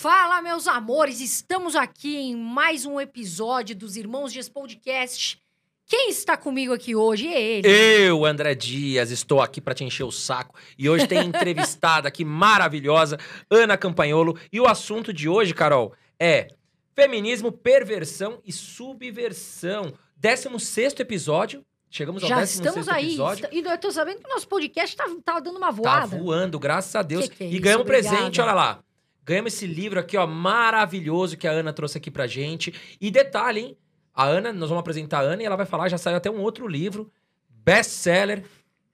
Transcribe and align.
Fala, 0.00 0.40
meus 0.40 0.66
amores! 0.66 1.20
Estamos 1.20 1.76
aqui 1.76 2.16
em 2.16 2.34
mais 2.34 2.86
um 2.86 2.98
episódio 2.98 3.76
dos 3.76 3.98
Irmãos 3.98 4.32
Dias 4.32 4.48
Podcast. 4.48 5.38
Quem 5.84 6.08
está 6.08 6.38
comigo 6.38 6.72
aqui 6.72 6.96
hoje 6.96 7.28
é 7.28 7.38
ele. 7.38 7.68
Eu, 7.68 8.24
André 8.24 8.54
Dias, 8.54 9.10
estou 9.10 9.42
aqui 9.42 9.60
para 9.60 9.74
te 9.74 9.84
encher 9.84 10.04
o 10.04 10.10
saco. 10.10 10.58
E 10.78 10.88
hoje 10.88 11.06
tem 11.06 11.18
entrevistada 11.28 12.08
aqui 12.08 12.24
maravilhosa, 12.24 13.18
Ana 13.50 13.76
Campanholo. 13.76 14.38
E 14.50 14.58
o 14.58 14.66
assunto 14.66 15.12
de 15.12 15.28
hoje, 15.28 15.52
Carol, 15.52 15.92
é 16.18 16.48
feminismo, 16.96 17.52
perversão 17.52 18.40
e 18.42 18.52
subversão. 18.52 19.92
16 20.16 20.98
episódio. 20.98 21.62
Chegamos 21.90 22.22
ao 22.22 22.28
Já 22.30 22.36
16 22.36 22.66
estamos 22.66 22.88
aí. 22.88 23.08
episódio. 23.08 23.48
E 23.52 23.58
eu 23.60 23.76
tô 23.76 23.92
sabendo 23.92 24.20
que 24.22 24.26
o 24.26 24.32
nosso 24.32 24.48
podcast 24.48 24.96
tá, 24.96 25.04
tá 25.22 25.40
dando 25.40 25.58
uma 25.58 25.70
voada. 25.70 26.08
Tá 26.08 26.16
voando, 26.16 26.58
graças 26.58 26.96
a 26.96 27.02
Deus. 27.02 27.28
Que 27.28 27.36
que 27.36 27.44
é 27.44 27.50
e 27.50 27.58
ganhamos 27.58 27.84
Obrigada. 27.84 28.16
presente, 28.16 28.40
olha 28.40 28.54
lá. 28.54 28.82
Ganhamos 29.30 29.54
esse 29.54 29.64
livro 29.64 30.00
aqui, 30.00 30.16
ó, 30.16 30.26
maravilhoso 30.26 31.36
que 31.36 31.46
a 31.46 31.52
Ana 31.52 31.72
trouxe 31.72 31.96
aqui 31.96 32.10
pra 32.10 32.26
gente. 32.26 32.74
E 33.00 33.12
detalhe, 33.12 33.60
hein? 33.60 33.78
A 34.12 34.24
Ana, 34.24 34.52
nós 34.52 34.68
vamos 34.68 34.80
apresentar 34.80 35.18
a 35.18 35.20
Ana 35.20 35.40
e 35.40 35.46
ela 35.46 35.54
vai 35.54 35.66
falar, 35.66 35.88
já 35.88 35.96
saiu 35.96 36.16
até 36.16 36.28
um 36.28 36.40
outro 36.40 36.66
livro, 36.66 37.08
best-seller. 37.48 38.42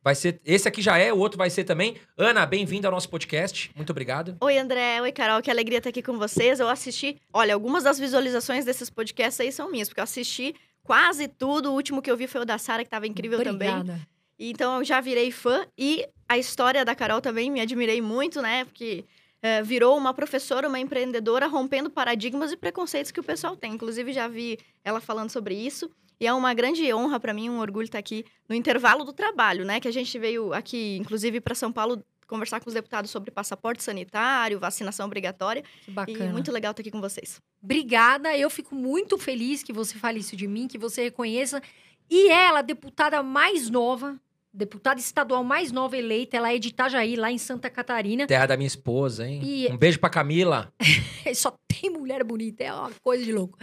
Vai 0.04 0.14
ser, 0.14 0.38
esse 0.44 0.68
aqui 0.68 0.82
já 0.82 0.98
é, 0.98 1.10
o 1.10 1.16
outro 1.16 1.38
vai 1.38 1.48
ser 1.48 1.64
também. 1.64 1.96
Ana, 2.18 2.44
bem-vinda 2.44 2.86
ao 2.86 2.92
nosso 2.92 3.08
podcast. 3.08 3.70
Muito 3.74 3.88
obrigado. 3.88 4.36
Oi, 4.42 4.58
André. 4.58 5.00
Oi, 5.00 5.10
Carol. 5.10 5.40
Que 5.40 5.50
alegria 5.50 5.78
estar 5.78 5.88
aqui 5.88 6.02
com 6.02 6.18
vocês. 6.18 6.60
Eu 6.60 6.68
assisti. 6.68 7.18
Olha, 7.32 7.54
algumas 7.54 7.84
das 7.84 7.98
visualizações 7.98 8.66
desses 8.66 8.90
podcasts 8.90 9.40
aí 9.40 9.50
são 9.50 9.70
minhas, 9.70 9.88
porque 9.88 10.00
eu 10.00 10.04
assisti 10.04 10.54
quase 10.82 11.28
tudo. 11.28 11.70
O 11.70 11.74
último 11.74 12.02
que 12.02 12.10
eu 12.10 12.16
vi 12.16 12.26
foi 12.26 12.42
o 12.42 12.44
da 12.44 12.58
Sara, 12.58 12.82
que 12.82 12.88
estava 12.88 13.06
incrível 13.06 13.42
também. 13.42 13.70
Obrigada. 13.70 14.06
Então 14.38 14.76
eu 14.76 14.84
já 14.84 15.00
virei 15.00 15.30
fã. 15.30 15.66
E 15.78 16.06
a 16.28 16.36
história 16.36 16.84
da 16.84 16.94
Carol 16.94 17.22
também 17.22 17.50
me 17.50 17.62
admirei 17.62 18.02
muito, 18.02 18.42
né? 18.42 18.66
Porque 18.66 19.06
eh, 19.46 19.62
virou 19.62 19.96
uma 19.96 20.12
professora, 20.12 20.66
uma 20.66 20.80
empreendedora, 20.80 21.46
rompendo 21.46 21.88
paradigmas 21.88 22.50
e 22.50 22.56
preconceitos 22.56 23.12
que 23.12 23.20
o 23.20 23.22
pessoal 23.22 23.56
tem. 23.56 23.72
Inclusive, 23.72 24.12
já 24.12 24.26
vi 24.26 24.58
ela 24.84 25.00
falando 25.00 25.30
sobre 25.30 25.54
isso. 25.54 25.88
E 26.18 26.26
é 26.26 26.32
uma 26.32 26.52
grande 26.52 26.92
honra 26.92 27.20
para 27.20 27.32
mim, 27.32 27.48
um 27.48 27.60
orgulho 27.60 27.84
estar 27.84 27.98
aqui 27.98 28.24
no 28.48 28.56
intervalo 28.56 29.04
do 29.04 29.12
trabalho, 29.12 29.64
né? 29.64 29.78
Que 29.78 29.86
a 29.86 29.92
gente 29.92 30.18
veio 30.18 30.52
aqui, 30.52 30.96
inclusive, 30.96 31.40
para 31.40 31.54
São 31.54 31.70
Paulo 31.70 32.02
conversar 32.26 32.58
com 32.58 32.68
os 32.68 32.74
deputados 32.74 33.08
sobre 33.08 33.30
passaporte 33.30 33.84
sanitário, 33.84 34.58
vacinação 34.58 35.06
obrigatória. 35.06 35.62
Que 35.84 35.92
bacana. 35.92 36.24
E 36.24 36.28
muito 36.32 36.50
legal 36.50 36.72
estar 36.72 36.82
aqui 36.82 36.90
com 36.90 37.00
vocês. 37.00 37.40
Obrigada. 37.62 38.36
Eu 38.36 38.50
fico 38.50 38.74
muito 38.74 39.16
feliz 39.16 39.62
que 39.62 39.72
você 39.72 39.96
fale 39.96 40.18
isso 40.18 40.34
de 40.34 40.48
mim, 40.48 40.66
que 40.66 40.78
você 40.78 41.04
reconheça. 41.04 41.62
E 42.10 42.28
ela, 42.30 42.58
a 42.58 42.62
deputada 42.62 43.22
mais 43.22 43.70
nova, 43.70 44.18
deputada 44.56 44.98
estadual 44.98 45.44
mais 45.44 45.70
nova 45.70 45.96
eleita, 45.96 46.36
ela 46.36 46.52
é 46.52 46.58
de 46.58 46.68
Itajaí, 46.68 47.14
lá 47.16 47.30
em 47.30 47.38
Santa 47.38 47.68
Catarina. 47.70 48.26
Terra 48.26 48.46
da 48.46 48.56
minha 48.56 48.66
esposa, 48.66 49.26
hein? 49.28 49.40
E- 49.44 49.68
Um 49.70 49.76
beijo 49.76 49.98
pra 50.00 50.08
Camila. 50.08 50.72
Só 51.34 51.54
tem 51.68 51.90
mulher 51.90 52.24
bonita, 52.24 52.64
é 52.64 52.72
uma 52.72 52.90
coisa 53.02 53.22
de 53.24 53.32
louco. 53.32 53.58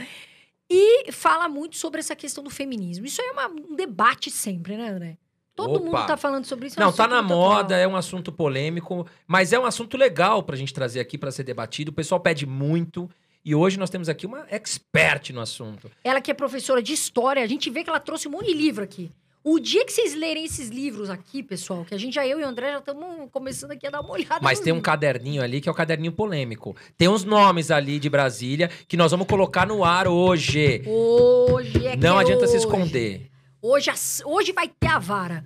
E 0.69 1.11
fala 1.11 1.47
muito 1.49 1.75
sobre 1.77 1.99
essa 1.99 2.15
questão 2.15 2.43
do 2.43 2.49
feminismo. 2.49 3.05
Isso 3.05 3.21
aí 3.21 3.27
é 3.27 3.31
uma- 3.31 3.47
um 3.49 3.75
debate 3.75 4.29
sempre, 4.31 4.77
né, 4.77 4.89
André? 4.89 5.17
Todo 5.55 5.75
Opa. 5.75 5.85
mundo 5.85 6.07
tá 6.07 6.17
falando 6.17 6.45
sobre 6.45 6.67
isso. 6.67 6.79
é 6.79 6.83
um 6.83 6.87
Não, 6.87 6.93
tá 6.93 7.07
na 7.07 7.21
moda, 7.21 7.77
é 7.77 7.87
um 7.87 7.95
assunto 7.95 8.31
polêmico, 8.31 9.05
mas 9.27 9.53
é 9.53 9.59
um 9.59 9.65
assunto 9.65 9.95
legal 9.97 10.41
pra 10.41 10.55
gente 10.55 10.73
trazer 10.73 10.99
aqui 10.99 11.15
pra 11.17 11.31
ser 11.31 11.43
debatido. 11.43 11.91
O 11.91 11.93
pessoal 11.93 12.19
pede 12.19 12.45
muito. 12.45 13.07
E 13.45 13.53
hoje 13.53 13.77
nós 13.77 13.89
temos 13.89 14.07
aqui 14.09 14.25
uma 14.25 14.47
expert 14.49 15.31
no 15.31 15.41
assunto. 15.41 15.91
Ela 16.03 16.21
que 16.21 16.31
é 16.31 16.33
professora 16.33 16.81
de 16.81 16.93
história, 16.93 17.43
a 17.43 17.47
gente 17.47 17.69
vê 17.69 17.83
que 17.83 17.89
ela 17.89 17.99
trouxe 17.99 18.27
um 18.27 18.31
monte 18.31 18.47
de 18.47 18.53
livro 18.53 18.83
aqui. 18.83 19.11
O 19.45 19.59
dia 19.59 19.83
que 19.85 19.91
vocês 19.91 20.15
lerem 20.15 20.45
esses 20.45 20.69
livros 20.69 21.09
aqui, 21.09 21.43
pessoal, 21.43 21.83
que 21.83 21.93
a 21.93 21.97
gente, 21.97 22.13
já 22.13 22.25
eu 22.25 22.39
e 22.39 22.43
o 22.43 22.47
André 22.47 22.71
já 22.71 22.79
estamos 22.79 23.29
começando 23.29 23.71
aqui 23.71 23.85
a 23.85 23.89
dar 23.89 23.99
uma 23.99 24.11
olhada 24.11 24.39
Mas 24.41 24.61
tem 24.61 24.71
um 24.71 24.79
caderninho 24.79 25.41
ali 25.41 25.59
que 25.59 25.67
é 25.67 25.71
o 25.71 25.75
caderninho 25.75 26.13
polêmico. 26.13 26.73
Tem 26.97 27.09
uns 27.09 27.25
nomes 27.25 27.69
ali 27.69 27.99
de 27.99 28.09
Brasília 28.09 28.69
que 28.87 28.95
nós 28.95 29.11
vamos 29.11 29.27
colocar 29.27 29.67
no 29.67 29.83
ar 29.83 30.07
hoje. 30.07 30.81
Hoje 30.87 31.85
é 31.87 31.97
Não 31.97 32.17
é 32.17 32.21
adianta 32.21 32.47
se 32.47 32.55
hoje. 32.55 32.65
esconder. 32.65 33.29
Hoje, 33.61 33.91
hoje 34.23 34.53
vai 34.53 34.69
ter 34.69 34.87
a 34.87 34.99
vara. 34.99 35.45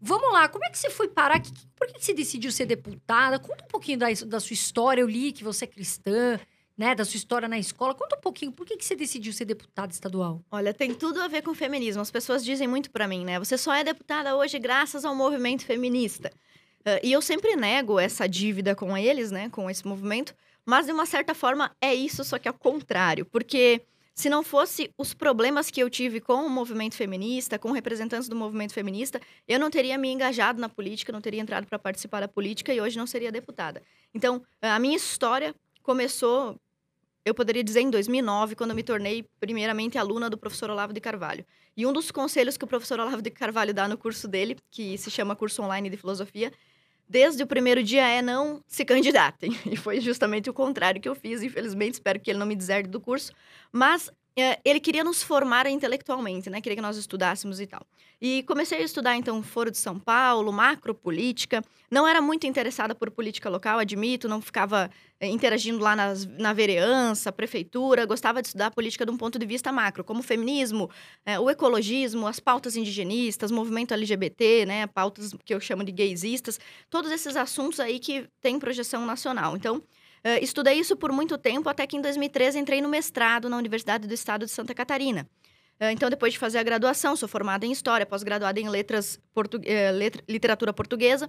Vamos 0.00 0.32
lá, 0.32 0.48
como 0.48 0.64
é 0.64 0.70
que 0.70 0.78
você 0.78 0.88
foi 0.88 1.08
parar? 1.08 1.40
Por 1.76 1.86
que 1.86 1.94
que 1.94 2.04
você 2.04 2.14
decidiu 2.14 2.50
ser 2.50 2.64
deputada? 2.64 3.38
Conta 3.38 3.64
um 3.64 3.68
pouquinho 3.68 3.98
da, 3.98 4.06
da 4.26 4.40
sua 4.40 4.54
história. 4.54 5.02
Eu 5.02 5.08
li 5.08 5.32
que 5.32 5.44
você 5.44 5.64
é 5.64 5.68
cristã, 5.68 6.40
né? 6.76 6.94
Da 6.94 7.04
sua 7.04 7.16
história 7.16 7.48
na 7.48 7.58
escola. 7.58 7.94
Conta 7.94 8.16
um 8.16 8.20
pouquinho, 8.20 8.52
por 8.52 8.66
que, 8.66 8.76
que 8.76 8.84
você 8.84 8.96
decidiu 8.96 9.32
ser 9.32 9.44
deputada 9.44 9.92
estadual? 9.92 10.42
Olha, 10.50 10.74
tem 10.74 10.94
tudo 10.94 11.20
a 11.20 11.28
ver 11.28 11.42
com 11.42 11.54
feminismo. 11.54 12.02
As 12.02 12.10
pessoas 12.10 12.44
dizem 12.44 12.66
muito 12.66 12.90
pra 12.90 13.06
mim, 13.06 13.24
né? 13.24 13.38
Você 13.38 13.56
só 13.56 13.72
é 13.72 13.84
deputada 13.84 14.36
hoje 14.36 14.58
graças 14.58 15.04
ao 15.04 15.14
movimento 15.14 15.64
feminista. 15.64 16.30
Ah, 16.84 17.00
e 17.02 17.12
eu 17.12 17.22
sempre 17.22 17.56
nego 17.56 17.98
essa 17.98 18.28
dívida 18.28 18.74
com 18.74 18.96
eles, 18.96 19.30
né? 19.30 19.48
Com 19.50 19.70
esse 19.70 19.86
movimento. 19.86 20.34
Mas, 20.66 20.86
de 20.86 20.92
uma 20.92 21.06
certa 21.06 21.34
forma, 21.34 21.70
é 21.80 21.94
isso, 21.94 22.24
só 22.24 22.38
que 22.38 22.48
ao 22.48 22.54
contrário. 22.54 23.24
Porque 23.24 23.82
se 24.14 24.30
não 24.30 24.42
fosse 24.42 24.90
os 24.96 25.12
problemas 25.12 25.70
que 25.70 25.82
eu 25.82 25.90
tive 25.90 26.20
com 26.20 26.46
o 26.46 26.48
movimento 26.48 26.94
feminista, 26.94 27.58
com 27.58 27.72
representantes 27.72 28.28
do 28.28 28.36
movimento 28.36 28.72
feminista, 28.72 29.20
eu 29.46 29.58
não 29.58 29.70
teria 29.70 29.98
me 29.98 30.10
engajado 30.10 30.60
na 30.60 30.68
política, 30.68 31.12
não 31.12 31.20
teria 31.20 31.40
entrado 31.40 31.66
para 31.66 31.78
participar 31.78 32.20
da 32.20 32.28
política 32.28 32.72
e 32.72 32.80
hoje 32.80 32.96
não 32.96 33.06
seria 33.06 33.32
deputada. 33.32 33.82
Então, 34.14 34.42
a 34.62 34.78
minha 34.78 34.96
história 34.96 35.54
começou, 35.82 36.58
eu 37.24 37.34
poderia 37.34 37.64
dizer, 37.64 37.80
em 37.80 37.90
2009, 37.90 38.54
quando 38.54 38.70
eu 38.70 38.76
me 38.76 38.82
tornei, 38.82 39.24
primeiramente, 39.40 39.96
aluna 39.96 40.28
do 40.28 40.36
professor 40.36 40.68
Olavo 40.70 40.92
de 40.92 41.00
Carvalho. 41.00 41.44
E 41.76 41.86
um 41.86 41.92
dos 41.92 42.10
conselhos 42.10 42.56
que 42.56 42.64
o 42.64 42.68
professor 42.68 43.00
Olavo 43.00 43.22
de 43.22 43.30
Carvalho 43.30 43.72
dá 43.72 43.88
no 43.88 43.96
curso 43.96 44.28
dele, 44.28 44.56
que 44.70 44.98
se 44.98 45.10
chama 45.10 45.34
Curso 45.34 45.62
Online 45.62 45.88
de 45.88 45.96
Filosofia, 45.96 46.52
desde 47.08 47.42
o 47.42 47.46
primeiro 47.46 47.82
dia 47.82 48.06
é 48.06 48.20
não 48.20 48.62
se 48.66 48.84
candidatem. 48.84 49.56
E 49.64 49.76
foi 49.76 50.00
justamente 50.00 50.50
o 50.50 50.54
contrário 50.54 51.00
que 51.00 51.08
eu 51.08 51.14
fiz, 51.14 51.42
infelizmente, 51.42 51.94
espero 51.94 52.20
que 52.20 52.30
ele 52.30 52.38
não 52.38 52.46
me 52.46 52.54
deserde 52.54 52.88
do 52.88 53.00
curso. 53.00 53.32
Mas 53.72 54.10
ele 54.64 54.80
queria 54.80 55.04
nos 55.04 55.22
formar 55.22 55.66
intelectualmente, 55.66 56.50
né? 56.50 56.60
Queria 56.60 56.76
que 56.76 56.82
nós 56.82 56.96
estudássemos 56.96 57.60
e 57.60 57.66
tal. 57.66 57.86
E 58.20 58.42
comecei 58.44 58.78
a 58.78 58.82
estudar, 58.82 59.16
então, 59.16 59.42
Foro 59.42 59.70
de 59.70 59.78
São 59.78 59.98
Paulo, 59.98 60.52
macropolítica. 60.52 61.62
Não 61.90 62.08
era 62.08 62.20
muito 62.22 62.46
interessada 62.46 62.94
por 62.94 63.10
política 63.10 63.50
local, 63.50 63.78
admito, 63.78 64.28
não 64.28 64.40
ficava 64.40 64.90
eh, 65.20 65.28
interagindo 65.28 65.78
lá 65.78 65.94
nas, 65.94 66.24
na 66.24 66.52
vereança, 66.52 67.30
prefeitura. 67.30 68.06
Gostava 68.06 68.40
de 68.40 68.48
estudar 68.48 68.70
política 68.70 69.04
de 69.04 69.12
um 69.12 69.16
ponto 69.16 69.38
de 69.38 69.46
vista 69.46 69.70
macro, 69.70 70.02
como 70.02 70.20
o 70.20 70.22
feminismo, 70.22 70.90
eh, 71.26 71.38
o 71.38 71.50
ecologismo, 71.50 72.26
as 72.26 72.40
pautas 72.40 72.76
indigenistas, 72.76 73.50
movimento 73.50 73.92
LGBT, 73.92 74.64
né? 74.66 74.86
Pautas 74.86 75.34
que 75.44 75.54
eu 75.54 75.60
chamo 75.60 75.84
de 75.84 75.92
gaysistas. 75.92 76.58
Todos 76.88 77.10
esses 77.10 77.36
assuntos 77.36 77.78
aí 77.78 77.98
que 77.98 78.26
têm 78.40 78.58
projeção 78.58 79.04
nacional. 79.04 79.56
Então, 79.56 79.82
eh, 80.24 80.42
estudei 80.42 80.74
isso 80.80 80.96
por 80.96 81.12
muito 81.12 81.36
tempo, 81.38 81.68
até 81.68 81.86
que 81.86 81.96
em 81.96 82.00
2013 82.00 82.58
entrei 82.58 82.80
no 82.80 82.88
mestrado 82.88 83.48
na 83.48 83.56
Universidade 83.56 84.08
do 84.08 84.14
Estado 84.14 84.44
de 84.46 84.50
Santa 84.50 84.74
Catarina. 84.74 85.28
Eh, 85.78 85.92
Então, 85.92 86.08
depois 86.10 86.32
de 86.32 86.38
fazer 86.38 86.58
a 86.58 86.62
graduação, 86.62 87.14
sou 87.16 87.28
formada 87.28 87.64
em 87.66 87.70
História, 87.72 88.06
pós-graduada 88.06 88.58
em 88.60 88.68
letras, 88.68 89.20
portu- 89.32 89.60
eh, 89.64 89.90
letra- 89.92 90.22
Literatura 90.28 90.72
Portuguesa, 90.72 91.28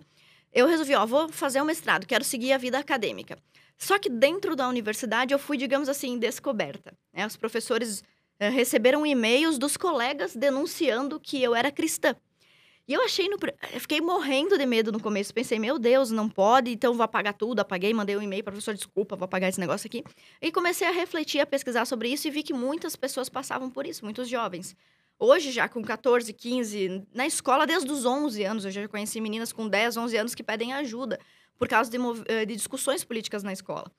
eu 0.54 0.66
resolvi, 0.68 0.96
ó, 0.96 1.06
vou 1.06 1.28
fazer 1.30 1.62
o 1.62 1.66
mestrado, 1.66 2.08
quero 2.08 2.24
seguir 2.24 2.54
a 2.54 2.58
vida 2.58 2.80
acadêmica. 2.80 3.38
Só 3.78 4.00
que 4.00 4.10
dentro 4.10 4.56
da 4.56 4.70
universidade 4.70 5.34
eu 5.34 5.40
fui, 5.40 5.58
digamos 5.58 5.90
assim, 5.90 6.18
descoberta. 6.18 6.94
né? 7.14 7.26
Os 7.28 7.36
professores 7.36 8.02
eh, 8.40 8.50
receberam 8.50 9.06
e-mails 9.06 9.58
dos 9.58 9.76
colegas 9.78 10.36
denunciando 10.36 11.20
que 11.20 11.42
eu 11.44 11.54
era 11.56 11.72
cristã. 11.72 12.16
E 12.88 12.94
eu 12.94 13.04
achei, 13.04 13.28
no, 13.28 13.38
eu 13.74 13.82
fiquei 13.82 14.00
morrendo 14.00 14.58
de 14.58 14.66
medo 14.66 14.92
no 14.92 15.00
começo. 15.00 15.34
Pensei, 15.34 15.58
meu 15.58 15.80
Deus, 15.80 16.12
não 16.12 16.30
pode, 16.30 16.72
então 16.72 16.94
vou 16.94 17.04
apagar 17.04 17.34
tudo. 17.34 17.60
Apaguei, 17.60 17.92
mandei 17.94 18.16
um 18.16 18.22
e-mail 18.22 18.44
para 18.44 18.52
professor, 18.52 18.76
desculpa, 18.76 19.16
vou 19.16 19.26
apagar 19.26 19.50
esse 19.50 19.60
negócio 19.60 19.88
aqui. 19.88 20.04
E 20.40 20.52
comecei 20.52 20.88
a 20.88 20.92
refletir, 20.92 21.40
a 21.40 21.48
pesquisar 21.48 21.86
sobre 21.86 22.10
isso 22.10 22.28
e 22.28 22.32
vi 22.32 22.44
que 22.44 22.54
muitas 22.54 22.96
pessoas 22.96 23.28
passavam 23.28 23.72
por 23.72 23.88
isso, 23.88 24.06
muitos 24.06 24.30
jovens. 24.30 24.76
Hoje, 25.18 25.52
já 25.52 25.68
com 25.68 25.82
14, 25.82 26.32
15, 26.32 27.08
na 27.14 27.26
escola 27.26 27.66
desde 27.66 27.92
os 27.92 28.06
11 28.06 28.44
anos, 28.44 28.66
eu 28.66 28.72
já 28.72 28.88
conheci 28.88 29.20
meninas 29.20 29.52
com 29.52 29.68
10, 29.68 29.98
11 29.98 30.18
anos 30.18 30.36
que 30.36 30.44
pedem 30.44 30.74
ajuda 30.74 31.20
por 31.58 31.68
causa 31.68 31.90
de, 31.90 31.98
eh, 32.28 32.46
de 32.46 32.56
discussões 32.56 33.04
políticas 33.04 33.42
na 33.42 33.54
escola. 33.54 33.92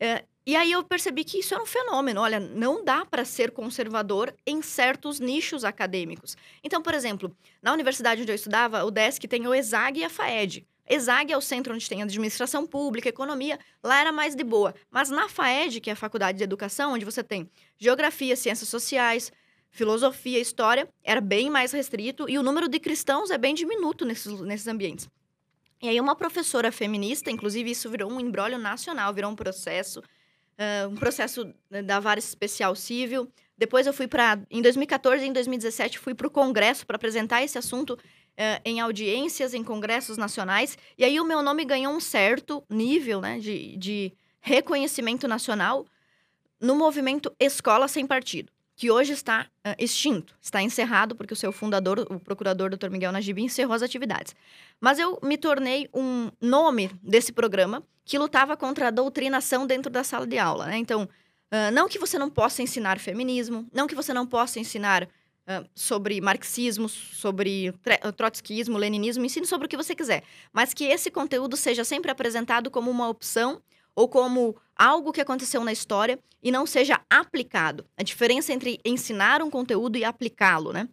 Eh, 0.00 0.24
e 0.46 0.56
aí 0.56 0.72
eu 0.72 0.84
percebi 0.84 1.24
que 1.24 1.38
isso 1.38 1.54
era 1.54 1.62
um 1.62 1.66
fenômeno. 1.66 2.20
Olha, 2.20 2.38
não 2.38 2.84
dá 2.84 3.06
para 3.06 3.24
ser 3.24 3.50
conservador 3.50 4.34
em 4.46 4.60
certos 4.60 5.18
nichos 5.18 5.64
acadêmicos. 5.64 6.36
Então, 6.62 6.82
por 6.82 6.92
exemplo, 6.92 7.34
na 7.62 7.72
universidade 7.72 8.20
onde 8.20 8.30
eu 8.30 8.36
estudava, 8.36 8.84
o 8.84 8.90
DESC 8.90 9.26
tem 9.26 9.46
o 9.46 9.54
ESAG 9.54 10.00
e 10.00 10.04
a 10.04 10.10
FAED. 10.10 10.66
ESAG 10.88 11.32
é 11.32 11.36
o 11.36 11.40
centro 11.40 11.74
onde 11.74 11.88
tem 11.88 12.02
administração 12.02 12.66
pública, 12.66 13.08
economia, 13.08 13.58
lá 13.82 14.00
era 14.00 14.12
mais 14.12 14.34
de 14.36 14.44
boa. 14.44 14.74
Mas 14.90 15.08
na 15.08 15.30
FAED, 15.30 15.80
que 15.80 15.88
é 15.88 15.94
a 15.94 15.96
Faculdade 15.96 16.36
de 16.36 16.44
Educação, 16.44 16.92
onde 16.92 17.06
você 17.06 17.24
tem 17.24 17.50
geografia, 17.78 18.36
ciências 18.36 18.68
sociais, 18.68 19.32
filosofia, 19.70 20.38
história, 20.38 20.86
era 21.02 21.22
bem 21.22 21.48
mais 21.48 21.72
restrito 21.72 22.28
e 22.28 22.38
o 22.38 22.42
número 22.42 22.68
de 22.68 22.78
cristãos 22.78 23.30
é 23.30 23.38
bem 23.38 23.54
diminuto 23.54 24.04
nesses, 24.04 24.40
nesses 24.40 24.68
ambientes. 24.68 25.08
E 25.82 25.88
aí 25.88 26.00
uma 26.00 26.16
professora 26.16 26.72
feminista, 26.72 27.30
inclusive 27.30 27.70
isso 27.70 27.90
virou 27.90 28.10
um 28.10 28.20
embrólio 28.20 28.58
nacional, 28.58 29.12
virou 29.12 29.30
um 29.30 29.36
processo, 29.36 30.02
ah, 30.58 30.88
um 30.88 30.94
processo 30.94 31.52
da 31.84 32.00
vara 32.00 32.18
especial 32.18 32.74
civil. 32.74 33.30
Depois 33.56 33.86
eu 33.86 33.92
fui 33.92 34.08
para, 34.08 34.40
em 34.50 34.60
2014 34.60 35.24
e 35.24 35.28
em 35.28 35.32
2017, 35.32 35.98
fui 35.98 36.14
para 36.14 36.26
o 36.26 36.30
Congresso 36.30 36.86
para 36.86 36.96
apresentar 36.96 37.42
esse 37.42 37.56
assunto 37.56 37.96
eh, 38.36 38.60
em 38.64 38.80
audiências, 38.80 39.54
em 39.54 39.62
congressos 39.62 40.16
nacionais. 40.16 40.76
E 40.98 41.04
aí 41.04 41.20
o 41.20 41.24
meu 41.24 41.40
nome 41.40 41.64
ganhou 41.64 41.94
um 41.94 42.00
certo 42.00 42.64
nível, 42.68 43.20
né, 43.20 43.38
de, 43.38 43.76
de 43.76 44.12
reconhecimento 44.40 45.28
nacional 45.28 45.86
no 46.60 46.74
movimento 46.74 47.32
Escola 47.38 47.86
Sem 47.86 48.06
Partido, 48.06 48.52
que 48.76 48.90
hoje 48.90 49.12
está 49.12 49.46
uh, 49.66 49.74
extinto, 49.78 50.36
está 50.40 50.60
encerrado, 50.60 51.14
porque 51.14 51.32
o 51.32 51.36
seu 51.36 51.52
fundador, 51.52 52.06
o 52.10 52.18
procurador 52.18 52.70
Dr. 52.70 52.90
Miguel 52.90 53.12
Najib, 53.12 53.40
encerrou 53.40 53.74
as 53.74 53.82
atividades. 53.82 54.34
Mas 54.80 54.98
eu 54.98 55.18
me 55.22 55.36
tornei 55.36 55.88
um 55.94 56.30
nome 56.40 56.90
desse 57.02 57.32
programa 57.32 57.82
que 58.04 58.18
lutava 58.18 58.56
contra 58.56 58.88
a 58.88 58.90
doutrinação 58.90 59.66
dentro 59.66 59.90
da 59.90 60.02
sala 60.02 60.26
de 60.26 60.38
aula. 60.38 60.66
Né? 60.66 60.78
Então, 60.78 61.04
uh, 61.04 61.70
não 61.72 61.88
que 61.88 61.98
você 61.98 62.18
não 62.18 62.28
possa 62.28 62.62
ensinar 62.62 62.98
feminismo, 62.98 63.66
não 63.72 63.86
que 63.86 63.94
você 63.94 64.12
não 64.12 64.26
possa 64.26 64.58
ensinar 64.58 65.04
uh, 65.04 65.68
sobre 65.72 66.20
marxismo, 66.20 66.88
sobre 66.88 67.72
trotskismo, 68.16 68.76
leninismo, 68.76 69.24
ensine 69.24 69.46
sobre 69.46 69.66
o 69.66 69.68
que 69.68 69.76
você 69.76 69.94
quiser. 69.94 70.24
Mas 70.52 70.74
que 70.74 70.84
esse 70.84 71.12
conteúdo 71.12 71.56
seja 71.56 71.84
sempre 71.84 72.10
apresentado 72.10 72.72
como 72.72 72.90
uma 72.90 73.08
opção 73.08 73.62
ou 73.94 74.08
como 74.08 74.56
algo 74.76 75.12
que 75.12 75.20
aconteceu 75.20 75.62
na 75.64 75.72
história 75.72 76.18
e 76.42 76.50
não 76.50 76.66
seja 76.66 77.00
aplicado. 77.08 77.86
A 77.96 78.02
diferença 78.02 78.52
entre 78.52 78.78
ensinar 78.84 79.42
um 79.42 79.50
conteúdo 79.50 79.96
e 79.96 80.04
aplicá-lo, 80.04 80.72
né? 80.72 80.88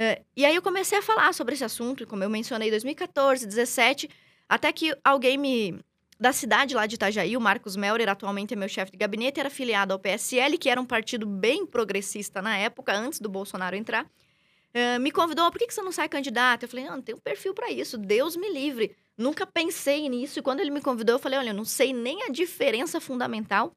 Uh, 0.00 0.24
e 0.36 0.44
aí 0.44 0.54
eu 0.54 0.62
comecei 0.62 0.98
a 0.98 1.02
falar 1.02 1.32
sobre 1.34 1.54
esse 1.54 1.64
assunto, 1.64 2.06
como 2.06 2.24
eu 2.24 2.30
mencionei, 2.30 2.70
2014, 2.70 3.44
2017, 3.44 4.08
até 4.48 4.72
que 4.72 4.96
alguém 5.04 5.36
me 5.36 5.78
da 6.18 6.34
cidade 6.34 6.74
lá 6.74 6.84
de 6.84 6.96
Itajaí, 6.96 7.34
o 7.34 7.40
Marcos 7.40 7.76
Melrer, 7.76 8.06
atualmente 8.06 8.52
é 8.52 8.56
meu 8.56 8.68
chefe 8.68 8.92
de 8.92 8.98
gabinete, 8.98 9.40
era 9.40 9.48
filiado 9.48 9.94
ao 9.94 9.98
PSL, 9.98 10.58
que 10.58 10.68
era 10.68 10.78
um 10.78 10.84
partido 10.84 11.26
bem 11.26 11.64
progressista 11.64 12.42
na 12.42 12.58
época, 12.58 12.94
antes 12.94 13.20
do 13.20 13.28
Bolsonaro 13.30 13.74
entrar. 13.74 14.04
Uh, 14.04 15.00
me 15.00 15.10
convidou, 15.10 15.50
por 15.50 15.58
que, 15.58 15.72
você 15.72 15.80
não 15.80 15.90
sai 15.90 16.10
candidato? 16.10 16.64
Eu 16.64 16.68
falei, 16.68 16.84
não, 16.84 16.96
não 16.96 17.02
tenho 17.02 17.18
perfil 17.18 17.54
para 17.54 17.70
isso, 17.70 17.96
Deus 17.96 18.36
me 18.36 18.52
livre. 18.52 18.94
Nunca 19.20 19.46
pensei 19.46 20.08
nisso. 20.08 20.38
E 20.38 20.42
quando 20.42 20.60
ele 20.60 20.70
me 20.70 20.80
convidou, 20.80 21.16
eu 21.16 21.18
falei, 21.18 21.38
olha, 21.38 21.50
eu 21.50 21.54
não 21.54 21.64
sei 21.64 21.92
nem 21.92 22.22
a 22.22 22.30
diferença 22.30 22.98
fundamental 23.02 23.76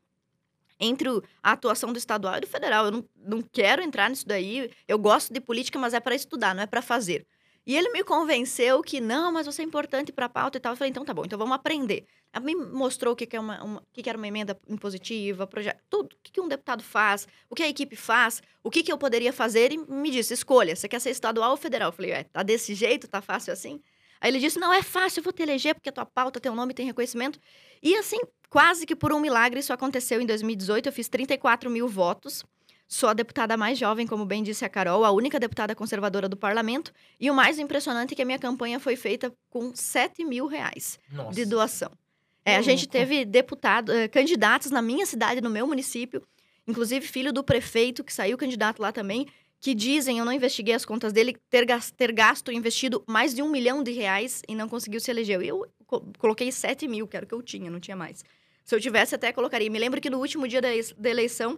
entre 0.79 1.09
a 1.41 1.51
atuação 1.51 1.91
do 1.91 1.97
estadual 1.97 2.37
e 2.37 2.39
do 2.41 2.47
federal. 2.47 2.85
Eu 2.85 2.91
não, 2.91 3.05
não 3.17 3.41
quero 3.41 3.81
entrar 3.83 4.09
nisso 4.09 4.25
daí. 4.25 4.71
Eu 4.87 4.97
gosto 4.97 5.33
de 5.33 5.41
política, 5.41 5.77
mas 5.77 5.93
é 5.93 5.99
para 5.99 6.15
estudar, 6.15 6.55
não 6.55 6.63
é 6.63 6.65
para 6.65 6.81
fazer. 6.81 7.27
E 7.65 7.75
ele 7.75 7.89
me 7.89 8.05
convenceu 8.05 8.81
que 8.81 9.01
não, 9.01 9.33
mas 9.33 9.45
você 9.45 9.61
é 9.61 9.65
importante 9.65 10.13
para 10.13 10.27
a 10.27 10.29
pauta 10.29 10.57
e 10.57 10.61
tal. 10.61 10.71
Eu 10.71 10.77
falei, 10.77 10.91
então 10.91 11.03
tá 11.03 11.13
bom, 11.13 11.25
então 11.25 11.37
vamos 11.37 11.55
aprender. 11.55 12.05
Ela 12.31 12.45
me 12.45 12.55
mostrou 12.55 13.11
o 13.11 13.15
que, 13.15 13.25
que 13.25 13.35
é 13.35 13.39
uma, 13.39 13.61
uma, 13.61 13.83
que, 13.91 14.01
que 14.01 14.09
era 14.09 14.17
uma 14.17 14.27
emenda 14.27 14.57
impositiva, 14.67 15.45
projeto, 15.45 15.81
tudo, 15.89 16.13
o 16.13 16.17
que, 16.23 16.31
que 16.31 16.41
um 16.41 16.47
deputado 16.47 16.83
faz, 16.83 17.27
o 17.49 17.55
que 17.55 17.63
a 17.63 17.67
equipe 17.67 17.97
faz, 17.97 18.41
o 18.63 18.71
que, 18.71 18.81
que 18.81 18.91
eu 18.91 18.97
poderia 18.97 19.33
fazer 19.33 19.73
e 19.73 19.77
me 19.77 20.09
disse, 20.09 20.33
escolha, 20.33 20.73
você 20.73 20.87
quer 20.87 20.99
ser 20.99 21.09
estadual 21.09 21.51
ou 21.51 21.57
federal? 21.57 21.89
Eu 21.89 21.93
falei, 21.93 22.11
é, 22.11 22.23
tá 22.23 22.43
desse 22.43 22.73
jeito, 22.73 23.09
tá 23.09 23.21
fácil 23.21 23.51
assim? 23.51 23.81
Aí 24.23 24.31
ele 24.31 24.39
disse, 24.39 24.57
não, 24.57 24.73
é 24.73 24.81
fácil, 24.81 25.19
eu 25.19 25.23
vou 25.25 25.33
te 25.33 25.43
eleger 25.43 25.75
porque 25.75 25.89
a 25.89 25.91
tua 25.91 26.05
pauta, 26.05 26.39
teu 26.39 26.55
nome 26.55 26.73
tem 26.73 26.85
reconhecimento. 26.85 27.37
E 27.81 27.93
assim, 27.97 28.21
quase 28.49 28.85
que 28.85 28.95
por 28.95 29.11
um 29.11 29.19
milagre, 29.19 29.59
isso 29.59 29.73
aconteceu 29.73 30.21
em 30.21 30.25
2018, 30.25 30.87
eu 30.87 30.93
fiz 30.93 31.09
34 31.09 31.69
mil 31.69 31.89
votos. 31.89 32.41
Sou 32.87 33.09
a 33.09 33.13
deputada 33.13 33.57
mais 33.57 33.77
jovem, 33.77 34.07
como 34.07 34.25
bem 34.25 34.41
disse 34.41 34.63
a 34.63 34.69
Carol, 34.69 35.03
a 35.03 35.11
única 35.11 35.37
deputada 35.37 35.75
conservadora 35.75 36.29
do 36.29 36.37
parlamento. 36.37 36.93
E 37.19 37.29
o 37.29 37.33
mais 37.33 37.59
impressionante 37.59 38.13
é 38.13 38.15
que 38.15 38.21
a 38.21 38.25
minha 38.25 38.39
campanha 38.39 38.79
foi 38.79 38.95
feita 38.95 39.33
com 39.49 39.75
7 39.75 40.23
mil 40.23 40.47
reais 40.47 40.97
Nossa. 41.11 41.31
de 41.31 41.43
doação. 41.43 41.91
É, 42.45 42.55
a 42.55 42.61
gente 42.61 42.87
teve 42.87 43.25
deputado, 43.25 43.91
eh, 43.91 44.07
candidatos 44.07 44.71
na 44.71 44.81
minha 44.81 45.05
cidade, 45.05 45.41
no 45.41 45.49
meu 45.49 45.67
município, 45.67 46.21
inclusive 46.65 47.05
filho 47.05 47.33
do 47.33 47.43
prefeito, 47.43 48.03
que 48.03 48.13
saiu 48.13 48.37
candidato 48.37 48.81
lá 48.81 48.91
também, 48.91 49.27
que 49.63 49.73
dizem, 49.73 50.19
eu 50.19 50.25
não 50.25 50.33
investiguei 50.33 50.75
as 50.75 50.83
contas 50.83 51.13
dele, 51.13 51.37
ter, 51.49 51.65
ter 51.95 52.11
gasto, 52.11 52.51
investido 52.51 53.01
mais 53.07 53.33
de 53.33 53.41
um 53.41 53.49
milhão 53.49 53.81
de 53.81 53.93
reais 53.93 54.41
e 54.45 54.53
não 54.53 54.67
conseguiu 54.67 54.99
se 54.99 55.09
eleger. 55.09 55.41
Eu 55.41 55.65
coloquei 56.17 56.51
7 56.51 56.85
mil, 56.85 57.07
que 57.07 57.15
era 57.15 57.25
o 57.25 57.29
que 57.29 57.33
eu 57.33 57.41
tinha, 57.41 57.71
não 57.71 57.79
tinha 57.79 57.95
mais. 57.95 58.25
Se 58.65 58.75
eu 58.75 58.81
tivesse, 58.81 59.15
até 59.15 59.31
colocaria. 59.31 59.69
Me 59.69 59.79
lembro 59.79 60.01
que 60.01 60.09
no 60.09 60.17
último 60.17 60.49
dia 60.49 60.59
da, 60.59 60.67
da 60.97 61.09
eleição, 61.09 61.55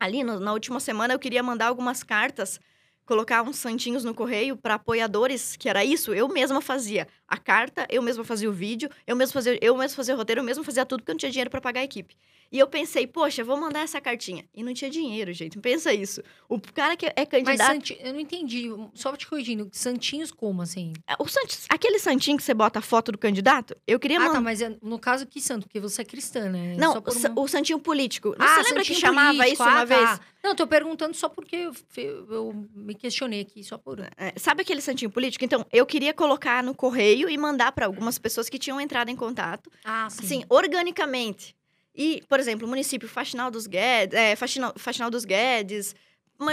ali 0.00 0.24
no, 0.24 0.40
na 0.40 0.54
última 0.54 0.80
semana 0.80 1.12
eu 1.12 1.18
queria 1.18 1.42
mandar 1.42 1.66
algumas 1.66 2.02
cartas, 2.02 2.58
colocar 3.04 3.42
uns 3.42 3.56
santinhos 3.56 4.02
no 4.02 4.14
correio 4.14 4.56
para 4.56 4.76
apoiadores, 4.76 5.56
que 5.58 5.68
era 5.68 5.84
isso, 5.84 6.14
eu 6.14 6.28
mesma 6.28 6.62
fazia 6.62 7.06
a 7.28 7.36
carta, 7.36 7.86
eu 7.90 8.00
mesma 8.00 8.24
fazia 8.24 8.48
o 8.48 8.52
vídeo, 8.52 8.88
eu 9.06 9.14
mesma 9.14 9.34
fazia, 9.34 9.58
eu 9.60 9.76
mesma 9.76 9.94
fazia 9.94 10.14
o 10.14 10.16
roteiro, 10.16 10.40
eu 10.40 10.44
mesma 10.44 10.64
fazia 10.64 10.86
tudo 10.86 11.00
porque 11.00 11.10
eu 11.10 11.14
não 11.14 11.18
tinha 11.18 11.30
dinheiro 11.30 11.50
para 11.50 11.60
pagar 11.60 11.80
a 11.80 11.84
equipe. 11.84 12.16
E 12.50 12.58
eu 12.58 12.66
pensei, 12.66 13.06
poxa, 13.06 13.42
vou 13.42 13.56
mandar 13.56 13.80
essa 13.80 14.00
cartinha. 14.00 14.44
E 14.54 14.62
não 14.62 14.72
tinha 14.72 14.90
dinheiro, 14.90 15.32
gente. 15.32 15.58
Pensa 15.58 15.92
isso. 15.92 16.22
O 16.48 16.60
cara 16.60 16.96
que 16.96 17.06
é 17.06 17.26
candidato. 17.26 17.58
Mas 17.58 17.66
Santi... 17.66 17.98
eu 18.00 18.12
não 18.12 18.20
entendi. 18.20 18.68
Só 18.94 19.14
te 19.16 19.26
corrigindo. 19.26 19.68
Santinhos 19.72 20.30
como, 20.30 20.62
assim? 20.62 20.92
É, 21.06 21.14
o 21.18 21.26
Sant... 21.26 21.66
Aquele 21.68 21.98
santinho 21.98 22.36
que 22.36 22.42
você 22.42 22.54
bota 22.54 22.78
a 22.78 22.82
foto 22.82 23.12
do 23.12 23.18
candidato, 23.18 23.76
eu 23.86 23.98
queria 23.98 24.18
mandar. 24.18 24.32
Ah, 24.32 24.34
tá, 24.34 24.40
mas 24.40 24.62
é, 24.62 24.76
no 24.82 24.98
caso, 24.98 25.26
que 25.26 25.40
santo? 25.40 25.66
Porque 25.66 25.80
você 25.80 26.02
é 26.02 26.04
cristã, 26.04 26.48
né? 26.48 26.76
Não, 26.76 26.92
uma... 26.92 27.40
o 27.40 27.48
santinho 27.48 27.78
político. 27.78 28.34
ah, 28.38 28.56
você 28.56 28.68
lembra 28.68 28.84
que 28.84 28.94
chamava 28.94 29.38
político. 29.38 29.52
isso 29.52 29.62
ah, 29.62 29.66
uma 29.66 29.74
tá. 29.74 29.84
vez? 29.84 30.20
Não, 30.46 30.54
tô 30.54 30.64
perguntando 30.64 31.16
só 31.16 31.28
porque 31.28 31.56
eu, 31.56 31.72
eu, 31.96 32.32
eu 32.32 32.68
me 32.72 32.94
questionei 32.94 33.40
aqui, 33.40 33.64
só 33.64 33.76
por. 33.76 33.98
É, 33.98 34.32
sabe 34.36 34.62
aquele 34.62 34.80
santinho 34.80 35.10
político? 35.10 35.44
Então, 35.44 35.66
eu 35.72 35.84
queria 35.84 36.14
colocar 36.14 36.62
no 36.62 36.72
correio 36.72 37.28
e 37.28 37.36
mandar 37.36 37.72
para 37.72 37.86
algumas 37.86 38.16
pessoas 38.16 38.48
que 38.48 38.56
tinham 38.56 38.80
entrado 38.80 39.08
em 39.08 39.16
contato. 39.16 39.70
Ah, 39.84 40.08
sim. 40.08 40.24
Assim, 40.24 40.44
organicamente. 40.48 41.55
E, 41.96 42.22
por 42.28 42.38
exemplo, 42.38 42.66
o 42.66 42.68
município 42.68 43.08
Faxinal 43.08 43.50
dos 43.50 43.66
Guedes, 43.66 44.18
é, 44.18 44.36
Faxinal, 44.36 44.74
Faxinal 44.76 45.10
dos 45.10 45.24
Guedes, 45.24 45.94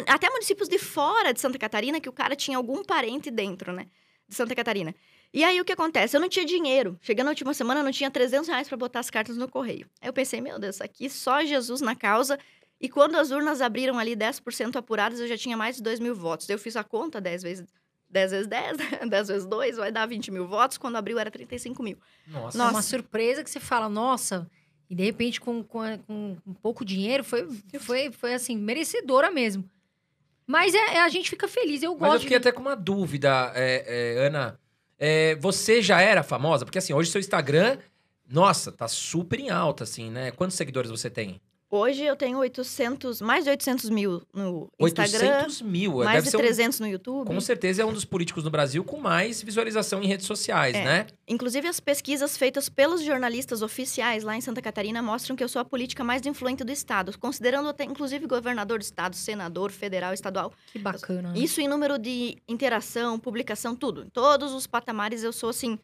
até 0.07 0.29
municípios 0.29 0.69
de 0.69 0.79
fora 0.79 1.33
de 1.33 1.41
Santa 1.41 1.59
Catarina, 1.59 1.99
que 1.99 2.07
o 2.07 2.13
cara 2.13 2.35
tinha 2.35 2.55
algum 2.55 2.81
parente 2.83 3.29
dentro, 3.29 3.73
né? 3.73 3.87
De 4.27 4.35
Santa 4.35 4.55
Catarina. 4.55 4.95
E 5.33 5.43
aí, 5.43 5.59
o 5.59 5.65
que 5.65 5.73
acontece? 5.73 6.15
Eu 6.15 6.21
não 6.21 6.29
tinha 6.29 6.45
dinheiro. 6.45 6.97
Chegando 7.01 7.25
na 7.25 7.31
última 7.31 7.53
semana, 7.53 7.81
eu 7.81 7.83
não 7.83 7.91
tinha 7.91 8.09
300 8.09 8.47
reais 8.47 8.69
para 8.69 8.77
botar 8.77 8.99
as 8.99 9.09
cartas 9.09 9.35
no 9.35 9.49
correio. 9.49 9.89
Aí 9.99 10.07
eu 10.07 10.13
pensei, 10.13 10.39
meu 10.39 10.57
Deus, 10.57 10.79
aqui 10.79 11.09
só 11.09 11.43
Jesus 11.43 11.81
na 11.81 11.95
causa. 11.95 12.39
E 12.79 12.87
quando 12.87 13.15
as 13.15 13.31
urnas 13.31 13.59
abriram 13.59 13.99
ali 13.99 14.15
10% 14.15 14.75
apuradas, 14.77 15.19
eu 15.19 15.27
já 15.27 15.37
tinha 15.37 15.57
mais 15.57 15.77
de 15.77 15.83
2 15.83 15.99
mil 15.99 16.15
votos. 16.15 16.47
Eu 16.49 16.59
fiz 16.59 16.77
a 16.77 16.83
conta 16.83 17.19
10 17.19 17.43
vezes 17.43 17.67
10 18.09 18.31
vezes 18.31 18.47
10, 18.47 18.77
10 19.09 19.09
vezes 19.27 19.45
2, 19.47 19.77
vai 19.77 19.91
dar 19.91 20.05
20 20.05 20.31
mil 20.31 20.47
votos. 20.47 20.77
Quando 20.77 20.95
abriu, 20.95 21.17
era 21.19 21.31
35 21.31 21.81
mil. 21.81 21.97
Nossa. 22.27 22.57
nossa. 22.57 22.69
É 22.69 22.75
uma 22.75 22.81
surpresa 22.81 23.43
que 23.43 23.49
você 23.49 23.59
fala, 23.59 23.89
nossa, 23.89 24.47
e 24.93 24.95
de 24.95 25.03
repente, 25.03 25.41
com, 25.41 25.63
com, 25.63 25.97
com 26.05 26.37
um 26.45 26.53
pouco 26.53 26.85
dinheiro, 26.85 27.23
foi, 27.23 27.47
foi, 27.79 28.11
foi 28.11 28.33
assim, 28.35 28.55
merecedora 28.55 29.31
mesmo. 29.31 29.65
Mas 30.45 30.75
é, 30.75 30.97
é 30.97 31.01
a 31.01 31.09
gente 31.09 31.31
fica 31.31 31.47
feliz, 31.47 31.81
eu 31.81 31.93
gosto. 31.93 32.01
Mas 32.01 32.13
eu 32.13 32.19
fiquei 32.19 32.39
de... 32.39 32.47
até 32.47 32.51
com 32.51 32.61
uma 32.61 32.75
dúvida, 32.75 33.51
é, 33.55 34.17
é, 34.19 34.27
Ana. 34.27 34.59
É, 34.99 35.35
você 35.37 35.81
já 35.81 35.99
era 35.99 36.21
famosa? 36.21 36.63
Porque 36.63 36.77
assim, 36.77 36.93
hoje 36.93 37.09
seu 37.09 37.19
Instagram, 37.19 37.79
nossa, 38.29 38.71
tá 38.71 38.87
super 38.87 39.39
em 39.39 39.49
alta, 39.49 39.83
assim, 39.83 40.11
né? 40.11 40.29
Quantos 40.29 40.55
seguidores 40.55 40.91
você 40.91 41.09
tem? 41.09 41.41
Hoje 41.75 42.03
eu 42.03 42.15
tenho 42.15 42.37
800, 42.37 43.19
mais 43.19 43.45
de 43.45 43.49
800 43.49 43.89
mil 43.89 44.21
no 44.31 44.69
Instagram. 44.79 45.37
800 45.39 45.61
mil. 45.63 45.95
Mais 45.95 46.23
Deve 46.23 46.29
de 46.29 46.37
300 46.37 46.79
um, 46.79 46.83
no 46.83 46.89
YouTube. 46.91 47.27
Com 47.27 47.41
certeza 47.41 47.81
é 47.81 47.85
um 47.85 47.91
dos 47.91 48.05
políticos 48.05 48.43
no 48.43 48.51
Brasil 48.51 48.83
com 48.83 48.99
mais 48.99 49.41
visualização 49.41 50.03
em 50.03 50.05
redes 50.05 50.27
sociais, 50.27 50.75
é. 50.75 50.83
né? 50.83 51.07
Inclusive 51.27 51.67
as 51.67 51.79
pesquisas 51.79 52.37
feitas 52.37 52.69
pelos 52.69 53.01
jornalistas 53.01 53.63
oficiais 53.63 54.23
lá 54.23 54.35
em 54.35 54.41
Santa 54.41 54.61
Catarina 54.61 55.01
mostram 55.01 55.35
que 55.35 55.43
eu 55.43 55.49
sou 55.49 55.59
a 55.59 55.65
política 55.65 56.03
mais 56.03 56.23
influente 56.27 56.63
do 56.63 56.71
estado, 56.71 57.17
considerando 57.17 57.67
até 57.67 57.83
inclusive 57.83 58.27
governador 58.27 58.77
do 58.77 58.83
estado, 58.83 59.15
senador, 59.15 59.71
federal, 59.71 60.13
estadual. 60.13 60.53
Que 60.71 60.77
bacana. 60.77 61.31
Né? 61.31 61.39
Isso 61.39 61.59
em 61.59 61.67
número 61.67 61.97
de 61.97 62.37
interação, 62.47 63.17
publicação, 63.17 63.75
tudo. 63.75 64.03
Em 64.03 64.09
todos 64.09 64.53
os 64.53 64.67
patamares 64.67 65.23
eu 65.23 65.33
sou 65.33 65.49
assim, 65.49 65.79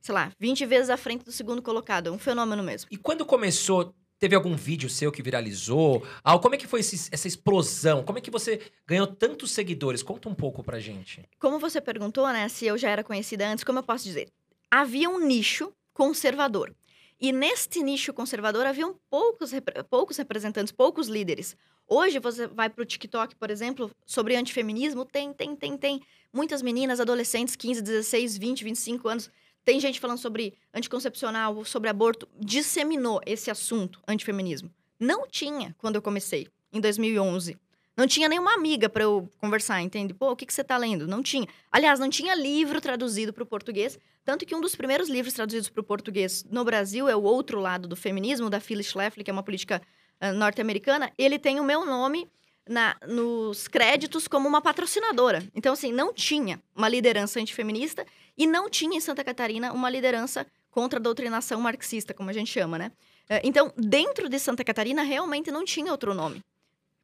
sei 0.00 0.14
lá, 0.14 0.32
20 0.40 0.64
vezes 0.64 0.88
à 0.88 0.96
frente 0.96 1.22
do 1.22 1.32
segundo 1.32 1.60
colocado. 1.60 2.10
Um 2.10 2.18
fenômeno 2.18 2.62
mesmo. 2.62 2.88
E 2.90 2.96
quando 2.96 3.26
começou 3.26 3.94
Teve 4.18 4.34
algum 4.34 4.54
vídeo 4.54 4.88
seu 4.88 5.10
que 5.10 5.22
viralizou? 5.22 6.06
Como 6.40 6.54
é 6.54 6.58
que 6.58 6.66
foi 6.66 6.80
esse, 6.80 7.08
essa 7.12 7.28
explosão? 7.28 8.04
Como 8.04 8.18
é 8.18 8.20
que 8.20 8.30
você 8.30 8.60
ganhou 8.86 9.06
tantos 9.06 9.50
seguidores? 9.50 10.02
Conta 10.02 10.28
um 10.28 10.34
pouco 10.34 10.62
pra 10.62 10.78
gente. 10.78 11.22
Como 11.38 11.58
você 11.58 11.80
perguntou, 11.80 12.26
né, 12.28 12.48
se 12.48 12.64
eu 12.66 12.78
já 12.78 12.90
era 12.90 13.04
conhecida 13.04 13.46
antes, 13.46 13.64
como 13.64 13.78
eu 13.80 13.82
posso 13.82 14.04
dizer? 14.04 14.28
Havia 14.70 15.10
um 15.10 15.18
nicho 15.18 15.72
conservador. 15.92 16.74
E 17.20 17.32
neste 17.32 17.82
nicho 17.82 18.12
conservador 18.12 18.66
haviam 18.66 18.98
poucos, 19.08 19.50
poucos 19.88 20.16
representantes, 20.16 20.72
poucos 20.72 21.08
líderes. 21.08 21.56
Hoje 21.86 22.18
você 22.18 22.46
vai 22.46 22.70
para 22.70 22.82
o 22.82 22.84
TikTok, 22.84 23.36
por 23.36 23.50
exemplo, 23.50 23.90
sobre 24.06 24.36
antifeminismo, 24.36 25.04
tem, 25.04 25.32
tem, 25.32 25.54
tem, 25.54 25.76
tem. 25.76 26.00
Muitas 26.32 26.62
meninas, 26.62 26.98
adolescentes, 26.98 27.54
15, 27.56 27.82
16, 27.82 28.38
20, 28.38 28.64
25 28.64 29.08
anos, 29.08 29.30
tem 29.64 29.80
gente 29.80 29.98
falando 29.98 30.18
sobre 30.18 30.54
anticoncepcional, 30.72 31.64
sobre 31.64 31.88
aborto, 31.88 32.28
disseminou 32.38 33.20
esse 33.24 33.50
assunto, 33.50 34.00
antifeminismo. 34.06 34.70
Não 35.00 35.26
tinha 35.26 35.74
quando 35.78 35.96
eu 35.96 36.02
comecei, 36.02 36.48
em 36.72 36.80
2011. 36.80 37.56
Não 37.96 38.08
tinha 38.08 38.28
nenhuma 38.28 38.52
amiga 38.54 38.88
para 38.88 39.04
eu 39.04 39.30
conversar, 39.38 39.80
entende? 39.80 40.12
Pô, 40.12 40.32
o 40.32 40.36
que, 40.36 40.44
que 40.44 40.52
você 40.52 40.64
tá 40.64 40.76
lendo? 40.76 41.06
Não 41.06 41.22
tinha. 41.22 41.46
Aliás, 41.70 42.00
não 42.00 42.10
tinha 42.10 42.34
livro 42.34 42.80
traduzido 42.80 43.32
para 43.32 43.44
o 43.44 43.46
português. 43.46 43.98
Tanto 44.24 44.44
que 44.44 44.54
um 44.54 44.60
dos 44.60 44.74
primeiros 44.74 45.08
livros 45.08 45.34
traduzidos 45.34 45.68
para 45.68 45.80
o 45.80 45.84
português 45.84 46.44
no 46.50 46.64
Brasil 46.64 47.08
é 47.08 47.14
O 47.14 47.22
Outro 47.22 47.60
Lado 47.60 47.86
do 47.86 47.94
Feminismo, 47.94 48.50
da 48.50 48.58
Phyllis 48.58 48.86
Schlafly, 48.86 49.22
que 49.22 49.30
é 49.30 49.32
uma 49.32 49.42
política 49.42 49.80
uh, 50.20 50.32
norte-americana. 50.32 51.12
Ele 51.16 51.38
tem 51.38 51.60
o 51.60 51.64
meu 51.64 51.86
nome 51.86 52.28
na, 52.68 52.96
nos 53.06 53.68
créditos 53.68 54.26
como 54.26 54.48
uma 54.48 54.60
patrocinadora. 54.60 55.42
Então, 55.54 55.72
assim, 55.72 55.92
não 55.92 56.12
tinha 56.12 56.60
uma 56.74 56.88
liderança 56.88 57.40
antifeminista 57.40 58.06
e 58.36 58.46
não 58.46 58.68
tinha 58.68 58.96
em 58.96 59.00
Santa 59.00 59.22
Catarina 59.22 59.72
uma 59.72 59.90
liderança 59.90 60.46
contra 60.70 60.98
a 60.98 61.02
doutrinação 61.02 61.60
marxista, 61.60 62.12
como 62.12 62.30
a 62.30 62.32
gente 62.32 62.50
chama, 62.50 62.78
né? 62.78 62.92
É, 63.28 63.40
Então, 63.44 63.72
dentro 63.76 64.28
de 64.28 64.38
Santa 64.38 64.64
Catarina, 64.64 65.02
realmente 65.02 65.50
não 65.50 65.64
tinha 65.64 65.92
outro 65.92 66.14
nome 66.14 66.42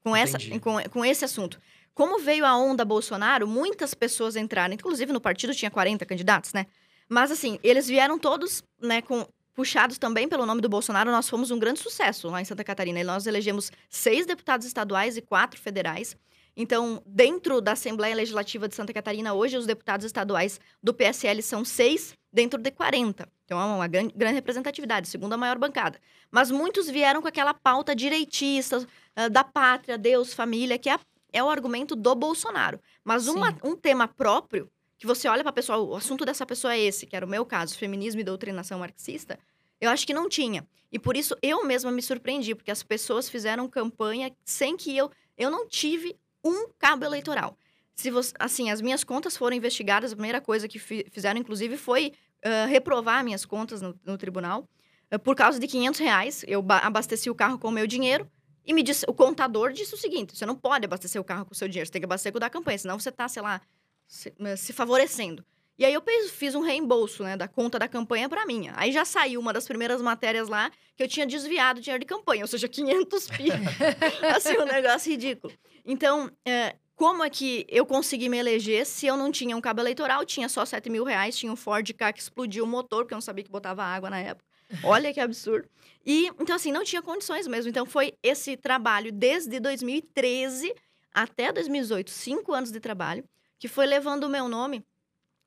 com, 0.03 0.17
essa, 0.17 0.39
com, 0.61 0.77
com 0.91 1.05
esse 1.05 1.25
assunto. 1.25 1.61
Como 1.95 2.19
veio 2.19 2.45
a 2.45 2.57
onda 2.57 2.85
Bolsonaro, 2.85 3.47
muitas 3.47 3.95
pessoas 3.95 4.37
entraram, 4.37 4.75
inclusive 4.75 5.13
no 5.13 5.21
partido 5.21 5.55
tinha 5.55 5.71
40 5.71 6.05
candidatos, 6.07 6.53
né? 6.53 6.67
Mas 7.09 7.31
assim, 7.31 7.59
eles 7.63 7.89
vieram 7.89 8.19
todos, 8.19 8.63
né, 8.81 9.03
com 9.03 9.27
puxados 9.61 9.99
também 9.99 10.27
pelo 10.27 10.47
nome 10.47 10.63
do 10.63 10.71
Bolsonaro. 10.71 11.11
Nós 11.11 11.29
fomos 11.29 11.51
um 11.51 11.59
grande 11.59 11.81
sucesso 11.81 12.29
lá 12.31 12.41
em 12.41 12.45
Santa 12.47 12.65
Catarina. 12.65 12.99
E 13.01 13.05
nós 13.05 13.27
elegemos 13.27 13.71
seis 13.91 14.25
deputados 14.25 14.67
estaduais 14.67 15.19
e 15.19 15.21
quatro 15.21 15.61
federais. 15.61 16.17
Então, 16.57 17.03
dentro 17.07 17.61
da 17.61 17.73
Assembleia 17.73 18.15
Legislativa 18.15 18.67
de 18.67 18.75
Santa 18.75 18.93
Catarina, 18.95 19.35
hoje 19.35 19.59
os 19.59 19.67
deputados 19.67 20.07
estaduais 20.07 20.59
do 20.83 20.95
PSL 20.95 21.43
são 21.43 21.63
seis 21.65 22.15
dentro 22.33 22.59
de 22.61 22.71
40. 22.71 23.29
Então, 23.45 23.61
é 23.61 23.65
uma 23.65 23.87
gran- 23.87 24.09
grande 24.15 24.35
representatividade, 24.37 25.09
segunda 25.09 25.37
maior 25.37 25.59
bancada. 25.59 25.99
Mas 26.31 26.51
muitos 26.51 26.89
vieram 26.89 27.21
com 27.21 27.29
aquela 27.29 27.53
pauta 27.53 27.95
direitista, 27.95 28.87
ah, 29.15 29.29
da 29.29 29.45
pátria, 29.45 29.99
Deus, 29.99 30.33
família, 30.33 30.79
que 30.79 30.89
é, 30.89 30.99
é 31.35 31.43
o 31.45 31.51
argumento 31.51 31.95
do 31.95 32.15
Bolsonaro. 32.15 32.81
Mas 33.05 33.29
uma- 33.29 33.57
um 33.63 33.77
tema 33.77 34.09
próprio, 34.09 34.71
que 34.99 35.07
você 35.07 35.29
olha 35.29 35.43
para 35.43 35.51
a 35.51 35.55
pessoa, 35.55 35.79
o 35.79 35.95
assunto 35.97 36.25
dessa 36.27 36.45
pessoa 36.45 36.75
é 36.75 36.81
esse, 36.81 37.07
que 37.07 37.17
era 37.17 37.25
o 37.25 37.29
meu 37.29 37.45
caso, 37.47 37.77
feminismo 37.79 38.21
e 38.21 38.25
doutrinação 38.25 38.79
marxista, 38.81 39.39
eu 39.81 39.91
acho 39.91 40.07
que 40.07 40.15
não 40.15 40.29
tinha. 40.29 40.67
E 40.93 40.99
por 40.99 41.17
isso 41.17 41.37
eu 41.43 41.65
mesma 41.65 41.91
me 41.91 42.03
surpreendi, 42.03 42.55
porque 42.55 42.71
as 42.71 42.83
pessoas 42.83 43.29
fizeram 43.29 43.69
campanha 43.69 44.33
sem 44.45 44.77
que 44.77 44.97
eu. 44.97 45.11
Eu 45.37 45.51
não 45.51 45.67
tive 45.69 46.17
um 46.45 46.69
cabo 46.79 47.05
eleitoral. 47.05 47.57
Se 47.95 48.11
você, 48.11 48.33
assim, 48.39 48.71
as 48.71 48.81
minhas 48.81 49.05
contas 49.05 49.37
foram 49.37 49.57
investigadas, 49.57 50.13
a 50.13 50.17
primeira 50.17 50.41
coisa 50.41 50.67
que 50.67 50.79
fi- 50.79 51.07
fizeram, 51.11 51.39
inclusive, 51.39 51.77
foi 51.77 52.13
ah, 52.45 52.67
reprovar 52.67 53.23
minhas 53.23 53.45
contas 53.45 53.81
no, 53.83 53.99
no 54.05 54.17
tribunal. 54.19 54.69
ah, 55.11 55.19
por 55.19 55.37
causa 55.37 55.59
de 55.59 55.67
500 55.67 56.01
reais, 56.01 56.45
eu 56.49 56.63
ba- 56.63 56.79
abasteci 56.79 57.29
o 57.31 57.35
carro 57.35 57.59
com 57.59 57.69
o 57.69 57.73
meu 57.73 57.87
dinheiro. 57.87 58.31
E 58.65 58.73
me 58.73 58.83
disse, 58.83 59.05
o 59.09 59.15
contador 59.15 59.73
disse 59.73 59.95
o 59.95 59.99
seguinte: 59.99 60.37
você 60.37 60.45
não 60.47 60.57
pode 60.57 60.85
abastecer 60.85 61.21
o 61.21 61.25
carro 61.25 61.45
com 61.45 61.53
o 61.53 61.57
seu 61.57 61.69
dinheiro, 61.69 61.87
você 61.87 61.93
tem 61.93 62.01
que 62.01 62.07
abastecer 62.07 62.33
com 62.33 62.39
o 62.39 62.41
da 62.41 62.51
campanha, 62.51 62.79
senão 62.79 62.99
você 62.99 63.11
tá, 63.13 63.29
sei 63.29 63.43
lá, 63.43 63.61
se, 64.07 64.33
se 64.57 64.73
favorecendo. 64.73 65.45
E 65.81 65.85
aí 65.87 65.95
eu 65.95 66.03
fiz 66.29 66.55
um 66.55 66.61
reembolso, 66.61 67.25
né, 67.25 67.39
da 67.39 67.49
conta 67.49 67.79
da 67.79 67.89
campanha 67.89 68.29
para 68.29 68.45
minha. 68.45 68.75
Aí 68.77 68.93
já 68.93 69.03
saiu 69.03 69.41
uma 69.41 69.51
das 69.51 69.67
primeiras 69.67 70.03
matérias 70.03 70.47
lá 70.47 70.71
que 70.95 71.03
eu 71.03 71.09
tinha 71.09 71.25
desviado 71.27 71.81
dinheiro 71.81 72.01
de 72.01 72.07
campanha, 72.07 72.43
ou 72.43 72.47
seja, 72.47 72.69
500 72.71 73.27
pi. 73.29 73.47
assim, 74.37 74.59
um 74.59 74.67
negócio 74.67 75.11
ridículo. 75.11 75.51
Então, 75.87 76.31
é, 76.47 76.77
como 76.95 77.25
é 77.25 77.31
que 77.31 77.65
eu 77.67 77.87
consegui 77.87 78.29
me 78.29 78.37
eleger 78.37 78.85
se 78.85 79.07
eu 79.07 79.17
não 79.17 79.33
tinha 79.33 79.57
um 79.57 79.61
cabo 79.63 79.81
eleitoral, 79.81 80.23
tinha 80.27 80.51
só 80.51 80.67
7 80.67 80.91
mil 80.91 81.03
reais, 81.03 81.39
tinha 81.39 81.51
um 81.51 81.57
Ford 81.57 81.91
Ka 81.95 82.13
que 82.13 82.21
explodiu 82.21 82.65
o 82.65 82.67
motor, 82.67 83.05
porque 83.05 83.15
eu 83.15 83.17
não 83.17 83.23
sabia 83.23 83.43
que 83.43 83.51
botava 83.51 83.83
água 83.83 84.11
na 84.11 84.19
época. 84.19 84.45
Olha 84.85 85.15
que 85.15 85.19
absurdo. 85.19 85.67
E, 86.05 86.27
então, 86.39 86.57
assim, 86.57 86.73
não 86.73 86.85
tinha 86.85 87.01
condições 87.01 87.47
mesmo. 87.47 87.71
Então, 87.71 87.87
foi 87.87 88.13
esse 88.23 88.55
trabalho 88.55 89.11
desde 89.11 89.59
2013 89.59 90.75
até 91.11 91.51
2018, 91.51 92.11
cinco 92.11 92.53
anos 92.53 92.71
de 92.71 92.81
trabalho, 92.81 93.25
que 93.59 93.67
foi 93.67 93.87
levando 93.87 94.25
o 94.25 94.29
meu 94.29 94.47
nome. 94.47 94.85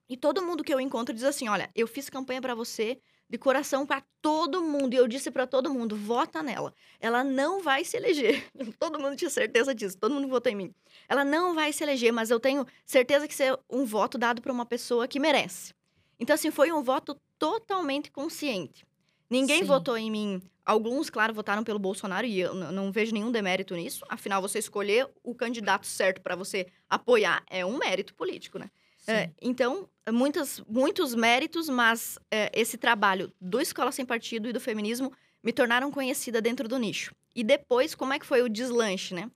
E 0.09 0.17
todo 0.17 0.43
mundo 0.43 0.63
que 0.63 0.73
eu 0.73 0.79
encontro 0.79 1.13
diz 1.13 1.23
assim: 1.23 1.47
olha, 1.47 1.69
eu 1.75 1.87
fiz 1.87 2.09
campanha 2.09 2.41
para 2.41 2.55
você 2.55 2.99
de 3.29 3.37
coração 3.37 3.85
para 3.85 4.03
todo 4.21 4.61
mundo. 4.61 4.93
E 4.93 4.97
eu 4.97 5.07
disse 5.07 5.31
para 5.31 5.47
todo 5.47 5.73
mundo: 5.73 5.95
vota 5.95 6.43
nela. 6.43 6.73
Ela 6.99 7.23
não 7.23 7.61
vai 7.61 7.83
se 7.83 7.97
eleger. 7.97 8.45
todo 8.79 8.99
mundo 8.99 9.15
tinha 9.15 9.29
certeza 9.29 9.73
disso, 9.73 9.97
todo 9.97 10.13
mundo 10.13 10.27
votou 10.27 10.51
em 10.51 10.55
mim. 10.55 10.75
Ela 11.07 11.23
não 11.23 11.55
vai 11.55 11.73
se 11.73 11.83
eleger, 11.83 12.11
mas 12.11 12.29
eu 12.29 12.39
tenho 12.39 12.65
certeza 12.85 13.27
que 13.27 13.33
isso 13.33 13.43
é 13.43 13.57
um 13.69 13.85
voto 13.85 14.17
dado 14.17 14.41
para 14.41 14.51
uma 14.51 14.65
pessoa 14.65 15.07
que 15.07 15.19
merece. 15.19 15.73
Então, 16.19 16.33
assim, 16.33 16.51
foi 16.51 16.71
um 16.71 16.83
voto 16.83 17.17
totalmente 17.39 18.11
consciente. 18.11 18.85
Ninguém 19.29 19.61
Sim. 19.61 19.65
votou 19.65 19.97
em 19.97 20.11
mim. 20.11 20.41
Alguns, 20.65 21.09
claro, 21.09 21.33
votaram 21.33 21.63
pelo 21.63 21.79
Bolsonaro 21.79 22.25
e 22.25 22.39
eu 22.39 22.53
não 22.53 22.91
vejo 22.91 23.13
nenhum 23.13 23.31
demérito 23.31 23.75
nisso. 23.75 24.05
Afinal, 24.07 24.41
você 24.41 24.59
escolher 24.59 25.09
o 25.23 25.35
candidato 25.35 25.85
certo 25.85 26.21
para 26.21 26.35
você 26.35 26.67
apoiar 26.89 27.43
é 27.49 27.65
um 27.65 27.77
mérito 27.77 28.13
político, 28.13 28.59
né? 28.59 28.69
É, 29.07 29.29
então, 29.41 29.87
muitas, 30.11 30.61
muitos 30.67 31.13
méritos, 31.13 31.69
mas 31.69 32.17
é, 32.31 32.51
esse 32.53 32.77
trabalho 32.77 33.31
do 33.39 33.59
Escola 33.59 33.91
Sem 33.91 34.05
Partido 34.05 34.49
e 34.49 34.53
do 34.53 34.59
feminismo 34.59 35.11
me 35.43 35.51
tornaram 35.51 35.91
conhecida 35.91 36.41
dentro 36.41 36.67
do 36.67 36.77
nicho. 36.77 37.13
E 37.35 37.43
depois, 37.43 37.95
como 37.95 38.13
é 38.13 38.19
que 38.19 38.25
foi 38.25 38.41
o 38.41 38.49
deslanche, 38.49 39.13
né? 39.13 39.29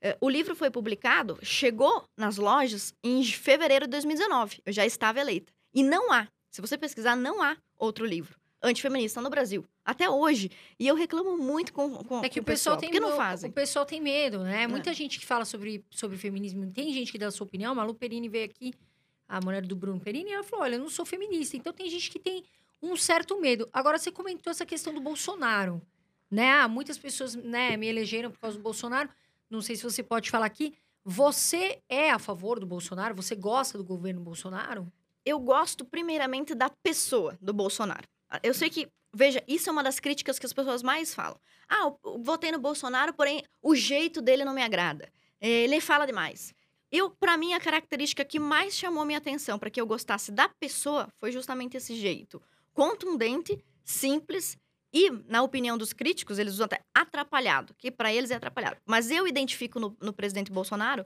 É, 0.00 0.16
o 0.20 0.28
livro 0.28 0.54
foi 0.54 0.70
publicado, 0.70 1.38
chegou 1.42 2.08
nas 2.16 2.36
lojas 2.36 2.94
em 3.02 3.22
fevereiro 3.24 3.86
de 3.86 3.92
2019. 3.92 4.60
Eu 4.66 4.72
já 4.72 4.84
estava 4.84 5.20
eleita. 5.20 5.52
E 5.72 5.82
não 5.82 6.12
há, 6.12 6.28
se 6.50 6.60
você 6.60 6.76
pesquisar, 6.76 7.16
não 7.16 7.42
há 7.42 7.56
outro 7.78 8.04
livro 8.04 8.36
antifeminista 8.62 9.20
no 9.20 9.30
Brasil. 9.30 9.64
Até 9.84 10.08
hoje. 10.10 10.50
E 10.78 10.86
eu 10.86 10.94
reclamo 10.94 11.36
muito 11.36 11.72
com, 11.72 12.02
com, 12.04 12.24
É 12.24 12.28
que 12.28 12.40
com 12.40 12.42
o 12.42 12.44
pessoal 12.44 12.76
tem 12.76 12.90
Por 12.90 12.94
que 12.94 13.00
não 13.00 13.16
fazem? 13.16 13.50
O 13.50 13.52
pessoal 13.52 13.84
tem 13.84 14.00
medo, 14.00 14.40
né? 14.40 14.66
Muita 14.66 14.92
gente 14.92 15.18
que 15.18 15.26
fala 15.26 15.44
sobre, 15.44 15.84
sobre 15.90 16.16
feminismo, 16.16 16.70
tem 16.72 16.92
gente 16.92 17.12
que 17.12 17.18
dá 17.18 17.28
a 17.28 17.30
sua 17.30 17.46
opinião. 17.46 17.72
A 17.72 17.74
Malu 17.74 17.94
Perini 17.94 18.28
veio 18.28 18.46
aqui, 18.46 18.72
a 19.28 19.40
mulher 19.40 19.62
do 19.62 19.76
Bruno 19.76 20.00
Perini, 20.00 20.32
ela 20.32 20.42
falou: 20.42 20.64
olha, 20.64 20.76
eu 20.76 20.80
não 20.80 20.90
sou 20.90 21.04
feminista. 21.04 21.56
Então 21.56 21.72
tem 21.72 21.88
gente 21.88 22.10
que 22.10 22.18
tem 22.18 22.44
um 22.82 22.96
certo 22.96 23.40
medo. 23.40 23.68
Agora, 23.72 23.98
você 23.98 24.10
comentou 24.10 24.50
essa 24.50 24.66
questão 24.66 24.92
do 24.92 25.00
Bolsonaro, 25.00 25.80
né? 26.30 26.52
Ah, 26.52 26.68
muitas 26.68 26.98
pessoas 26.98 27.34
né, 27.34 27.76
me 27.76 27.86
elegeram 27.86 28.30
por 28.30 28.38
causa 28.38 28.56
do 28.56 28.62
Bolsonaro. 28.62 29.08
Não 29.48 29.60
sei 29.60 29.76
se 29.76 29.82
você 29.82 30.02
pode 30.02 30.30
falar 30.30 30.46
aqui. 30.46 30.74
Você 31.04 31.80
é 31.88 32.10
a 32.10 32.18
favor 32.18 32.58
do 32.58 32.66
Bolsonaro? 32.66 33.14
Você 33.14 33.36
gosta 33.36 33.78
do 33.78 33.84
governo 33.84 34.20
Bolsonaro? 34.20 34.92
eu 35.26 35.40
gosto 35.40 35.84
primeiramente 35.84 36.54
da 36.54 36.70
pessoa 36.70 37.36
do 37.42 37.52
Bolsonaro. 37.52 38.04
Eu 38.44 38.54
sei 38.54 38.70
que, 38.70 38.88
veja, 39.12 39.42
isso 39.48 39.68
é 39.68 39.72
uma 39.72 39.82
das 39.82 39.98
críticas 39.98 40.38
que 40.38 40.46
as 40.46 40.52
pessoas 40.52 40.84
mais 40.84 41.12
falam. 41.12 41.38
Ah, 41.68 41.92
eu 42.04 42.22
votei 42.22 42.52
no 42.52 42.60
Bolsonaro, 42.60 43.12
porém 43.12 43.44
o 43.60 43.74
jeito 43.74 44.22
dele 44.22 44.44
não 44.44 44.54
me 44.54 44.62
agrada. 44.62 45.12
É, 45.40 45.48
Ele 45.48 45.80
fala 45.80 46.06
demais. 46.06 46.54
Eu, 46.96 47.10
para 47.10 47.36
mim, 47.36 47.52
a 47.52 47.60
característica 47.60 48.24
que 48.24 48.38
mais 48.38 48.72
chamou 48.72 49.04
minha 49.04 49.18
atenção 49.18 49.58
para 49.58 49.68
que 49.68 49.78
eu 49.78 49.86
gostasse 49.86 50.32
da 50.32 50.48
pessoa 50.48 51.08
foi 51.20 51.30
justamente 51.30 51.76
esse 51.76 51.94
jeito 51.94 52.40
contundente, 52.72 53.62
simples 53.84 54.56
e, 54.90 55.10
na 55.28 55.42
opinião 55.42 55.76
dos 55.76 55.92
críticos, 55.92 56.38
eles 56.38 56.54
usam 56.54 56.64
até 56.64 56.80
atrapalhado, 56.94 57.74
que 57.76 57.90
para 57.90 58.10
eles 58.10 58.30
é 58.30 58.36
atrapalhado. 58.36 58.78
Mas 58.86 59.10
eu 59.10 59.28
identifico 59.28 59.78
no, 59.78 59.94
no 60.00 60.10
presidente 60.10 60.50
Bolsonaro 60.50 61.04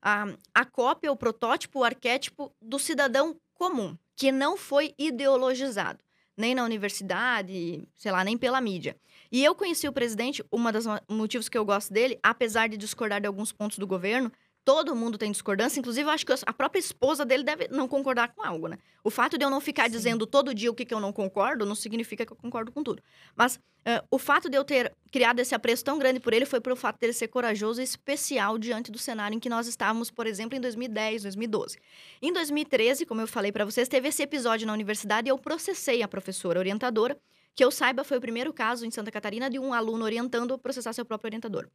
a, 0.00 0.26
a 0.54 0.64
cópia, 0.64 1.10
o 1.10 1.16
protótipo, 1.16 1.80
o 1.80 1.84
arquétipo 1.84 2.54
do 2.62 2.78
cidadão 2.78 3.36
comum, 3.52 3.98
que 4.14 4.30
não 4.30 4.56
foi 4.56 4.94
ideologizado, 4.96 5.98
nem 6.36 6.54
na 6.54 6.62
universidade, 6.62 7.84
sei 7.96 8.12
lá, 8.12 8.22
nem 8.22 8.38
pela 8.38 8.60
mídia. 8.60 8.96
E 9.32 9.42
eu 9.42 9.56
conheci 9.56 9.88
o 9.88 9.92
presidente, 9.92 10.44
um 10.52 10.70
dos 10.70 10.86
motivos 11.08 11.48
que 11.48 11.58
eu 11.58 11.64
gosto 11.64 11.92
dele, 11.92 12.16
apesar 12.22 12.68
de 12.68 12.76
discordar 12.76 13.20
de 13.20 13.26
alguns 13.26 13.50
pontos 13.50 13.76
do 13.76 13.88
governo, 13.88 14.30
todo 14.64 14.94
mundo 14.94 15.18
tem 15.18 15.30
discordância, 15.30 15.80
inclusive 15.80 16.08
eu 16.08 16.12
acho 16.12 16.24
que 16.24 16.32
a 16.32 16.52
própria 16.52 16.78
esposa 16.78 17.24
dele 17.24 17.42
deve 17.42 17.68
não 17.68 17.88
concordar 17.88 18.32
com 18.32 18.42
algo, 18.42 18.68
né? 18.68 18.78
O 19.02 19.10
fato 19.10 19.36
de 19.36 19.44
eu 19.44 19.50
não 19.50 19.60
ficar 19.60 19.86
Sim. 19.86 19.92
dizendo 19.92 20.26
todo 20.26 20.54
dia 20.54 20.70
o 20.70 20.74
que, 20.74 20.84
que 20.84 20.94
eu 20.94 21.00
não 21.00 21.12
concordo, 21.12 21.66
não 21.66 21.74
significa 21.74 22.24
que 22.24 22.32
eu 22.32 22.36
concordo 22.36 22.70
com 22.70 22.82
tudo. 22.82 23.02
Mas 23.34 23.58
eh, 23.84 24.02
o 24.10 24.18
fato 24.18 24.48
de 24.48 24.56
eu 24.56 24.62
ter 24.62 24.92
criado 25.10 25.40
esse 25.40 25.54
apreço 25.54 25.84
tão 25.84 25.98
grande 25.98 26.20
por 26.20 26.32
ele 26.32 26.46
foi 26.46 26.60
pelo 26.60 26.76
fato 26.76 27.00
dele 27.00 27.12
ser 27.12 27.28
corajoso 27.28 27.80
e 27.80 27.84
especial 27.84 28.56
diante 28.56 28.92
do 28.92 28.98
cenário 28.98 29.34
em 29.34 29.40
que 29.40 29.48
nós 29.48 29.66
estávamos, 29.66 30.10
por 30.10 30.26
exemplo, 30.26 30.56
em 30.56 30.60
2010, 30.60 31.22
2012. 31.22 31.78
Em 32.20 32.32
2013, 32.32 33.04
como 33.04 33.20
eu 33.20 33.26
falei 33.26 33.50
para 33.50 33.64
vocês, 33.64 33.88
teve 33.88 34.08
esse 34.08 34.22
episódio 34.22 34.66
na 34.66 34.72
universidade 34.72 35.28
e 35.28 35.30
eu 35.30 35.38
processei 35.38 36.02
a 36.02 36.08
professora 36.08 36.60
orientadora, 36.60 37.18
que 37.54 37.64
eu 37.64 37.70
saiba 37.70 38.04
foi 38.04 38.18
o 38.18 38.20
primeiro 38.20 38.52
caso 38.52 38.86
em 38.86 38.90
Santa 38.90 39.10
Catarina 39.10 39.50
de 39.50 39.58
um 39.58 39.74
aluno 39.74 40.04
orientando 40.04 40.56
processar 40.56 40.92
seu 40.92 41.04
próprio 41.04 41.28
orientador. 41.28 41.68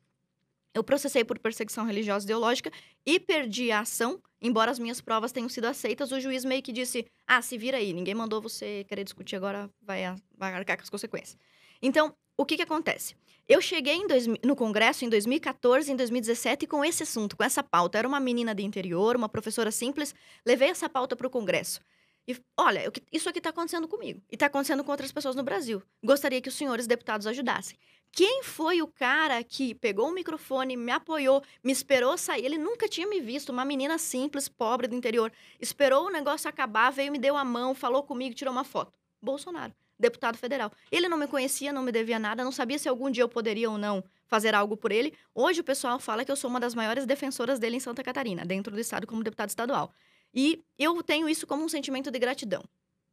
Eu 0.73 0.83
processei 0.83 1.23
por 1.23 1.39
perseguição 1.39 1.85
religiosa 1.85 2.23
e 2.23 2.27
ideológica 2.27 2.71
e 3.05 3.19
perdi 3.19 3.71
a 3.71 3.79
ação, 3.79 4.21
embora 4.41 4.69
as 4.69 4.79
minhas 4.79 5.01
provas 5.01 5.31
tenham 5.31 5.49
sido 5.49 5.65
aceitas. 5.65 6.11
O 6.11 6.19
juiz 6.19 6.45
meio 6.45 6.61
que 6.61 6.71
disse: 6.71 7.05
Ah, 7.25 7.41
se 7.41 7.57
vira 7.57 7.77
aí, 7.77 7.93
ninguém 7.93 8.13
mandou 8.13 8.41
você 8.41 8.83
querer 8.87 9.03
discutir 9.03 9.35
agora, 9.35 9.69
vai, 9.81 10.01
vai 10.37 10.53
arcar 10.53 10.77
com 10.77 10.83
as 10.83 10.89
consequências. 10.89 11.37
Então, 11.81 12.13
o 12.35 12.45
que 12.45 12.55
que 12.55 12.63
acontece? 12.63 13.15
Eu 13.47 13.61
cheguei 13.61 14.05
dois 14.07 14.27
no 14.43 14.55
Congresso 14.55 15.05
em 15.05 15.09
2014, 15.09 15.91
em 15.91 15.95
2017, 15.95 16.67
com 16.67 16.83
esse 16.83 17.03
assunto, 17.03 17.37
com 17.37 17.43
essa 17.43 17.63
pauta. 17.63 17.97
Era 17.97 18.07
uma 18.07 18.19
menina 18.19 18.53
de 18.53 18.63
interior, 18.63 19.15
uma 19.15 19.29
professora 19.29 19.71
simples, 19.71 20.13
levei 20.45 20.69
essa 20.69 20.89
pauta 20.89 21.15
para 21.15 21.27
o 21.27 21.29
Congresso. 21.29 21.79
E, 22.27 22.35
olha, 22.57 22.91
isso 23.11 23.29
aqui 23.29 23.39
está 23.39 23.51
acontecendo 23.51 23.87
comigo. 23.87 24.21
E 24.29 24.35
está 24.35 24.47
acontecendo 24.47 24.83
com 24.83 24.91
outras 24.91 25.11
pessoas 25.11 25.35
no 25.35 25.43
Brasil. 25.43 25.81
Gostaria 26.03 26.41
que 26.41 26.49
os 26.49 26.55
senhores 26.55 26.85
deputados 26.85 27.25
ajudassem. 27.25 27.77
Quem 28.11 28.43
foi 28.43 28.81
o 28.81 28.87
cara 28.87 29.43
que 29.43 29.75
pegou 29.75 30.09
o 30.09 30.11
microfone, 30.11 30.75
me 30.75 30.91
apoiou, 30.91 31.41
me 31.63 31.71
esperou 31.71 32.17
sair? 32.17 32.45
Ele 32.45 32.57
nunca 32.57 32.87
tinha 32.87 33.07
me 33.07 33.21
visto, 33.21 33.49
uma 33.49 33.63
menina 33.63 33.97
simples, 33.97 34.49
pobre 34.49 34.87
do 34.87 34.95
interior. 34.95 35.31
Esperou 35.59 36.07
o 36.07 36.09
negócio 36.09 36.49
acabar, 36.49 36.91
veio, 36.91 37.11
me 37.11 37.19
deu 37.19 37.37
a 37.37 37.45
mão, 37.45 37.73
falou 37.73 38.03
comigo, 38.03 38.35
tirou 38.35 38.51
uma 38.51 38.63
foto. 38.63 38.91
Bolsonaro, 39.21 39.73
deputado 39.99 40.37
federal. 40.37 40.71
Ele 40.91 41.07
não 41.07 41.17
me 41.17 41.27
conhecia, 41.27 41.71
não 41.71 41.83
me 41.83 41.91
devia 41.91 42.19
nada, 42.19 42.43
não 42.43 42.51
sabia 42.51 42.77
se 42.79 42.89
algum 42.89 43.09
dia 43.09 43.23
eu 43.23 43.29
poderia 43.29 43.69
ou 43.69 43.77
não 43.77 44.03
fazer 44.27 44.53
algo 44.53 44.75
por 44.75 44.91
ele. 44.91 45.13
Hoje 45.33 45.61
o 45.61 45.63
pessoal 45.63 45.99
fala 45.99 46.25
que 46.25 46.31
eu 46.31 46.35
sou 46.35 46.49
uma 46.49 46.59
das 46.59 46.75
maiores 46.75 47.05
defensoras 47.05 47.59
dele 47.59 47.77
em 47.77 47.79
Santa 47.79 48.03
Catarina, 48.03 48.45
dentro 48.45 48.73
do 48.73 48.79
estado 48.79 49.07
como 49.07 49.23
deputado 49.23 49.49
estadual. 49.49 49.93
E 50.33 50.63
eu 50.77 51.01
tenho 51.03 51.27
isso 51.27 51.47
como 51.47 51.63
um 51.63 51.69
sentimento 51.69 52.11
de 52.11 52.19
gratidão. 52.19 52.63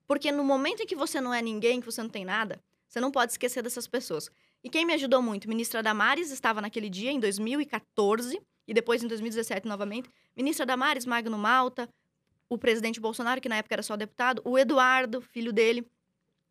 Porque 0.07 0.31
no 0.31 0.45
momento 0.45 0.83
em 0.83 0.87
que 0.87 0.95
você 0.95 1.21
não 1.21 1.33
é 1.33 1.41
ninguém, 1.41 1.81
que 1.81 1.87
você 1.87 2.03
não 2.03 2.11
tem 2.11 2.25
nada, 2.25 2.61
Você 2.87 3.01
não 3.01 3.11
pode 3.11 3.33
esquecer 3.33 3.61
dessas 3.61 3.89
pessoas. 3.89 4.31
E 4.63 4.71
quem 4.71 4.87
me 4.87 4.95
ajudou 4.95 5.21
muito? 5.21 5.49
Ministra 5.49 5.83
Damares 5.83 6.31
estava 6.31 6.61
naquele 6.61 6.89
dia, 6.89 7.11
em 7.11 7.19
2014, 7.19 8.41
e 8.69 8.73
depois 8.73 9.03
em 9.03 9.09
2017 9.09 9.67
novamente. 9.67 10.09
Ministra 10.37 10.65
Damares, 10.65 11.05
Magno 11.05 11.37
Malta, 11.37 11.89
o 12.49 12.57
presidente 12.57 13.01
Bolsonaro, 13.01 13.41
que 13.41 13.49
na 13.49 13.57
época 13.57 13.75
era 13.75 13.83
só 13.83 13.97
deputado, 13.97 14.41
o 14.45 14.57
Eduardo, 14.57 15.21
filho 15.21 15.53
dele. 15.53 15.85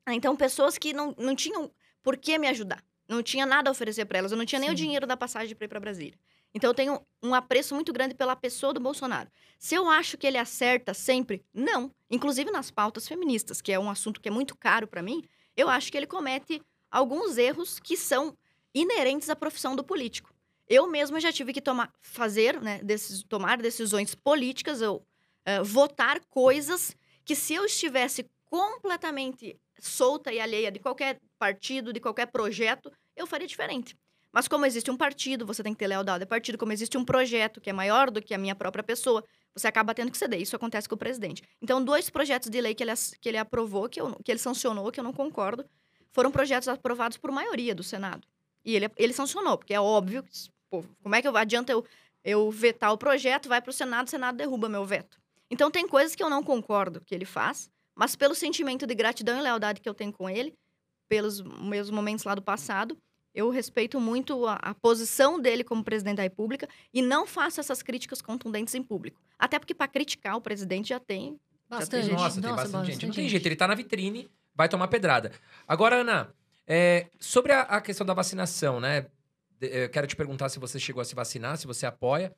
Então, 0.09 0.35
pessoas 0.35 0.77
que 0.77 0.91
não, 0.91 1.15
não 1.17 1.33
tinham 1.33 1.71
por 2.01 2.17
que 2.17 2.37
me 2.37 2.47
ajudar. 2.47 2.83
Não 3.07 3.23
tinha 3.23 3.45
nada 3.45 3.69
a 3.69 3.71
oferecer 3.71 4.05
para 4.05 4.17
elas. 4.17 4.31
Eu 4.31 4.37
não 4.37 4.45
tinha 4.45 4.59
nem 4.59 4.69
o 4.69 4.71
Sim. 4.71 4.83
dinheiro 4.83 5.07
da 5.07 5.15
passagem 5.15 5.55
para 5.55 5.65
ir 5.65 5.69
para 5.69 5.79
Brasília. 5.79 6.17
Então, 6.53 6.69
eu 6.69 6.73
tenho 6.73 7.01
um 7.21 7.33
apreço 7.33 7.73
muito 7.73 7.91
grande 7.91 8.13
pela 8.13 8.35
pessoa 8.35 8.73
do 8.73 8.79
Bolsonaro. 8.79 9.29
Se 9.57 9.73
eu 9.75 9.89
acho 9.89 10.17
que 10.17 10.27
ele 10.27 10.37
acerta 10.37 10.93
sempre, 10.93 11.43
não. 11.53 11.91
Inclusive 12.09 12.51
nas 12.51 12.69
pautas 12.69 13.07
feministas, 13.07 13.61
que 13.61 13.71
é 13.71 13.79
um 13.79 13.89
assunto 13.89 14.21
que 14.21 14.29
é 14.29 14.31
muito 14.31 14.55
caro 14.55 14.87
para 14.87 15.01
mim, 15.01 15.23
eu 15.55 15.67
acho 15.69 15.91
que 15.91 15.97
ele 15.97 16.05
comete 16.05 16.61
alguns 16.91 17.37
erros 17.37 17.79
que 17.79 17.97
são 17.97 18.37
inerentes 18.73 19.29
à 19.29 19.35
profissão 19.35 19.75
do 19.75 19.83
político. 19.83 20.33
Eu 20.67 20.87
mesma 20.87 21.19
já 21.19 21.31
tive 21.31 21.53
que 21.53 21.61
tomar, 21.61 21.91
fazer, 22.01 22.61
né, 22.61 22.79
decis, 22.83 23.23
tomar 23.23 23.57
decisões 23.57 24.15
políticas, 24.15 24.81
eu 24.81 25.05
eh, 25.45 25.61
votar 25.61 26.21
coisas 26.29 26.95
que 27.25 27.35
se 27.35 27.53
eu 27.53 27.65
estivesse 27.65 28.29
completamente 28.45 29.59
solta 29.79 30.31
e 30.31 30.39
alheia 30.39 30.71
de 30.71 30.79
qualquer 30.79 31.19
partido, 31.37 31.91
de 31.91 31.99
qualquer 31.99 32.27
projeto, 32.27 32.91
eu 33.15 33.27
faria 33.27 33.47
diferente. 33.47 33.97
Mas 34.33 34.47
como 34.47 34.65
existe 34.65 34.89
um 34.89 34.97
partido, 34.97 35.45
você 35.45 35.61
tem 35.61 35.73
que 35.73 35.79
ter 35.79 35.85
lealdade 35.85 36.23
ao 36.23 36.27
partido, 36.27 36.57
como 36.57 36.73
existe 36.73 36.97
um 36.97 37.05
projeto 37.05 37.61
que 37.61 37.69
é 37.69 37.73
maior 37.73 38.09
do 38.09 38.19
que 38.19 38.33
a 38.33 38.37
minha 38.37 38.55
própria 38.55 38.83
pessoa, 38.83 39.23
você 39.53 39.67
acaba 39.67 39.93
tendo 39.93 40.11
que 40.11 40.17
ceder. 40.17 40.41
Isso 40.41 40.55
acontece 40.55 40.89
com 40.89 40.95
o 40.95 40.97
presidente. 40.97 41.43
Então, 41.61 41.83
dois 41.83 42.09
projetos 42.09 42.49
de 42.49 42.59
lei 42.59 42.73
que 42.73 42.81
ele, 42.81 42.91
que 43.21 43.29
ele 43.29 43.37
aprovou, 43.37 43.87
que, 43.87 44.01
eu, 44.01 44.15
que 44.25 44.31
ele 44.31 44.39
sancionou, 44.39 44.91
que 44.91 44.99
eu 44.99 45.03
não 45.03 45.13
concordo, 45.13 45.63
foram 46.11 46.31
projetos 46.31 46.67
aprovados 46.67 47.15
por 47.15 47.31
maioria 47.31 47.75
do 47.75 47.83
Senado. 47.83 48.27
E 48.65 48.75
ele, 48.75 48.89
ele 48.97 49.13
sancionou, 49.13 49.55
porque 49.55 49.73
é 49.73 49.79
óbvio, 49.79 50.25
pô, 50.67 50.83
como 51.03 51.13
é 51.13 51.21
que 51.21 51.27
eu, 51.27 51.37
adianta 51.37 51.71
eu, 51.71 51.85
eu 52.23 52.49
vetar 52.49 52.91
o 52.91 52.97
projeto, 52.97 53.47
vai 53.47 53.61
para 53.61 53.69
o 53.69 53.73
Senado, 53.73 54.07
o 54.07 54.09
Senado 54.09 54.35
derruba 54.35 54.67
meu 54.67 54.83
veto. 54.83 55.21
Então, 55.51 55.69
tem 55.69 55.87
coisas 55.87 56.15
que 56.15 56.23
eu 56.23 56.29
não 56.29 56.41
concordo 56.41 57.01
que 57.01 57.13
ele 57.13 57.25
faz, 57.25 57.69
mas 57.93 58.15
pelo 58.15 58.33
sentimento 58.33 58.87
de 58.87 58.95
gratidão 58.95 59.37
e 59.37 59.41
lealdade 59.41 59.79
que 59.79 59.87
eu 59.87 59.93
tenho 59.93 60.11
com 60.11 60.27
ele, 60.27 60.57
pelos 61.07 61.39
meus 61.41 61.91
momentos 61.91 62.25
lá 62.25 62.33
do 62.33 62.41
passado, 62.41 62.97
eu 63.33 63.49
respeito 63.49 63.99
muito 63.99 64.45
a, 64.47 64.55
a 64.55 64.73
posição 64.73 65.39
dele 65.39 65.63
como 65.63 65.83
presidente 65.83 66.17
da 66.17 66.23
República 66.23 66.67
e 66.93 67.01
não 67.01 67.25
faço 67.25 67.59
essas 67.59 67.81
críticas 67.81 68.21
contundentes 68.21 68.75
em 68.75 68.83
público. 68.83 69.21
Até 69.37 69.57
porque 69.57 69.73
para 69.73 69.87
criticar 69.87 70.35
o 70.35 70.41
presidente 70.41 70.89
já 70.89 70.99
tem. 70.99 71.39
Bastante. 71.69 72.05
gente. 72.05 72.15
Nossa, 72.15 72.41
tem 72.41 72.55
bastante 72.55 72.91
gente. 72.91 73.07
Não 73.07 73.13
tem 73.13 73.27
jeito, 73.27 73.45
ele 73.45 73.55
tá 73.55 73.67
na 73.67 73.75
vitrine, 73.75 74.29
vai 74.55 74.69
tomar 74.69 74.87
pedrada. 74.87 75.31
Agora, 75.67 75.97
Ana, 75.97 76.33
é, 76.67 77.07
sobre 77.19 77.51
a, 77.51 77.61
a 77.61 77.81
questão 77.81 78.05
da 78.05 78.13
vacinação, 78.13 78.79
né? 78.79 79.07
Eu 79.59 79.89
quero 79.89 80.05
te 80.05 80.15
perguntar 80.15 80.49
se 80.49 80.59
você 80.59 80.77
chegou 80.79 81.01
a 81.01 81.05
se 81.05 81.15
vacinar, 81.15 81.57
se 81.57 81.65
você 81.65 81.85
apoia. 81.85 82.35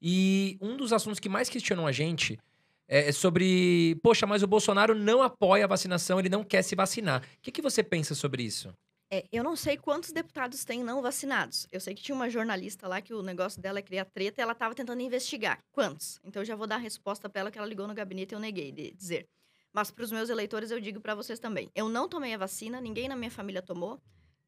E 0.00 0.58
um 0.60 0.76
dos 0.76 0.92
assuntos 0.92 1.18
que 1.18 1.28
mais 1.28 1.48
questionam 1.48 1.86
a 1.86 1.92
gente 1.92 2.38
é 2.86 3.08
é 3.08 3.12
sobre, 3.12 3.98
poxa, 4.02 4.26
mas 4.26 4.42
o 4.42 4.46
Bolsonaro 4.46 4.94
não 4.94 5.22
apoia 5.22 5.64
a 5.64 5.68
vacinação, 5.68 6.18
ele 6.18 6.30
não 6.30 6.42
quer 6.42 6.62
se 6.62 6.74
vacinar. 6.74 7.20
O 7.20 7.42
que, 7.42 7.52
que 7.52 7.60
você 7.60 7.82
pensa 7.82 8.14
sobre 8.14 8.42
isso? 8.42 8.72
É, 9.10 9.24
eu 9.32 9.42
não 9.42 9.56
sei 9.56 9.78
quantos 9.78 10.12
deputados 10.12 10.64
tem 10.64 10.84
não 10.84 11.00
vacinados. 11.00 11.66
Eu 11.72 11.80
sei 11.80 11.94
que 11.94 12.02
tinha 12.02 12.14
uma 12.14 12.28
jornalista 12.28 12.86
lá 12.86 13.00
que 13.00 13.14
o 13.14 13.22
negócio 13.22 13.60
dela 13.60 13.78
é 13.78 13.82
criar 13.82 14.04
treta 14.04 14.40
e 14.40 14.42
ela 14.42 14.52
estava 14.52 14.74
tentando 14.74 15.00
investigar. 15.00 15.64
Quantos? 15.72 16.20
Então 16.24 16.42
eu 16.42 16.46
já 16.46 16.54
vou 16.54 16.66
dar 16.66 16.74
a 16.76 16.78
resposta 16.78 17.28
para 17.28 17.40
ela 17.40 17.50
que 17.50 17.58
ela 17.58 17.66
ligou 17.66 17.88
no 17.88 17.94
gabinete 17.94 18.32
e 18.32 18.34
eu 18.34 18.40
neguei 18.40 18.70
de 18.70 18.90
dizer. 18.92 19.26
Mas 19.72 19.90
para 19.90 20.04
os 20.04 20.12
meus 20.12 20.28
eleitores 20.28 20.70
eu 20.70 20.80
digo 20.80 21.00
para 21.00 21.14
vocês 21.14 21.38
também. 21.38 21.70
Eu 21.74 21.88
não 21.88 22.06
tomei 22.08 22.34
a 22.34 22.38
vacina, 22.38 22.80
ninguém 22.80 23.08
na 23.08 23.16
minha 23.16 23.30
família 23.30 23.62
tomou, 23.62 23.98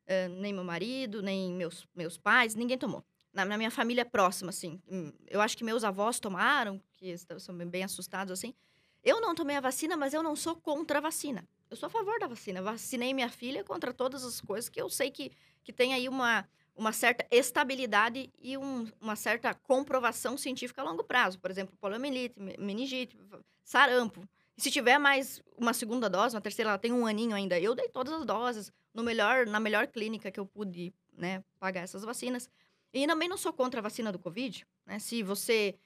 eh, 0.06 0.28
nem 0.28 0.52
meu 0.52 0.64
marido, 0.64 1.22
nem 1.22 1.52
meus, 1.54 1.86
meus 1.94 2.18
pais, 2.18 2.54
ninguém 2.54 2.76
tomou. 2.78 3.04
Na, 3.32 3.44
na 3.44 3.56
minha 3.56 3.70
família 3.70 4.04
próxima, 4.04 4.50
assim. 4.50 4.80
hum, 4.88 5.12
Eu 5.28 5.40
acho 5.40 5.56
que 5.56 5.64
meus 5.64 5.84
avós 5.84 6.20
tomaram, 6.20 6.82
que 6.92 7.08
estão- 7.08 7.38
são 7.38 7.56
bem 7.56 7.84
assustados, 7.84 8.32
assim. 8.32 8.54
Eu 9.02 9.20
não 9.20 9.34
tomei 9.34 9.56
a 9.56 9.60
vacina, 9.60 9.96
mas 9.96 10.12
eu 10.12 10.22
não 10.22 10.36
sou 10.36 10.54
contra 10.56 10.98
a 10.98 11.00
vacina. 11.00 11.46
Eu 11.70 11.76
sou 11.76 11.86
a 11.86 11.90
favor 11.90 12.18
da 12.18 12.26
vacina. 12.26 12.60
Vacinei 12.60 13.14
minha 13.14 13.28
filha 13.30 13.64
contra 13.64 13.92
todas 13.94 14.24
as 14.24 14.40
coisas 14.40 14.68
que 14.68 14.80
eu 14.80 14.90
sei 14.90 15.10
que, 15.10 15.30
que 15.62 15.72
tem 15.72 15.94
aí 15.94 16.08
uma, 16.08 16.46
uma 16.76 16.92
certa 16.92 17.26
estabilidade 17.30 18.30
e 18.38 18.56
um- 18.58 18.86
uma 19.00 19.16
certa 19.16 19.54
comprovação 19.54 20.36
científica 20.36 20.82
a 20.82 20.84
longo 20.84 21.04
prazo. 21.04 21.38
Por 21.38 21.50
exemplo, 21.50 21.74
poliomielite, 21.80 22.38
me- 22.38 22.56
meningite, 22.58 23.16
sarampo. 23.64 24.28
E 24.56 24.62
se 24.62 24.70
tiver 24.70 24.98
mais 24.98 25.42
uma 25.56 25.72
segunda 25.72 26.10
dose, 26.10 26.34
uma 26.34 26.40
terceira, 26.40 26.70
ela 26.70 26.78
tem 26.78 26.92
um 26.92 27.06
aninho 27.06 27.34
ainda. 27.34 27.58
Eu 27.58 27.74
dei 27.74 27.88
todas 27.88 28.12
as 28.12 28.26
doses 28.26 28.72
no 28.92 29.02
melhor, 29.02 29.46
na 29.46 29.60
melhor 29.60 29.86
clínica 29.86 30.30
que 30.30 30.38
eu 30.40 30.44
pude 30.44 30.92
né, 31.16 31.42
pagar 31.58 31.80
essas 31.82 32.02
vacinas. 32.02 32.50
E 32.92 33.06
também 33.06 33.28
não 33.28 33.36
sou 33.38 33.52
contra 33.52 33.80
a 33.80 33.82
vacina 33.82 34.10
do 34.10 34.18
Covid. 34.18 34.66
Né? 34.84 34.98
Se 34.98 35.22
você 35.22 35.76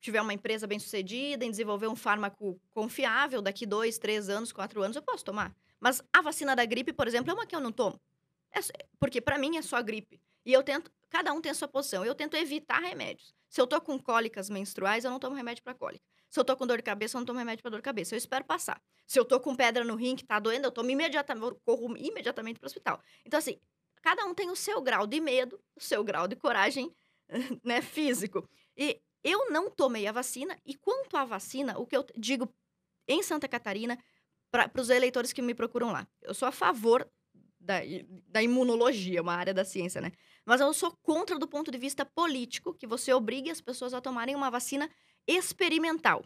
tiver 0.00 0.20
uma 0.20 0.32
empresa 0.32 0.66
bem 0.66 0.78
sucedida 0.78 1.44
em 1.44 1.50
desenvolver 1.50 1.88
um 1.88 1.96
fármaco 1.96 2.60
confiável, 2.70 3.40
daqui 3.42 3.66
dois, 3.66 3.98
três 3.98 4.28
anos, 4.28 4.52
quatro 4.52 4.82
anos, 4.82 4.96
eu 4.96 5.02
posso 5.02 5.24
tomar. 5.24 5.54
Mas 5.80 6.02
a 6.12 6.22
vacina 6.22 6.54
da 6.54 6.64
gripe, 6.64 6.92
por 6.92 7.06
exemplo, 7.06 7.30
é 7.30 7.34
uma 7.34 7.46
que 7.46 7.54
eu 7.54 7.60
não 7.60 7.72
tomo. 7.72 8.00
É 8.52 8.60
porque 8.98 9.20
para 9.20 9.38
mim 9.38 9.56
é 9.56 9.62
só 9.62 9.82
gripe. 9.82 10.20
E 10.44 10.52
eu 10.52 10.62
tento, 10.62 10.90
cada 11.10 11.32
um 11.32 11.40
tem 11.40 11.50
a 11.50 11.54
sua 11.54 11.68
posição. 11.68 12.04
Eu 12.04 12.14
tento 12.14 12.36
evitar 12.36 12.78
remédios. 12.80 13.34
Se 13.48 13.60
eu 13.60 13.66
tô 13.66 13.80
com 13.80 13.98
cólicas 13.98 14.48
menstruais, 14.48 15.04
eu 15.04 15.10
não 15.10 15.18
tomo 15.18 15.34
remédio 15.34 15.62
para 15.62 15.74
cólica. 15.74 16.04
Se 16.30 16.38
eu 16.38 16.44
tô 16.44 16.56
com 16.56 16.66
dor 16.66 16.76
de 16.78 16.82
cabeça, 16.82 17.16
eu 17.16 17.20
não 17.20 17.26
tomo 17.26 17.38
remédio 17.38 17.62
para 17.62 17.70
dor 17.70 17.78
de 17.78 17.84
cabeça. 17.84 18.14
Eu 18.14 18.18
espero 18.18 18.44
passar. 18.44 18.80
Se 19.06 19.18
eu 19.18 19.24
tô 19.24 19.40
com 19.40 19.54
pedra 19.54 19.84
no 19.84 19.96
rim 19.96 20.16
que 20.16 20.24
tá 20.24 20.38
doendo, 20.38 20.66
eu 20.66 20.72
tomo 20.72 20.90
imediatamente, 20.90 21.46
eu 21.46 21.60
corro 21.64 21.96
imediatamente 21.96 22.58
para 22.58 22.66
o 22.66 22.68
hospital. 22.68 23.00
Então 23.24 23.38
assim, 23.38 23.58
cada 24.02 24.24
um 24.24 24.34
tem 24.34 24.50
o 24.50 24.56
seu 24.56 24.80
grau 24.80 25.06
de 25.06 25.20
medo, 25.20 25.60
o 25.74 25.80
seu 25.80 26.02
grau 26.04 26.28
de 26.28 26.36
coragem, 26.36 26.94
né, 27.64 27.80
físico. 27.80 28.48
E 28.76 29.00
eu 29.26 29.50
não 29.50 29.68
tomei 29.68 30.06
a 30.06 30.12
vacina 30.12 30.56
e 30.64 30.76
quanto 30.76 31.16
à 31.16 31.24
vacina, 31.24 31.76
o 31.76 31.84
que 31.84 31.96
eu 31.96 32.06
digo 32.16 32.48
em 33.08 33.24
Santa 33.24 33.48
Catarina 33.48 33.98
para 34.52 34.70
os 34.80 34.88
eleitores 34.88 35.32
que 35.32 35.42
me 35.42 35.52
procuram 35.52 35.90
lá, 35.90 36.06
eu 36.22 36.32
sou 36.32 36.46
a 36.46 36.52
favor 36.52 37.10
da, 37.58 37.80
da 38.28 38.40
imunologia, 38.40 39.20
uma 39.20 39.34
área 39.34 39.52
da 39.52 39.64
ciência, 39.64 40.00
né? 40.00 40.12
Mas 40.44 40.60
eu 40.60 40.72
sou 40.72 40.96
contra 41.02 41.36
do 41.36 41.48
ponto 41.48 41.72
de 41.72 41.76
vista 41.76 42.06
político 42.06 42.72
que 42.72 42.86
você 42.86 43.12
obrigue 43.12 43.50
as 43.50 43.60
pessoas 43.60 43.92
a 43.92 44.00
tomarem 44.00 44.36
uma 44.36 44.48
vacina 44.48 44.88
experimental. 45.26 46.24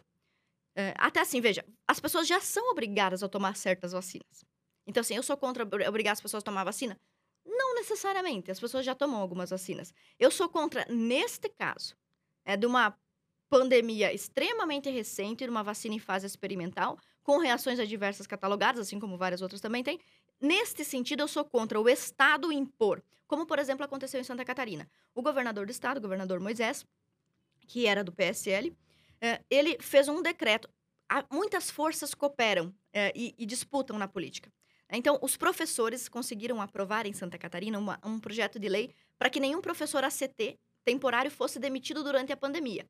É, 0.75 0.93
até 0.97 1.21
assim, 1.21 1.41
veja, 1.41 1.65
as 1.87 1.99
pessoas 1.99 2.27
já 2.27 2.39
são 2.39 2.69
obrigadas 2.69 3.23
a 3.23 3.27
tomar 3.27 3.55
certas 3.55 3.93
vacinas. 3.93 4.45
Então, 4.85 5.01
assim, 5.01 5.15
eu 5.15 5.23
sou 5.23 5.35
contra 5.35 5.63
obri- 5.63 5.87
obrigar 5.87 6.13
as 6.13 6.21
pessoas 6.21 6.43
a 6.43 6.45
tomar 6.45 6.63
vacina? 6.63 6.99
Não 7.43 7.73
necessariamente, 7.73 8.51
as 8.51 8.59
pessoas 8.59 8.85
já 8.85 8.93
tomam 8.93 9.19
algumas 9.19 9.49
vacinas. 9.49 9.91
Eu 10.19 10.29
sou 10.29 10.47
contra, 10.47 10.85
neste 10.85 11.49
caso, 11.49 11.95
é, 12.45 12.57
de 12.57 12.65
uma 12.65 12.97
pandemia 13.49 14.13
extremamente 14.13 14.89
recente, 14.89 15.43
de 15.43 15.49
uma 15.49 15.63
vacina 15.63 15.95
em 15.95 15.99
fase 15.99 16.25
experimental, 16.25 16.97
com 17.21 17.37
reações 17.37 17.79
adversas 17.79 18.25
catalogadas, 18.25 18.87
assim 18.87 18.99
como 18.99 19.17
várias 19.17 19.41
outras 19.41 19.61
também 19.61 19.83
têm. 19.83 19.99
Neste 20.39 20.83
sentido, 20.83 21.21
eu 21.21 21.27
sou 21.27 21.45
contra 21.45 21.79
o 21.79 21.87
Estado 21.87 22.51
impor, 22.51 23.03
como, 23.27 23.45
por 23.45 23.59
exemplo, 23.59 23.85
aconteceu 23.85 24.19
em 24.19 24.23
Santa 24.23 24.43
Catarina. 24.43 24.89
O 25.13 25.21
governador 25.21 25.65
do 25.65 25.71
Estado, 25.71 25.97
o 25.97 26.01
governador 26.01 26.39
Moisés, 26.39 26.85
que 27.67 27.85
era 27.85 28.03
do 28.03 28.11
PSL, 28.11 28.75
eh, 29.21 29.41
ele 29.49 29.77
fez 29.79 30.07
um 30.07 30.21
decreto. 30.21 30.69
Muitas 31.31 31.69
forças 31.69 32.13
cooperam 32.13 32.73
eh, 32.91 33.11
e, 33.15 33.45
disputam 33.45 33.99
na 33.99 34.07
política. 34.07 34.51
Então, 34.89 35.17
os 35.21 35.37
professores 35.37 36.09
conseguiram 36.09 36.61
aprovar 36.61 37.05
em 37.05 37.13
Santa 37.13 37.37
Catarina 37.37 37.79
um 38.03 38.19
projeto 38.19 38.59
de 38.59 38.67
lei 38.67 38.93
para 39.17 39.29
que 39.29 39.39
nenhum 39.39 39.61
professor 39.61 40.03
ACT 40.03 40.57
temporário 40.85 41.31
fosse 41.31 41.59
demitido 41.59 42.03
durante 42.03 42.31
a 42.31 42.37
pandemia. 42.37 42.87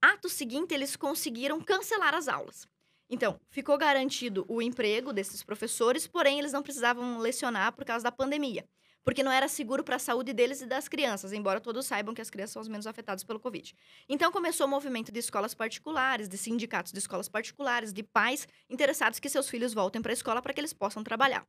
Ato 0.00 0.28
seguinte, 0.28 0.74
eles 0.74 0.96
conseguiram 0.96 1.60
cancelar 1.60 2.14
as 2.14 2.28
aulas. 2.28 2.68
Então, 3.10 3.40
ficou 3.50 3.78
garantido 3.78 4.44
o 4.48 4.60
emprego 4.60 5.12
desses 5.12 5.42
professores, 5.42 6.06
porém, 6.06 6.38
eles 6.38 6.52
não 6.52 6.62
precisavam 6.62 7.18
lecionar 7.18 7.72
por 7.72 7.84
causa 7.84 8.04
da 8.04 8.12
pandemia, 8.12 8.68
porque 9.02 9.22
não 9.22 9.32
era 9.32 9.48
seguro 9.48 9.82
para 9.82 9.96
a 9.96 9.98
saúde 9.98 10.34
deles 10.34 10.60
e 10.60 10.66
das 10.66 10.88
crianças, 10.88 11.32
embora 11.32 11.58
todos 11.60 11.86
saibam 11.86 12.14
que 12.14 12.20
as 12.20 12.28
crianças 12.28 12.52
são 12.52 12.62
os 12.62 12.68
menos 12.68 12.86
afetadas 12.86 13.24
pelo 13.24 13.40
Covid. 13.40 13.74
Então, 14.08 14.30
começou 14.30 14.66
o 14.66 14.70
movimento 14.70 15.10
de 15.10 15.18
escolas 15.20 15.54
particulares, 15.54 16.28
de 16.28 16.36
sindicatos 16.36 16.92
de 16.92 16.98
escolas 16.98 17.28
particulares, 17.28 17.92
de 17.94 18.02
pais 18.02 18.46
interessados 18.68 19.18
que 19.18 19.28
seus 19.30 19.48
filhos 19.48 19.72
voltem 19.72 20.02
para 20.02 20.12
a 20.12 20.14
escola 20.14 20.42
para 20.42 20.52
que 20.52 20.60
eles 20.60 20.74
possam 20.74 21.02
trabalhar. 21.02 21.46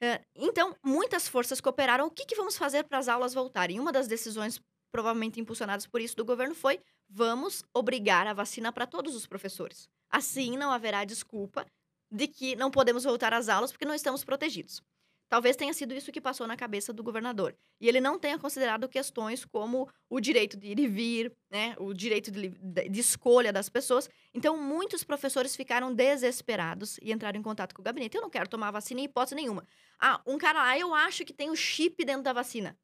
Eh, 0.00 0.20
Então, 0.34 0.76
muitas 0.84 1.28
forças 1.28 1.60
cooperaram. 1.60 2.06
O 2.06 2.10
que, 2.10 2.24
que 2.26 2.36
vamos 2.36 2.56
fazer 2.56 2.84
para 2.84 2.98
as 2.98 3.08
aulas 3.08 3.34
voltarem? 3.34 3.80
Uma 3.80 3.92
das 3.92 4.06
decisões, 4.08 4.60
provavelmente 4.90 5.40
impulsionadas 5.40 5.86
por 5.86 6.00
isso, 6.00 6.16
do 6.16 6.24
governo 6.24 6.54
foi: 6.54 6.80
vamos 7.08 7.64
obrigar 7.72 8.26
a 8.26 8.32
vacina 8.32 8.72
para 8.72 8.86
todos 8.86 9.14
os 9.14 9.26
professores. 9.26 9.88
Assim, 10.10 10.56
não 10.56 10.70
haverá 10.70 11.04
desculpa 11.04 11.66
de 12.10 12.26
que 12.26 12.56
não 12.56 12.70
podemos 12.70 13.04
voltar 13.04 13.32
às 13.32 13.48
aulas 13.48 13.70
porque 13.70 13.84
não 13.84 13.94
estamos 13.94 14.24
protegidos. 14.24 14.82
Talvez 15.28 15.56
tenha 15.56 15.74
sido 15.74 15.92
isso 15.92 16.10
que 16.10 16.22
passou 16.22 16.46
na 16.46 16.56
cabeça 16.56 16.90
do 16.90 17.02
governador. 17.02 17.54
E 17.78 17.86
ele 17.86 18.00
não 18.00 18.18
tenha 18.18 18.38
considerado 18.38 18.88
questões 18.88 19.44
como 19.44 19.86
o 20.08 20.20
direito 20.20 20.56
de 20.56 20.68
ir 20.68 20.80
e 20.80 20.86
vir, 20.86 21.32
né? 21.50 21.76
o 21.78 21.92
direito 21.92 22.30
de, 22.30 22.48
de, 22.48 23.00
escolha 23.00 23.52
das 23.52 23.68
pessoas. 23.68 24.08
Então, 24.32 24.56
muitos 24.56 25.04
professores 25.04 25.54
ficaram 25.54 25.94
desesperados 25.94 26.98
e 27.02 27.12
entraram 27.12 27.38
em 27.38 27.42
contato 27.42 27.74
com 27.74 27.82
o 27.82 27.84
gabinete. 27.84 28.16
Eu 28.16 28.22
não 28.22 28.30
quero 28.30 28.48
tomar 28.48 28.70
vacina 28.70 29.02
em 29.02 29.04
hipótese 29.04 29.34
nenhuma. 29.34 29.66
Ah, 30.00 30.18
um 30.26 30.38
cara 30.38 30.60
lá, 30.60 30.78
eu 30.78 30.94
acho 30.94 31.26
que 31.26 31.34
tem 31.34 31.50
o 31.50 31.56
chip 31.56 32.02
dentro 32.06 32.22
da 32.22 32.32
vacina. 32.32 32.74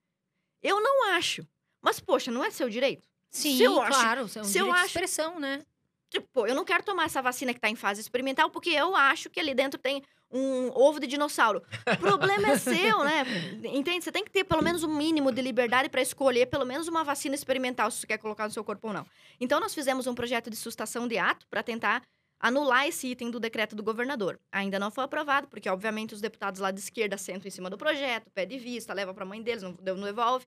Eu 0.63 0.83
não 0.83 1.13
acho. 1.13 1.47
Mas, 1.85 2.01
poxa, 2.01 2.31
não 2.31 2.43
é 2.43 2.51
seu 2.51 2.71
direito? 2.71 3.07
Sim, 3.31 3.59
se 3.59 3.63
eu 3.63 3.75
claro. 3.75 4.25
Acho, 4.25 4.39
é 4.39 4.43
um 4.43 4.45
se 4.45 4.59
eu 4.59 4.73
acho, 4.73 4.87
expressão, 4.87 5.39
né? 5.39 5.63
Tipo, 6.09 6.47
eu 6.47 6.55
não 6.55 6.65
quero 6.65 6.83
tomar 6.83 7.05
essa 7.05 7.21
vacina 7.21 7.53
que 7.53 7.59
está 7.59 7.69
em 7.69 7.75
fase 7.77 8.01
experimental 8.01 8.49
porque 8.49 8.71
eu 8.71 8.97
acho 8.97 9.29
que 9.29 9.39
ali 9.39 9.53
dentro 9.53 9.79
tem 9.79 10.03
um 10.31 10.71
ovo 10.75 10.99
de 10.99 11.07
dinossauro. 11.07 11.63
O 11.87 11.97
problema 11.99 12.53
é 12.53 12.59
seu, 12.59 13.05
né? 13.05 13.25
Entende? 13.75 14.03
Você 14.03 14.11
tem 14.11 14.25
que 14.25 14.31
ter 14.31 14.45
pelo 14.45 14.63
menos 14.63 14.83
um 14.83 14.97
mínimo 14.97 15.31
de 15.31 15.43
liberdade 15.43 15.89
para 15.91 16.01
escolher 16.01 16.47
pelo 16.47 16.65
menos 16.65 16.89
uma 16.89 17.05
vacina 17.05 17.35
experimental 17.35 17.91
se 17.91 17.99
você 17.99 18.07
quer 18.07 18.19
colocar 18.19 18.45
no 18.45 18.51
seu 18.51 18.65
corpo 18.65 18.89
ou 18.89 18.95
não. 18.95 19.07
Então, 19.39 19.61
nós 19.61 19.75
fizemos 19.75 20.07
um 20.07 20.15
projeto 20.15 20.49
de 20.49 20.57
sustação 20.57 21.07
de 21.07 21.19
ato 21.19 21.47
para 21.49 21.63
tentar 21.63 22.03
anular 22.41 22.87
esse 22.87 23.09
item 23.09 23.31
do 23.31 23.39
decreto 23.39 23.77
do 23.77 23.83
governador. 23.83 24.41
Ainda 24.51 24.79
não 24.79 24.91
foi 24.91 25.05
aprovado, 25.05 25.49
porque, 25.49 25.69
obviamente, 25.69 26.15
os 26.15 26.21
deputados 26.21 26.61
lá 26.61 26.71
de 26.71 26.81
esquerda 26.81 27.17
sentam 27.19 27.49
em 27.49 27.51
cima 27.51 27.69
do 27.69 27.77
projeto, 27.77 28.31
pede 28.31 28.59
vista, 28.59 28.93
leva 28.93 29.13
para 29.13 29.25
a 29.25 29.27
mãe 29.27 29.43
deles, 29.43 29.63
não, 29.63 29.77
não 29.97 30.07
evolve. 30.07 30.47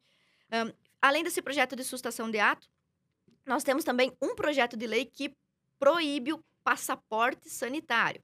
Um, 0.52 0.72
além 1.02 1.24
desse 1.24 1.42
projeto 1.42 1.76
de 1.76 1.84
sustação 1.84 2.30
de 2.30 2.40
ato, 2.40 2.68
nós 3.46 3.64
temos 3.64 3.84
também 3.84 4.16
um 4.22 4.36
projeto 4.36 4.76
de 4.76 4.88
lei 4.88 5.06
que 5.06 5.34
proíbe 5.80 6.34
o 6.34 6.44
passaporte 6.64 7.50
sanitário 7.50 8.22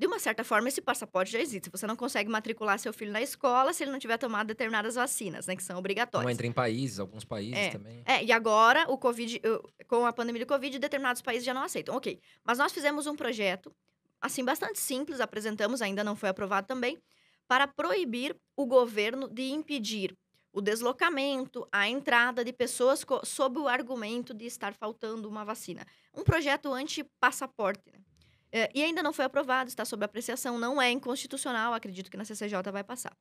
de 0.00 0.06
uma 0.06 0.18
certa 0.18 0.42
forma, 0.42 0.66
esse 0.66 0.80
passaporte 0.80 1.30
já 1.30 1.38
existe. 1.38 1.68
Você 1.68 1.86
não 1.86 1.94
consegue 1.94 2.30
matricular 2.30 2.78
seu 2.78 2.90
filho 2.90 3.12
na 3.12 3.20
escola 3.20 3.70
se 3.74 3.84
ele 3.84 3.90
não 3.90 3.98
tiver 3.98 4.16
tomado 4.16 4.46
determinadas 4.46 4.94
vacinas, 4.94 5.46
né? 5.46 5.54
Que 5.54 5.62
são 5.62 5.78
obrigatórias. 5.78 6.24
Não 6.24 6.32
entra 6.32 6.46
em 6.46 6.52
países, 6.52 6.98
alguns 6.98 7.22
países 7.22 7.58
é, 7.58 7.68
também. 7.68 8.02
É, 8.06 8.24
e 8.24 8.32
agora, 8.32 8.86
o 8.88 8.96
Covid, 8.96 9.42
com 9.86 10.06
a 10.06 10.12
pandemia 10.12 10.42
do 10.42 10.48
Covid, 10.48 10.78
determinados 10.78 11.20
países 11.20 11.44
já 11.44 11.52
não 11.52 11.62
aceitam. 11.62 11.94
Ok. 11.94 12.18
Mas 12.42 12.56
nós 12.56 12.72
fizemos 12.72 13.06
um 13.06 13.14
projeto, 13.14 13.70
assim, 14.22 14.42
bastante 14.42 14.78
simples, 14.78 15.20
apresentamos, 15.20 15.82
ainda 15.82 16.02
não 16.02 16.16
foi 16.16 16.30
aprovado 16.30 16.66
também, 16.66 16.96
para 17.46 17.66
proibir 17.66 18.34
o 18.56 18.64
governo 18.64 19.28
de 19.28 19.50
impedir 19.50 20.16
o 20.52 20.60
deslocamento, 20.60 21.66
a 21.70 21.88
entrada 21.88 22.44
de 22.44 22.52
pessoas 22.52 23.04
sob 23.24 23.58
o 23.58 23.68
argumento 23.68 24.34
de 24.34 24.46
estar 24.46 24.74
faltando 24.74 25.28
uma 25.28 25.44
vacina. 25.44 25.86
Um 26.14 26.22
projeto 26.22 26.72
anti-passaporte, 26.72 27.90
né? 27.92 28.00
É, 28.52 28.68
e 28.74 28.82
ainda 28.82 29.02
não 29.02 29.12
foi 29.12 29.24
aprovado, 29.24 29.68
está 29.68 29.84
sob 29.84 30.04
apreciação, 30.04 30.58
não 30.58 30.82
é 30.82 30.90
inconstitucional, 30.90 31.72
acredito 31.72 32.10
que 32.10 32.16
na 32.16 32.24
CCJ 32.24 32.72
vai 32.72 32.82
passar. 32.82 33.16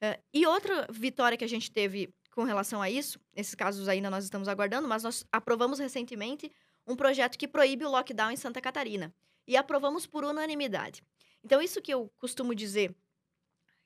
É, 0.00 0.18
e 0.32 0.46
outra 0.46 0.86
vitória 0.90 1.36
que 1.36 1.44
a 1.44 1.48
gente 1.48 1.70
teve 1.70 2.14
com 2.34 2.44
relação 2.44 2.80
a 2.80 2.88
isso, 2.88 3.20
esses 3.36 3.54
casos 3.54 3.88
ainda 3.88 4.08
nós 4.08 4.24
estamos 4.24 4.48
aguardando, 4.48 4.88
mas 4.88 5.02
nós 5.02 5.24
aprovamos 5.30 5.78
recentemente 5.78 6.50
um 6.86 6.96
projeto 6.96 7.36
que 7.36 7.46
proíbe 7.46 7.84
o 7.84 7.90
lockdown 7.90 8.30
em 8.30 8.36
Santa 8.36 8.60
Catarina. 8.60 9.14
E 9.46 9.56
aprovamos 9.56 10.06
por 10.06 10.24
unanimidade. 10.24 11.02
Então, 11.44 11.60
isso 11.60 11.82
que 11.82 11.92
eu 11.92 12.10
costumo 12.18 12.54
dizer, 12.54 12.94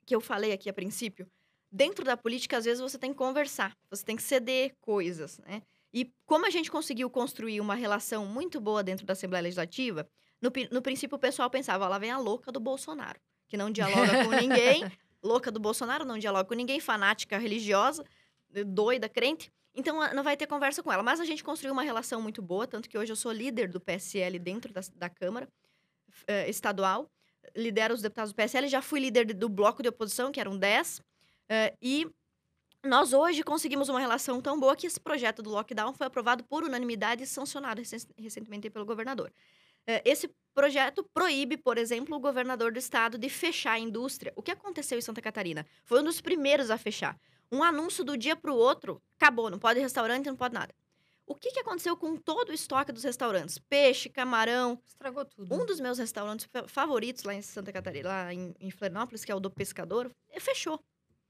que 0.06 0.14
eu 0.14 0.20
falei 0.20 0.52
aqui 0.52 0.68
a 0.68 0.74
princípio, 0.74 1.28
dentro 1.74 2.04
da 2.04 2.16
política, 2.16 2.56
às 2.56 2.64
vezes 2.64 2.80
você 2.80 2.96
tem 2.96 3.10
que 3.10 3.18
conversar, 3.18 3.76
você 3.90 4.04
tem 4.04 4.14
que 4.14 4.22
ceder 4.22 4.76
coisas, 4.80 5.38
né? 5.40 5.60
E 5.92 6.08
como 6.24 6.46
a 6.46 6.50
gente 6.50 6.70
conseguiu 6.70 7.10
construir 7.10 7.60
uma 7.60 7.74
relação 7.74 8.24
muito 8.26 8.60
boa 8.60 8.82
dentro 8.82 9.04
da 9.04 9.12
Assembleia 9.12 9.42
Legislativa, 9.42 10.08
no, 10.40 10.52
no 10.70 10.80
princípio, 10.80 11.16
o 11.16 11.18
pessoal 11.18 11.50
pensava, 11.50 11.88
lá 11.88 11.98
vem 11.98 12.12
a 12.12 12.18
louca 12.18 12.52
do 12.52 12.60
Bolsonaro, 12.60 13.18
que 13.48 13.56
não 13.56 13.72
dialoga 13.72 14.24
com 14.24 14.30
ninguém, 14.40 14.84
louca 15.20 15.50
do 15.50 15.58
Bolsonaro, 15.58 16.04
não 16.04 16.16
dialoga 16.16 16.44
com 16.44 16.54
ninguém, 16.54 16.78
fanática 16.78 17.38
religiosa, 17.38 18.04
doida, 18.66 19.08
crente. 19.08 19.52
Então, 19.74 19.98
não 20.14 20.22
vai 20.22 20.36
ter 20.36 20.46
conversa 20.46 20.80
com 20.80 20.92
ela. 20.92 21.02
Mas 21.02 21.18
a 21.18 21.24
gente 21.24 21.42
construiu 21.42 21.72
uma 21.72 21.82
relação 21.82 22.22
muito 22.22 22.40
boa, 22.40 22.68
tanto 22.68 22.88
que 22.88 22.96
hoje 22.96 23.10
eu 23.10 23.16
sou 23.16 23.32
líder 23.32 23.68
do 23.68 23.80
PSL 23.80 24.38
dentro 24.38 24.72
da, 24.72 24.80
da 24.94 25.08
Câmara 25.08 25.48
eh, 26.28 26.48
Estadual. 26.48 27.10
Lidero 27.56 27.94
os 27.94 28.00
deputados 28.00 28.32
do 28.32 28.36
PSL. 28.36 28.68
Já 28.68 28.80
fui 28.80 29.00
líder 29.00 29.34
do 29.34 29.48
bloco 29.48 29.82
de 29.82 29.88
oposição, 29.88 30.30
que 30.30 30.38
eram 30.38 30.56
10. 30.56 31.02
Eh, 31.48 31.74
e 31.80 32.06
nós 32.82 33.12
hoje 33.12 33.42
conseguimos 33.42 33.88
uma 33.88 34.00
relação 34.00 34.40
tão 34.40 34.58
boa 34.58 34.76
que 34.76 34.86
esse 34.86 35.00
projeto 35.00 35.42
do 35.42 35.50
lockdown 35.50 35.92
foi 35.94 36.06
aprovado 36.06 36.44
por 36.44 36.64
unanimidade 36.64 37.22
e 37.22 37.26
sancionado 37.26 37.80
recentemente 38.18 38.68
pelo 38.70 38.84
governador. 38.84 39.32
Esse 40.04 40.30
projeto 40.54 41.02
proíbe, 41.12 41.56
por 41.56 41.76
exemplo, 41.76 42.16
o 42.16 42.20
governador 42.20 42.72
do 42.72 42.78
estado 42.78 43.18
de 43.18 43.28
fechar 43.28 43.72
a 43.72 43.78
indústria. 43.78 44.32
O 44.36 44.42
que 44.42 44.50
aconteceu 44.50 44.98
em 44.98 45.02
Santa 45.02 45.20
Catarina? 45.20 45.66
Foi 45.84 46.00
um 46.00 46.04
dos 46.04 46.20
primeiros 46.20 46.70
a 46.70 46.78
fechar. 46.78 47.18
Um 47.52 47.62
anúncio 47.62 48.02
do 48.04 48.16
dia 48.16 48.34
para 48.34 48.52
o 48.52 48.56
outro, 48.56 49.02
acabou, 49.18 49.50
não 49.50 49.58
pode 49.58 49.80
restaurante, 49.80 50.26
não 50.26 50.36
pode 50.36 50.54
nada. 50.54 50.74
O 51.26 51.34
que, 51.34 51.52
que 51.52 51.60
aconteceu 51.60 51.96
com 51.96 52.16
todo 52.16 52.50
o 52.50 52.52
estoque 52.52 52.92
dos 52.92 53.02
restaurantes? 53.02 53.58
Peixe, 53.58 54.08
camarão. 54.08 54.78
Estragou 54.86 55.24
tudo. 55.24 55.54
Um 55.54 55.64
dos 55.64 55.80
meus 55.80 55.98
restaurantes 55.98 56.46
favoritos 56.66 57.24
lá 57.24 57.34
em 57.34 57.40
Santa 57.40 57.72
Catarina, 57.72 58.08
lá 58.08 58.34
em, 58.34 58.54
em 58.60 58.70
Florianópolis, 58.70 59.24
que 59.24 59.32
é 59.32 59.34
o 59.34 59.40
do 59.40 59.50
Pescador, 59.50 60.10
fechou. 60.38 60.78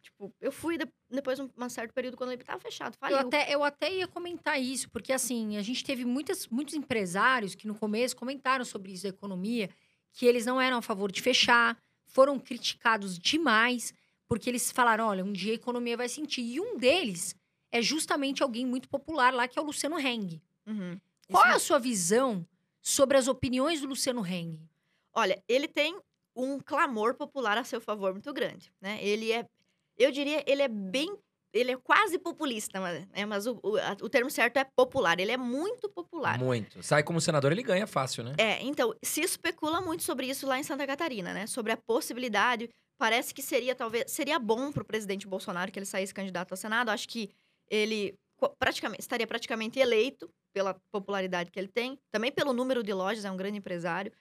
Tipo, 0.04 0.34
eu 0.38 0.52
fui 0.52 0.76
de, 0.76 0.86
depois 1.10 1.38
de 1.38 1.50
um 1.56 1.68
certo 1.70 1.94
período 1.94 2.16
quando 2.16 2.30
ele 2.30 2.42
estava 2.42 2.60
fechado. 2.60 2.94
Faliu. 2.98 3.16
Eu 3.16 3.26
até, 3.26 3.54
eu 3.54 3.64
até 3.64 3.90
ia 3.90 4.06
comentar 4.06 4.60
isso, 4.60 4.90
porque 4.90 5.14
assim, 5.14 5.56
a 5.56 5.62
gente 5.62 5.82
teve 5.82 6.04
muitas, 6.04 6.46
muitos 6.48 6.74
empresários 6.74 7.54
que 7.54 7.66
no 7.66 7.74
começo 7.74 8.14
comentaram 8.14 8.66
sobre 8.66 8.92
isso 8.92 9.04
da 9.04 9.08
economia, 9.08 9.70
que 10.12 10.26
eles 10.26 10.44
não 10.44 10.60
eram 10.60 10.76
a 10.76 10.82
favor 10.82 11.10
de 11.10 11.22
fechar, 11.22 11.78
foram 12.06 12.38
criticados 12.38 13.18
demais, 13.18 13.94
porque 14.28 14.50
eles 14.50 14.70
falaram: 14.70 15.06
olha, 15.06 15.24
um 15.24 15.32
dia 15.32 15.52
a 15.52 15.56
economia 15.56 15.96
vai 15.96 16.08
sentir. 16.08 16.42
E 16.42 16.60
um 16.60 16.76
deles 16.76 17.34
é 17.72 17.80
justamente 17.80 18.42
alguém 18.42 18.66
muito 18.66 18.86
popular 18.88 19.32
lá, 19.32 19.48
que 19.48 19.58
é 19.58 19.62
o 19.62 19.64
Luciano 19.64 19.98
Heng. 19.98 20.40
Uhum. 20.66 21.00
Qual 21.30 21.46
é 21.46 21.52
a 21.52 21.58
sua 21.58 21.78
visão 21.78 22.46
sobre 22.82 23.16
as 23.16 23.26
opiniões 23.26 23.80
do 23.80 23.88
Luciano 23.88 24.24
Heng? 24.24 24.60
Olha, 25.14 25.42
ele 25.48 25.66
tem 25.66 25.98
um 26.36 26.60
clamor 26.60 27.14
popular 27.14 27.56
a 27.56 27.64
seu 27.64 27.80
favor 27.80 28.12
muito 28.12 28.32
grande, 28.34 28.70
né? 28.80 29.02
Ele 29.02 29.32
é 29.32 29.48
eu 29.98 30.10
diria, 30.10 30.42
ele 30.46 30.62
é 30.62 30.68
bem. 30.68 31.16
Ele 31.52 31.70
é 31.70 31.76
quase 31.76 32.18
populista, 32.18 32.80
mas, 32.80 33.06
é, 33.12 33.24
mas 33.24 33.46
o, 33.46 33.60
o, 33.62 33.76
o, 34.02 34.08
termo 34.08 34.28
certo 34.28 34.56
é 34.56 34.64
popular. 34.64 35.20
Ele 35.20 35.30
é 35.30 35.36
muito 35.36 35.88
popular. 35.88 36.36
Muito. 36.36 36.82
Sai 36.82 37.04
como 37.04 37.20
senador, 37.20 37.52
ele 37.52 37.62
ganha 37.62 37.86
fácil, 37.86 38.24
né? 38.24 38.34
É, 38.36 38.60
então, 38.60 38.92
se 39.04 39.20
especula 39.20 39.80
muito 39.80 40.02
sobre 40.02 40.26
isso 40.26 40.48
lá 40.48 40.58
em 40.58 40.64
Santa 40.64 40.84
Catarina, 40.84 41.32
né? 41.32 41.46
Sobre 41.46 41.70
a 41.70 41.76
possibilidade. 41.76 42.68
Parece 42.98 43.32
que 43.32 43.40
seria, 43.40 43.72
talvez, 43.72 44.10
seria 44.10 44.36
bom 44.40 44.72
para 44.72 44.82
o 44.82 44.86
presidente 44.86 45.28
Bolsonaro 45.28 45.70
que 45.70 45.78
ele 45.78 45.86
saísse 45.86 46.12
candidato 46.12 46.50
ao 46.50 46.56
Senado. 46.56 46.88
Acho 46.88 47.08
que 47.08 47.30
ele 47.70 48.16
praticamente, 48.58 49.00
estaria 49.00 49.26
praticamente 49.26 49.78
eleito 49.78 50.28
pela 50.52 50.76
popularidade 50.92 51.50
que 51.50 51.58
ele 51.58 51.68
tem, 51.68 51.98
também 52.12 52.30
pelo 52.30 52.52
número 52.52 52.82
de 52.82 52.92
lojas, 52.92 53.24
é 53.24 53.30
um 53.30 53.36
grande 53.36 53.58
empresário. 53.58 54.12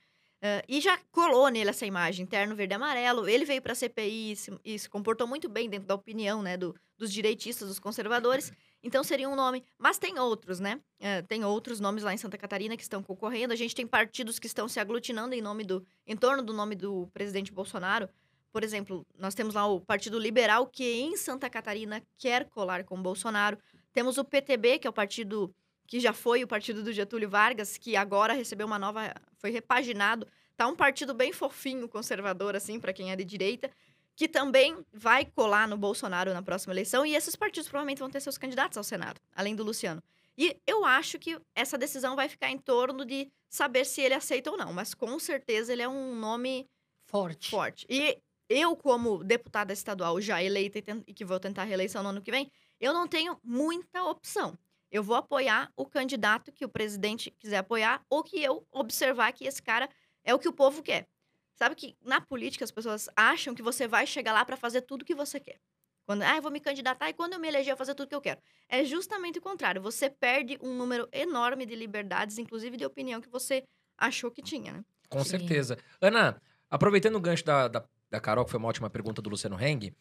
Uh, 0.44 0.60
e 0.68 0.82
já 0.82 1.00
colou 1.10 1.48
nele 1.48 1.70
essa 1.70 1.86
imagem, 1.86 2.26
terno 2.26 2.54
verde 2.54 2.74
e 2.74 2.76
amarelo. 2.76 3.30
Ele 3.30 3.46
veio 3.46 3.62
para 3.62 3.72
a 3.72 3.76
CPI 3.76 4.34
e 4.34 4.36
se, 4.36 4.60
e 4.66 4.78
se, 4.78 4.90
comportou 4.90 5.26
muito 5.26 5.48
bem 5.48 5.70
dentro 5.70 5.88
da 5.88 5.96
opinião 5.96 6.42
né, 6.42 6.58
do, 6.58 6.76
dos 6.98 7.14
direitistas, 7.14 7.70
dos 7.70 7.80
conservadores. 7.80 8.52
Então 8.84 9.06
seria 9.06 9.30
um 9.30 9.38
nome. 9.38 9.64
Mas 9.80 9.98
tem 9.98 10.20
outros, 10.20 10.60
né? 10.60 10.82
Uh, 11.00 11.26
tem 11.30 11.46
outros 11.46 11.80
nomes 11.80 12.04
lá 12.04 12.14
em 12.14 12.18
Santa 12.18 12.38
Catarina 12.38 12.76
que 12.76 12.84
estão 12.84 13.02
concorrendo. 13.02 13.54
A 13.54 13.56
gente 13.56 13.74
tem 13.74 13.88
partidos 13.88 14.38
que 14.38 14.46
estão 14.46 14.68
se 14.68 14.82
aglutinando 14.82 15.34
em 15.34 15.42
nome 15.42 15.64
do, 15.64 15.82
em 16.06 16.18
torno 16.18 16.44
do 16.44 16.52
nome 16.52 16.76
do 16.76 17.08
presidente 17.14 17.50
Bolsonaro. 17.50 18.10
Por 18.52 18.66
exemplo, 18.66 19.08
nós 19.18 19.34
temos 19.34 19.56
lá 19.56 19.66
o 19.66 19.80
Partido 19.80 20.20
Liberal, 20.20 20.68
que 20.68 20.84
em 20.84 21.16
Santa 21.16 21.50
Catarina 21.50 22.04
quer 22.18 22.50
colar 22.50 22.84
com 22.84 23.02
Bolsonaro. 23.02 23.58
Temos 23.94 24.18
o 24.18 24.26
PTB, 24.26 24.80
que 24.80 24.88
é 24.88 24.90
o 24.90 24.94
partido 24.94 25.56
que 25.94 26.00
já 26.00 26.12
foi 26.12 26.44
o 26.44 26.48
partido 26.48 26.82
do 26.82 26.92
Getúlio 26.92 27.30
Vargas, 27.30 27.78
que 27.78 27.96
agora 27.96 28.34
recebeu 28.34 28.66
uma 28.66 28.80
nova. 28.80 29.14
foi 29.38 29.52
repaginado. 29.52 30.28
Tá 30.58 30.66
um 30.66 30.76
partido 30.76 31.14
bem 31.14 31.32
fofinho, 31.32 31.88
conservador, 31.88 32.56
assim, 32.56 32.80
para 32.80 32.92
quem 32.92 33.12
é 33.12 33.16
de 33.16 33.24
direita, 33.24 33.70
que 34.16 34.28
também 34.28 34.84
vai 34.92 35.24
colar 35.24 35.68
no 35.68 35.78
Bolsonaro 35.78 36.34
na 36.34 36.42
próxima 36.42 36.74
eleição. 36.74 37.06
E 37.06 37.16
esses 37.16 37.36
partidos 37.36 37.70
provavelmente 37.70 38.00
vão 38.00 38.10
ter 38.10 38.22
seus 38.22 38.40
candidatos 38.40 38.76
ao 38.76 38.84
Senado, 38.84 39.22
além 39.36 39.56
do 39.56 39.64
Luciano. 39.64 40.02
E 40.36 40.60
eu 40.66 40.84
acho 40.84 41.20
que 41.20 41.40
essa 41.54 41.78
decisão 41.78 42.16
vai 42.16 42.28
ficar 42.28 42.50
em 42.50 42.58
torno 42.58 43.06
de 43.06 43.32
saber 43.48 43.86
se 43.86 44.02
ele 44.02 44.16
aceita 44.16 44.50
ou 44.50 44.58
não. 44.58 44.74
Mas 44.74 44.96
com 44.96 45.20
certeza 45.20 45.74
ele 45.74 45.84
é 45.84 45.88
um 45.88 46.16
nome 46.16 46.68
forte. 47.06 47.52
forte. 47.52 47.86
E 47.88 48.18
eu, 48.50 48.76
como 48.76 49.24
deputada 49.24 49.72
estadual 49.72 50.20
já 50.20 50.42
eleita 50.42 50.80
e, 51.06 51.14
que 51.14 51.24
vou 51.24 51.40
tentar 51.40 51.66
reeleição 51.66 52.02
no 52.02 52.10
ano 52.10 52.22
que 52.24 52.32
vem, 52.32 52.52
eu 52.80 52.94
não 52.94 53.08
tenho 53.08 53.38
muita 53.44 54.04
opção 54.06 54.58
eu 54.94 55.02
vou 55.02 55.16
apoiar 55.16 55.72
o 55.76 55.86
candidato 55.88 56.52
que 56.52 56.64
o 56.64 56.70
presidente 56.70 57.32
quiser 57.32 57.58
apoiar 57.58 58.02
ou 58.08 58.24
que 58.24 58.42
eu 58.42 58.66
observar 58.72 59.34
que 59.34 59.46
esse 59.46 59.62
cara 59.62 59.90
é 60.24 60.34
o 60.36 60.40
que 60.40 60.48
o 60.48 60.54
povo 60.54 60.84
quer. 60.84 61.08
Sabe 61.56 61.76
que 61.76 61.98
na 62.02 62.22
política 62.22 62.64
as 62.64 62.72
pessoas 62.72 63.10
acham 63.16 63.56
que 63.56 63.62
você 63.64 63.88
vai 63.88 64.06
chegar 64.06 64.32
lá 64.34 64.46
para 64.46 64.56
fazer 64.56 64.82
tudo 64.82 65.02
o 65.02 65.06
que 65.06 65.16
você 65.16 65.40
quer. 65.40 65.60
Quando, 66.06 66.22
ah, 66.22 66.36
eu 66.36 66.42
vou 66.42 66.52
me 66.52 66.60
candidatar 66.60 67.10
e 67.10 67.14
quando 67.14 67.34
eu 67.34 67.40
me 67.40 67.48
eleger 67.48 67.72
eu 67.72 67.76
vou 67.76 67.86
fazer 67.86 67.96
tudo 67.96 68.06
o 68.06 68.10
que 68.10 68.16
eu 68.16 68.22
quero. 68.22 68.40
É 68.70 68.86
justamente 68.86 69.40
o 69.40 69.42
contrário. 69.42 69.82
Você 69.82 70.10
perde 70.10 70.60
um 70.62 70.76
número 70.76 71.10
enorme 71.12 71.66
de 71.66 71.76
liberdades, 71.76 72.38
inclusive 72.38 72.78
de 72.78 72.86
opinião 72.86 73.20
que 73.20 73.30
você 73.30 73.64
achou 73.98 74.30
que 74.30 74.42
tinha, 74.42 74.74
né? 74.74 74.86
Com 75.10 75.24
Sim. 75.24 75.32
certeza. 75.32 75.78
Ana, 76.00 76.42
aproveitando 76.70 77.16
o 77.16 77.22
gancho 77.22 77.46
da, 77.46 77.68
da 77.68 77.84
da 78.14 78.20
Carol, 78.20 78.46
que 78.46 78.52
foi 78.52 78.60
uma 78.60 78.70
ótima 78.70 78.92
pergunta 78.92 79.24
do 79.24 79.30
Luciano 79.32 79.60
Heng. 79.60 79.92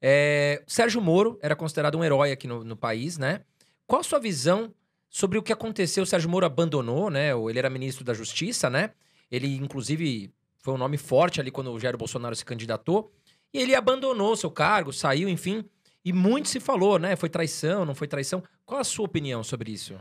É, 0.00 0.62
Sérgio 0.68 1.00
Moro 1.00 1.36
era 1.42 1.56
considerado 1.56 1.98
um 1.98 2.04
herói 2.04 2.30
aqui 2.30 2.46
no, 2.46 2.62
no 2.62 2.76
país, 2.76 3.18
né? 3.18 3.40
Qual 3.86 4.00
a 4.00 4.04
sua 4.04 4.18
visão 4.18 4.74
sobre 5.08 5.38
o 5.38 5.42
que 5.42 5.52
aconteceu? 5.52 6.02
O 6.02 6.06
Sérgio 6.06 6.28
Moro 6.28 6.44
abandonou, 6.44 7.08
né? 7.10 7.30
Ele 7.32 7.58
era 7.58 7.70
ministro 7.70 8.04
da 8.04 8.12
Justiça, 8.12 8.68
né? 8.68 8.92
Ele, 9.30 9.56
inclusive, 9.56 10.32
foi 10.58 10.74
um 10.74 10.78
nome 10.78 10.96
forte 10.96 11.40
ali 11.40 11.50
quando 11.50 11.72
o 11.72 11.78
Jair 11.78 11.96
Bolsonaro 11.96 12.34
se 12.34 12.44
candidatou. 12.44 13.12
E 13.52 13.58
ele 13.58 13.74
abandonou 13.74 14.36
seu 14.36 14.50
cargo, 14.50 14.92
saiu, 14.92 15.28
enfim. 15.28 15.64
E 16.04 16.12
muito 16.12 16.48
se 16.48 16.60
falou, 16.60 16.98
né? 16.98 17.16
Foi 17.16 17.28
traição, 17.28 17.84
não 17.84 17.94
foi 17.94 18.08
traição. 18.08 18.42
Qual 18.64 18.80
a 18.80 18.84
sua 18.84 19.04
opinião 19.04 19.42
sobre 19.42 19.72
isso? 19.72 19.98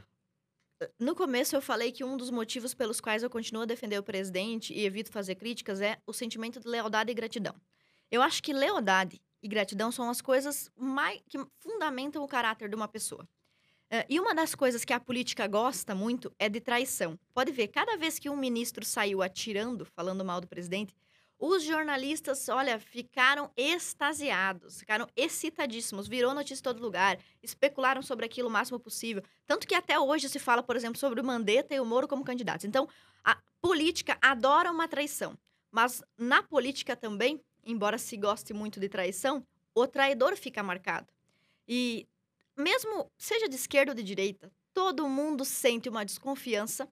No 0.99 1.15
começo 1.15 1.55
eu 1.55 1.61
falei 1.61 1.91
que 1.91 2.03
um 2.03 2.17
dos 2.17 2.29
motivos 2.29 2.73
pelos 2.73 2.99
quais 2.99 3.23
eu 3.23 3.29
continuo 3.29 3.63
a 3.63 3.65
defender 3.65 3.97
o 3.97 4.03
presidente 4.03 4.73
e 4.73 4.85
evito 4.85 5.11
fazer 5.11 5.35
críticas 5.35 5.79
é 5.79 5.97
o 6.05 6.11
sentimento 6.11 6.59
de 6.59 6.67
lealdade 6.67 7.11
e 7.11 7.13
gratidão. 7.13 7.55
Eu 8.11 8.21
acho 8.21 8.43
que 8.43 8.51
lealdade 8.51 9.21
e 9.41 9.47
gratidão 9.47 9.91
são 9.91 10.09
as 10.09 10.21
coisas 10.21 10.69
mais 10.75 11.21
que 11.29 11.37
fundamentam 11.59 12.23
o 12.23 12.27
caráter 12.27 12.67
de 12.67 12.75
uma 12.75 12.87
pessoa. 12.87 13.27
Uh, 13.95 14.05
e 14.10 14.19
uma 14.19 14.36
das 14.36 14.53
coisas 14.53 14.84
que 14.84 14.91
a 14.91 14.99
política 14.99 15.47
gosta 15.47 15.95
muito 15.95 16.34
é 16.38 16.49
de 16.49 16.60
traição. 16.60 17.17
Pode 17.34 17.51
ver, 17.51 17.67
cada 17.69 17.95
vez 17.95 18.19
que 18.19 18.29
um 18.29 18.36
ministro 18.36 18.84
saiu 18.84 19.21
atirando, 19.21 19.86
falando 19.86 20.25
mal 20.25 20.41
do 20.41 20.47
presidente, 20.47 20.93
os 21.39 21.63
jornalistas, 21.63 22.49
olha, 22.49 22.77
ficaram 22.79 23.51
extasiados, 23.55 24.79
ficaram 24.79 25.08
excitadíssimos, 25.15 26.08
virou 26.08 26.34
notícia 26.34 26.62
em 26.62 26.63
todo 26.63 26.81
lugar, 26.81 27.17
especularam 27.43 28.01
sobre 28.01 28.25
aquilo 28.25 28.49
o 28.49 28.51
máximo 28.51 28.79
possível. 28.79 29.23
Tanto 29.45 29.67
que 29.67 29.75
até 29.75 29.99
hoje 29.99 30.27
se 30.27 30.39
fala, 30.39 30.63
por 30.63 30.75
exemplo, 30.75 30.97
sobre 30.97 31.21
o 31.21 31.23
Mandetta 31.23 31.73
e 31.73 31.79
o 31.79 31.86
Moro 31.86 32.08
como 32.08 32.23
candidatos. 32.23 32.65
Então, 32.65 32.88
a 33.23 33.38
política 33.62 34.17
adora 34.21 34.71
uma 34.71 34.88
traição. 34.88 35.38
Mas 35.71 36.01
na 36.17 36.41
política 36.41 36.95
também, 36.95 37.41
embora 37.63 37.97
se 37.97 38.17
goste 38.17 38.53
muito 38.53 38.79
de 38.79 38.89
traição, 38.89 39.45
o 39.73 39.86
traidor 39.86 40.36
fica 40.36 40.63
marcado. 40.63 41.08
E 41.67 42.08
mesmo 42.57 43.11
seja 43.17 43.47
de 43.47 43.55
esquerda 43.55 43.91
ou 43.91 43.95
de 43.95 44.03
direita, 44.03 44.51
todo 44.73 45.07
mundo 45.07 45.43
sente 45.45 45.89
uma 45.89 46.05
desconfiança 46.05 46.87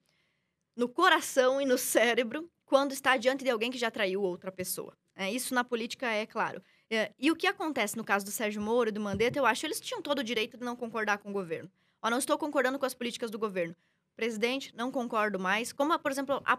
no 0.75 0.89
coração 0.89 1.61
e 1.61 1.65
no 1.65 1.77
cérebro 1.79 2.49
quando 2.65 2.91
está 2.91 3.17
diante 3.17 3.43
de 3.43 3.49
alguém 3.49 3.69
que 3.69 3.77
já 3.77 3.91
traiu 3.91 4.21
outra 4.21 4.51
pessoa. 4.51 4.97
É, 5.15 5.31
isso 5.31 5.53
na 5.53 5.63
política 5.63 6.07
é 6.07 6.25
claro. 6.25 6.61
É, 6.89 7.13
e 7.19 7.31
o 7.31 7.35
que 7.35 7.45
acontece 7.45 7.95
no 7.95 8.03
caso 8.03 8.25
do 8.25 8.31
Sérgio 8.31 8.61
Moro 8.61 8.89
e 8.89 8.91
do 8.91 8.99
Mandetta, 8.99 9.37
eu 9.37 9.45
acho 9.45 9.61
que 9.61 9.67
eles 9.67 9.79
tinham 9.79 10.01
todo 10.01 10.19
o 10.19 10.23
direito 10.23 10.57
de 10.57 10.63
não 10.63 10.75
concordar 10.75 11.19
com 11.19 11.29
o 11.29 11.33
governo. 11.33 11.69
Ó, 12.01 12.09
não 12.09 12.17
estou 12.17 12.37
concordando 12.37 12.79
com 12.79 12.85
as 12.85 12.93
políticas 12.93 13.29
do 13.29 13.37
governo. 13.37 13.75
Presidente, 14.15 14.73
não 14.75 14.91
concordo 14.91 15.39
mais. 15.39 15.71
Como, 15.71 15.97
por 15.99 16.11
exemplo, 16.11 16.41
a, 16.45 16.57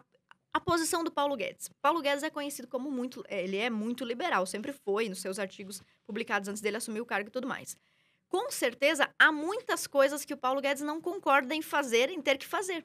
a 0.52 0.60
posição 0.60 1.02
do 1.02 1.10
Paulo 1.10 1.36
Guedes. 1.36 1.68
Paulo 1.82 2.00
Guedes 2.00 2.22
é 2.22 2.30
conhecido 2.30 2.68
como 2.68 2.90
muito, 2.90 3.24
é, 3.28 3.42
ele 3.42 3.56
é 3.56 3.68
muito 3.68 4.04
liberal, 4.04 4.46
sempre 4.46 4.72
foi 4.72 5.08
nos 5.08 5.20
seus 5.20 5.38
artigos 5.38 5.82
publicados 6.06 6.48
antes 6.48 6.62
dele 6.62 6.76
assumir 6.76 7.00
o 7.00 7.06
cargo 7.06 7.28
e 7.28 7.32
tudo 7.32 7.46
mais. 7.46 7.76
Com 8.28 8.50
certeza, 8.50 9.08
há 9.18 9.30
muitas 9.30 9.87
coisas 9.87 10.24
que 10.24 10.34
o 10.34 10.37
Paulo 10.37 10.60
Guedes 10.60 10.82
não 10.82 11.00
concorda 11.00 11.54
em 11.54 11.62
fazer, 11.62 12.10
em 12.10 12.20
ter 12.20 12.38
que 12.38 12.46
fazer. 12.46 12.84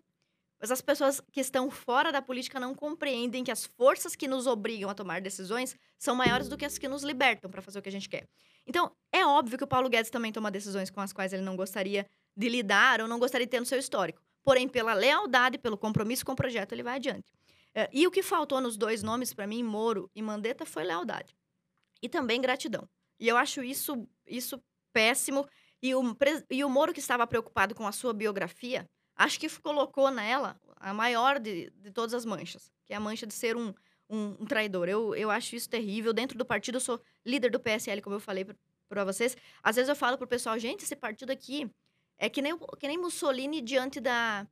Mas 0.59 0.71
as 0.71 0.81
pessoas 0.81 1.21
que 1.31 1.39
estão 1.39 1.71
fora 1.71 2.11
da 2.11 2.21
política 2.21 2.59
não 2.59 2.75
compreendem 2.75 3.43
que 3.43 3.51
as 3.51 3.65
forças 3.65 4.15
que 4.15 4.27
nos 4.27 4.45
obrigam 4.45 4.89
a 4.89 4.93
tomar 4.93 5.21
decisões 5.21 5.75
são 5.97 6.13
maiores 6.13 6.49
do 6.49 6.57
que 6.57 6.65
as 6.65 6.77
que 6.77 6.87
nos 6.87 7.01
libertam 7.01 7.49
para 7.49 7.61
fazer 7.61 7.79
o 7.79 7.81
que 7.81 7.89
a 7.89 7.91
gente 7.91 8.09
quer. 8.09 8.27
Então, 8.67 8.91
é 9.11 9.25
óbvio 9.25 9.57
que 9.57 9.63
o 9.63 9.67
Paulo 9.67 9.89
Guedes 9.89 10.11
também 10.11 10.31
toma 10.31 10.51
decisões 10.51 10.89
com 10.89 10.99
as 10.99 11.13
quais 11.13 11.31
ele 11.31 11.41
não 11.41 11.55
gostaria 11.55 12.05
de 12.35 12.49
lidar 12.49 13.01
ou 13.01 13.07
não 13.07 13.17
gostaria 13.17 13.47
de 13.47 13.51
ter 13.51 13.59
no 13.59 13.65
seu 13.65 13.79
histórico. 13.79 14.21
Porém, 14.43 14.67
pela 14.67 14.93
lealdade, 14.93 15.57
pelo 15.57 15.77
compromisso 15.77 16.25
com 16.25 16.33
o 16.33 16.35
projeto, 16.35 16.73
ele 16.73 16.83
vai 16.83 16.95
adiante. 16.95 17.31
É, 17.73 17.89
e 17.93 18.05
o 18.05 18.11
que 18.11 18.21
faltou 18.21 18.59
nos 18.59 18.75
dois 18.77 19.01
nomes, 19.01 19.33
para 19.33 19.47
mim, 19.47 19.63
Moro 19.63 20.09
e 20.13 20.21
Mandetta, 20.21 20.65
foi 20.65 20.83
lealdade. 20.83 21.35
E 22.01 22.09
também 22.09 22.41
gratidão. 22.41 22.87
E 23.19 23.27
eu 23.27 23.37
acho 23.37 23.63
isso, 23.63 24.07
isso 24.25 24.61
péssimo. 24.93 25.47
E 25.81 25.95
o, 25.95 26.01
e 26.49 26.63
o 26.63 26.69
Moro, 26.69 26.93
que 26.93 26.99
estava 26.99 27.25
preocupado 27.25 27.73
com 27.73 27.87
a 27.87 27.91
sua 27.91 28.13
biografia, 28.13 28.89
acho 29.15 29.39
que 29.39 29.49
colocou 29.61 30.11
nela 30.11 30.59
a 30.77 30.93
maior 30.93 31.39
de, 31.39 31.69
de 31.71 31.91
todas 31.91 32.13
as 32.13 32.25
manchas, 32.25 32.71
que 32.85 32.93
é 32.93 32.95
a 32.95 32.99
mancha 32.99 33.25
de 33.25 33.33
ser 33.33 33.55
um, 33.55 33.73
um, 34.09 34.35
um, 34.39 34.45
traidor. 34.45 34.89
Eu, 34.89 35.15
eu 35.15 35.29
acho 35.29 35.55
isso 35.55 35.69
terrível. 35.69 36.13
Dentro 36.13 36.37
do 36.37 36.45
partido, 36.45 36.75
eu 36.75 36.81
sou 36.81 37.01
líder 37.25 37.51
do 37.51 37.59
PSL, 37.59 38.01
como 38.01 38.15
eu 38.15 38.19
falei 38.19 38.45
para 38.87 39.03
vocês. 39.03 39.37
Às 39.63 39.75
vezes 39.75 39.89
eu 39.89 39.95
falo 39.95 40.17
pro 40.17 40.27
pessoal, 40.27 40.57
gente, 40.59 40.83
esse 40.83 40.95
partido 40.95 41.31
aqui 41.31 41.69
é 42.17 42.29
que 42.29 42.41
nem, 42.41 42.57
que 42.77 42.87
nem 42.87 42.97
Mussolini 42.97 43.61
diante 43.61 43.99
da, 43.99 44.45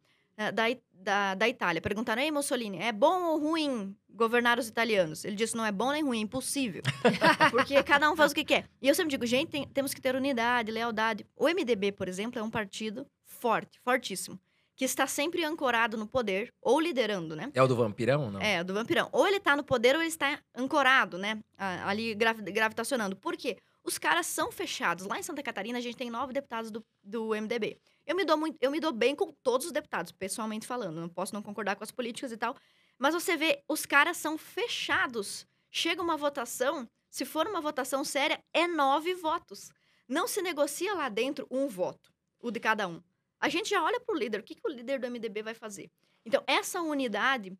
da, 0.52 0.64
da, 0.94 1.36
da 1.36 1.48
Itália. 1.48 1.82
Perguntaram, 1.82 2.22
ei, 2.22 2.32
Mussolini, 2.32 2.80
é 2.80 2.92
bom 2.92 3.24
ou 3.24 3.40
ruim 3.40 3.96
governar 4.10 4.60
os 4.60 4.68
italianos? 4.68 5.26
Ele 5.26 5.36
disse, 5.36 5.56
não 5.56 5.66
é 5.66 5.72
bom 5.72 5.92
nem 5.92 6.04
ruim, 6.04 6.20
é 6.20 6.22
impossível. 6.22 6.82
Porque 7.52 7.82
cada 7.84 8.10
um 8.12 8.16
faz 8.16 8.32
o 8.32 8.36
que 8.36 8.44
quer. 8.44 8.70
E 8.82 8.88
eu 8.88 8.96
sempre 8.96 9.12
digo, 9.12 9.26
gente, 9.26 9.50
tem, 9.50 9.68
temos 9.68 9.94
que 9.94 10.02
ter 10.02 10.16
unidade, 10.16 10.72
lealdade. 10.72 11.26
O 11.36 11.48
MDB, 11.48 11.92
por 11.92 12.08
exemplo, 12.08 12.40
é 12.40 12.44
um 12.44 12.50
partido 12.50 13.06
forte, 13.26 13.80
fortíssimo 13.82 14.40
que 14.78 14.86
está 14.86 15.08
sempre 15.08 15.44
ancorado 15.44 15.98
no 15.98 16.06
poder 16.06 16.54
ou 16.62 16.80
liderando, 16.80 17.36
né? 17.36 17.50
É 17.56 17.64
o 17.64 17.68
do 17.68 17.76
vampirão, 17.76 18.30
não? 18.30 18.40
É, 18.40 18.62
o 18.62 18.64
do 18.64 18.76
vampirão. 18.76 19.10
Ou 19.12 19.28
ele 19.28 19.38
está 19.38 19.56
no 19.56 19.64
poder 19.64 19.96
ou 19.96 20.02
ele 20.04 20.10
está 20.10 20.40
ancorado, 20.56 21.18
né? 21.18 21.40
Ali 21.58 22.14
gravitacionando. 22.14 23.16
Por 23.16 23.36
quê? 23.36 23.58
Os 23.84 23.98
caras 23.98 24.28
são 24.28 24.52
fechados. 24.52 25.08
Lá 25.08 25.18
em 25.18 25.24
Santa 25.24 25.42
Catarina, 25.42 25.80
a 25.80 25.82
gente 25.82 25.98
tem 25.98 26.12
nove 26.12 26.32
deputados 26.32 26.70
do, 26.70 26.86
do 27.04 27.30
MDB. 27.30 27.80
Eu 28.08 28.16
me, 28.16 28.26
dou 28.26 28.38
muito, 28.38 28.58
eu 28.60 28.72
me 28.72 28.80
dou 28.80 28.92
bem 28.92 29.16
com 29.16 29.32
todos 29.44 29.68
os 29.68 29.72
deputados, 29.72 30.12
pessoalmente 30.12 30.66
falando. 30.66 31.00
Não 31.00 31.10
posso 31.10 31.34
não 31.34 31.44
concordar 31.44 31.76
com 31.76 31.84
as 31.84 31.92
políticas 31.92 32.32
e 32.32 32.38
tal. 32.38 32.56
Mas 32.98 33.14
você 33.14 33.38
vê, 33.38 33.62
os 33.68 33.86
caras 33.86 34.18
são 34.18 34.38
fechados. 34.38 35.46
Chega 35.70 36.02
uma 36.02 36.18
votação, 36.18 36.90
se 37.10 37.26
for 37.26 37.46
uma 37.46 37.62
votação 37.62 38.04
séria, 38.04 38.44
é 38.54 38.66
nove 38.66 39.14
votos. 39.14 39.70
Não 40.08 40.28
se 40.28 40.42
negocia 40.42 40.96
lá 40.96 41.10
dentro 41.10 41.46
um 41.52 41.68
voto, 41.68 42.12
o 42.40 42.50
de 42.50 42.60
cada 42.60 42.88
um 42.88 43.04
a 43.40 43.50
gente 43.50 43.70
já 43.70 43.84
olha 43.84 44.00
para 44.00 44.14
o 44.14 44.18
líder. 44.18 44.40
O 44.40 44.44
que, 44.44 44.56
que 44.56 44.68
o 44.68 44.72
líder 44.72 45.00
do 45.00 45.10
MDB 45.10 45.44
vai 45.44 45.54
fazer? 45.54 45.92
Então, 46.26 46.44
essa 46.48 46.82
unidade 46.82 47.58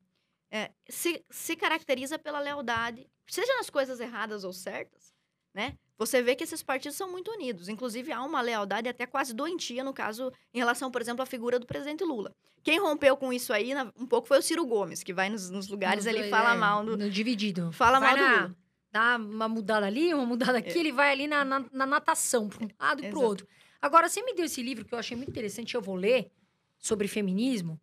é, 0.52 0.72
se, 0.90 1.24
se 1.30 1.56
caracteriza 1.56 2.18
pela 2.18 2.40
lealdade, 2.40 3.10
seja 3.28 3.54
nas 3.56 3.70
coisas 3.70 4.00
erradas 4.00 4.44
ou 4.44 4.54
certas, 4.54 5.14
né? 5.54 5.78
Você 5.98 6.22
vê 6.22 6.36
que 6.36 6.44
esses 6.44 6.62
partidos 6.62 6.96
são 6.96 7.12
muito 7.12 7.32
unidos. 7.32 7.68
Inclusive, 7.68 8.12
há 8.12 8.24
uma 8.24 8.40
lealdade 8.40 8.88
até 8.88 9.06
quase 9.06 9.34
doentia, 9.34 9.84
no 9.84 9.94
caso, 9.94 10.32
em 10.54 10.60
relação, 10.60 10.92
por 10.92 11.02
exemplo, 11.02 11.24
à 11.24 11.26
figura 11.26 11.58
do 11.58 11.66
presidente 11.66 12.04
Lula. 12.04 12.36
Quem 12.64 12.80
rompeu 12.80 13.18
com 13.18 13.34
isso 13.34 13.52
aí, 13.52 13.72
um 13.98 14.06
pouco, 14.06 14.28
foi 14.28 14.38
o 14.38 14.42
Ciro 14.42 14.66
Gomes, 14.66 15.02
que 15.02 15.14
vai 15.14 15.30
nos, 15.30 15.50
nos 15.50 15.68
lugares 15.68 16.06
ali 16.06 16.28
e 16.28 16.30
fala 16.30 16.54
é, 16.54 16.58
mal 16.58 16.86
do. 16.86 16.96
No 16.96 17.10
dividido. 17.10 17.72
Fala 17.72 18.00
vai 18.00 18.16
mal 18.16 18.18
na, 18.18 18.28
do 18.28 18.42
Lula. 18.44 18.58
Dá 18.92 19.16
uma 19.18 19.48
mudada 19.48 19.86
ali, 19.86 20.14
uma 20.14 20.26
mudada 20.26 20.60
aqui, 20.60 20.78
é. 20.78 20.78
ele 20.78 20.92
vai 20.92 21.12
ali 21.12 21.28
na, 21.28 21.44
na, 21.44 21.66
na 21.72 21.86
natação, 21.86 22.48
para 22.48 22.64
um 22.64 22.70
lado 22.80 23.04
e 23.04 23.10
para 23.10 23.20
o 23.20 23.24
outro. 23.24 23.48
Agora, 23.82 24.08
você 24.08 24.22
me 24.22 24.34
deu 24.34 24.46
esse 24.46 24.62
livro 24.62 24.86
que 24.86 24.94
eu 24.94 25.00
achei 25.00 25.16
muito 25.16 25.30
interessante, 25.30 25.76
eu 25.76 25.82
vou 25.82 25.96
ler, 25.96 26.32
sobre 26.78 27.08
feminismo. 27.08 27.80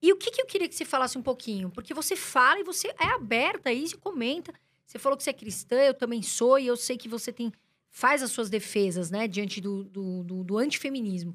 E 0.00 0.12
o 0.12 0.16
que, 0.16 0.30
que 0.30 0.40
eu 0.40 0.46
queria 0.46 0.68
que 0.68 0.74
você 0.74 0.84
falasse 0.84 1.16
um 1.16 1.22
pouquinho? 1.22 1.70
Porque 1.70 1.94
você 1.94 2.14
fala 2.14 2.60
e 2.60 2.64
você 2.64 2.88
é 2.98 3.06
aberta 3.14 3.70
aí, 3.70 3.88
você 3.88 3.96
comenta. 3.96 4.52
Você 4.86 4.98
falou 4.98 5.16
que 5.16 5.24
você 5.24 5.30
é 5.30 5.32
cristã, 5.32 5.76
eu 5.76 5.94
também 5.94 6.22
sou, 6.22 6.58
e 6.58 6.66
eu 6.66 6.76
sei 6.76 6.96
que 6.96 7.08
você 7.08 7.32
tem 7.32 7.52
faz 7.90 8.22
as 8.22 8.30
suas 8.30 8.50
defesas, 8.50 9.10
né, 9.10 9.26
diante 9.26 9.58
do, 9.60 9.84
do, 9.84 10.22
do, 10.22 10.44
do 10.44 10.58
antifeminismo. 10.58 11.34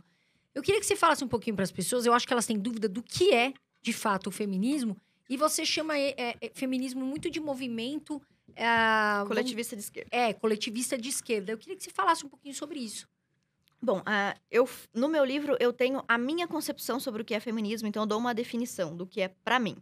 Eu 0.54 0.62
queria 0.62 0.80
que 0.80 0.86
você 0.86 0.96
falasse 0.96 1.24
um 1.24 1.28
pouquinho 1.28 1.56
para 1.56 1.64
as 1.64 1.72
pessoas, 1.72 2.06
eu 2.06 2.14
acho 2.14 2.28
que 2.28 2.34
elas 2.34 2.46
têm 2.46 2.58
dúvida 2.58 2.88
do 2.88 3.02
que 3.02 3.34
é, 3.34 3.54
de 3.82 3.92
fato, 3.92 4.28
o 4.28 4.32
feminismo, 4.32 4.96
e 5.28 5.36
você 5.36 5.66
chama 5.66 5.98
é, 5.98 6.14
é, 6.18 6.36
é 6.40 6.52
feminismo 6.54 7.04
muito 7.04 7.30
de 7.30 7.40
movimento... 7.40 8.22
É, 8.56 9.26
coletivista 9.26 9.76
de 9.76 9.82
esquerda. 9.82 10.10
É, 10.12 10.34
coletivista 10.34 10.98
de 10.98 11.10
esquerda. 11.10 11.54
Eu 11.54 11.58
queria 11.58 11.76
que 11.76 11.84
você 11.84 11.90
falasse 11.90 12.26
um 12.26 12.30
pouquinho 12.30 12.54
sobre 12.54 12.80
isso. 12.80 13.08
Bom, 13.82 14.00
uh, 14.00 14.40
eu, 14.52 14.70
no 14.94 15.08
meu 15.08 15.26
livro 15.26 15.58
eu 15.60 15.74
tenho 15.74 16.04
a 16.08 16.18
minha 16.18 16.48
concepção 16.48 17.00
sobre 17.00 17.24
o 17.24 17.26
que 17.26 17.34
é 17.34 17.40
feminismo, 17.40 17.88
então 17.88 18.04
eu 18.04 18.08
dou 18.08 18.20
uma 18.20 18.34
definição 18.34 18.96
do 18.96 19.08
que 19.08 19.22
é 19.22 19.30
para 19.30 19.58
mim. 19.58 19.78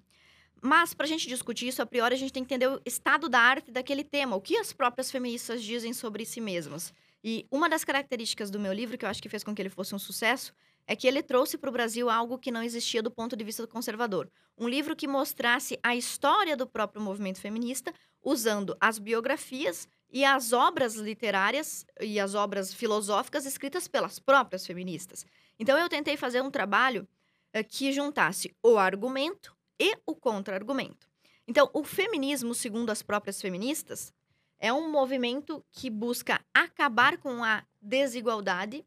Mas, 0.62 0.94
para 0.94 1.06
a 1.06 1.10
gente 1.10 1.28
discutir 1.28 1.68
isso, 1.68 1.82
a 1.82 1.86
priori, 1.86 2.16
a 2.16 2.18
gente 2.18 2.34
tem 2.34 2.44
que 2.44 2.54
entender 2.54 2.68
o 2.68 2.82
estado 2.86 3.30
da 3.30 3.40
arte 3.40 3.72
daquele 3.72 4.04
tema, 4.04 4.36
o 4.36 4.42
que 4.42 4.58
as 4.58 4.74
próprias 4.74 5.10
feministas 5.10 5.64
dizem 5.64 5.94
sobre 5.94 6.26
si 6.26 6.42
mesmas. 6.42 6.94
E 7.24 7.46
uma 7.52 7.70
das 7.70 7.84
características 7.84 8.50
do 8.50 8.60
meu 8.60 8.74
livro, 8.74 8.98
que 8.98 9.06
eu 9.06 9.10
acho 9.10 9.22
que 9.22 9.30
fez 9.30 9.44
com 9.44 9.54
que 9.54 9.62
ele 9.62 9.70
fosse 9.70 9.94
um 9.94 10.00
sucesso, 10.00 10.54
é 10.88 10.96
que 10.96 11.08
ele 11.08 11.22
trouxe 11.22 11.58
para 11.58 11.70
o 11.70 11.74
Brasil 11.74 12.10
algo 12.10 12.38
que 12.38 12.52
não 12.52 12.64
existia 12.64 13.02
do 13.04 13.12
ponto 13.12 13.36
de 13.36 13.44
vista 13.44 13.68
conservador. 13.68 14.30
Um 14.58 14.68
livro 14.68 14.96
que 14.96 15.08
mostrasse 15.08 15.80
a 15.84 15.96
história 15.96 16.58
do 16.58 16.66
próprio 16.66 17.02
movimento 17.02 17.40
feminista, 17.40 17.94
usando 18.24 18.76
as 18.80 18.98
biografias 18.98 19.88
e 20.12 20.26
as 20.26 20.52
obras 20.52 20.96
literárias 20.96 21.86
e 22.02 22.20
as 22.20 22.34
obras 22.34 22.74
filosóficas 22.74 23.46
escritas 23.46 23.88
pelas 23.88 24.18
próprias 24.18 24.66
feministas. 24.66 25.26
Então 25.60 25.78
eu 25.78 25.88
tentei 25.88 26.18
fazer 26.18 26.42
um 26.42 26.50
trabalho 26.50 27.08
uh, 27.56 27.64
que 27.68 27.92
juntasse 27.92 28.52
o 28.64 28.78
argumento 28.78 29.56
e 29.80 29.96
o 30.06 30.16
contra-argumento. 30.16 31.08
Então, 31.48 31.70
o 31.74 31.84
feminismo, 31.84 32.54
segundo 32.54 32.90
as 32.90 33.02
próprias 33.02 33.42
feministas, 33.42 34.14
é 34.60 34.72
um 34.74 34.92
movimento 34.92 35.64
que 35.72 35.90
busca 35.90 36.44
acabar 36.54 37.18
com 37.18 37.44
a 37.44 37.64
desigualdade 37.82 38.86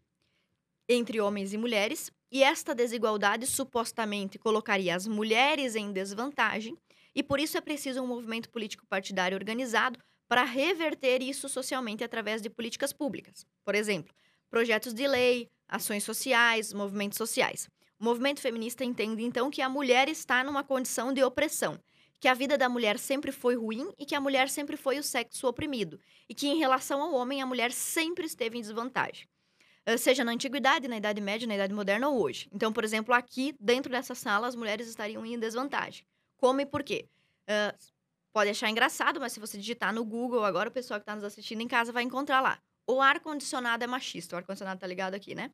entre 0.88 1.20
homens 1.20 1.52
e 1.52 1.58
mulheres, 1.58 2.12
e 2.30 2.42
esta 2.42 2.74
desigualdade 2.74 3.46
supostamente 3.46 4.38
colocaria 4.38 4.94
as 4.94 5.06
mulheres 5.06 5.74
em 5.74 5.92
desvantagem, 5.92 6.76
e 7.14 7.22
por 7.22 7.40
isso 7.40 7.56
é 7.56 7.60
preciso 7.60 8.02
um 8.02 8.06
movimento 8.06 8.50
político 8.50 8.86
partidário 8.86 9.36
organizado 9.36 9.98
para 10.28 10.44
reverter 10.44 11.22
isso 11.22 11.48
socialmente 11.48 12.02
através 12.02 12.40
de 12.40 12.48
políticas 12.48 12.92
públicas. 12.92 13.46
Por 13.64 13.74
exemplo, 13.74 14.14
projetos 14.50 14.94
de 14.94 15.06
lei, 15.06 15.50
ações 15.68 16.04
sociais, 16.04 16.72
movimentos 16.72 17.18
sociais. 17.18 17.68
O 18.02 18.04
movimento 18.04 18.40
feminista 18.40 18.84
entende, 18.84 19.22
então, 19.22 19.48
que 19.48 19.62
a 19.62 19.68
mulher 19.68 20.08
está 20.08 20.42
numa 20.42 20.64
condição 20.64 21.12
de 21.12 21.22
opressão, 21.22 21.78
que 22.18 22.26
a 22.26 22.34
vida 22.34 22.58
da 22.58 22.68
mulher 22.68 22.98
sempre 22.98 23.30
foi 23.30 23.54
ruim 23.54 23.88
e 23.96 24.04
que 24.04 24.16
a 24.16 24.20
mulher 24.20 24.50
sempre 24.50 24.76
foi 24.76 24.98
o 24.98 25.04
sexo 25.04 25.46
oprimido, 25.46 26.00
e 26.28 26.34
que, 26.34 26.48
em 26.48 26.58
relação 26.58 27.00
ao 27.00 27.14
homem, 27.14 27.40
a 27.40 27.46
mulher 27.46 27.70
sempre 27.70 28.26
esteve 28.26 28.58
em 28.58 28.60
desvantagem. 28.60 29.28
Seja 29.96 30.24
na 30.24 30.32
antiguidade, 30.32 30.88
na 30.88 30.96
Idade 30.96 31.20
Média, 31.20 31.46
na 31.46 31.54
Idade 31.54 31.72
Moderna 31.72 32.08
ou 32.08 32.20
hoje. 32.20 32.48
Então, 32.52 32.72
por 32.72 32.82
exemplo, 32.82 33.14
aqui, 33.14 33.54
dentro 33.60 33.92
dessa 33.92 34.16
sala, 34.16 34.48
as 34.48 34.56
mulheres 34.56 34.88
estariam 34.88 35.24
em 35.24 35.38
desvantagem. 35.38 36.04
Como 36.38 36.60
e 36.60 36.66
por 36.66 36.82
quê? 36.82 37.06
Uh, 37.48 37.78
pode 38.32 38.50
achar 38.50 38.68
engraçado, 38.68 39.20
mas 39.20 39.32
se 39.32 39.38
você 39.38 39.56
digitar 39.56 39.94
no 39.94 40.04
Google 40.04 40.44
agora, 40.44 40.68
o 40.68 40.72
pessoal 40.72 40.98
que 40.98 41.04
está 41.04 41.14
nos 41.14 41.22
assistindo 41.22 41.60
em 41.60 41.68
casa 41.68 41.92
vai 41.92 42.02
encontrar 42.02 42.40
lá. 42.40 42.58
O 42.84 43.00
ar-condicionado 43.00 43.84
é 43.84 43.86
machista. 43.86 44.34
O 44.34 44.38
ar-condicionado 44.38 44.80
tá 44.80 44.88
ligado 44.88 45.14
aqui, 45.14 45.36
né? 45.36 45.52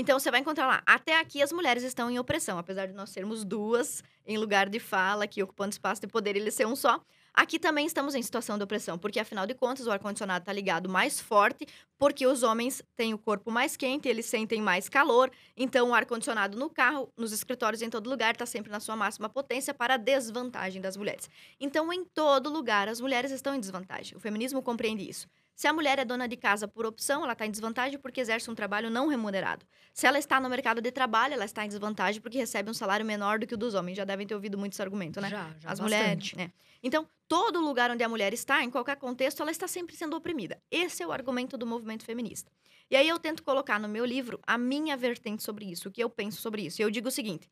Então, 0.00 0.16
você 0.16 0.30
vai 0.30 0.38
encontrar 0.38 0.68
lá. 0.68 0.80
Até 0.86 1.18
aqui, 1.18 1.42
as 1.42 1.50
mulheres 1.50 1.82
estão 1.82 2.08
em 2.08 2.20
opressão. 2.20 2.56
Apesar 2.56 2.86
de 2.86 2.92
nós 2.92 3.10
sermos 3.10 3.44
duas 3.44 4.00
em 4.24 4.38
lugar 4.38 4.68
de 4.68 4.78
fala, 4.78 5.24
aqui 5.24 5.42
ocupando 5.42 5.72
espaço 5.72 6.00
de 6.00 6.06
poder, 6.06 6.36
ele 6.36 6.52
ser 6.52 6.68
um 6.68 6.76
só. 6.76 7.00
Aqui 7.34 7.58
também 7.58 7.84
estamos 7.84 8.14
em 8.14 8.22
situação 8.22 8.56
de 8.56 8.62
opressão, 8.62 8.96
porque 8.96 9.18
afinal 9.18 9.44
de 9.44 9.54
contas 9.54 9.88
o 9.88 9.90
ar-condicionado 9.90 10.42
está 10.42 10.52
ligado 10.52 10.88
mais 10.88 11.20
forte, 11.20 11.66
porque 11.98 12.26
os 12.26 12.42
homens 12.42 12.82
têm 12.96 13.12
o 13.12 13.18
corpo 13.18 13.50
mais 13.50 13.76
quente, 13.76 14.08
eles 14.08 14.26
sentem 14.26 14.62
mais 14.62 14.88
calor, 14.88 15.30
então 15.56 15.90
o 15.90 15.94
ar-condicionado 15.94 16.56
no 16.56 16.70
carro, 16.70 17.12
nos 17.16 17.32
escritórios, 17.32 17.82
em 17.82 17.90
todo 17.90 18.08
lugar, 18.08 18.34
está 18.34 18.46
sempre 18.46 18.70
na 18.70 18.80
sua 18.80 18.94
máxima 18.94 19.28
potência 19.28 19.74
para 19.74 19.94
a 19.94 19.96
desvantagem 19.96 20.80
das 20.80 20.96
mulheres. 20.96 21.28
Então, 21.60 21.92
em 21.92 22.04
todo 22.04 22.48
lugar, 22.48 22.88
as 22.88 23.00
mulheres 23.00 23.32
estão 23.32 23.54
em 23.54 23.60
desvantagem. 23.60 24.16
O 24.16 24.20
feminismo 24.20 24.62
compreende 24.62 25.08
isso. 25.08 25.28
Se 25.58 25.66
a 25.66 25.72
mulher 25.72 25.98
é 25.98 26.04
dona 26.04 26.28
de 26.28 26.36
casa 26.36 26.68
por 26.68 26.86
opção, 26.86 27.24
ela 27.24 27.32
está 27.32 27.44
em 27.44 27.50
desvantagem 27.50 27.98
porque 27.98 28.20
exerce 28.20 28.48
um 28.48 28.54
trabalho 28.54 28.88
não 28.88 29.08
remunerado. 29.08 29.66
Se 29.92 30.06
ela 30.06 30.16
está 30.16 30.38
no 30.38 30.48
mercado 30.48 30.80
de 30.80 30.92
trabalho, 30.92 31.34
ela 31.34 31.44
está 31.44 31.64
em 31.64 31.68
desvantagem 31.68 32.20
porque 32.20 32.38
recebe 32.38 32.70
um 32.70 32.74
salário 32.74 33.04
menor 33.04 33.40
do 33.40 33.46
que 33.46 33.54
o 33.54 33.56
dos 33.56 33.74
homens. 33.74 33.96
Já 33.96 34.04
devem 34.04 34.24
ter 34.24 34.36
ouvido 34.36 34.56
muito 34.56 34.74
esse 34.74 34.82
argumento, 34.82 35.20
né? 35.20 35.28
Já, 35.28 35.50
já 35.58 35.70
As 35.70 35.80
bastante. 35.80 35.82
mulheres, 35.82 36.32
né? 36.34 36.52
Então, 36.80 37.08
todo 37.26 37.60
lugar 37.60 37.90
onde 37.90 38.04
a 38.04 38.08
mulher 38.08 38.32
está, 38.32 38.62
em 38.62 38.70
qualquer 38.70 38.96
contexto, 38.98 39.42
ela 39.42 39.50
está 39.50 39.66
sempre 39.66 39.96
sendo 39.96 40.16
oprimida. 40.16 40.62
Esse 40.70 41.02
é 41.02 41.06
o 41.08 41.10
argumento 41.10 41.58
do 41.58 41.66
movimento 41.66 41.87
feminista. 42.04 42.50
E 42.90 42.96
aí 42.96 43.08
eu 43.08 43.18
tento 43.18 43.42
colocar 43.42 43.78
no 43.78 43.88
meu 43.88 44.04
livro 44.04 44.40
a 44.46 44.56
minha 44.56 44.96
vertente 44.96 45.42
sobre 45.42 45.66
isso, 45.66 45.88
o 45.88 45.92
que 45.92 46.02
eu 46.02 46.08
penso 46.08 46.40
sobre 46.40 46.62
isso. 46.62 46.80
Eu 46.80 46.90
digo 46.90 47.08
o 47.08 47.10
seguinte: 47.10 47.48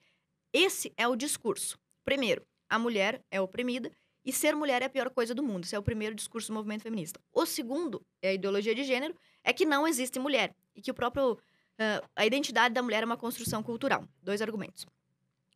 esse 0.52 0.92
é 0.96 1.06
o 1.06 1.16
discurso. 1.16 1.78
Primeiro, 2.04 2.46
a 2.68 2.78
mulher 2.78 3.22
é 3.30 3.40
oprimida 3.40 3.90
e 4.24 4.32
ser 4.32 4.56
mulher 4.56 4.82
é 4.82 4.86
a 4.86 4.90
pior 4.90 5.10
coisa 5.10 5.34
do 5.34 5.42
mundo. 5.42 5.64
Esse 5.64 5.76
é 5.76 5.78
o 5.78 5.82
primeiro 5.82 6.14
discurso 6.14 6.48
do 6.48 6.54
movimento 6.54 6.82
feminista. 6.82 7.20
O 7.32 7.46
segundo, 7.46 8.04
é 8.20 8.30
a 8.30 8.32
ideologia 8.32 8.74
de 8.74 8.82
gênero, 8.82 9.14
é 9.44 9.52
que 9.52 9.64
não 9.64 9.86
existe 9.86 10.18
mulher 10.18 10.54
e 10.74 10.80
que 10.82 10.90
o 10.90 10.94
próprio 10.94 11.32
uh, 11.34 12.08
a 12.16 12.26
identidade 12.26 12.74
da 12.74 12.82
mulher 12.82 13.02
é 13.02 13.06
uma 13.06 13.16
construção 13.16 13.62
cultural. 13.62 14.04
Dois 14.22 14.42
argumentos. 14.42 14.86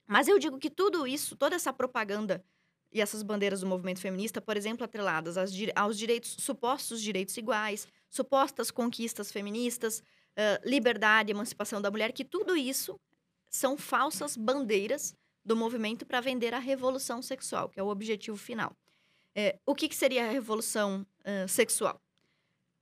Mas 0.07 0.29
eu 0.29 0.39
digo 0.39 0.59
que 0.59 0.71
tudo 0.71 1.07
isso, 1.07 1.37
toda 1.37 1.57
essa 1.57 1.73
propaganda 1.73 2.45
e 2.93 3.01
essas 3.01 3.23
bandeiras 3.23 3.61
do 3.61 3.67
movimento 3.67 4.01
feminista, 4.01 4.41
por 4.41 4.57
exemplo, 4.57 4.85
atreladas 4.85 5.37
aos 5.37 5.97
direitos, 5.97 6.37
supostos 6.39 7.01
direitos 7.01 7.37
iguais, 7.37 7.87
supostas 8.11 8.71
conquistas 8.71 9.31
feministas, 9.31 10.01
uh, 10.01 10.69
liberdade, 10.69 11.31
emancipação 11.31 11.81
da 11.81 11.91
mulher, 11.91 12.13
que 12.13 12.25
tudo 12.25 12.57
isso 12.57 13.01
são 13.49 13.79
falsas 13.79 14.37
bandeiras 14.37 15.15
do 15.45 15.57
movimento 15.57 16.05
para 16.05 16.21
vender 16.21 16.53
a 16.53 16.59
revolução 16.59 17.23
sexual, 17.23 17.69
que 17.69 17.81
é 17.81 17.83
o 17.83 17.89
objetivo 17.89 18.37
final. 18.37 18.77
É, 19.35 19.59
o 19.65 19.75
que, 19.75 19.89
que, 19.89 19.97
seria 19.97 20.27
a 20.27 20.31
revolução 20.31 21.07
uh, 21.21 21.49
sexual? 21.49 22.01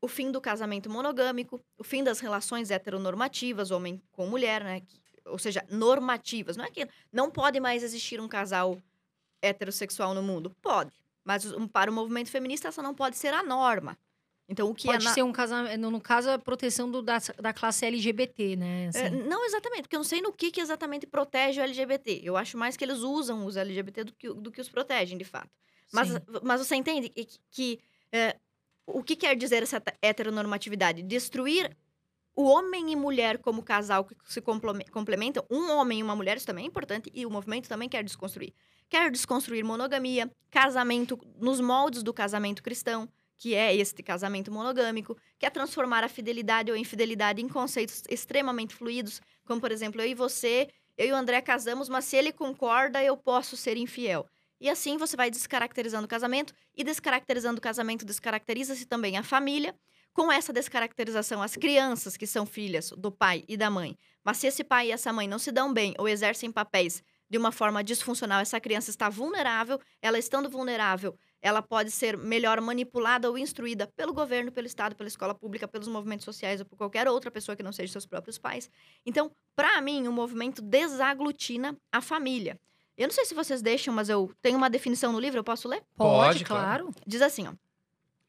O 0.01 0.09
fim 0.09 0.31
do 0.31 0.41
casamento 0.41 0.88
monogâmico, 0.88 1.61
o 1.77 1.85
fim 1.85 2.03
das 2.03 2.21
relações 2.21 2.71
heteronormativas, 2.71 3.71
homem 3.71 4.03
com 4.12 4.27
mulher, 4.27 4.64
né? 4.64 4.83
Ou 5.27 5.38
seja, 5.38 5.64
normativas. 5.69 6.57
Não 6.57 6.64
é 6.64 6.71
que 6.71 6.88
não 7.12 7.31
pode 7.31 7.61
mais 7.61 7.83
existir 7.83 8.21
um 8.21 8.29
casal 8.29 8.81
heterossexual 9.43 10.14
no 10.14 10.23
mundo. 10.23 10.55
Pode. 10.62 10.93
Mas 11.25 11.45
para 11.73 11.91
o 11.91 11.95
movimento 11.95 12.31
feminista, 12.31 12.69
essa 12.69 12.83
não 12.83 12.95
pode 12.95 13.17
ser 13.17 13.35
a 13.35 13.43
norma. 13.43 13.99
Então, 14.49 14.71
o 14.71 14.75
que 14.75 14.87
Pode 14.87 15.05
é 15.05 15.09
na... 15.09 15.15
ser 15.15 15.23
um 15.23 15.31
casamento, 15.31 15.91
no 15.91 16.01
caso, 16.01 16.31
a 16.31 16.39
proteção 16.39 16.91
do, 16.91 17.03
da, 17.03 17.19
da 17.39 17.53
classe 17.53 17.85
LGBT, 17.85 18.57
né? 18.57 18.89
Assim. 18.89 18.99
É, 18.99 19.11
não 19.11 19.45
exatamente, 19.45 19.83
porque 19.83 19.95
eu 19.95 19.99
não 19.99 20.05
sei 20.05 20.23
no 20.23 20.33
que, 20.33 20.51
que 20.51 20.61
exatamente 20.61 21.07
protege 21.07 21.61
o 21.61 21.65
LGBT. 21.65 22.23
Eu 22.25 22.35
acho 22.35 22.57
mais 22.57 22.75
que 22.75 22.83
eles 22.83 23.01
usam 23.01 23.45
os 23.45 23.59
LGBT 23.59 24.05
do 24.05 24.13
que, 24.15 24.33
do 24.33 24.51
que 24.51 24.61
os 24.61 24.69
protegem, 24.71 25.19
de 25.19 25.25
fato. 25.25 25.51
Mas, 25.93 26.09
mas 26.43 26.67
você 26.67 26.77
entende 26.77 27.11
que, 27.11 27.27
que 27.51 27.81
é, 28.11 28.37
o 28.87 29.03
que 29.03 29.17
quer 29.17 29.37
dizer 29.37 29.63
essa 29.63 29.83
heteronormatividade? 30.01 31.03
Destruir 31.03 31.77
o 32.35 32.45
homem 32.45 32.93
e 32.93 32.97
mulher 32.97 33.39
como 33.39 33.63
casal 33.63 34.05
que 34.05 34.15
se 34.25 34.41
complementam, 34.41 35.45
um 35.51 35.73
homem 35.73 35.99
e 35.99 36.03
uma 36.03 36.15
mulher, 36.15 36.37
isso 36.37 36.47
também 36.47 36.65
é 36.65 36.69
importante, 36.69 37.11
e 37.13 37.27
o 37.27 37.31
movimento 37.31 37.69
também 37.69 37.89
quer 37.89 38.03
desconstruir. 38.05 38.55
Quer 38.89 39.11
desconstruir 39.11 39.65
monogamia, 39.65 40.31
casamento 40.51 41.19
nos 41.37 41.61
moldes 41.61 42.03
do 42.03 42.15
casamento 42.15 42.63
cristão, 42.63 43.09
que 43.38 43.55
é 43.55 43.74
este 43.74 44.03
casamento 44.03 44.51
monogâmico, 44.51 45.16
que 45.38 45.46
é 45.46 45.51
transformar 45.51 46.03
a 46.03 46.09
fidelidade 46.09 46.70
ou 46.70 46.77
infidelidade 46.77 47.40
em 47.40 47.48
conceitos 47.48 48.03
extremamente 48.11 48.74
fluidos, 48.74 49.22
como 49.46 49.61
por 49.61 49.70
exemplo, 49.70 50.03
eu 50.03 50.09
e 50.09 50.14
você, 50.14 50.68
eu 50.96 51.07
e 51.07 51.12
o 51.12 51.16
André 51.16 51.40
casamos, 51.40 51.88
mas 51.88 52.05
se 52.05 52.16
ele 52.16 52.33
concorda, 52.33 53.03
eu 53.03 53.16
posso 53.16 53.57
ser 53.57 53.77
infiel. 53.77 54.27
E 54.61 54.68
assim 54.68 54.96
você 54.96 55.16
vai 55.16 55.31
descaracterizando 55.31 56.05
o 56.05 56.09
casamento, 56.09 56.53
e 56.77 56.83
descaracterizando 56.83 57.59
o 57.59 57.62
casamento, 57.62 58.05
descaracteriza-se 58.05 58.87
também 58.87 59.16
a 59.16 59.22
família. 59.22 59.74
Com 60.12 60.33
essa 60.33 60.53
descaracterização, 60.53 61.40
as 61.40 61.55
crianças 61.55 62.16
que 62.16 62.27
são 62.27 62.44
filhas 62.44 62.90
do 62.96 63.12
pai 63.12 63.44
e 63.46 63.57
da 63.57 63.70
mãe. 63.70 63.96
Mas 64.24 64.38
se 64.38 64.48
esse 64.48 64.64
pai 64.64 64.88
e 64.88 64.90
essa 64.90 65.12
mãe 65.12 65.29
não 65.29 65.38
se 65.38 65.53
dão 65.53 65.72
bem 65.72 65.94
ou 65.96 66.09
exercem 66.09 66.51
papéis 66.51 67.05
de 67.31 67.38
uma 67.38 67.53
forma 67.53 67.85
disfuncional, 67.85 68.40
essa 68.40 68.61
criança 68.61 68.90
está 68.90 69.09
vulnerável, 69.09 69.81
ela 70.03 70.18
estando 70.18 70.51
vulnerável, 70.51 71.16
ela 71.40 71.62
pode 71.62 71.90
ser 71.90 72.16
melhor 72.16 72.61
manipulada 72.61 73.29
ou 73.29 73.38
instruída 73.38 73.87
pelo 73.87 74.12
governo, 74.12 74.51
pelo 74.51 74.66
Estado, 74.66 74.96
pela 74.96 75.09
escola 75.09 75.35
pública, 75.35 75.68
pelos 75.68 75.88
movimentos 75.88 76.24
sociais 76.24 76.61
ou 76.61 76.66
por 76.66 76.77
qualquer 76.77 77.09
outra 77.09 77.31
pessoa 77.31 77.55
que 77.55 77.62
não 77.62 77.72
seja 77.72 77.92
seus 77.92 78.07
próprios 78.07 78.38
pais. 78.38 78.70
Então, 79.07 79.31
para 79.55 79.81
mim, 79.81 80.09
o 80.09 80.12
movimento 80.12 80.61
desaglutina 80.61 81.77
a 81.92 82.01
família. 82.01 82.59
Eu 82.96 83.07
não 83.07 83.14
sei 83.14 83.24
se 83.24 83.35
vocês 83.35 83.62
deixam, 83.62 83.94
mas 83.94 84.09
eu 84.09 84.33
tenho 84.42 84.57
uma 84.57 84.68
definição 84.68 85.12
no 85.12 85.20
livro, 85.20 85.38
eu 85.38 85.44
posso 85.44 85.68
ler? 85.68 85.83
Pode, 85.96 86.38
Pode 86.38 86.44
claro. 86.44 86.90
Diz 87.07 87.22
assim, 87.22 87.46
ó. 87.46 87.53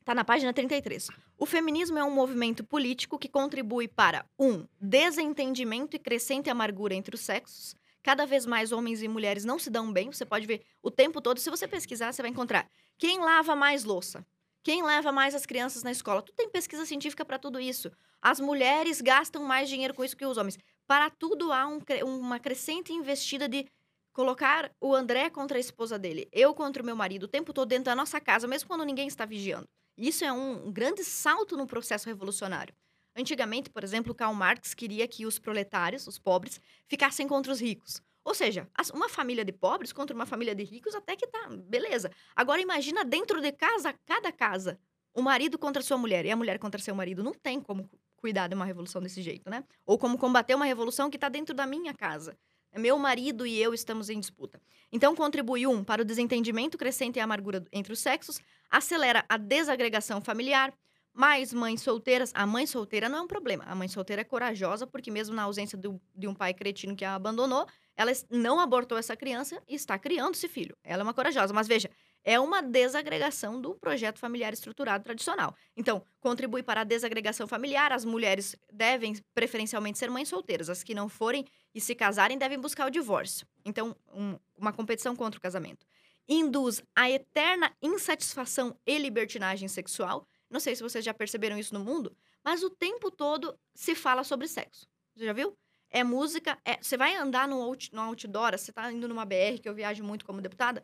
Tá 0.05 0.13
na 0.15 0.23
página 0.23 0.53
33. 0.53 1.07
O 1.37 1.45
feminismo 1.45 1.97
é 1.97 2.03
um 2.03 2.11
movimento 2.11 2.63
político 2.63 3.17
que 3.17 3.27
contribui 3.27 3.87
para 3.87 4.25
um 4.37 4.65
desentendimento 4.79 5.95
e 5.95 5.99
crescente 5.99 6.49
amargura 6.49 6.95
entre 6.95 7.15
os 7.15 7.21
sexos, 7.21 7.75
Cada 8.01 8.25
vez 8.25 8.45
mais 8.45 8.71
homens 8.71 9.03
e 9.03 9.07
mulheres 9.07 9.43
não 9.43 9.59
se 9.59 9.69
dão 9.69 9.91
bem. 9.91 10.11
Você 10.11 10.25
pode 10.25 10.45
ver 10.47 10.61
o 10.81 10.89
tempo 10.89 11.21
todo. 11.21 11.39
Se 11.39 11.49
você 11.49 11.67
pesquisar, 11.67 12.11
você 12.11 12.21
vai 12.21 12.31
encontrar 12.31 12.67
quem 12.99 13.19
lava 13.19 13.55
mais 13.55 13.85
louça. 13.85 14.25
Quem 14.61 14.83
leva 14.83 15.11
mais 15.11 15.33
as 15.33 15.45
crianças 15.45 15.83
na 15.83 15.91
escola? 15.91 16.21
Tu 16.21 16.33
tem 16.33 16.49
pesquisa 16.49 16.85
científica 16.85 17.23
para 17.23 17.39
tudo 17.39 17.59
isso. 17.59 17.89
As 18.21 18.41
mulheres 18.41 18.99
gastam 18.99 19.41
mais 19.43 19.69
dinheiro 19.69 19.93
com 19.93 20.03
isso 20.03 20.17
que 20.17 20.25
os 20.25 20.37
homens. 20.37 20.59
Para 20.85 21.09
tudo 21.09 21.53
há 21.53 21.65
um, 21.65 21.79
uma 22.05 22.39
crescente 22.39 22.91
investida 22.91 23.47
de 23.47 23.65
colocar 24.11 24.69
o 24.81 24.93
André 24.93 25.29
contra 25.29 25.57
a 25.57 25.61
esposa 25.61 25.97
dele, 25.97 26.27
eu 26.33 26.53
contra 26.53 26.83
o 26.83 26.85
meu 26.85 26.95
marido, 26.95 27.23
o 27.23 27.27
tempo 27.27 27.53
todo 27.53 27.69
dentro 27.69 27.85
da 27.85 27.95
nossa 27.95 28.19
casa, 28.19 28.47
mesmo 28.47 28.67
quando 28.67 28.83
ninguém 28.83 29.07
está 29.07 29.25
vigiando. 29.25 29.65
Isso 29.97 30.25
é 30.25 30.31
um 30.31 30.69
grande 30.69 31.05
salto 31.05 31.55
no 31.55 31.65
processo 31.65 32.07
revolucionário. 32.07 32.75
Antigamente, 33.15 33.69
por 33.69 33.83
exemplo, 33.83 34.13
Karl 34.13 34.33
Marx 34.33 34.73
queria 34.73 35.07
que 35.07 35.25
os 35.25 35.39
proletários, 35.39 36.05
os 36.05 36.19
pobres, 36.19 36.59
ficassem 36.85 37.27
contra 37.29 37.51
os 37.51 37.61
ricos. 37.61 38.01
Ou 38.23 38.33
seja, 38.33 38.69
uma 38.93 39.09
família 39.09 39.43
de 39.43 39.51
pobres 39.51 39.93
contra 39.93 40.15
uma 40.15 40.25
família 40.25 40.53
de 40.53 40.63
ricos 40.63 40.93
até 40.93 41.15
que 41.15 41.27
tá, 41.27 41.47
beleza. 41.49 42.11
Agora 42.35 42.61
imagina 42.61 43.03
dentro 43.03 43.41
de 43.41 43.51
casa, 43.51 43.93
cada 44.05 44.31
casa, 44.31 44.79
o 45.13 45.21
marido 45.21 45.57
contra 45.57 45.81
sua 45.81 45.97
mulher 45.97 46.25
e 46.25 46.31
a 46.31 46.35
mulher 46.35 46.59
contra 46.59 46.79
seu 46.79 46.93
marido. 46.93 47.23
Não 47.23 47.33
tem 47.33 47.59
como 47.59 47.89
cuidar 48.15 48.47
de 48.47 48.55
uma 48.55 48.65
revolução 48.65 49.01
desse 49.01 49.21
jeito, 49.21 49.49
né? 49.49 49.63
Ou 49.85 49.97
como 49.97 50.17
combater 50.17 50.53
uma 50.53 50.65
revolução 50.65 51.09
que 51.09 51.17
está 51.17 51.29
dentro 51.29 51.55
da 51.55 51.65
minha 51.65 51.93
casa. 51.93 52.37
Meu 52.77 52.99
marido 52.99 53.47
e 53.47 53.59
eu 53.59 53.73
estamos 53.73 54.09
em 54.09 54.19
disputa. 54.19 54.61
Então, 54.91 55.15
contribui, 55.15 55.65
um, 55.65 55.83
para 55.83 56.03
o 56.03 56.05
desentendimento 56.05 56.77
crescente 56.77 57.15
e 57.15 57.19
a 57.19 57.23
amargura 57.23 57.65
entre 57.71 57.91
os 57.93 57.99
sexos, 57.99 58.39
acelera 58.69 59.25
a 59.27 59.37
desagregação 59.37 60.21
familiar, 60.21 60.71
mas 61.11 61.51
mães 61.51 61.81
solteiras, 61.81 62.31
a 62.35 62.45
mãe 62.45 62.67
solteira 62.67 63.09
não 63.09 63.17
é 63.17 63.21
um 63.21 63.27
problema. 63.27 63.63
A 63.65 63.73
mãe 63.73 63.87
solteira 63.87 64.21
é 64.21 64.25
corajosa, 64.25 64.85
porque 64.85 65.09
mesmo 65.09 65.35
na 65.35 65.43
ausência 65.43 65.77
do, 65.77 65.99
de 66.15 66.27
um 66.27 66.33
pai 66.35 66.53
cretino 66.53 66.95
que 66.95 67.03
a 67.03 67.15
abandonou, 67.15 67.65
ela 67.99 68.13
não 68.29 68.61
abortou 68.61 68.97
essa 68.97 69.13
criança 69.13 69.61
e 69.67 69.75
está 69.75 69.99
criando 69.99 70.33
esse 70.33 70.47
filho. 70.47 70.73
Ela 70.85 71.01
é 71.01 71.03
uma 71.03 71.13
corajosa. 71.13 71.53
Mas 71.53 71.67
veja, 71.67 71.89
é 72.23 72.39
uma 72.39 72.61
desagregação 72.61 73.59
do 73.59 73.75
projeto 73.75 74.19
familiar 74.19 74.53
estruturado 74.53 75.03
tradicional. 75.03 75.53
Então, 75.75 76.01
contribui 76.21 76.63
para 76.63 76.79
a 76.79 76.83
desagregação 76.85 77.45
familiar. 77.45 77.91
As 77.91 78.05
mulheres 78.05 78.55
devem 78.71 79.17
preferencialmente 79.35 79.99
ser 79.99 80.09
mães 80.09 80.29
solteiras. 80.29 80.69
As 80.69 80.81
que 80.81 80.95
não 80.95 81.09
forem 81.09 81.43
e 81.75 81.81
se 81.81 81.93
casarem 81.93 82.37
devem 82.37 82.57
buscar 82.57 82.87
o 82.87 82.89
divórcio. 82.89 83.45
Então, 83.65 83.93
um, 84.13 84.39
uma 84.57 84.71
competição 84.71 85.13
contra 85.13 85.37
o 85.37 85.41
casamento 85.41 85.85
induz 86.25 86.81
a 86.95 87.09
eterna 87.09 87.75
insatisfação 87.81 88.77
e 88.85 88.97
libertinagem 88.97 89.67
sexual. 89.67 90.25
Não 90.49 90.61
sei 90.61 90.73
se 90.73 90.81
vocês 90.81 91.03
já 91.03 91.13
perceberam 91.13 91.57
isso 91.57 91.73
no 91.73 91.81
mundo, 91.81 92.15
mas 92.45 92.63
o 92.63 92.69
tempo 92.69 93.11
todo 93.11 93.59
se 93.73 93.93
fala 93.93 94.23
sobre 94.23 94.47
sexo. 94.47 94.87
Você 95.17 95.25
já 95.25 95.33
viu? 95.33 95.57
É 95.89 96.03
música, 96.03 96.57
é, 96.63 96.77
você 96.81 96.95
vai 96.95 97.15
andar 97.15 97.47
no, 97.47 97.61
out, 97.61 97.93
no 97.93 98.01
outdoor, 98.01 98.57
você 98.57 98.71
tá 98.71 98.91
indo 98.91 99.07
numa 99.07 99.25
BR, 99.25 99.59
que 99.61 99.67
eu 99.67 99.73
viajo 99.73 100.03
muito 100.03 100.23
como 100.23 100.41
deputada, 100.41 100.83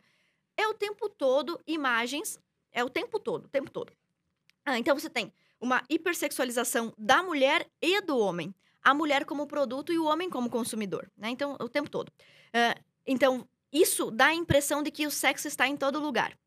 é 0.56 0.66
o 0.66 0.74
tempo 0.74 1.08
todo 1.08 1.60
imagens, 1.66 2.40
é 2.72 2.82
o 2.82 2.90
tempo 2.90 3.18
todo, 3.18 3.44
o 3.44 3.48
tempo 3.48 3.70
todo. 3.70 3.92
Ah, 4.64 4.78
então 4.78 4.98
você 4.98 5.08
tem 5.08 5.32
uma 5.60 5.82
hipersexualização 5.88 6.92
da 6.98 7.22
mulher 7.22 7.68
e 7.80 8.00
do 8.00 8.18
homem. 8.18 8.54
A 8.82 8.94
mulher 8.94 9.24
como 9.24 9.46
produto 9.46 9.92
e 9.92 9.98
o 9.98 10.04
homem 10.04 10.30
como 10.30 10.48
consumidor, 10.48 11.10
né? 11.16 11.30
Então, 11.30 11.56
o 11.58 11.68
tempo 11.68 11.90
todo. 11.90 12.08
Uh, 12.08 12.80
então, 13.04 13.48
isso 13.72 14.10
dá 14.10 14.26
a 14.26 14.34
impressão 14.34 14.82
de 14.82 14.90
que 14.90 15.06
o 15.06 15.10
sexo 15.10 15.48
está 15.48 15.66
em 15.66 15.76
todo 15.76 15.98
lugar. 15.98 16.38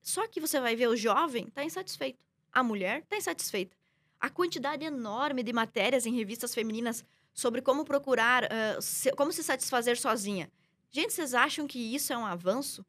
Só 0.00 0.26
que 0.28 0.40
você 0.40 0.60
vai 0.60 0.76
ver 0.76 0.88
o 0.88 0.96
jovem 0.96 1.48
está 1.48 1.64
insatisfeito. 1.64 2.24
A 2.52 2.62
mulher 2.62 3.00
está 3.00 3.16
insatisfeita. 3.16 3.76
A 4.20 4.30
quantidade 4.30 4.84
enorme 4.84 5.42
de 5.42 5.52
matérias 5.52 6.06
em 6.06 6.14
revistas 6.14 6.54
femininas 6.54 7.04
sobre 7.38 7.62
como 7.62 7.84
procurar, 7.84 8.42
uh, 8.46 8.82
se, 8.82 9.12
como 9.12 9.32
se 9.32 9.44
satisfazer 9.44 9.96
sozinha. 9.96 10.50
Gente, 10.90 11.12
vocês 11.12 11.34
acham 11.34 11.68
que 11.68 11.78
isso 11.94 12.12
é 12.12 12.18
um 12.18 12.26
avanço? 12.26 12.84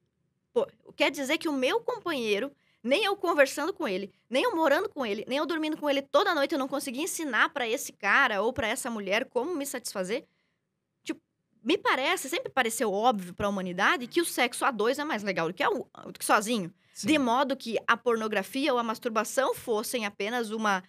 Pô, 0.51 0.67
quer 0.95 1.11
dizer 1.11 1.37
que 1.37 1.47
o 1.47 1.53
meu 1.53 1.79
companheiro, 1.81 2.51
nem 2.81 3.03
eu 3.03 3.15
conversando 3.15 3.71
com 3.71 3.87
ele, 3.87 4.11
nem 4.27 4.41
eu 4.41 4.55
morando 4.55 4.89
com 4.89 5.05
ele, 5.05 5.23
nem 5.27 5.37
eu 5.37 5.45
dormindo 5.45 5.77
com 5.77 5.87
ele 5.87 6.01
toda 6.01 6.33
noite, 6.33 6.53
eu 6.53 6.57
não 6.57 6.67
consegui 6.67 7.03
ensinar 7.03 7.49
para 7.49 7.67
esse 7.69 7.93
cara 7.93 8.41
ou 8.41 8.51
para 8.51 8.67
essa 8.67 8.89
mulher 8.89 9.25
como 9.25 9.55
me 9.55 9.67
satisfazer? 9.67 10.25
Tipo, 11.03 11.21
me 11.63 11.77
parece, 11.77 12.27
sempre 12.27 12.51
pareceu 12.51 12.91
óbvio 12.91 13.35
para 13.35 13.45
a 13.45 13.49
humanidade 13.49 14.07
que 14.07 14.19
o 14.19 14.25
sexo 14.25 14.65
a 14.65 14.71
dois 14.71 14.97
é 14.97 15.03
mais 15.03 15.21
legal 15.21 15.47
do 15.47 15.53
que, 15.53 15.61
a, 15.61 15.69
do 15.69 16.17
que 16.17 16.25
sozinho. 16.25 16.73
Sim. 16.95 17.05
De 17.05 17.19
modo 17.19 17.55
que 17.55 17.77
a 17.85 17.95
pornografia 17.95 18.73
ou 18.73 18.79
a 18.79 18.83
masturbação 18.83 19.53
fossem 19.53 20.07
apenas 20.07 20.49
uma 20.49 20.83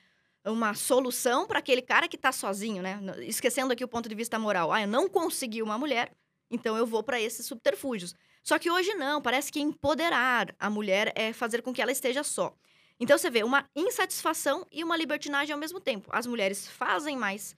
uma 0.45 0.75
solução 0.75 1.47
para 1.47 1.59
aquele 1.59 1.83
cara 1.83 2.09
que 2.09 2.17
está 2.17 2.33
sozinho, 2.33 2.83
né? 2.83 2.99
Esquecendo 3.21 3.73
aqui 3.73 3.85
o 3.85 3.89
ponto 3.89 4.09
de 4.09 4.15
vista 4.15 4.39
moral. 4.39 4.73
Ah, 4.73 4.83
eu 4.83 4.89
não 4.89 5.09
consegui 5.09 5.63
uma 5.63 5.79
mulher, 5.79 6.13
então 6.51 6.77
eu 6.77 6.87
vou 6.87 7.03
para 7.03 7.21
esses 7.21 7.47
subterfúgios. 7.47 8.15
Só 8.43 8.59
que 8.59 8.71
hoje 8.71 8.95
não, 8.95 9.21
parece 9.21 9.53
que 9.53 9.61
empoderar 9.61 10.55
a 10.59 10.71
mulher 10.71 11.13
é 11.15 11.33
fazer 11.33 11.63
com 11.63 11.73
que 11.73 11.83
ela 11.83 11.93
esteja 11.93 12.23
só. 12.25 12.55
Então 12.99 13.17
você 13.17 13.31
vê 13.31 13.43
uma 13.43 13.69
insatisfação 13.75 14.67
e 14.71 14.83
uma 14.85 14.97
libertinagem 14.97 15.53
ao 15.53 15.59
mesmo 15.59 15.81
tempo. 15.81 16.11
As 16.13 16.27
mulheres 16.27 16.67
fazem 16.69 17.17
mais, 17.17 17.57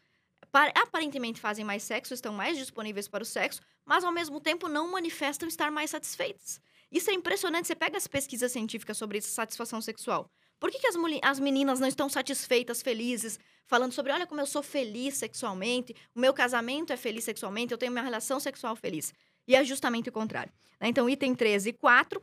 aparentemente 0.75 1.41
fazem 1.41 1.65
mais 1.65 1.83
sexo, 1.83 2.15
estão 2.15 2.33
mais 2.33 2.57
disponíveis 2.57 3.09
para 3.09 3.23
o 3.23 3.27
sexo, 3.27 3.61
mas 3.85 4.05
ao 4.05 4.13
mesmo 4.13 4.41
tempo 4.41 4.69
não 4.69 4.91
manifestam 4.91 5.49
estar 5.49 5.71
mais 5.71 5.91
satisfeitas. 5.91 6.61
Isso 6.91 7.11
é 7.11 7.15
impressionante. 7.15 7.67
Você 7.67 7.75
pega 7.75 7.97
as 7.97 8.07
pesquisas 8.07 8.53
científicas 8.53 8.97
sobre 8.97 9.21
satisfação 9.21 9.81
sexual. 9.81 10.31
Por 10.63 10.71
que, 10.71 10.79
que 10.79 10.87
as, 10.87 10.95
as 11.23 11.41
meninas 11.41 11.81
não 11.81 11.89
estão 11.89 12.09
satisfeitas, 12.09 12.83
felizes, 12.83 13.37
falando 13.67 13.91
sobre, 13.91 14.13
olha 14.13 14.29
como 14.29 14.41
eu 14.41 14.47
sou 14.47 14.63
feliz 14.63 15.17
sexualmente, 15.17 15.93
o 16.15 16.21
meu 16.21 16.33
casamento 16.33 16.93
é 16.93 16.97
feliz 16.97 17.25
sexualmente, 17.25 17.73
eu 17.73 17.79
tenho 17.79 17.91
minha 17.91 18.05
relação 18.05 18.39
sexual 18.39 18.77
feliz. 18.77 19.13
E 19.45 19.57
é 19.57 19.65
justamente 19.65 20.09
o 20.09 20.13
contrário. 20.13 20.53
Né? 20.81 20.87
Então, 20.87 21.11
item 21.11 21.35
13 21.35 21.71
e 21.71 21.73
4, 21.73 22.23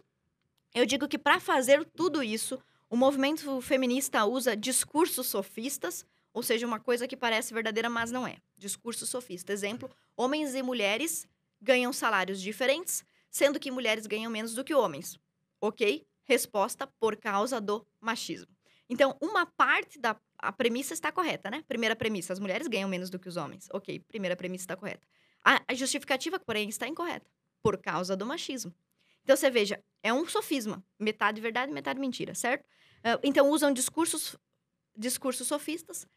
eu 0.73 0.85
digo 0.85 1.05
que 1.05 1.17
para 1.17 1.37
fazer 1.41 1.83
tudo 1.83 2.23
isso, 2.23 2.57
o 2.89 2.95
movimento 2.95 3.59
feminista 3.59 4.23
usa 4.23 4.55
discursos 4.55 5.27
sofistas, 5.27 6.05
ou 6.33 6.41
seja, 6.41 6.65
uma 6.65 6.79
coisa 6.79 7.09
que 7.09 7.17
parece 7.17 7.53
verdadeira, 7.53 7.89
mas 7.89 8.09
não 8.09 8.25
é. 8.25 8.37
Discurso 8.57 9.05
sofista. 9.05 9.51
Exemplo: 9.51 9.89
homens 10.15 10.55
e 10.55 10.63
mulheres 10.63 11.27
ganham 11.61 11.91
salários 11.91 12.41
diferentes, 12.41 13.03
sendo 13.29 13.59
que 13.59 13.69
mulheres 13.69 14.07
ganham 14.07 14.31
menos 14.31 14.55
do 14.55 14.63
que 14.63 14.73
homens. 14.73 15.19
Ok? 15.59 16.07
Resposta 16.29 16.85
por 16.85 17.17
causa 17.17 17.59
do 17.59 17.85
machismo. 17.99 18.55
Então, 18.87 19.17
uma 19.19 19.47
parte 19.47 19.99
da 19.99 20.15
a 20.37 20.53
premissa 20.53 20.93
está 20.93 21.11
correta, 21.11 21.49
né? 21.51 21.63
Primeira 21.67 21.95
premissa, 21.95 22.31
as 22.31 22.39
mulheres 22.39 22.67
ganham 22.67 22.87
menos 22.87 23.09
do 23.09 23.19
que 23.19 23.27
os 23.27 23.35
homens. 23.35 23.67
Ok, 23.73 23.99
primeira 24.07 24.37
premissa 24.37 24.63
está 24.63 24.75
correta. 24.75 25.05
A, 25.43 25.61
a 25.67 25.73
justificativa, 25.73 26.39
porém, 26.39 26.69
está 26.69 26.87
incorreta, 26.87 27.29
por 27.61 27.77
causa 27.77 28.15
do 28.15 28.25
machismo. 28.25 28.73
Então, 29.23 29.35
você 29.35 29.49
veja, 29.49 29.83
é 30.01 30.13
um 30.13 30.25
sofisma, 30.25 30.81
metade 30.97 31.41
verdade, 31.41 31.73
metade 31.73 31.99
mentira, 31.99 32.33
certo? 32.33 32.63
Uh, 32.99 33.19
então, 33.21 33.49
usam 33.49 33.73
discursos, 33.73 34.37
discursos 34.95 35.47
sofistas, 35.47 36.07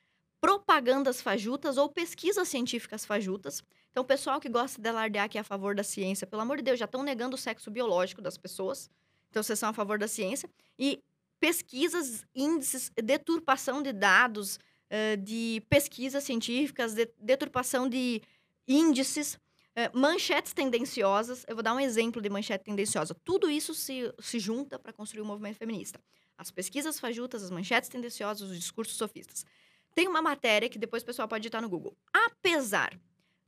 propagandas 0.40 1.20
fajutas 1.20 1.76
ou 1.76 1.88
pesquisas 1.88 2.48
científicas 2.48 3.04
fajutas. 3.04 3.62
Então, 3.90 4.02
o 4.02 4.06
pessoal 4.06 4.38
que 4.40 4.48
gosta 4.48 4.80
de 4.80 4.88
alardear 4.88 5.28
que 5.28 5.36
é 5.36 5.40
a 5.40 5.44
favor 5.44 5.74
da 5.74 5.82
ciência, 5.82 6.26
pelo 6.26 6.42
amor 6.42 6.58
de 6.58 6.62
Deus, 6.62 6.78
já 6.78 6.84
estão 6.84 7.02
negando 7.02 7.34
o 7.34 7.38
sexo 7.38 7.70
biológico 7.70 8.22
das 8.22 8.38
pessoas. 8.38 8.88
Então, 9.32 9.42
vocês 9.42 9.58
são 9.58 9.70
a 9.70 9.72
favor 9.72 9.98
da 9.98 10.06
ciência. 10.06 10.46
E 10.78 11.02
pesquisas, 11.40 12.22
índices, 12.34 12.92
deturpação 12.94 13.82
de 13.82 13.90
dados, 13.90 14.56
uh, 14.56 15.16
de 15.16 15.62
pesquisas 15.70 16.22
científicas, 16.22 16.92
de, 16.92 17.10
deturpação 17.18 17.88
de 17.88 18.20
índices, 18.68 19.34
uh, 19.34 19.98
manchetes 19.98 20.52
tendenciosas. 20.52 21.46
Eu 21.48 21.56
vou 21.56 21.62
dar 21.62 21.72
um 21.72 21.80
exemplo 21.80 22.20
de 22.20 22.28
manchete 22.28 22.64
tendenciosa. 22.64 23.16
Tudo 23.24 23.48
isso 23.48 23.72
se, 23.74 24.12
se 24.20 24.38
junta 24.38 24.78
para 24.78 24.92
construir 24.92 25.22
o 25.22 25.24
um 25.24 25.28
movimento 25.28 25.56
feminista. 25.56 25.98
As 26.36 26.50
pesquisas 26.50 27.00
fajutas, 27.00 27.42
as 27.42 27.50
manchetes 27.50 27.88
tendenciosas, 27.88 28.50
os 28.50 28.60
discursos 28.60 28.96
sofistas. 28.96 29.46
Tem 29.94 30.06
uma 30.06 30.20
matéria 30.20 30.68
que 30.68 30.78
depois 30.78 31.02
o 31.02 31.06
pessoal 31.06 31.26
pode 31.26 31.40
digitar 31.40 31.62
no 31.62 31.70
Google. 31.70 31.96
Apesar 32.12 33.00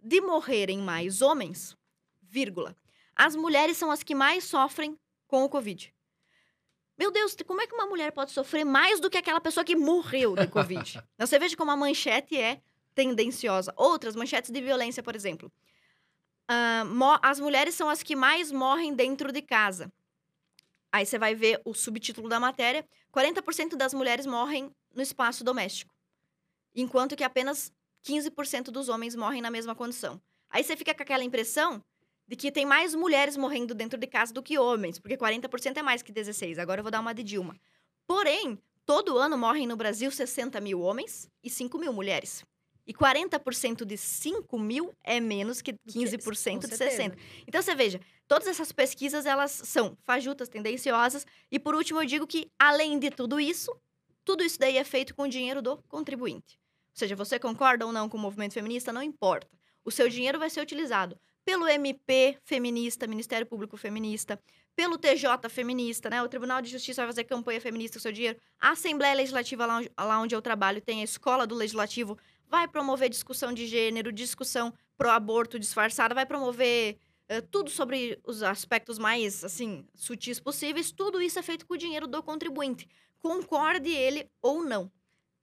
de 0.02 0.18
morrerem 0.22 0.78
mais 0.78 1.20
homens, 1.20 1.76
vírgula, 2.22 2.74
as 3.14 3.36
mulheres 3.36 3.76
são 3.76 3.90
as 3.90 4.02
que 4.02 4.14
mais 4.14 4.44
sofrem 4.44 4.98
com 5.34 5.42
o 5.42 5.48
Covid. 5.48 5.92
Meu 6.96 7.10
Deus, 7.10 7.34
como 7.44 7.60
é 7.60 7.66
que 7.66 7.74
uma 7.74 7.86
mulher 7.86 8.12
pode 8.12 8.30
sofrer 8.30 8.64
mais 8.64 9.00
do 9.00 9.10
que 9.10 9.18
aquela 9.18 9.40
pessoa 9.40 9.64
que 9.64 9.74
morreu 9.74 10.36
de 10.36 10.46
Covid? 10.46 11.02
Você 11.18 11.40
veja 11.40 11.56
como 11.56 11.72
a 11.72 11.76
manchete 11.76 12.40
é 12.40 12.62
tendenciosa. 12.94 13.74
Outras 13.76 14.14
manchetes 14.14 14.52
de 14.52 14.60
violência, 14.60 15.02
por 15.02 15.16
exemplo. 15.16 15.50
Uh, 16.48 17.18
as 17.20 17.40
mulheres 17.40 17.74
são 17.74 17.88
as 17.88 18.00
que 18.00 18.14
mais 18.14 18.52
morrem 18.52 18.94
dentro 18.94 19.32
de 19.32 19.42
casa. 19.42 19.92
Aí 20.92 21.04
você 21.04 21.18
vai 21.18 21.34
ver 21.34 21.60
o 21.64 21.74
subtítulo 21.74 22.28
da 22.28 22.38
matéria: 22.38 22.86
40% 23.12 23.74
das 23.74 23.92
mulheres 23.92 24.26
morrem 24.26 24.70
no 24.94 25.02
espaço 25.02 25.42
doméstico, 25.42 25.92
enquanto 26.76 27.16
que 27.16 27.24
apenas 27.24 27.72
15% 28.06 28.66
dos 28.66 28.88
homens 28.88 29.16
morrem 29.16 29.42
na 29.42 29.50
mesma 29.50 29.74
condição. 29.74 30.22
Aí 30.48 30.62
você 30.62 30.76
fica 30.76 30.94
com 30.94 31.02
aquela 31.02 31.24
impressão 31.24 31.84
de 32.26 32.36
que 32.36 32.50
tem 32.50 32.64
mais 32.64 32.94
mulheres 32.94 33.36
morrendo 33.36 33.74
dentro 33.74 33.98
de 33.98 34.06
casa 34.06 34.32
do 34.32 34.42
que 34.42 34.58
homens, 34.58 34.98
porque 34.98 35.16
40% 35.16 35.76
é 35.76 35.82
mais 35.82 36.02
que 36.02 36.12
16. 36.12 36.58
Agora 36.58 36.80
eu 36.80 36.84
vou 36.84 36.90
dar 36.90 37.00
uma 37.00 37.14
de 37.14 37.22
Dilma. 37.22 37.56
Porém, 38.06 38.58
todo 38.86 39.18
ano 39.18 39.36
morrem 39.36 39.66
no 39.66 39.76
Brasil 39.76 40.10
60 40.10 40.60
mil 40.60 40.80
homens 40.80 41.28
e 41.42 41.50
5 41.50 41.78
mil 41.78 41.92
mulheres. 41.92 42.44
E 42.86 42.92
40% 42.92 43.84
de 43.84 43.96
5 43.96 44.58
mil 44.58 44.94
é 45.02 45.18
menos 45.18 45.62
que 45.62 45.72
15% 45.72 46.68
de 46.68 46.76
60. 46.76 47.16
Então, 47.46 47.62
você 47.62 47.74
veja, 47.74 47.98
todas 48.28 48.46
essas 48.46 48.72
pesquisas, 48.72 49.24
elas 49.24 49.50
são 49.52 49.96
fajutas, 50.04 50.50
tendenciosas. 50.50 51.26
E, 51.50 51.58
por 51.58 51.74
último, 51.74 52.02
eu 52.02 52.06
digo 52.06 52.26
que, 52.26 52.50
além 52.58 52.98
de 52.98 53.10
tudo 53.10 53.40
isso, 53.40 53.74
tudo 54.22 54.44
isso 54.44 54.58
daí 54.58 54.76
é 54.76 54.84
feito 54.84 55.14
com 55.14 55.22
o 55.22 55.28
dinheiro 55.28 55.62
do 55.62 55.78
contribuinte. 55.88 56.58
Ou 56.92 56.98
seja, 56.98 57.16
você 57.16 57.38
concorda 57.38 57.86
ou 57.86 57.92
não 57.92 58.08
com 58.08 58.18
o 58.18 58.20
movimento 58.20 58.52
feminista, 58.52 58.92
não 58.92 59.02
importa. 59.02 59.48
O 59.82 59.90
seu 59.90 60.08
dinheiro 60.08 60.38
vai 60.38 60.50
ser 60.50 60.60
utilizado 60.60 61.18
pelo 61.44 61.68
MP 61.68 62.38
feminista, 62.42 63.06
Ministério 63.06 63.46
Público 63.46 63.76
Feminista, 63.76 64.40
pelo 64.74 64.98
TJ 64.98 65.48
feminista, 65.48 66.10
né? 66.10 66.22
O 66.22 66.28
Tribunal 66.28 66.60
de 66.60 66.70
Justiça 66.70 67.02
vai 67.02 67.08
fazer 67.08 67.24
campanha 67.24 67.60
feminista 67.60 67.98
com 67.98 68.02
seu 68.02 68.12
dinheiro. 68.12 68.38
A 68.58 68.70
Assembleia 68.70 69.14
Legislativa, 69.14 69.66
lá 69.66 69.76
onde, 69.76 69.90
lá 69.96 70.20
onde 70.20 70.34
eu 70.34 70.42
trabalho, 70.42 70.80
tem 70.80 71.00
a 71.00 71.04
Escola 71.04 71.46
do 71.46 71.54
Legislativo, 71.54 72.18
vai 72.48 72.66
promover 72.66 73.08
discussão 73.08 73.52
de 73.52 73.66
gênero, 73.66 74.12
discussão 74.12 74.72
pró-aborto 74.96 75.58
disfarçada, 75.58 76.14
vai 76.14 76.26
promover 76.26 76.96
uh, 77.30 77.42
tudo 77.50 77.70
sobre 77.70 78.18
os 78.24 78.42
aspectos 78.42 78.98
mais, 78.98 79.44
assim, 79.44 79.86
sutis 79.94 80.40
possíveis. 80.40 80.90
Tudo 80.90 81.20
isso 81.20 81.38
é 81.38 81.42
feito 81.42 81.66
com 81.66 81.74
o 81.74 81.78
dinheiro 81.78 82.06
do 82.06 82.22
contribuinte, 82.22 82.88
concorde 83.20 83.90
ele 83.90 84.28
ou 84.42 84.64
não. 84.64 84.90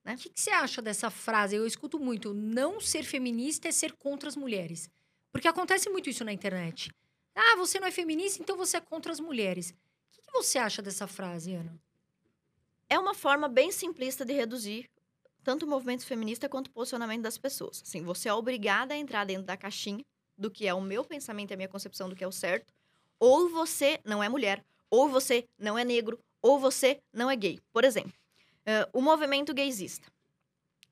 Né? 0.03 0.15
O 0.15 0.17
que, 0.17 0.29
que 0.29 0.41
você 0.41 0.51
acha 0.51 0.81
dessa 0.81 1.09
frase? 1.09 1.55
Eu 1.55 1.65
escuto 1.65 1.99
muito, 1.99 2.33
não 2.33 2.79
ser 2.81 3.03
feminista 3.03 3.67
é 3.67 3.71
ser 3.71 3.93
contra 3.93 4.27
as 4.27 4.35
mulheres. 4.35 4.89
Porque 5.31 5.47
acontece 5.47 5.89
muito 5.89 6.09
isso 6.09 6.23
na 6.23 6.33
internet. 6.33 6.91
Ah, 7.35 7.55
você 7.55 7.79
não 7.79 7.87
é 7.87 7.91
feminista, 7.91 8.41
então 8.41 8.57
você 8.57 8.77
é 8.77 8.81
contra 8.81 9.11
as 9.11 9.19
mulheres. 9.19 9.71
O 9.71 9.75
que, 10.11 10.21
que 10.21 10.31
você 10.31 10.59
acha 10.59 10.81
dessa 10.81 11.07
frase, 11.07 11.53
Ana? 11.53 11.79
É 12.89 12.99
uma 12.99 13.13
forma 13.13 13.47
bem 13.47 13.71
simplista 13.71 14.25
de 14.25 14.33
reduzir 14.33 14.89
tanto 15.43 15.65
o 15.65 15.69
movimento 15.69 16.05
feminista 16.05 16.47
quanto 16.47 16.67
o 16.67 16.71
posicionamento 16.71 17.23
das 17.23 17.37
pessoas. 17.37 17.81
Assim, 17.85 18.03
você 18.03 18.29
é 18.29 18.33
obrigada 18.33 18.93
a 18.93 18.97
entrar 18.97 19.25
dentro 19.25 19.43
da 19.43 19.57
caixinha 19.57 20.03
do 20.37 20.51
que 20.51 20.67
é 20.67 20.73
o 20.73 20.81
meu 20.81 21.03
pensamento 21.03 21.51
e 21.51 21.53
a 21.53 21.57
minha 21.57 21.69
concepção 21.69 22.09
do 22.09 22.15
que 22.15 22.23
é 22.23 22.27
o 22.27 22.31
certo, 22.31 22.73
ou 23.19 23.49
você 23.49 23.99
não 24.03 24.23
é 24.23 24.29
mulher, 24.29 24.63
ou 24.89 25.07
você 25.07 25.45
não 25.57 25.77
é 25.77 25.85
negro, 25.85 26.19
ou 26.41 26.59
você 26.59 26.99
não 27.13 27.29
é 27.29 27.35
gay. 27.35 27.59
Por 27.71 27.83
exemplo, 27.83 28.13
uh, 28.61 28.89
o 28.91 29.01
movimento 29.01 29.53
gaysista. 29.53 30.11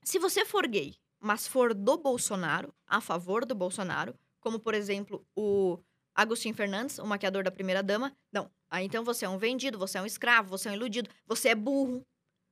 Se 0.03 0.19
você 0.19 0.45
for 0.45 0.67
gay, 0.67 0.95
mas 1.19 1.47
for 1.47 1.73
do 1.73 1.97
Bolsonaro, 1.97 2.73
a 2.87 3.01
favor 3.01 3.45
do 3.45 3.55
Bolsonaro, 3.55 4.15
como 4.49 4.59
por 4.59 4.73
exemplo 4.73 5.23
o 5.35 5.77
Agostinho 6.15 6.55
Fernandes, 6.55 6.97
o 6.97 7.05
maquiador 7.05 7.43
da 7.43 7.51
primeira 7.51 7.83
dama. 7.83 8.11
Não. 8.33 8.49
Aí 8.67 8.83
então 8.83 9.03
você 9.03 9.25
é 9.25 9.29
um 9.29 9.37
vendido, 9.37 9.77
você 9.77 9.99
é 9.99 10.01
um 10.01 10.07
escravo, 10.07 10.49
você 10.49 10.67
é 10.67 10.71
um 10.71 10.75
iludido, 10.75 11.07
você 11.27 11.49
é 11.49 11.55
burro, 11.55 12.03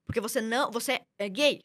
porque 0.06 0.22
você 0.22 0.40
não, 0.40 0.70
você 0.70 1.02
é 1.18 1.28
gay. 1.28 1.60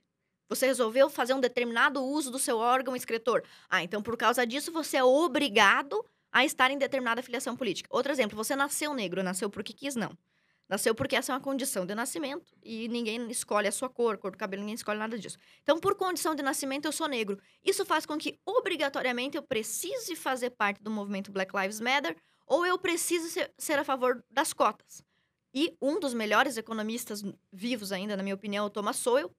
Você 0.49 0.67
resolveu 0.67 1.11
fazer 1.11 1.35
um 1.35 1.41
determinado 1.41 2.03
uso 2.03 2.31
do 2.31 2.39
seu 2.39 2.57
órgão 2.57 2.97
excretor. 2.97 3.45
Ah, 3.69 3.83
então 3.83 4.03
por 4.03 4.17
causa 4.17 4.47
disso 4.47 4.73
você 4.73 4.97
é 4.97 5.05
obrigado 5.05 6.03
a 6.33 6.47
estar 6.47 6.71
em 6.71 6.79
determinada 6.79 7.23
filiação 7.23 7.55
política. 7.55 7.91
Outro 7.93 8.11
exemplo, 8.11 8.35
você 8.35 8.57
nasceu 8.57 8.95
negro, 8.95 9.23
nasceu 9.23 9.51
porque 9.51 9.75
quis, 9.75 9.95
não. 9.95 10.17
Nasceu 10.73 10.95
porque 10.95 11.15
essa 11.15 11.31
é 11.31 11.35
uma 11.35 11.41
condição 11.41 11.85
de 11.85 11.95
nascimento 11.95 12.51
e 12.63 12.89
ninguém 12.89 13.31
escolhe 13.31 13.69
a 13.69 13.71
sua 13.71 13.91
cor, 13.91 14.17
cor 14.17 14.31
do 14.31 14.39
cabelo, 14.39 14.63
ninguém 14.63 14.75
escolhe 14.75 14.99
nada 14.99 15.19
disso. 15.19 15.37
Então, 15.63 15.79
por 15.79 15.95
condição 15.95 16.35
de 16.35 16.43
nascimento, 16.43 16.87
eu 16.87 16.93
sou 16.93 17.07
negro. 17.07 17.39
Isso 17.63 17.85
faz 17.85 18.07
com 18.07 18.17
que, 18.17 18.41
obrigatoriamente, 18.47 19.37
eu 19.37 19.43
precise 19.43 20.17
fazer 20.17 20.49
parte 20.49 20.83
do 20.83 20.91
movimento 20.91 21.31
Black 21.31 21.55
Lives 21.55 21.79
Matter 21.79 22.17
ou 22.47 22.65
eu 22.65 22.79
preciso 22.79 23.29
ser, 23.29 23.53
ser 23.59 23.79
a 23.79 23.85
favor 23.85 24.25
das 24.31 24.55
cotas. 24.55 25.05
E 25.53 25.77
um 25.79 26.01
dos 26.01 26.15
melhores 26.15 26.57
economistas 26.57 27.23
vivos 27.53 27.93
ainda, 27.93 28.17
na 28.17 28.23
minha 28.23 28.35
opinião, 28.35 28.65
é 28.65 28.67
o 28.67 28.71
Thomas 28.71 28.97
Sowell, 28.97 29.31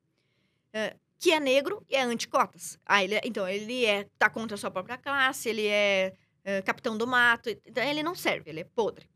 é, 0.71 0.95
que 1.17 1.31
é 1.31 1.39
negro 1.39 1.83
e 1.89 1.95
é 1.95 2.03
anti-cotas. 2.03 2.77
Ah, 2.85 3.03
ele 3.03 3.15
é, 3.15 3.21
então, 3.25 3.49
ele 3.49 3.85
é, 3.85 4.07
tá 4.19 4.29
contra 4.29 4.53
a 4.53 4.57
sua 4.59 4.69
própria 4.69 4.99
classe, 4.99 5.49
ele 5.49 5.65
é, 5.65 6.13
é 6.43 6.61
capitão 6.61 6.95
do 6.95 7.07
mato, 7.07 7.49
então 7.49 7.83
ele 7.83 8.03
não 8.03 8.13
serve, 8.13 8.51
ele 8.51 8.59
é 8.59 8.65
podre. 8.65 9.11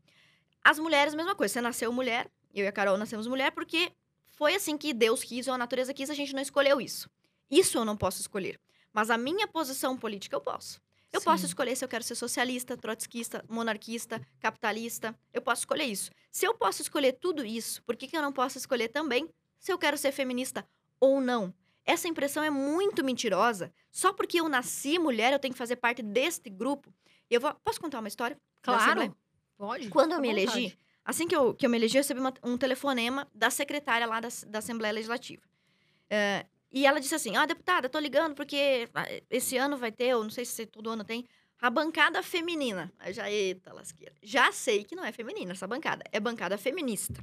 As 0.62 0.78
mulheres, 0.78 1.14
mesma 1.14 1.34
coisa, 1.34 1.54
você 1.54 1.60
nasceu 1.60 1.92
mulher, 1.92 2.30
eu 2.54 2.64
e 2.64 2.68
a 2.68 2.72
Carol 2.72 2.96
nascemos 2.96 3.26
mulher, 3.26 3.52
porque 3.52 3.92
foi 4.26 4.54
assim 4.54 4.76
que 4.76 4.92
Deus 4.92 5.22
quis 5.22 5.48
ou 5.48 5.54
a 5.54 5.58
natureza 5.58 5.94
quis, 5.94 6.10
a 6.10 6.14
gente 6.14 6.34
não 6.34 6.42
escolheu 6.42 6.80
isso. 6.80 7.08
Isso 7.50 7.78
eu 7.78 7.84
não 7.84 7.96
posso 7.96 8.20
escolher. 8.20 8.60
Mas 8.92 9.10
a 9.10 9.18
minha 9.18 9.46
posição 9.46 9.96
política 9.96 10.36
eu 10.36 10.40
posso. 10.40 10.80
Eu 11.12 11.20
Sim. 11.20 11.24
posso 11.24 11.46
escolher 11.46 11.74
se 11.76 11.84
eu 11.84 11.88
quero 11.88 12.04
ser 12.04 12.14
socialista, 12.14 12.76
trotskista, 12.76 13.44
monarquista, 13.48 14.20
capitalista. 14.40 15.18
Eu 15.32 15.40
posso 15.40 15.62
escolher 15.62 15.84
isso. 15.84 16.10
Se 16.30 16.46
eu 16.46 16.54
posso 16.54 16.82
escolher 16.82 17.12
tudo 17.12 17.44
isso, 17.44 17.82
por 17.84 17.96
que, 17.96 18.06
que 18.06 18.16
eu 18.16 18.22
não 18.22 18.32
posso 18.32 18.58
escolher 18.58 18.88
também 18.88 19.28
se 19.58 19.72
eu 19.72 19.78
quero 19.78 19.96
ser 19.96 20.12
feminista 20.12 20.66
ou 21.00 21.20
não? 21.20 21.54
Essa 21.84 22.06
impressão 22.06 22.42
é 22.42 22.50
muito 22.50 23.02
mentirosa. 23.02 23.72
Só 23.90 24.12
porque 24.12 24.38
eu 24.38 24.48
nasci 24.48 24.98
mulher, 24.98 25.32
eu 25.32 25.38
tenho 25.38 25.54
que 25.54 25.58
fazer 25.58 25.76
parte 25.76 26.02
deste 26.02 26.50
grupo. 26.50 26.92
Eu 27.30 27.40
vou... 27.40 27.54
Posso 27.64 27.80
contar 27.80 28.00
uma 28.00 28.08
história? 28.08 28.38
Claro. 28.60 29.16
Pode. 29.58 29.90
Quando 29.90 30.12
eu 30.12 30.20
me 30.20 30.30
elegi, 30.30 30.78
assim 31.04 31.26
que 31.26 31.34
eu, 31.34 31.52
que 31.52 31.66
eu 31.66 31.70
me 31.70 31.76
elegi, 31.76 31.98
eu 31.98 32.00
recebi 32.00 32.20
uma, 32.20 32.32
um 32.44 32.56
telefonema 32.56 33.28
da 33.34 33.50
secretária 33.50 34.06
lá 34.06 34.20
da, 34.20 34.28
da 34.46 34.60
Assembleia 34.60 34.94
Legislativa. 34.94 35.42
Uh, 36.04 36.48
e 36.72 36.86
ela 36.86 37.00
disse 37.00 37.14
assim: 37.14 37.36
Ah, 37.36 37.44
deputada, 37.44 37.88
tô 37.88 37.98
ligando 37.98 38.34
porque 38.34 38.88
ah, 38.94 39.06
esse 39.28 39.56
ano 39.56 39.76
vai 39.76 39.92
ter, 39.92 40.14
ou 40.14 40.22
não 40.22 40.30
sei 40.30 40.44
se 40.44 40.64
todo 40.64 40.88
ano 40.88 41.04
tem, 41.04 41.26
a 41.60 41.68
bancada 41.68 42.22
feminina. 42.22 42.90
Aí 42.98 43.12
já, 43.12 43.30
eita, 43.30 43.72
lasqueira. 43.72 44.14
Já 44.22 44.52
sei 44.52 44.84
que 44.84 44.94
não 44.94 45.04
é 45.04 45.10
feminina 45.10 45.52
essa 45.52 45.66
bancada, 45.66 46.04
é 46.12 46.20
bancada 46.20 46.56
feminista. 46.56 47.22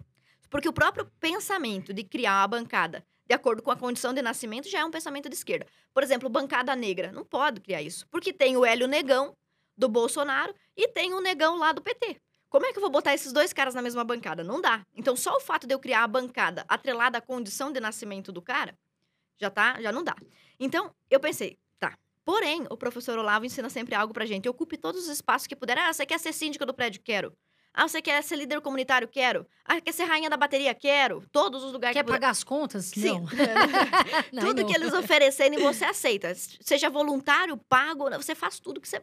Porque 0.50 0.70
o 0.70 0.74
próprio 0.74 1.10
pensamento 1.20 1.94
de 1.94 2.04
criar 2.04 2.44
a 2.44 2.48
bancada 2.48 3.04
de 3.28 3.34
acordo 3.34 3.62
com 3.62 3.72
a 3.72 3.76
condição 3.76 4.14
de 4.14 4.22
nascimento, 4.22 4.70
já 4.70 4.80
é 4.80 4.86
um 4.86 4.92
pensamento 4.92 5.28
de 5.28 5.36
esquerda. 5.36 5.66
Por 5.94 6.04
exemplo, 6.04 6.30
bancada 6.30 6.76
negra. 6.76 7.12
Não 7.12 7.26
pode 7.26 7.60
criar 7.60 7.82
isso. 7.82 8.08
Porque 8.10 8.32
tem 8.32 8.56
o 8.56 8.64
Hélio 8.64 8.88
Negão, 8.88 9.36
do 9.78 9.90
Bolsonaro, 9.90 10.54
e 10.76 10.88
tem 10.88 11.14
o 11.14 11.22
Negão 11.22 11.58
lá 11.58 11.72
do 11.72 11.82
PT. 11.82 12.18
Como 12.50 12.66
é 12.66 12.72
que 12.72 12.78
eu 12.78 12.82
vou 12.82 12.90
botar 12.90 13.14
esses 13.14 13.34
dois 13.34 13.52
caras 13.52 13.74
na 13.74 13.82
mesma 13.82 14.04
bancada? 14.04 14.44
Não 14.44 14.62
dá. 14.62 14.86
Então, 14.96 15.16
só 15.16 15.36
o 15.36 15.42
fato 15.42 15.68
de 15.68 15.74
eu 15.74 15.80
criar 15.80 16.04
a 16.04 16.08
bancada 16.08 16.64
atrelada 16.68 17.18
à 17.18 17.22
condição 17.22 17.72
de 17.72 17.80
nascimento 17.80 18.32
do 18.32 18.42
cara, 18.42 18.78
já 19.38 19.50
tá, 19.50 19.82
já 19.82 19.92
não 19.92 20.04
dá. 20.04 20.16
Então, 20.60 20.94
eu 21.10 21.20
pensei, 21.20 21.60
tá. 21.78 21.98
Porém, 22.24 22.66
o 22.70 22.78
professor 22.78 23.20
Olavo 23.20 23.46
ensina 23.46 23.70
sempre 23.70 23.94
algo 23.94 24.14
pra 24.14 24.26
gente. 24.26 24.48
Ocupe 24.48 24.78
todos 24.78 25.02
os 25.02 25.10
espaços 25.10 25.48
que 25.48 25.56
puder. 25.56 25.78
Ah, 25.78 25.92
você 25.92 26.06
quer 26.06 26.20
ser 26.20 26.34
síndica 26.34 26.66
do 26.66 26.74
prédio? 26.74 27.02
Quero. 27.04 27.36
Ah, 27.74 27.90
você 27.90 28.02
quer 28.02 28.24
ser 28.24 28.38
líder 28.38 28.62
comunitário? 28.62 29.06
Quero. 29.06 29.46
Ah, 29.66 29.82
quer 29.82 29.92
ser 29.92 30.06
rainha 30.06 30.30
da 30.30 30.38
bateria? 30.38 30.74
Quero. 30.74 31.28
Todos 31.30 31.62
os 31.62 31.74
lugares 31.74 31.94
quer 31.94 32.06
que... 32.06 32.10
pagar 32.10 32.30
as 32.30 32.42
contas? 32.42 32.86
Sim. 32.86 33.26
Não. 34.32 34.44
tudo 34.44 34.62
não. 34.62 34.70
que 34.70 34.74
eles 34.74 34.94
oferecerem, 34.94 35.60
você 35.60 35.84
aceita. 35.84 36.34
Seja 36.62 36.90
voluntário, 36.90 37.58
pago, 37.68 38.10
você 38.12 38.34
faz 38.34 38.60
tudo 38.60 38.80
que 38.80 38.88
você 38.88 39.02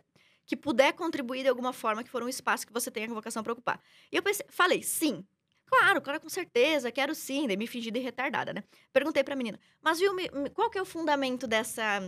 que 0.52 0.56
puder 0.56 0.92
contribuir 0.92 1.42
de 1.42 1.48
alguma 1.48 1.72
forma, 1.72 2.04
que 2.04 2.10
for 2.10 2.22
um 2.22 2.28
espaço 2.28 2.66
que 2.66 2.72
você 2.74 2.90
tenha 2.90 3.06
a 3.10 3.14
vocação 3.14 3.42
para 3.42 3.54
ocupar. 3.54 3.80
E 4.12 4.16
eu 4.16 4.22
pensei, 4.22 4.44
falei, 4.50 4.82
sim. 4.82 5.24
Claro, 5.64 6.02
claro, 6.02 6.20
com 6.20 6.28
certeza, 6.28 6.92
quero 6.92 7.14
sim. 7.14 7.46
Daí 7.46 7.56
me 7.56 7.66
fingi 7.66 7.90
de 7.90 7.98
retardada, 7.98 8.52
né? 8.52 8.62
Perguntei 8.92 9.24
pra 9.24 9.34
menina, 9.34 9.58
mas 9.80 9.98
viu, 9.98 10.14
qual 10.52 10.68
que 10.68 10.76
é 10.76 10.82
o 10.82 10.84
fundamento 10.84 11.46
dessa 11.46 12.02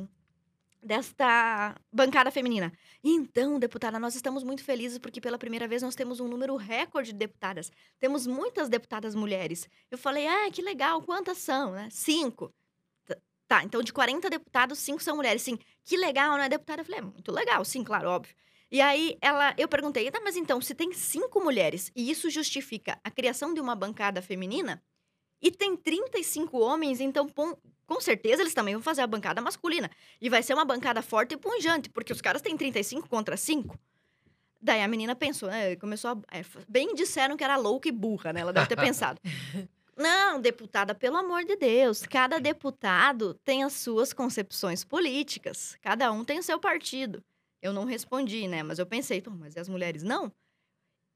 desta 0.82 1.74
bancada 1.90 2.30
feminina. 2.30 2.70
Então, 3.02 3.58
deputada, 3.58 3.98
nós 3.98 4.14
estamos 4.14 4.44
muito 4.44 4.62
felizes 4.62 4.98
porque 4.98 5.18
pela 5.18 5.38
primeira 5.38 5.66
vez 5.66 5.80
nós 5.80 5.94
temos 5.94 6.20
um 6.20 6.28
número 6.28 6.54
recorde 6.56 7.12
de 7.12 7.18
deputadas. 7.18 7.72
Temos 7.98 8.26
muitas 8.26 8.68
deputadas 8.68 9.14
mulheres. 9.14 9.66
Eu 9.90 9.96
falei, 9.96 10.26
ah, 10.26 10.50
que 10.52 10.60
legal, 10.60 11.00
quantas 11.00 11.38
são? 11.38 11.72
Né? 11.72 11.88
Cinco. 11.90 12.52
Tá, 13.46 13.62
então 13.62 13.82
de 13.82 13.92
40 13.92 14.28
deputados, 14.30 14.78
cinco 14.78 15.02
são 15.02 15.16
mulheres. 15.16 15.42
Sim, 15.42 15.58
que 15.84 15.96
legal, 15.96 16.36
né, 16.36 16.48
deputada? 16.48 16.80
Eu 16.82 16.84
falei, 16.84 17.00
é 17.00 17.02
muito 17.02 17.30
legal, 17.30 17.64
sim, 17.64 17.84
claro, 17.84 18.08
óbvio. 18.08 18.34
E 18.70 18.80
aí 18.80 19.16
ela, 19.20 19.54
eu 19.56 19.68
perguntei, 19.68 20.10
tá, 20.10 20.20
mas 20.24 20.36
então, 20.36 20.60
se 20.60 20.74
tem 20.74 20.92
cinco 20.92 21.40
mulheres 21.40 21.92
e 21.94 22.10
isso 22.10 22.28
justifica 22.30 22.98
a 23.04 23.10
criação 23.10 23.54
de 23.54 23.60
uma 23.60 23.74
bancada 23.74 24.20
feminina, 24.20 24.82
e 25.44 25.50
tem 25.50 25.76
35 25.76 26.58
homens, 26.58 27.00
então 27.00 27.28
com 27.86 28.00
certeza 28.00 28.42
eles 28.42 28.54
também 28.54 28.74
vão 28.74 28.82
fazer 28.82 29.02
a 29.02 29.06
bancada 29.06 29.42
masculina. 29.42 29.90
E 30.18 30.30
vai 30.30 30.42
ser 30.42 30.54
uma 30.54 30.64
bancada 30.64 31.02
forte 31.02 31.34
e 31.34 31.36
punjante, 31.36 31.90
porque 31.90 32.14
os 32.14 32.22
caras 32.22 32.40
têm 32.40 32.56
35 32.56 33.08
contra 33.08 33.36
5. 33.36 33.78
Daí 34.60 34.80
a 34.80 34.88
menina 34.88 35.14
pensou, 35.14 35.50
né? 35.50 35.76
Começou 35.76 36.12
a. 36.12 36.38
É, 36.38 36.42
bem 36.66 36.94
disseram 36.94 37.36
que 37.36 37.44
era 37.44 37.56
louca 37.56 37.86
e 37.86 37.92
burra, 37.92 38.32
né? 38.32 38.40
Ela 38.40 38.54
deve 38.54 38.66
ter 38.66 38.76
pensado. 38.80 39.20
Não, 39.96 40.40
deputada, 40.40 40.94
pelo 40.94 41.16
amor 41.16 41.44
de 41.44 41.56
Deus, 41.56 42.04
cada 42.04 42.40
deputado 42.40 43.34
tem 43.44 43.62
as 43.62 43.74
suas 43.74 44.12
concepções 44.12 44.84
políticas. 44.84 45.76
Cada 45.80 46.10
um 46.10 46.24
tem 46.24 46.38
o 46.38 46.42
seu 46.42 46.58
partido. 46.58 47.22
Eu 47.62 47.72
não 47.72 47.84
respondi, 47.84 48.48
né? 48.48 48.62
Mas 48.62 48.78
eu 48.78 48.86
pensei, 48.86 49.22
mas 49.38 49.54
e 49.54 49.60
as 49.60 49.68
mulheres? 49.68 50.02
Não. 50.02 50.32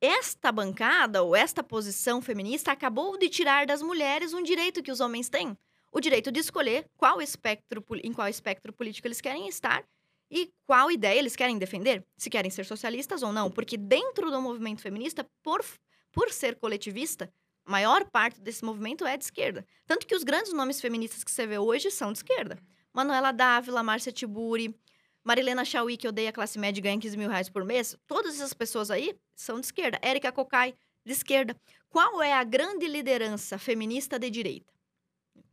Esta 0.01 0.53
bancada 0.53 1.23
ou 1.23 1.35
esta 1.35 1.63
posição 1.63 2.23
feminista 2.23 2.71
acabou 2.71 3.19
de 3.19 3.29
tirar 3.29 3.67
das 3.67 3.83
mulheres 3.83 4.33
um 4.33 4.43
direito 4.43 4.83
que 4.83 4.93
os 4.93 5.01
homens 5.01 5.29
têm 5.29 5.57
o 5.91 6.01
direito 6.01 6.31
de 6.31 6.41
escolher 6.41 6.89
qual 6.97 7.21
espectro, 7.21 7.85
em 8.03 8.13
qual 8.13 8.29
espectro 8.29 8.73
político 8.73 9.09
eles 9.09 9.21
querem 9.21 9.49
estar 9.49 9.85
e 10.31 10.53
qual 10.67 10.91
ideia 10.91 11.19
eles 11.19 11.35
querem 11.35 11.59
defender, 11.59 12.05
se 12.17 12.29
querem 12.29 12.51
ser 12.51 12.67
socialistas 12.67 13.23
ou 13.23 13.33
não, 13.33 13.51
porque 13.51 13.77
dentro 13.77 14.31
do 14.31 14.41
movimento 14.43 14.83
feminista, 14.83 15.27
por, 15.43 15.65
por 16.13 16.31
ser 16.31 16.57
coletivista, 16.57 17.33
a 17.69 17.71
maior 17.71 18.03
parte 18.07 18.41
desse 18.41 18.65
movimento 18.65 19.05
é 19.07 19.15
de 19.15 19.25
esquerda. 19.25 19.63
Tanto 19.87 20.07
que 20.07 20.15
os 20.15 20.25
grandes 20.25 20.55
nomes 20.55 20.81
feministas 20.81 21.23
que 21.23 21.31
você 21.31 21.47
vê 21.47 21.59
hoje 21.59 21.91
são 21.91 22.11
de 22.11 22.21
esquerda. 22.21 22.59
Manuela 22.95 23.31
Dávila, 23.31 23.83
Márcia 23.83 24.11
Tiburi, 24.11 24.75
Marilena 25.23 25.67
Chauí, 25.67 25.99
que 25.99 26.09
odeia 26.09 26.31
a 26.31 26.33
classe 26.33 26.59
média 26.59 26.81
e 26.81 26.83
ganha 26.83 26.99
15 26.99 27.17
mil 27.19 27.29
reais 27.29 27.51
por 27.51 27.67
mês, 27.67 27.95
todas 28.07 28.37
essas 28.37 28.55
pessoas 28.55 28.91
aí 28.91 29.15
são 29.37 29.61
de 29.61 29.67
esquerda. 29.67 29.99
Érica 30.01 30.33
Cocai, 30.33 30.75
de 31.05 31.13
esquerda. 31.13 31.55
Qual 31.91 32.23
é 32.23 32.33
a 32.33 32.43
grande 32.43 32.89
liderança 32.89 33.59
feminista 33.59 34.19
de 34.19 34.31
direita? 34.31 34.73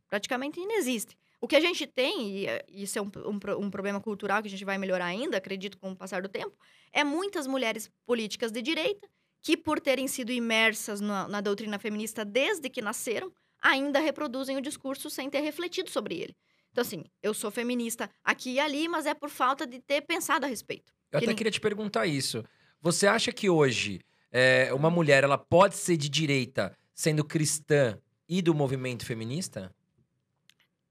praticamente 0.08 0.60
inexiste. 0.60 1.16
O 1.40 1.46
que 1.46 1.56
a 1.56 1.60
gente 1.60 1.86
tem, 1.86 2.28
e 2.30 2.46
eh, 2.46 2.64
isso 2.68 2.98
é 2.98 3.02
um, 3.02 3.10
um, 3.26 3.64
um, 3.64 3.70
problema 3.70 4.00
cultural 4.00 4.40
que 4.40 4.48
a 4.48 4.50
gente 4.50 4.64
vai 4.64 4.78
melhorar 4.78 5.06
ainda, 5.06 5.36
acredito, 5.36 5.76
com 5.76 5.92
o 5.92 5.96
passar 5.96 6.22
do 6.22 6.28
tempo, 6.28 6.56
é 6.92 7.04
muitas 7.04 7.46
mulheres 7.46 7.90
políticas 8.06 8.50
de 8.50 8.62
direita 8.62 9.06
que, 9.46 9.56
por 9.56 9.78
terem 9.78 10.08
sido 10.08 10.32
imersas 10.32 11.00
na, 11.00 11.28
na 11.28 11.40
doutrina 11.40 11.78
feminista 11.78 12.24
desde 12.24 12.68
que 12.68 12.82
nasceram, 12.82 13.32
ainda 13.62 14.00
reproduzem 14.00 14.56
o 14.56 14.60
discurso 14.60 15.08
sem 15.08 15.30
ter 15.30 15.38
refletido 15.38 15.88
sobre 15.88 16.16
ele. 16.16 16.36
Então, 16.72 16.82
assim, 16.82 17.04
eu 17.22 17.32
sou 17.32 17.48
feminista 17.48 18.10
aqui 18.24 18.54
e 18.54 18.58
ali, 18.58 18.88
mas 18.88 19.06
é 19.06 19.14
por 19.14 19.30
falta 19.30 19.64
de 19.64 19.78
ter 19.78 20.00
pensado 20.00 20.44
a 20.44 20.48
respeito. 20.48 20.92
Eu 21.12 21.20
até 21.20 21.32
queria 21.32 21.52
te 21.52 21.60
perguntar 21.60 22.08
isso. 22.08 22.42
Você 22.80 23.06
acha 23.06 23.30
que 23.30 23.48
hoje 23.48 24.00
é, 24.32 24.74
uma 24.74 24.90
mulher 24.90 25.22
ela 25.22 25.38
pode 25.38 25.76
ser 25.76 25.96
de 25.96 26.08
direita 26.08 26.76
sendo 26.92 27.24
cristã 27.24 27.96
e 28.28 28.42
do 28.42 28.52
movimento 28.52 29.06
feminista? 29.06 29.72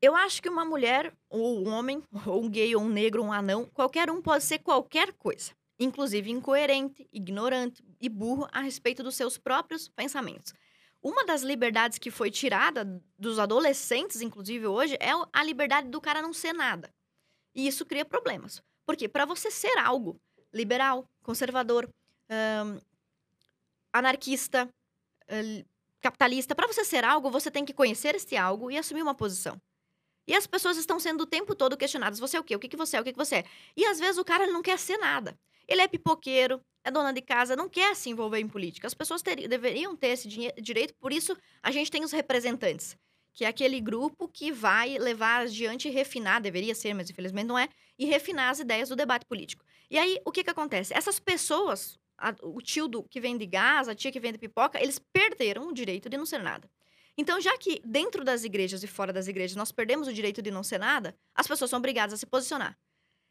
Eu 0.01 0.15
acho 0.15 0.41
que 0.41 0.47
uma 0.47 0.63
mulher, 0.63 1.13
ou 1.29 1.59
um 1.59 1.73
homem, 1.73 2.01
ou 2.25 2.45
um 2.45 2.49
gay, 2.49 2.73
ou 2.73 2.83
um 2.83 2.89
negro, 2.89 3.21
ou 3.21 3.27
um 3.27 3.33
anão, 3.33 3.65
qualquer 3.65 4.09
um 4.09 4.21
pode 4.21 4.45
ser 4.45 4.59
qualquer 4.59 5.11
coisa. 5.11 5.51
Inclusive 5.79 6.31
incoerente, 6.31 7.07
ignorante 7.11 7.83
e 7.99 8.07
burro 8.07 8.47
a 8.51 8.61
respeito 8.61 9.03
dos 9.03 9.15
seus 9.15 9.37
próprios 9.37 9.87
pensamentos. 9.89 10.53
Uma 11.01 11.25
das 11.25 11.41
liberdades 11.41 11.99
que 11.99 12.09
foi 12.09 12.31
tirada 12.31 13.01
dos 13.17 13.37
adolescentes, 13.37 14.21
inclusive 14.21 14.65
hoje, 14.65 14.95
é 14.99 15.11
a 15.31 15.43
liberdade 15.43 15.89
do 15.89 16.01
cara 16.01 16.21
não 16.21 16.33
ser 16.33 16.53
nada. 16.53 16.89
E 17.53 17.67
isso 17.67 17.85
cria 17.85 18.03
problemas. 18.03 18.61
Porque 18.85 19.07
para 19.07 19.25
você 19.25 19.51
ser 19.51 19.77
algo 19.77 20.19
liberal, 20.53 21.05
conservador, 21.21 21.87
anarquista, 23.91 24.69
hum, 25.29 25.63
capitalista, 26.01 26.55
para 26.55 26.67
você 26.67 26.83
ser 26.85 27.03
algo, 27.03 27.29
você 27.29 27.51
tem 27.51 27.65
que 27.65 27.73
conhecer 27.73 28.15
este 28.15 28.35
algo 28.35 28.71
e 28.71 28.77
assumir 28.77 29.01
uma 29.01 29.15
posição. 29.15 29.59
E 30.27 30.33
as 30.33 30.47
pessoas 30.47 30.77
estão 30.77 30.99
sendo 30.99 31.21
o 31.21 31.27
tempo 31.27 31.55
todo 31.55 31.77
questionadas: 31.77 32.19
você 32.19 32.37
é 32.37 32.39
o 32.39 32.43
quê? 32.43 32.55
O 32.55 32.59
que, 32.59 32.67
que 32.67 32.77
você 32.77 32.97
é? 32.97 33.01
O 33.01 33.03
que, 33.03 33.11
que 33.11 33.17
você 33.17 33.37
é? 33.37 33.45
E 33.75 33.85
às 33.85 33.99
vezes 33.99 34.17
o 34.17 34.25
cara 34.25 34.47
não 34.47 34.61
quer 34.61 34.79
ser 34.79 34.97
nada. 34.97 35.37
Ele 35.67 35.81
é 35.81 35.87
pipoqueiro, 35.87 36.61
é 36.83 36.91
dona 36.91 37.11
de 37.11 37.21
casa, 37.21 37.55
não 37.55 37.67
quer 37.67 37.95
se 37.95 38.09
envolver 38.09 38.39
em 38.39 38.47
política. 38.47 38.87
As 38.87 38.93
pessoas 38.93 39.21
teriam, 39.21 39.49
deveriam 39.49 39.95
ter 39.95 40.09
esse 40.09 40.27
direito, 40.27 40.93
por 40.95 41.11
isso 41.11 41.35
a 41.63 41.71
gente 41.71 41.89
tem 41.89 42.03
os 42.03 42.11
representantes, 42.11 42.95
que 43.33 43.43
é 43.43 43.47
aquele 43.47 43.81
grupo 43.81 44.27
que 44.27 44.51
vai 44.51 44.97
levar 44.97 45.41
adiante 45.41 45.87
e 45.87 45.91
refinar, 45.91 46.41
deveria 46.41 46.75
ser, 46.75 46.93
mas 46.93 47.09
infelizmente 47.09 47.47
não 47.47 47.57
é, 47.57 47.67
e 47.97 48.05
refinar 48.05 48.49
as 48.49 48.59
ideias 48.59 48.89
do 48.89 48.95
debate 48.95 49.25
político. 49.25 49.65
E 49.89 49.97
aí, 49.97 50.19
o 50.25 50.31
que 50.31 50.43
que 50.43 50.49
acontece? 50.49 50.93
Essas 50.93 51.19
pessoas, 51.19 51.97
a, 52.17 52.35
o 52.43 52.61
tio 52.61 52.87
do, 52.87 53.03
que 53.03 53.19
vende 53.19 53.45
gás, 53.45 53.87
a 53.87 53.95
tia 53.95 54.11
que 54.11 54.19
vende 54.19 54.37
pipoca, 54.37 54.81
eles 54.81 54.99
perderam 54.99 55.67
o 55.67 55.73
direito 55.73 56.09
de 56.09 56.17
não 56.17 56.25
ser 56.25 56.39
nada. 56.39 56.69
Então, 57.17 57.39
já 57.39 57.57
que 57.57 57.81
dentro 57.85 58.23
das 58.23 58.43
igrejas 58.43 58.83
e 58.83 58.87
fora 58.87 59.13
das 59.13 59.27
igrejas 59.27 59.55
nós 59.55 59.71
perdemos 59.71 60.07
o 60.07 60.13
direito 60.13 60.41
de 60.41 60.51
não 60.51 60.63
ser 60.63 60.79
nada, 60.79 61.15
as 61.33 61.47
pessoas 61.47 61.69
são 61.69 61.79
obrigadas 61.79 62.13
a 62.13 62.17
se 62.17 62.25
posicionar. 62.25 62.77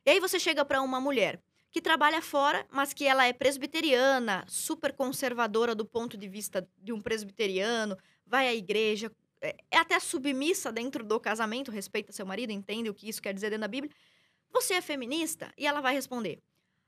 E 0.07 0.11
aí 0.11 0.21
você 0.21 0.39
chega 0.39 0.65
para 0.65 0.81
uma 0.81 1.01
mulher 1.01 1.41
que 1.75 1.81
trabalha 1.81 2.23
fora, 2.23 2.65
mas 2.71 2.93
que 2.93 3.05
ela 3.05 3.27
é 3.27 3.33
presbiteriana, 3.33 4.45
super 4.47 4.93
conservadora 4.93 5.75
do 5.75 5.85
ponto 5.85 6.17
de 6.17 6.29
vista 6.29 6.65
de 6.79 6.93
um 6.93 7.01
presbiteriano, 7.01 7.99
vai 8.25 8.47
à 8.47 8.55
igreja, 8.55 9.11
é, 9.43 9.57
é 9.73 9.79
até 9.79 9.99
submissa 9.99 10.71
dentro 10.71 11.03
do 11.03 11.19
casamento, 11.19 11.73
respeita 11.73 12.13
seu 12.13 12.25
marido, 12.25 12.53
entende 12.53 12.89
o 12.89 12.95
que 12.95 13.09
isso 13.09 13.21
quer 13.21 13.35
dizer 13.35 13.51
dentro 13.51 13.63
da 13.63 13.69
Bíblia. 13.69 13.93
Você 14.53 14.75
é 14.75 14.81
feminista? 14.81 15.53
E 15.59 15.67
ela 15.67 15.81
vai 15.81 15.93
responder: 15.93 16.41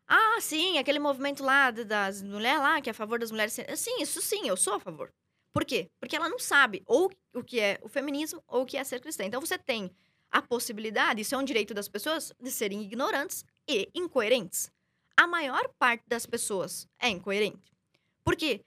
Ah, 0.06 0.38
sim, 0.40 0.78
aquele 0.78 1.00
movimento 1.00 1.42
lá 1.42 1.72
das 1.72 2.22
mulheres 2.22 2.60
lá, 2.60 2.80
que 2.80 2.88
é 2.88 2.92
a 2.92 2.94
favor 2.94 3.18
das 3.18 3.32
mulheres. 3.32 3.58
Sim, 3.74 4.00
isso 4.00 4.22
sim, 4.22 4.46
eu 4.46 4.56
sou 4.56 4.74
a 4.74 4.78
favor. 4.78 5.12
Por 5.52 5.64
quê? 5.64 5.90
Porque 5.98 6.14
ela 6.14 6.28
não 6.28 6.38
sabe 6.38 6.84
ou 6.86 7.10
o 7.34 7.42
que 7.42 7.58
é 7.58 7.80
o 7.82 7.88
feminismo 7.88 8.40
ou 8.46 8.62
o 8.62 8.66
que 8.66 8.76
é 8.76 8.84
ser 8.84 9.00
cristã. 9.00 9.24
Então 9.24 9.40
você 9.40 9.58
tem 9.58 9.90
a 10.30 10.40
possibilidade, 10.40 11.22
isso 11.22 11.34
é 11.34 11.38
um 11.38 11.44
direito 11.44 11.74
das 11.74 11.88
pessoas, 11.88 12.32
de 12.40 12.52
serem 12.52 12.82
ignorantes 12.82 13.44
e 13.68 13.88
incoerentes. 13.92 14.70
A 15.16 15.26
maior 15.26 15.68
parte 15.78 16.04
das 16.06 16.26
pessoas 16.26 16.86
é 16.98 17.08
incoerente. 17.08 17.72
Por 18.24 18.36
quê? 18.36 18.60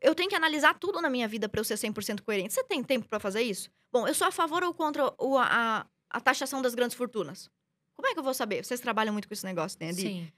Eu 0.00 0.14
tenho 0.14 0.28
que 0.28 0.36
analisar 0.36 0.78
tudo 0.78 1.00
na 1.00 1.10
minha 1.10 1.26
vida 1.26 1.48
para 1.48 1.60
eu 1.60 1.64
ser 1.64 1.74
100% 1.74 2.22
coerente. 2.22 2.54
Você 2.54 2.62
tem 2.62 2.82
tempo 2.84 3.08
para 3.08 3.18
fazer 3.18 3.42
isso? 3.42 3.68
Bom, 3.90 4.06
eu 4.06 4.14
sou 4.14 4.26
a 4.26 4.30
favor 4.30 4.62
ou 4.62 4.72
contra 4.72 5.12
o, 5.18 5.36
a, 5.36 5.86
a 6.08 6.20
taxação 6.20 6.62
das 6.62 6.74
grandes 6.74 6.96
fortunas? 6.96 7.50
Como 7.96 8.06
é 8.06 8.12
que 8.12 8.18
eu 8.18 8.22
vou 8.22 8.34
saber? 8.34 8.64
Vocês 8.64 8.80
trabalham 8.80 9.12
muito 9.12 9.26
com 9.26 9.34
esse 9.34 9.44
negócio, 9.44 9.76
né? 9.80 9.90
De... 9.90 10.02
Sim. 10.02 10.32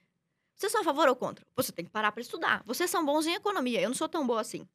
Vocês 0.57 0.73
são 0.73 0.81
a 0.81 0.85
favor 0.85 1.09
ou 1.09 1.17
contra? 1.17 1.45
Você 1.57 1.73
tem 1.73 1.85
que 1.85 1.91
parar 1.91 2.13
para 2.13 2.23
estudar. 2.23 2.63
Vocês 2.65 2.91
são 2.91 3.05
bons 3.05 3.27
em 3.27 3.35
economia. 3.35 3.81
Eu 3.81 3.89
não 3.89 3.97
sou 3.97 4.09
tão 4.09 4.27
boa 4.27 4.41
assim. 4.41 4.67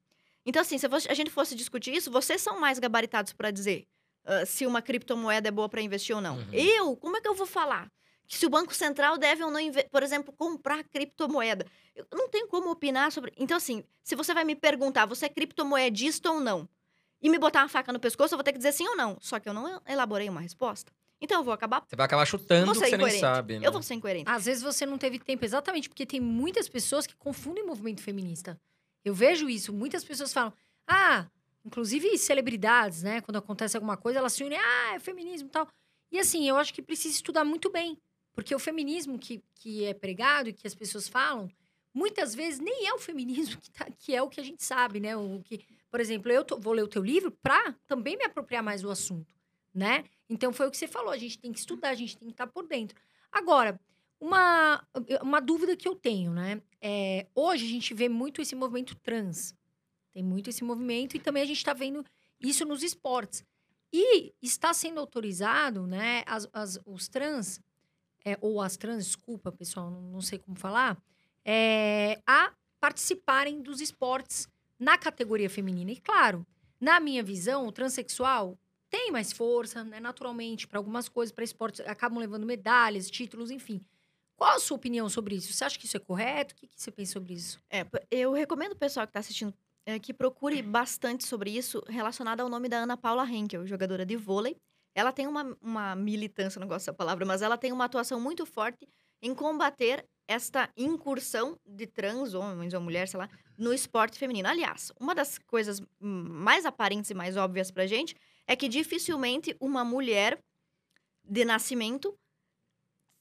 Então, 0.46 0.62
assim, 0.62 0.78
se 0.78 0.86
a 0.86 1.14
gente 1.14 1.32
fosse 1.32 1.56
discutir 1.56 1.94
isso, 1.94 2.12
vocês 2.12 2.42
são 2.42 2.60
mais 2.60 2.78
gabaritados 2.78 3.34
para 3.34 3.50
dizer 3.50 3.88
uh, 4.26 4.46
se 4.46 4.66
uma 4.68 4.82
criptomoeda 4.82 5.48
é 5.48 5.52
boa 5.52 5.68
para 5.68 5.82
investir 5.82 6.16
ou 6.16 6.22
não. 6.22 6.38
Uhum. 6.38 6.54
Eu, 6.54 6.96
como 6.98 7.18
é 7.18 7.22
que 7.22 7.28
eu 7.28 7.34
vou 7.34 7.48
falar? 7.48 7.92
Que 8.28 8.38
se 8.38 8.46
o 8.46 8.50
Banco 8.50 8.74
Central 8.74 9.18
deve 9.18 9.44
ou 9.44 9.52
não, 9.52 9.60
por 9.92 10.04
exemplo, 10.04 10.34
comprar 10.34 10.84
criptomoeda. 10.84 11.66
Eu 11.96 12.06
não 12.12 12.28
tenho 12.28 12.48
como 12.48 12.72
opinar 12.72 13.12
sobre. 13.12 13.32
Então, 13.38 13.58
assim, 13.58 13.84
se 14.04 14.16
você 14.16 14.34
vai 14.34 14.44
me 14.44 14.56
perguntar, 14.56 15.06
você 15.06 15.28
é 15.28 15.30
criptomoedista 15.30 16.32
ou 16.32 16.40
não? 16.40 16.68
E 17.22 17.30
me 17.30 17.38
botar 17.38 17.62
uma 17.62 17.70
faca 17.70 17.94
no 17.94 18.00
pescoço, 18.00 18.34
eu 18.34 18.38
vou 18.38 18.44
ter 18.44 18.52
que 18.52 18.58
dizer 18.58 18.72
sim 18.72 18.88
ou 18.88 18.96
não. 18.96 19.18
Só 19.22 19.40
que 19.40 19.48
eu 19.48 19.54
não 19.54 19.82
elaborei 19.88 20.30
uma 20.30 20.42
resposta. 20.42 20.92
Então 21.20 21.40
eu 21.40 21.44
vou 21.44 21.54
acabar. 21.54 21.84
Você 21.88 21.96
vai 21.96 22.06
acabar 22.06 22.26
chutando 22.26 22.72
que 22.72 22.78
você 22.78 22.98
nem 22.98 23.20
sabe. 23.20 23.60
Né? 23.60 23.68
Eu 23.68 23.72
vou 23.72 23.82
ser 23.82 23.94
incoerente. 23.94 24.30
Às 24.30 24.46
vezes 24.46 24.62
você 24.62 24.86
não 24.86 24.98
teve 24.98 25.18
tempo, 25.20 25.44
exatamente 25.46 25.90
porque 25.90 26.06
tem 26.06 26.20
muitas 26.20 26.68
pessoas 26.68 27.08
que 27.08 27.16
confundem 27.16 27.66
movimento 27.66 28.02
feminista. 28.02 28.60
Eu 29.04 29.14
vejo 29.14 29.50
isso. 29.50 29.72
Muitas 29.72 30.04
pessoas 30.04 30.34
falam, 30.34 30.54
ah, 30.88 31.26
inclusive 31.64 32.18
celebridades, 32.18 33.02
né? 33.02 33.22
Quando 33.22 33.38
acontece 33.38 33.78
alguma 33.78 33.96
coisa, 33.96 34.20
elas 34.20 34.34
se 34.34 34.44
unem, 34.44 34.60
ah, 34.60 34.96
é 34.96 35.00
feminismo 35.00 35.48
e 35.48 35.52
tal. 35.52 35.68
E 36.12 36.20
assim, 36.20 36.48
eu 36.48 36.58
acho 36.58 36.74
que 36.74 36.82
precisa 36.82 37.16
estudar 37.16 37.44
muito 37.44 37.72
bem. 37.72 37.98
Porque 38.36 38.54
o 38.54 38.60
feminismo 38.60 39.18
que, 39.18 39.42
que 39.56 39.86
é 39.86 39.94
pregado 39.94 40.50
e 40.50 40.54
que 40.54 40.68
as 40.68 40.76
pessoas 40.76 41.08
falam, 41.08 41.50
muitas 41.94 42.36
vezes 42.36 42.60
nem 42.60 42.86
é 42.86 42.94
o 42.94 43.00
feminismo 43.00 43.60
que, 43.62 43.72
tá, 43.72 43.88
que 43.98 44.14
é 44.14 44.22
o 44.22 44.30
que 44.30 44.42
a 44.42 44.44
gente 44.44 44.64
sabe, 44.64 45.00
né? 45.00 45.16
O 45.16 45.42
que, 45.42 45.66
por 45.90 46.02
exemplo, 46.02 46.32
eu 46.32 46.44
tô, 46.44 46.60
vou 46.60 46.74
ler 46.74 46.84
o 46.84 46.88
teu 46.88 47.02
livro 47.02 47.32
para 47.32 47.74
também 47.88 48.18
me 48.18 48.26
apropriar 48.26 48.62
mais 48.62 48.82
do 48.82 48.92
assunto, 48.92 49.34
né? 49.74 50.04
Então 50.30 50.52
foi 50.52 50.68
o 50.68 50.72
que 50.72 50.78
você 50.78 50.88
falou, 50.88 51.12
a 51.12 51.18
gente 51.18 51.40
tem 51.40 51.54
que 51.54 51.60
estudar, 51.60 51.90
a 51.90 51.96
gente 51.96 52.18
tem 52.18 52.28
que 52.28 52.34
estar 52.34 52.46
tá 52.46 52.52
por 52.52 52.68
dentro. 52.68 53.00
Agora, 53.32 53.80
uma, 54.20 54.86
uma 55.22 55.40
dúvida 55.40 55.76
que 55.76 55.88
eu 55.88 55.96
tenho, 55.96 56.34
né? 56.34 56.62
É, 56.82 57.28
hoje 57.34 57.66
a 57.66 57.70
gente 57.70 57.94
vê 57.94 58.10
muito 58.10 58.42
esse 58.42 58.56
movimento 58.56 58.96
trans. 58.96 59.56
Tem 60.12 60.24
muito 60.24 60.50
esse 60.50 60.64
movimento 60.64 61.16
e 61.16 61.20
também 61.20 61.44
a 61.44 61.46
gente 61.46 61.58
está 61.58 61.74
vendo 61.74 62.04
isso 62.40 62.66
nos 62.66 62.84
esportes. 62.84 63.44
E 63.92 64.34
está 64.42 64.74
sendo 64.74 65.00
autorizado, 65.00 65.86
né, 65.88 66.24
as, 66.26 66.48
as 66.52 66.80
os 66.86 67.08
trans, 67.08 67.62
é, 68.26 68.38
ou 68.42 68.60
as 68.60 68.76
trans, 68.76 69.06
desculpa, 69.06 69.52
pessoal, 69.52 69.92
não, 69.92 70.20
sei 70.20 70.40
como 70.40 70.58
falar, 70.58 70.98
é, 71.46 72.20
a 72.26 72.52
participarem 72.80 73.62
dos 73.62 73.80
esportes 73.80 74.48
na 74.80 74.98
categoria 74.98 75.50
feminina. 75.50 75.92
E 75.92 75.98
claro, 75.98 76.46
na 76.82 77.00
minha 77.00 77.24
visão, 77.24 77.68
o 77.68 77.72
transexual 77.72 78.58
tem 78.90 79.12
mais 79.12 79.32
força, 79.32 79.84
né, 79.84 80.00
naturalmente, 80.00 80.68
para 80.68 80.80
algumas 80.80 81.08
coisas, 81.08 81.32
para 81.32 81.44
esportes, 81.44 81.82
acabam 81.82 82.20
levando 82.20 82.46
medalhas, 82.46 83.10
títulos, 83.10 83.52
enfim. 83.52 83.80
Qual 84.36 84.56
a 84.56 84.60
sua 84.60 84.76
opinião 84.76 85.08
sobre 85.08 85.36
isso? 85.36 85.54
Você 85.54 85.64
acha 85.64 85.80
que 85.80 85.86
isso 85.86 85.96
é 85.96 86.00
correto? 86.00 86.54
O 86.54 86.58
que, 86.58 86.68
que 86.68 86.82
você 86.82 86.92
pensa 86.92 87.14
sobre 87.14 87.34
isso? 87.34 87.62
É, 87.70 87.86
eu 88.12 88.34
recomendo 88.34 88.74
o 88.74 88.76
pessoal 88.76 89.06
que 89.06 89.12
está 89.12 89.20
assistindo 89.20 89.54
é, 89.86 90.00
que 90.00 90.14
procure 90.14 90.62
bastante 90.62 91.26
sobre 91.26 91.52
isso 91.52 91.82
relacionado 91.88 92.42
ao 92.42 92.50
nome 92.50 92.68
da 92.68 92.78
Ana 92.78 92.98
Paula 92.98 93.26
Henkel, 93.30 93.66
jogadora 93.68 94.06
de 94.06 94.18
vôlei. 94.18 94.58
Ela 94.96 95.12
tem 95.12 95.28
uma, 95.28 95.56
uma 95.62 95.96
militância, 95.96 96.60
não 96.60 96.68
gosto 96.68 96.86
dessa 96.86 96.94
palavra, 96.94 97.26
mas 97.26 97.42
ela 97.42 97.58
tem 97.58 97.74
uma 97.74 97.86
atuação 97.86 98.20
muito 98.20 98.46
forte 98.46 98.88
em 99.22 99.36
combater 99.36 100.06
esta 100.28 100.70
incursão 100.76 101.60
de 101.66 101.86
trans, 101.86 102.34
homens 102.34 102.74
ou 102.74 102.82
mulheres, 102.82 103.12
sei 103.12 103.20
lá, 103.20 103.30
no 103.58 103.74
esporte 103.74 104.18
feminino. 104.18 104.48
Aliás, 104.48 104.92
uma 105.00 105.14
das 105.14 105.38
coisas 105.38 105.82
mais 106.00 106.66
aparentes 106.66 107.12
e 107.12 107.14
mais 107.14 107.38
óbvias 107.38 107.70
pra 107.70 107.86
gente 107.86 108.16
é 108.48 108.56
que 108.56 108.70
dificilmente 108.70 109.56
uma 109.60 109.84
mulher 109.84 110.42
de 111.24 111.44
nascimento 111.44 112.18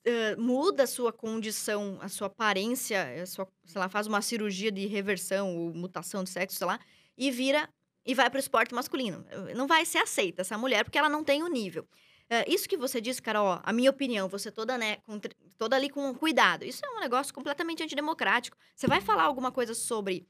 uh, 0.07 0.41
muda 0.41 0.85
a 0.85 0.87
sua 0.87 1.13
condição, 1.13 1.99
a 2.01 2.09
sua 2.09 2.29
aparência, 2.29 3.23
a 3.23 3.27
sua, 3.27 3.49
sei 3.65 3.81
lá, 3.81 3.89
faz 3.89 4.07
uma 4.07 4.23
cirurgia 4.23 4.71
de 4.71 4.87
reversão 4.87 5.57
ou 5.57 5.75
mutação 5.75 6.23
de 6.23 6.31
sexo, 6.31 6.57
sei 6.57 6.67
lá, 6.67 6.79
e 7.17 7.31
vira 7.31 7.69
e 8.05 8.15
vai 8.15 8.29
para 8.29 8.37
o 8.37 8.41
esporte 8.41 8.75
masculino. 8.75 9.25
Não 9.57 9.67
vai 9.67 9.85
ser 9.85 9.99
aceita 9.99 10.43
essa 10.43 10.59
mulher 10.59 10.85
porque 10.85 10.99
ela 10.99 11.09
não 11.09 11.25
tem 11.25 11.43
o 11.43 11.49
nível. 11.49 11.87
Uh, 12.25 12.51
isso 12.51 12.69
que 12.69 12.77
você 12.77 13.01
disse, 13.01 13.21
Carol, 13.21 13.61
a 13.63 13.73
minha 13.73 13.91
opinião, 13.91 14.29
você 14.29 14.51
toda, 14.51 14.79
né, 14.79 14.97
com, 15.05 15.21
toda 15.59 15.77
ali 15.77 15.91
com 15.91 16.15
cuidado. 16.15 16.65
Isso 16.65 16.85
é 16.85 16.91
um 16.91 17.01
negócio 17.01 17.35
completamente 17.35 17.83
antidemocrático. 17.83 18.57
Você 18.75 18.87
vai 18.87 19.01
falar 19.01 19.25
alguma 19.25 19.53
coisa 19.53 19.75
sobre 19.75 20.27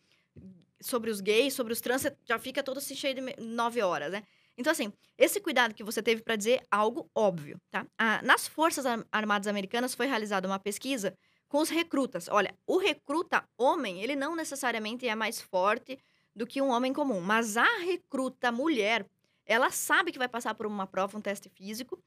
sobre 0.81 1.11
os 1.11 1.20
gays, 1.20 1.55
sobre 1.55 1.72
os 1.72 1.81
trans, 1.81 2.03
você 2.03 2.14
já 2.27 2.39
fica 2.39 2.62
todo 2.62 2.79
se 2.79 2.95
cheio 2.95 3.14
de 3.14 3.43
nove 3.43 3.81
horas, 3.81 4.12
né? 4.12 4.22
Então, 4.57 4.70
assim, 4.70 4.93
esse 5.16 5.41
cuidado 5.41 5.75
que 5.75 5.83
você 5.83 6.03
teve 6.03 6.22
para 6.22 6.37
dizer 6.37 6.61
algo 6.70 7.11
óbvio, 7.14 7.59
tá? 7.70 7.87
Ah, 7.97 8.20
nas 8.22 8.47
Forças 8.47 8.85
Armadas 9.11 9.47
Americanas 9.47 9.95
foi 9.95 10.07
realizada 10.07 10.47
uma 10.47 10.59
pesquisa 10.59 11.16
com 11.49 11.59
os 11.59 11.70
recrutas. 11.70 12.29
Olha, 12.29 12.55
o 12.66 12.77
recruta 12.77 13.45
homem, 13.57 14.03
ele 14.03 14.14
não 14.14 14.37
necessariamente 14.37 15.09
é 15.09 15.14
mais 15.14 15.41
forte 15.41 15.99
do 16.35 16.47
que 16.47 16.61
um 16.61 16.70
homem 16.70 16.93
comum, 16.93 17.20
mas 17.20 17.57
a 17.57 17.78
recruta 17.78 18.51
mulher, 18.51 19.07
ela 19.47 19.70
sabe 19.70 20.12
que 20.12 20.18
vai 20.18 20.28
passar 20.28 20.55
por 20.55 20.66
uma 20.66 20.87
prova, 20.87 21.16
um 21.16 21.20
teste 21.20 21.49
físico, 21.49 22.03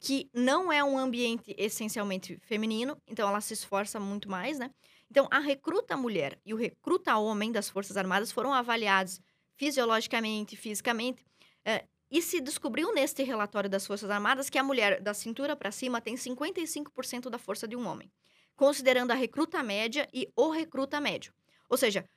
que 0.00 0.30
não 0.32 0.72
é 0.72 0.82
um 0.82 0.98
ambiente 0.98 1.54
essencialmente 1.58 2.38
feminino, 2.42 2.96
então 3.06 3.28
ela 3.28 3.40
se 3.40 3.54
esforça 3.54 4.00
muito 4.00 4.30
mais, 4.30 4.58
né? 4.58 4.70
Então, 5.10 5.28
a 5.30 5.38
recruta 5.38 5.96
mulher 5.96 6.40
e 6.44 6.54
o 6.54 6.56
recruta 6.56 7.16
homem 7.16 7.52
das 7.52 7.68
Forças 7.68 7.96
Armadas 7.96 8.32
foram 8.32 8.52
avaliados 8.52 9.20
fisiologicamente, 9.56 10.56
fisicamente, 10.56 11.24
é, 11.64 11.84
e 12.10 12.20
se 12.22 12.40
descobriu 12.40 12.92
neste 12.92 13.22
relatório 13.22 13.68
das 13.68 13.86
Forças 13.86 14.10
Armadas 14.10 14.50
que 14.50 14.58
a 14.58 14.62
mulher 14.64 15.00
da 15.00 15.14
cintura 15.14 15.54
para 15.56 15.70
cima 15.70 16.00
tem 16.00 16.14
55% 16.14 17.28
da 17.28 17.38
força 17.38 17.68
de 17.68 17.76
um 17.76 17.86
homem, 17.86 18.10
considerando 18.56 19.10
a 19.10 19.14
recruta 19.14 19.62
média 19.62 20.08
e 20.12 20.28
o 20.36 20.50
recruta 20.50 21.00
médio. 21.00 21.32
Ou 21.68 21.76
seja, 21.76 22.08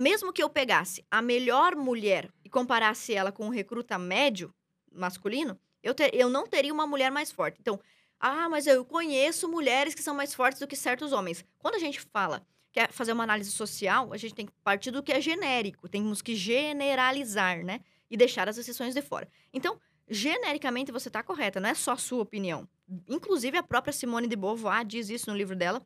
mesmo 0.00 0.32
que 0.32 0.42
eu 0.42 0.48
pegasse 0.48 1.04
a 1.10 1.22
melhor 1.22 1.76
mulher 1.76 2.32
e 2.44 2.48
comparasse 2.48 3.14
ela 3.14 3.30
com 3.30 3.46
o 3.46 3.50
recruta 3.50 3.98
médio 3.98 4.52
masculino, 4.90 5.58
eu, 5.82 5.94
ter, 5.94 6.14
eu 6.14 6.28
não 6.28 6.46
teria 6.46 6.72
uma 6.72 6.86
mulher 6.86 7.10
mais 7.10 7.30
forte. 7.30 7.58
Então, 7.60 7.78
ah, 8.18 8.48
mas 8.48 8.66
eu 8.66 8.84
conheço 8.84 9.48
mulheres 9.48 9.94
que 9.94 10.02
são 10.02 10.14
mais 10.14 10.34
fortes 10.34 10.58
do 10.58 10.66
que 10.66 10.76
certos 10.76 11.12
homens. 11.12 11.44
Quando 11.58 11.76
a 11.76 11.78
gente 11.78 12.00
fala 12.00 12.44
que 12.72 12.80
é 12.80 12.88
fazer 12.88 13.12
uma 13.12 13.24
análise 13.24 13.50
social, 13.52 14.12
a 14.12 14.16
gente 14.16 14.34
tem 14.34 14.46
que 14.46 14.52
partir 14.64 14.90
do 14.90 15.02
que 15.02 15.12
é 15.12 15.20
genérico, 15.20 15.88
temos 15.88 16.22
que 16.22 16.34
generalizar, 16.34 17.64
né? 17.64 17.80
e 18.10 18.16
deixar 18.16 18.48
as 18.48 18.58
exceções 18.58 18.92
de 18.92 19.00
fora. 19.00 19.28
Então, 19.54 19.80
genericamente 20.08 20.90
você 20.90 21.08
está 21.08 21.22
correta, 21.22 21.60
não 21.60 21.68
é 21.68 21.74
só 21.74 21.92
a 21.92 21.96
sua 21.96 22.22
opinião. 22.22 22.68
Inclusive, 23.08 23.56
a 23.56 23.62
própria 23.62 23.92
Simone 23.92 24.26
de 24.26 24.34
Beauvoir 24.34 24.84
diz 24.84 25.08
isso 25.08 25.30
no 25.30 25.36
livro 25.36 25.54
dela, 25.54 25.80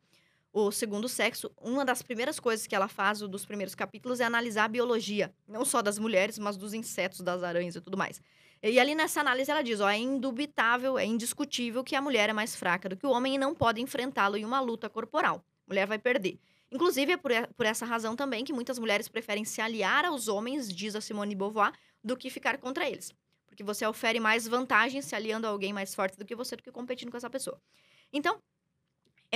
O 0.57 0.71
Segundo 0.71 1.09
Sexo. 1.09 1.51
Uma 1.61 1.83
das 1.83 2.01
primeiras 2.01 2.39
coisas 2.39 2.65
que 2.65 2.73
ela 2.73 2.87
faz, 2.87 3.21
um 3.21 3.27
dos 3.27 3.45
primeiros 3.45 3.75
capítulos, 3.75 4.21
é 4.21 4.23
analisar 4.23 4.63
a 4.63 4.67
biologia, 4.69 5.35
não 5.45 5.65
só 5.65 5.81
das 5.81 5.99
mulheres, 5.99 6.39
mas 6.39 6.55
dos 6.55 6.73
insetos, 6.73 7.19
das 7.19 7.43
aranhas 7.43 7.75
e 7.75 7.81
tudo 7.81 7.97
mais. 7.97 8.21
E 8.63 8.79
ali 8.79 8.95
nessa 8.95 9.19
análise 9.19 9.51
ela 9.51 9.61
diz, 9.61 9.81
ó, 9.81 9.89
é 9.89 9.97
indubitável, 9.97 10.97
é 10.97 11.03
indiscutível 11.03 11.83
que 11.83 11.93
a 11.93 12.01
mulher 12.01 12.29
é 12.29 12.33
mais 12.33 12.55
fraca 12.55 12.87
do 12.87 12.95
que 12.95 13.05
o 13.05 13.09
homem 13.09 13.35
e 13.35 13.37
não 13.37 13.53
pode 13.53 13.81
enfrentá-lo 13.81 14.37
em 14.37 14.45
uma 14.45 14.61
luta 14.61 14.89
corporal. 14.89 15.43
A 15.67 15.71
mulher 15.73 15.85
vai 15.87 15.99
perder. 15.99 16.39
Inclusive, 16.71 17.11
é 17.11 17.17
por, 17.17 17.31
por 17.57 17.65
essa 17.65 17.85
razão 17.85 18.15
também 18.15 18.45
que 18.45 18.53
muitas 18.53 18.79
mulheres 18.79 19.09
preferem 19.09 19.43
se 19.43 19.59
aliar 19.59 20.05
aos 20.05 20.29
homens, 20.29 20.73
diz 20.73 20.95
a 20.95 21.01
Simone 21.01 21.35
Beauvoir, 21.35 21.73
do 22.01 22.15
que 22.15 22.29
ficar 22.29 22.57
contra 22.59 22.89
eles. 22.89 23.13
Porque 23.45 23.61
você 23.61 23.85
ofere 23.85 24.21
mais 24.21 24.47
vantagem 24.47 25.01
se 25.01 25.13
aliando 25.13 25.47
a 25.47 25.49
alguém 25.49 25.73
mais 25.73 25.93
forte 25.93 26.17
do 26.17 26.23
que 26.23 26.33
você 26.33 26.55
do 26.55 26.63
que 26.63 26.71
competindo 26.71 27.11
com 27.11 27.17
essa 27.17 27.29
pessoa. 27.29 27.61
Então, 28.13 28.39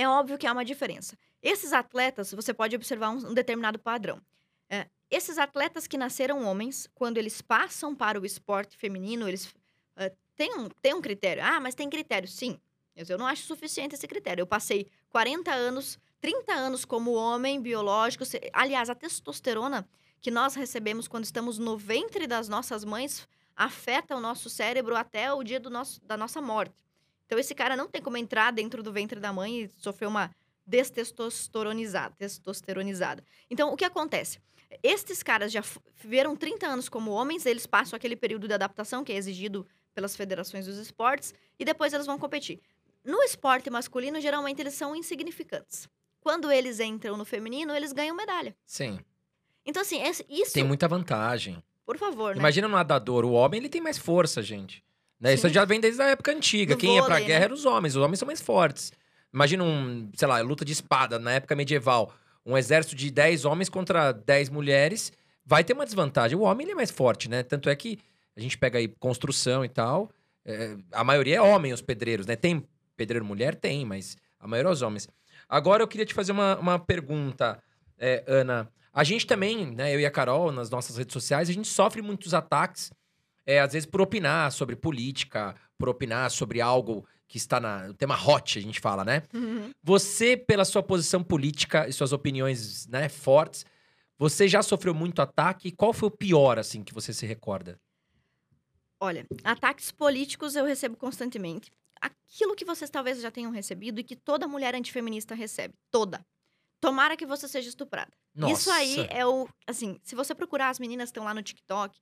é 0.00 0.08
óbvio 0.08 0.38
que 0.38 0.46
há 0.46 0.52
uma 0.52 0.64
diferença. 0.64 1.16
Esses 1.42 1.72
atletas, 1.72 2.32
você 2.32 2.52
pode 2.52 2.76
observar 2.76 3.10
um, 3.10 3.34
determinado 3.34 3.78
padrão. 3.78 4.20
É, 4.68 4.86
esses 5.10 5.38
atletas 5.38 5.86
que 5.86 5.98
nasceram 5.98 6.44
homens, 6.44 6.88
quando 6.94 7.18
eles 7.18 7.42
passam 7.42 7.94
para 7.94 8.20
o 8.20 8.24
esporte 8.24 8.76
feminino, 8.76 9.28
eles 9.28 9.52
é, 9.96 10.12
têm, 10.36 10.54
um, 10.58 10.68
têm 10.68 10.94
um 10.94 11.00
critério. 11.00 11.42
Ah, 11.44 11.60
mas 11.60 11.74
tem 11.74 11.88
critério, 11.88 12.28
sim. 12.28 12.58
Eu 12.96 13.18
não 13.18 13.26
acho 13.26 13.44
suficiente 13.44 13.94
esse 13.94 14.06
critério. 14.06 14.42
Eu 14.42 14.46
passei 14.46 14.86
40 15.08 15.52
anos, 15.52 15.98
30 16.20 16.52
anos 16.52 16.84
como 16.84 17.12
homem 17.12 17.60
biológico. 17.60 18.24
Aliás, 18.52 18.90
a 18.90 18.94
testosterona 18.94 19.88
que 20.20 20.30
nós 20.30 20.54
recebemos 20.54 21.08
quando 21.08 21.24
estamos 21.24 21.58
no 21.58 21.76
ventre 21.76 22.26
das 22.26 22.48
nossas 22.48 22.84
mães 22.84 23.26
afeta 23.56 24.16
o 24.16 24.20
nosso 24.20 24.48
cérebro 24.48 24.96
até 24.96 25.32
o 25.32 25.42
dia 25.42 25.60
do 25.60 25.70
nosso, 25.70 26.00
da 26.04 26.16
nossa 26.16 26.40
morte. 26.40 26.74
Então, 27.30 27.38
esse 27.38 27.54
cara 27.54 27.76
não 27.76 27.86
tem 27.86 28.02
como 28.02 28.16
entrar 28.16 28.50
dentro 28.50 28.82
do 28.82 28.92
ventre 28.92 29.20
da 29.20 29.32
mãe 29.32 29.62
e 29.62 29.68
sofrer 29.68 30.08
uma 30.08 30.34
destestosteronizada. 30.66 32.12
Testosteronizada. 32.18 33.22
Então, 33.48 33.72
o 33.72 33.76
que 33.76 33.84
acontece? 33.84 34.40
Estes 34.82 35.22
caras 35.22 35.52
já 35.52 35.62
viveram 35.94 36.34
30 36.34 36.66
anos 36.66 36.88
como 36.88 37.12
homens, 37.12 37.46
eles 37.46 37.66
passam 37.66 37.96
aquele 37.96 38.16
período 38.16 38.48
de 38.48 38.54
adaptação 38.54 39.04
que 39.04 39.12
é 39.12 39.16
exigido 39.16 39.64
pelas 39.94 40.16
federações 40.16 40.66
dos 40.66 40.76
esportes 40.76 41.32
e 41.56 41.64
depois 41.64 41.92
eles 41.92 42.04
vão 42.04 42.18
competir. 42.18 42.60
No 43.04 43.22
esporte 43.22 43.70
masculino, 43.70 44.20
geralmente 44.20 44.60
eles 44.60 44.74
são 44.74 44.96
insignificantes. 44.96 45.88
Quando 46.20 46.50
eles 46.50 46.80
entram 46.80 47.16
no 47.16 47.24
feminino, 47.24 47.76
eles 47.76 47.92
ganham 47.92 48.16
medalha. 48.16 48.56
Sim. 48.66 48.98
Então, 49.64 49.82
assim, 49.82 50.02
isso, 50.28 50.52
Tem 50.52 50.64
muita 50.64 50.88
vantagem. 50.88 51.62
por 51.86 51.96
favor, 51.96 52.34
né? 52.34 52.40
Imagina 52.40 52.66
no 52.66 52.74
nadador, 52.74 53.24
o 53.24 53.30
homem 53.30 53.60
ele 53.60 53.68
tem 53.68 53.80
mais 53.80 53.98
força, 53.98 54.42
gente. 54.42 54.82
Né? 55.20 55.34
Isso 55.34 55.48
já 55.48 55.64
vem 55.64 55.80
desde 55.80 56.00
a 56.00 56.06
época 56.06 56.32
antiga. 56.32 56.76
Quem 56.76 56.94
ia 56.94 57.02
pra 57.02 57.14
vôlei, 57.14 57.26
guerra 57.26 57.40
né? 57.40 57.44
eram 57.46 57.54
os 57.54 57.66
homens. 57.66 57.94
Os 57.94 58.02
homens 58.02 58.18
são 58.18 58.26
mais 58.26 58.40
fortes. 58.40 58.92
Imagina 59.32 59.62
um, 59.62 60.10
sei 60.16 60.26
lá, 60.26 60.40
luta 60.40 60.64
de 60.64 60.72
espada 60.72 61.18
na 61.18 61.32
época 61.32 61.54
medieval. 61.54 62.12
Um 62.44 62.56
exército 62.56 62.96
de 62.96 63.10
10 63.10 63.44
homens 63.44 63.68
contra 63.68 64.12
10 64.12 64.48
mulheres. 64.48 65.12
Vai 65.44 65.62
ter 65.62 65.74
uma 65.74 65.84
desvantagem. 65.84 66.36
O 66.38 66.42
homem 66.42 66.70
é 66.70 66.74
mais 66.74 66.90
forte, 66.90 67.28
né? 67.28 67.42
Tanto 67.42 67.68
é 67.68 67.76
que 67.76 67.98
a 68.36 68.40
gente 68.40 68.56
pega 68.56 68.78
aí 68.78 68.88
construção 68.88 69.64
e 69.64 69.68
tal. 69.68 70.10
é, 70.44 70.76
a 70.92 71.04
maioria 71.04 71.36
é 71.36 71.40
homem, 71.42 71.72
os 71.72 71.82
pedreiros, 71.82 72.26
né? 72.26 72.34
Tem 72.34 72.64
pedreiro 72.96 73.24
mulher? 73.24 73.54
Tem, 73.54 73.84
mas 73.84 74.16
a 74.38 74.46
maioria 74.46 74.70
é 74.70 74.72
os 74.72 74.82
homens. 74.82 75.08
Agora 75.48 75.82
eu 75.82 75.88
queria 75.88 76.06
te 76.06 76.14
fazer 76.14 76.32
uma, 76.32 76.56
uma 76.58 76.78
pergunta, 76.78 77.58
é, 77.98 78.24
Ana. 78.26 78.70
A 78.92 79.04
gente 79.04 79.26
também, 79.26 79.66
né, 79.66 79.94
eu 79.94 80.00
e 80.00 80.06
a 80.06 80.10
Carol, 80.10 80.50
nas 80.50 80.70
nossas 80.70 80.96
redes 80.96 81.12
sociais, 81.12 81.48
a 81.48 81.52
gente 81.52 81.68
sofre 81.68 82.02
muitos 82.02 82.34
ataques, 82.34 82.90
é, 83.50 83.60
às 83.60 83.72
vezes 83.72 83.86
por 83.86 84.00
opinar 84.00 84.52
sobre 84.52 84.76
política, 84.76 85.56
por 85.76 85.88
opinar 85.88 86.30
sobre 86.30 86.60
algo 86.60 87.04
que 87.26 87.36
está 87.36 87.58
na 87.58 87.88
o 87.88 87.94
tema 87.94 88.16
hot, 88.16 88.58
a 88.58 88.62
gente 88.62 88.80
fala, 88.80 89.04
né? 89.04 89.22
Uhum. 89.34 89.70
Você, 89.82 90.36
pela 90.36 90.64
sua 90.64 90.82
posição 90.82 91.22
política 91.22 91.88
e 91.88 91.92
suas 91.92 92.12
opiniões, 92.12 92.86
né, 92.86 93.08
fortes, 93.08 93.64
você 94.18 94.46
já 94.46 94.62
sofreu 94.62 94.94
muito 94.94 95.20
ataque? 95.20 95.72
Qual 95.72 95.92
foi 95.92 96.08
o 96.08 96.12
pior, 96.12 96.58
assim, 96.58 96.84
que 96.84 96.94
você 96.94 97.12
se 97.12 97.26
recorda? 97.26 97.80
Olha, 99.00 99.26
ataques 99.42 99.90
políticos 99.90 100.54
eu 100.54 100.64
recebo 100.64 100.96
constantemente. 100.96 101.72
Aquilo 102.00 102.54
que 102.54 102.64
vocês 102.64 102.90
talvez 102.90 103.20
já 103.20 103.30
tenham 103.30 103.50
recebido 103.50 104.00
e 104.00 104.04
que 104.04 104.14
toda 104.14 104.46
mulher 104.46 104.74
antifeminista 104.74 105.34
recebe. 105.34 105.74
Toda. 105.90 106.24
Tomara 106.80 107.16
que 107.16 107.26
você 107.26 107.48
seja 107.48 107.68
estuprada. 107.68 108.10
Isso 108.48 108.70
aí 108.70 108.96
Nossa. 108.96 109.12
é 109.12 109.26
o. 109.26 109.48
Assim, 109.66 109.98
se 110.02 110.14
você 110.14 110.34
procurar 110.34 110.68
as 110.68 110.78
meninas 110.78 111.08
que 111.08 111.10
estão 111.10 111.24
lá 111.24 111.34
no 111.34 111.42
TikTok, 111.42 111.98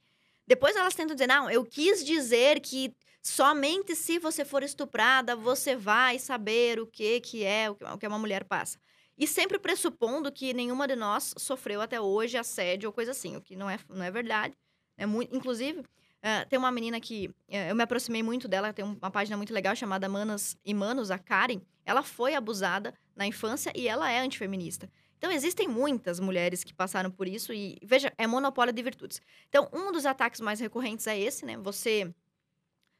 depois 0.49 0.74
elas 0.74 0.94
tentam 0.94 1.14
dizer: 1.14 1.26
não, 1.26 1.51
eu 1.51 1.64
quis 1.64 2.05
dizer 2.05 2.61
que 2.61 2.94
somente 3.22 3.94
se 3.94 4.18
você 4.18 4.44
for 4.44 4.62
estuprada, 4.62 5.36
você 5.36 5.76
vai 5.76 6.18
saber 6.18 6.80
o 6.80 6.86
que, 6.86 7.20
que 7.20 7.44
é, 7.44 7.68
o 7.70 7.99
que- 7.99 8.07
uma 8.07 8.18
mulher 8.18 8.44
passa. 8.44 8.78
E 9.16 9.26
sempre 9.26 9.59
pressupondo 9.59 10.32
que 10.32 10.55
nenhuma 10.55 10.86
de 10.88 10.96
nós 10.96 11.34
sofreu 11.36 11.80
até 11.82 12.01
hoje 12.01 12.38
assédio 12.38 12.88
ou 12.88 12.92
coisa 12.92 13.11
assim, 13.11 13.36
o 13.36 13.40
que 13.42 13.57
não 13.57 13.68
é, 13.68 13.78
não 13.88 14.03
é 14.05 14.11
verdade. 14.11 14.55
É 14.96 15.05
muito, 15.07 15.34
inclusive, 15.36 15.82
eh, 16.22 16.44
tem 16.46 16.59
uma 16.59 16.70
menina 16.70 17.01
que 17.01 17.28
eh, 17.49 17.70
eu 17.70 17.76
me 17.76 17.82
aproximei 17.82 18.22
muito 18.22 18.49
dela, 18.49 18.72
tem 18.72 18.84
uma 18.84 19.11
página 19.11 19.36
muito 19.36 19.53
legal 19.53 19.74
chamada 19.76 20.09
Manas 20.09 20.57
e 20.64 20.72
Manos, 20.72 21.11
a 21.11 21.18
Karen. 21.18 21.61
Ela 21.84 22.03
foi 22.03 22.34
abusada 22.34 22.94
na 23.16 23.26
infância 23.26 23.72
e 23.74 23.88
ela 23.88 24.11
é 24.11 24.20
antifeminista. 24.20 24.88
Então, 25.18 25.32
existem 25.32 25.66
muitas 25.68 26.20
mulheres 26.20 26.62
que 26.64 26.72
passaram 26.72 27.10
por 27.10 27.26
isso 27.26 27.52
e, 27.52 27.76
veja, 27.82 28.12
é 28.16 28.26
monopólio 28.26 28.72
de 28.72 28.82
virtudes. 28.82 29.20
Então, 29.48 29.68
um 29.72 29.90
dos 29.90 30.06
ataques 30.06 30.40
mais 30.40 30.60
recorrentes 30.60 31.06
é 31.06 31.18
esse, 31.18 31.44
né? 31.44 31.56
Você. 31.58 32.14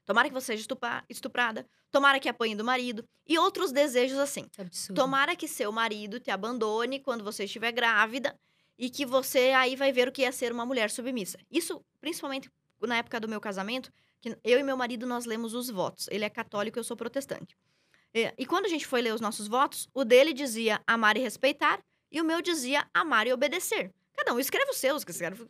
Tomara 0.05 0.29
que 0.29 0.35
você 0.35 0.57
seja 0.57 0.67
estuprada, 1.09 1.67
tomara 1.91 2.19
que 2.19 2.29
apanhe 2.31 2.57
do 2.57 2.65
marido 2.65 3.05
e 3.27 3.39
outros 3.39 3.71
desejos 3.71 4.19
assim. 4.19 4.47
Absurdo. 4.57 4.99
Tomara 4.99 5.37
que 5.37 5.47
seu 5.47 5.71
marido 5.71 6.19
te 6.19 6.31
abandone 6.31 6.99
quando 6.99 7.23
você 7.23 7.45
estiver 7.45 7.73
grávida 7.73 8.35
e 8.79 8.89
que 8.89 9.05
você 9.05 9.51
aí 9.51 9.77
vai 9.77 9.93
ver 9.93 10.09
o 10.09 10.13
que 10.13 10.25
é 10.25 10.33
ser 10.33 10.51
uma 10.51 10.65
mulher 10.65 10.91
submissa. 10.91 11.39
Isso, 11.51 11.85
principalmente 12.01 12.51
na 12.81 12.97
época 12.97 13.21
do 13.21 13.29
meu 13.29 13.39
casamento, 13.39 13.93
que 14.21 14.37
eu 14.43 14.59
e 14.59 14.63
meu 14.63 14.77
marido 14.77 15.07
nós 15.07 15.27
lemos 15.27 15.53
os 15.53 15.69
votos. 15.69 16.09
Ele 16.11 16.25
é 16.25 16.31
católico, 16.31 16.79
eu 16.79 16.85
sou 16.85 16.97
protestante. 16.97 17.57
É, 18.15 18.33
E 18.39 18.47
quando 18.47 18.65
a 18.65 18.69
gente 18.69 18.87
foi 18.87 19.03
ler 19.03 19.15
os 19.15 19.21
nossos 19.21 19.47
votos, 19.47 19.89
o 19.93 20.05
dele 20.05 20.33
dizia 20.33 20.81
amar 20.87 21.17
e 21.17 21.21
respeitar 21.21 21.83
e 22.11 22.21
o 22.21 22.25
meu 22.25 22.41
dizia 22.41 22.87
amar 22.93 23.27
e 23.27 23.33
obedecer. 23.33 23.93
Cada 24.19 24.35
um 24.35 24.41
escreve 24.41 24.69
os 24.71 24.79
seus, 24.79 25.05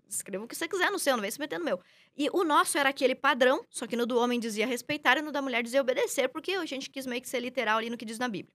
escreva 0.09 0.45
o 0.45 0.47
que 0.47 0.55
você 0.55 0.69
quiser 0.69 0.91
no 0.91 0.99
seu, 0.99 1.17
não 1.17 1.23
vem 1.23 1.31
se 1.31 1.41
meter 1.41 1.59
no 1.59 1.65
meu. 1.65 1.81
E 2.15 2.29
o 2.31 2.45
nosso 2.45 2.77
era 2.77 2.91
aquele 2.91 3.15
padrão, 3.15 3.65
só 3.71 3.87
que 3.87 3.97
no 3.97 4.05
do 4.05 4.19
homem 4.19 4.39
dizia 4.39 4.67
respeitar 4.67 5.17
e 5.17 5.23
no 5.23 5.33
da 5.33 5.41
mulher 5.41 5.63
dizia 5.63 5.81
obedecer, 5.81 6.29
porque 6.29 6.53
a 6.53 6.67
gente 6.67 6.91
quis 6.91 7.07
meio 7.07 7.23
que 7.23 7.29
ser 7.29 7.41
literal 7.41 7.79
ali 7.79 7.89
no 7.89 7.97
que 7.97 8.05
diz 8.05 8.19
na 8.19 8.29
Bíblia. 8.29 8.55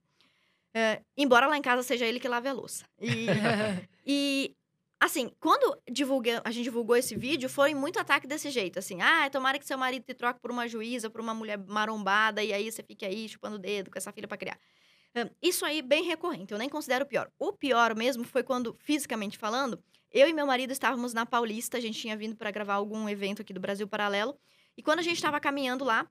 É, 0.72 1.02
embora 1.16 1.46
lá 1.46 1.56
em 1.56 1.62
casa 1.62 1.82
seja 1.82 2.06
ele 2.06 2.20
que 2.20 2.28
lave 2.28 2.48
a 2.48 2.52
louça. 2.52 2.84
E, 3.00 3.26
e, 4.06 4.56
assim, 5.00 5.32
quando 5.40 5.76
divulga, 5.90 6.40
a 6.44 6.50
gente 6.52 6.64
divulgou 6.64 6.94
esse 6.94 7.16
vídeo, 7.16 7.48
foi 7.48 7.74
muito 7.74 7.98
ataque 7.98 8.26
desse 8.26 8.50
jeito. 8.50 8.78
Assim, 8.78 9.02
ah, 9.02 9.28
tomara 9.30 9.58
que 9.58 9.66
seu 9.66 9.78
marido 9.78 10.04
te 10.04 10.14
troque 10.14 10.38
por 10.38 10.52
uma 10.52 10.68
juíza, 10.68 11.10
por 11.10 11.20
uma 11.20 11.34
mulher 11.34 11.58
marombada, 11.58 12.42
e 12.42 12.52
aí 12.52 12.70
você 12.70 12.84
fique 12.84 13.04
aí 13.04 13.28
chupando 13.28 13.56
o 13.56 13.58
dedo 13.58 13.90
com 13.90 13.98
essa 13.98 14.12
filha 14.12 14.28
pra 14.28 14.36
criar. 14.36 14.58
Isso 15.40 15.64
aí 15.64 15.80
bem 15.80 16.04
recorrente, 16.04 16.52
eu 16.52 16.58
nem 16.58 16.68
considero 16.68 17.04
o 17.04 17.08
pior. 17.08 17.30
O 17.38 17.52
pior 17.52 17.94
mesmo 17.94 18.24
foi 18.24 18.42
quando, 18.42 18.76
fisicamente 18.80 19.38
falando, 19.38 19.82
eu 20.10 20.28
e 20.28 20.32
meu 20.32 20.46
marido 20.46 20.72
estávamos 20.72 21.12
na 21.12 21.24
Paulista, 21.26 21.76
a 21.76 21.80
gente 21.80 21.98
tinha 21.98 22.16
vindo 22.16 22.36
para 22.36 22.50
gravar 22.50 22.74
algum 22.74 23.08
evento 23.08 23.42
aqui 23.42 23.52
do 23.52 23.60
Brasil 23.60 23.86
Paralelo, 23.86 24.36
e 24.76 24.82
quando 24.82 24.98
a 24.98 25.02
gente 25.02 25.16
estava 25.16 25.38
caminhando 25.38 25.84
lá, 25.84 26.08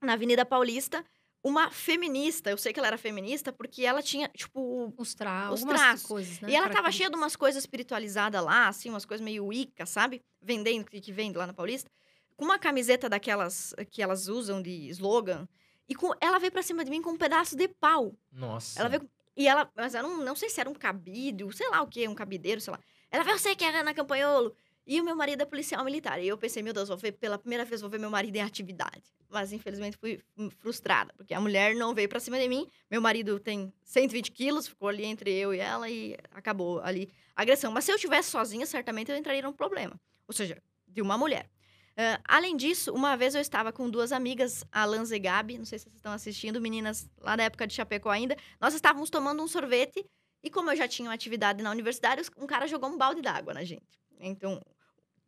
na 0.00 0.14
Avenida 0.14 0.44
Paulista, 0.44 1.04
uma 1.42 1.70
feminista, 1.70 2.50
eu 2.50 2.56
sei 2.56 2.72
que 2.72 2.78
ela 2.78 2.86
era 2.86 2.96
feminista, 2.96 3.52
porque 3.52 3.84
ela 3.84 4.02
tinha, 4.02 4.28
tipo, 4.28 4.92
Os, 4.96 5.14
tra... 5.14 5.52
Os 5.52 5.62
traços. 5.62 6.06
coisas, 6.06 6.40
né? 6.40 6.50
e 6.50 6.56
ela 6.56 6.70
tava 6.70 6.90
cheia 6.90 7.10
de 7.10 7.16
umas 7.16 7.36
coisas 7.36 7.62
espiritualizadas 7.62 8.42
lá, 8.42 8.68
assim, 8.68 8.88
umas 8.88 9.04
coisas 9.04 9.22
meio 9.22 9.46
Wicca, 9.46 9.84
sabe? 9.84 10.22
Vendendo, 10.40 10.86
que 10.86 11.00
que 11.00 11.12
vende 11.12 11.36
lá 11.36 11.46
na 11.46 11.52
Paulista. 11.52 11.90
Com 12.34 12.46
uma 12.46 12.58
camiseta 12.58 13.08
daquelas 13.10 13.74
que 13.90 14.02
elas 14.02 14.26
usam 14.26 14.62
de 14.62 14.88
slogan. 14.88 15.46
E 15.88 15.94
com, 15.94 16.12
ela 16.20 16.38
veio 16.38 16.52
pra 16.52 16.62
cima 16.62 16.84
de 16.84 16.90
mim 16.90 17.02
com 17.02 17.10
um 17.10 17.16
pedaço 17.16 17.56
de 17.56 17.68
pau. 17.68 18.14
Nossa. 18.32 18.80
Ela 18.80 18.88
veio. 18.88 19.08
E 19.36 19.46
ela. 19.46 19.70
Mas 19.76 19.94
era 19.94 20.06
um, 20.06 20.18
não 20.18 20.34
sei 20.34 20.48
se 20.48 20.60
era 20.60 20.70
um 20.70 20.74
cabide, 20.74 21.44
sei 21.54 21.68
lá 21.68 21.82
o 21.82 21.86
que, 21.86 22.06
um 22.08 22.14
cabideiro, 22.14 22.60
sei 22.60 22.72
lá. 22.72 22.80
Ela 23.10 23.22
veio, 23.22 23.38
você 23.38 23.54
que 23.54 23.64
é 23.64 23.80
Ana 23.80 23.94
Campanholo. 23.94 24.54
E 24.86 25.00
o 25.00 25.04
meu 25.04 25.16
marido 25.16 25.40
é 25.40 25.46
policial 25.46 25.82
militar. 25.84 26.20
E 26.20 26.28
eu 26.28 26.36
pensei, 26.36 26.62
meu 26.62 26.74
Deus, 26.74 26.88
vou 26.88 26.98
ver, 26.98 27.12
pela 27.12 27.38
primeira 27.38 27.64
vez 27.64 27.80
vou 27.80 27.88
ver 27.88 27.98
meu 27.98 28.10
marido 28.10 28.36
em 28.36 28.42
atividade. 28.42 29.02
Mas 29.30 29.52
infelizmente 29.52 29.96
fui 29.96 30.20
hum, 30.36 30.50
frustrada, 30.50 31.12
porque 31.16 31.32
a 31.32 31.40
mulher 31.40 31.74
não 31.74 31.94
veio 31.94 32.08
pra 32.08 32.20
cima 32.20 32.38
de 32.38 32.46
mim. 32.48 32.68
Meu 32.90 33.00
marido 33.00 33.40
tem 33.40 33.72
120 33.82 34.30
quilos, 34.30 34.68
ficou 34.68 34.88
ali 34.88 35.04
entre 35.04 35.32
eu 35.32 35.54
e 35.54 35.58
ela 35.58 35.88
e 35.88 36.16
acabou 36.30 36.80
ali 36.80 37.10
a 37.34 37.42
agressão. 37.42 37.72
Mas 37.72 37.84
se 37.84 37.92
eu 37.92 37.98
tivesse 37.98 38.30
sozinha, 38.30 38.66
certamente 38.66 39.10
eu 39.10 39.16
entraria 39.16 39.42
num 39.42 39.52
problema. 39.52 39.98
Ou 40.28 40.34
seja, 40.34 40.62
de 40.86 41.00
uma 41.00 41.16
mulher. 41.16 41.48
Ah, 41.96 42.20
além 42.24 42.56
disso, 42.56 42.92
uma 42.92 43.16
vez 43.16 43.34
eu 43.34 43.40
estava 43.40 43.72
com 43.72 43.88
duas 43.88 44.10
amigas, 44.12 44.64
a 44.72 44.84
Lanza 44.84 45.14
e 45.16 45.18
Gabi, 45.18 45.58
não 45.58 45.64
sei 45.64 45.78
se 45.78 45.84
vocês 45.84 45.96
estão 45.96 46.12
assistindo, 46.12 46.60
meninas 46.60 47.08
lá 47.20 47.36
da 47.36 47.44
época 47.44 47.66
de 47.66 47.74
Chapecó 47.74 48.10
ainda. 48.10 48.36
Nós 48.60 48.74
estávamos 48.74 49.10
tomando 49.10 49.42
um 49.42 49.46
sorvete 49.48 50.04
e 50.42 50.50
como 50.50 50.70
eu 50.70 50.76
já 50.76 50.88
tinha 50.88 51.08
uma 51.08 51.14
atividade 51.14 51.62
na 51.62 51.70
universidade, 51.70 52.22
um 52.36 52.46
cara 52.46 52.66
jogou 52.66 52.90
um 52.90 52.98
balde 52.98 53.22
d'água 53.22 53.54
na 53.54 53.62
gente. 53.64 54.00
Então, 54.18 54.60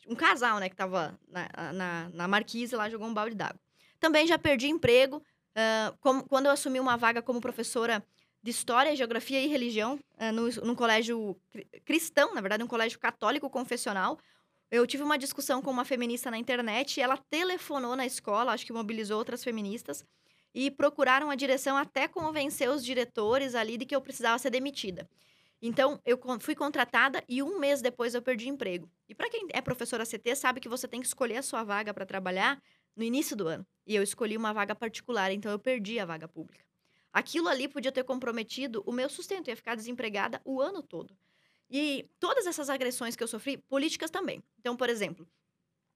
um 0.09 0.15
casal, 0.17 0.59
né, 0.59 0.69
que 0.69 0.77
tava 0.77 1.19
na, 1.29 1.73
na, 1.73 2.11
na 2.13 2.29
marquise 2.29 2.75
lá, 2.75 2.89
jogou 2.91 3.07
um 3.07 3.15
balde 3.15 3.35
d'água. 3.37 3.61
Também 4.01 4.27
já 4.27 4.39
perdi 4.39 4.69
emprego. 4.69 5.23
ah, 5.55 5.95
como- 6.01 6.25
quando 6.29 6.47
eu 6.47 6.53
assumi 6.53 6.79
uma 6.81 6.97
vaga 6.97 7.23
como 7.23 7.41
professora 7.41 8.05
de 8.43 8.51
História, 8.51 8.95
Geografia 8.95 9.41
e 9.41 9.47
Religião 9.47 9.99
ah, 10.19 10.31
no, 10.33 10.49
num 10.65 10.75
colégio 10.75 11.37
cri- 11.51 11.67
cristão, 11.85 12.35
na 12.35 12.41
verdade, 12.41 12.63
um 12.63 12.67
colégio 12.69 12.99
católico 12.99 13.49
confessional. 13.49 14.19
Eu 14.71 14.87
tive 14.87 15.03
uma 15.03 15.17
discussão 15.17 15.63
com 15.63 15.71
uma 15.71 15.85
feminista 15.85 16.31
na 16.31 16.39
internet 16.39 16.97
e 16.97 17.01
ela 17.01 17.17
telefonou 17.17 17.95
na 17.95 18.05
escola, 18.05 18.53
acho 18.53 18.67
que 18.67 18.73
mobilizou 18.73 19.17
outras 19.17 19.45
feministas, 19.45 20.05
e 20.53 20.71
procuraram 20.71 21.31
a 21.31 21.37
direção 21.37 21.77
até 21.77 22.09
convencer 22.09 22.69
os 22.69 22.85
diretores 22.85 23.55
ali 23.55 23.77
de 23.77 23.87
que 23.87 23.95
eu 23.95 24.01
precisava 24.01 24.39
ser 24.39 24.51
demitida. 24.51 25.09
Então, 25.63 26.01
eu 26.05 26.19
fui 26.41 26.55
contratada 26.55 27.23
e 27.29 27.43
um 27.43 27.59
mês 27.59 27.81
depois 27.81 28.15
eu 28.15 28.21
perdi 28.23 28.49
emprego. 28.49 28.91
E 29.09 29.15
para 29.15 29.31
quem 29.31 29.47
é 29.53 29.61
professora 29.61 30.05
CT, 30.05 30.35
sabe 30.35 30.61
que 30.61 30.69
você 30.69 30.89
tem 30.89 31.01
que 31.01 31.07
escolher 31.07 31.37
a 31.37 31.43
sua 31.43 31.63
vaga 31.63 31.95
para 31.95 32.05
trabalhar 32.05 32.61
no 32.95 33.05
início 33.05 33.37
do 33.37 33.47
ano. 33.47 33.67
E 33.87 33.95
eu 33.95 34.03
escolhi 34.03 34.37
uma 34.37 34.53
vaga 34.53 34.75
particular, 34.75 35.31
então 35.31 35.51
eu 35.51 35.59
perdi 35.59 35.99
a 35.99 36.05
vaga 36.05 36.27
pública. 36.27 36.65
Aquilo 37.13 37.49
ali 37.49 37.69
podia 37.69 37.93
ter 37.93 38.05
comprometido 38.05 38.83
o 38.85 38.93
meu 38.93 39.09
sustento, 39.09 39.49
eu 39.49 39.53
ia 39.53 39.57
ficar 39.57 39.75
desempregada 39.77 40.41
o 40.45 40.61
ano 40.61 40.83
todo. 40.83 41.17
E 41.71 42.09
todas 42.21 42.47
essas 42.47 42.71
agressões 42.71 43.17
que 43.17 43.23
eu 43.23 43.29
sofri, 43.29 43.57
políticas 43.57 44.11
também. 44.11 44.43
Então, 44.59 44.77
por 44.77 44.89
exemplo, 44.89 45.27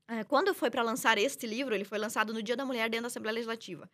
eh, 0.08 0.24
quando 0.24 0.52
foi 0.54 0.70
para 0.70 0.82
lançar 0.82 1.16
este 1.18 1.46
livro, 1.46 1.74
ele 1.74 1.84
foi 1.84 1.98
lançado 1.98 2.32
no 2.32 2.42
Dia 2.42 2.56
da 2.56 2.64
Mulher 2.64 2.90
dentro 2.90 3.02
da 3.02 3.08
Assembleia 3.08 3.34
Legislativa. 3.34 3.88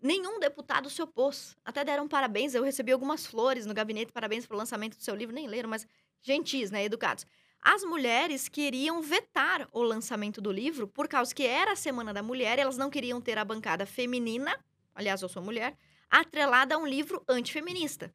Nenhum 0.00 0.38
deputado 0.38 0.88
se 0.90 1.02
opôs. 1.02 1.56
Até 1.64 1.84
deram 1.84 2.06
parabéns. 2.06 2.54
Eu 2.54 2.62
recebi 2.62 2.92
algumas 2.92 3.26
flores 3.26 3.66
no 3.66 3.74
gabinete, 3.74 4.12
parabéns 4.12 4.46
pelo 4.46 4.58
lançamento 4.58 4.96
do 4.96 5.02
seu 5.02 5.14
livro. 5.14 5.34
Nem 5.34 5.46
leram, 5.46 5.68
mas 5.68 5.86
gentis, 6.22 6.70
né? 6.70 6.84
Educados. 6.84 7.26
As 7.60 7.82
mulheres 7.82 8.48
queriam 8.48 9.02
vetar 9.02 9.68
o 9.72 9.82
lançamento 9.82 10.40
do 10.40 10.52
livro 10.52 10.86
por 10.86 11.08
causa 11.08 11.34
que 11.34 11.44
era 11.44 11.72
a 11.72 11.76
Semana 11.76 12.14
da 12.14 12.22
Mulher 12.22 12.58
elas 12.60 12.76
não 12.76 12.88
queriam 12.90 13.20
ter 13.20 13.38
a 13.38 13.44
bancada 13.44 13.84
feminina, 13.84 14.56
aliás, 14.94 15.20
eu 15.20 15.28
sou 15.28 15.42
mulher, 15.42 15.76
atrelada 16.08 16.76
a 16.76 16.78
um 16.78 16.86
livro 16.86 17.24
antifeminista. 17.28 18.14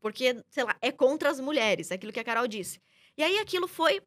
Porque, 0.00 0.42
sei 0.48 0.64
lá, 0.64 0.76
é 0.80 0.92
contra 0.92 1.30
as 1.30 1.40
mulheres, 1.40 1.90
aquilo 1.90 2.12
que 2.12 2.20
a 2.20 2.24
Carol 2.24 2.46
disse. 2.46 2.80
E 3.16 3.22
aí 3.22 3.38
aquilo 3.38 3.66
foi. 3.66 4.02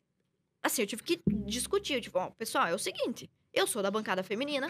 Assim, 0.62 0.82
eu 0.82 0.88
tive 0.88 1.04
que 1.04 1.22
discutir. 1.46 2.02
Tipo, 2.02 2.20
ó, 2.20 2.30
pessoal, 2.32 2.68
é 2.68 2.74
o 2.74 2.80
seguinte: 2.80 3.30
eu 3.54 3.66
sou 3.66 3.82
da 3.82 3.92
bancada 3.92 4.24
feminina, 4.24 4.68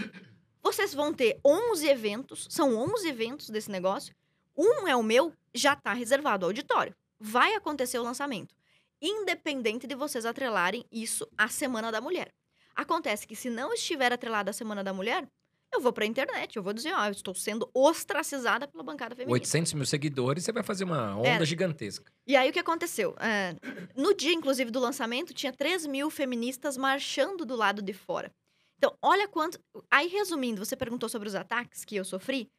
vocês 0.62 0.94
vão 0.94 1.14
ter 1.14 1.40
11 1.46 1.88
eventos, 1.88 2.48
são 2.50 2.76
11 2.76 3.08
eventos 3.08 3.50
desse 3.50 3.72
negócio. 3.72 4.16
Um 4.58 4.88
é 4.88 4.96
o 4.96 5.04
meu, 5.04 5.34
já 5.54 5.74
está 5.74 5.94
reservado 5.94 6.46
ao 6.46 6.50
auditório. 6.50 6.96
Vai 7.20 7.54
acontecer 7.54 7.98
o 8.00 8.04
lançamento. 8.04 8.56
Independente 9.02 9.88
de 9.88 9.96
vocês 9.96 10.26
atrelarem 10.26 10.86
isso 10.92 11.26
à 11.38 11.48
Semana 11.48 11.92
da 11.92 12.02
Mulher. 12.02 12.34
Acontece 12.76 13.26
que 13.26 13.36
se 13.36 13.50
não 13.50 13.74
estiver 13.74 14.12
atrelado 14.12 14.50
à 14.50 14.54
Semana 14.54 14.84
da 14.84 14.94
Mulher, 14.94 15.28
eu 15.72 15.82
vou 15.82 15.94
pra 15.94 16.06
internet, 16.06 16.56
eu 16.56 16.64
vou 16.64 16.74
dizer, 16.74 16.94
ó, 16.94 17.06
eu 17.06 17.12
estou 17.12 17.34
sendo 17.34 17.70
ostracizada 17.74 18.68
pela 18.68 18.84
bancada 18.84 19.16
feminina. 19.16 19.34
800 19.34 19.74
mil 19.74 19.86
seguidores, 19.86 20.44
você 20.44 20.52
vai 20.52 20.64
fazer 20.64 20.84
uma 20.84 21.16
onda 21.16 21.28
Era. 21.28 21.46
gigantesca. 21.46 22.12
E 22.26 22.36
aí 22.36 22.50
o 22.50 22.54
que 22.54 22.60
aconteceu? 22.60 23.16
É, 23.20 23.56
no 23.96 24.14
dia, 24.14 24.34
inclusive, 24.34 24.72
do 24.72 24.80
lançamento, 24.80 25.34
tinha 25.34 25.54
3 25.54 25.86
mil 25.86 26.10
feministas 26.10 26.78
marchando 26.78 27.46
do 27.46 27.56
lado 27.56 27.82
de 27.82 27.94
fora. 27.94 28.32
Então, 28.78 28.96
olha 29.02 29.28
quanto. 29.28 29.60
Aí, 29.92 30.08
resumindo, 30.08 30.64
você 30.64 30.76
perguntou 30.76 31.10
sobre 31.10 31.28
os 31.28 31.36
ataques 31.36 31.84
que 31.84 31.96
eu 31.96 32.06
sofri. 32.06 32.50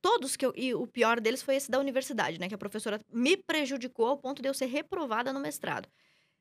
Todos 0.00 0.36
que 0.36 0.46
eu. 0.46 0.52
E 0.56 0.74
o 0.74 0.86
pior 0.86 1.20
deles 1.20 1.42
foi 1.42 1.56
esse 1.56 1.70
da 1.70 1.80
universidade, 1.80 2.38
né? 2.38 2.48
Que 2.48 2.54
a 2.54 2.58
professora 2.58 3.00
me 3.12 3.36
prejudicou 3.36 4.06
ao 4.06 4.16
ponto 4.16 4.40
de 4.40 4.48
eu 4.48 4.54
ser 4.54 4.66
reprovada 4.66 5.32
no 5.32 5.40
mestrado. 5.40 5.88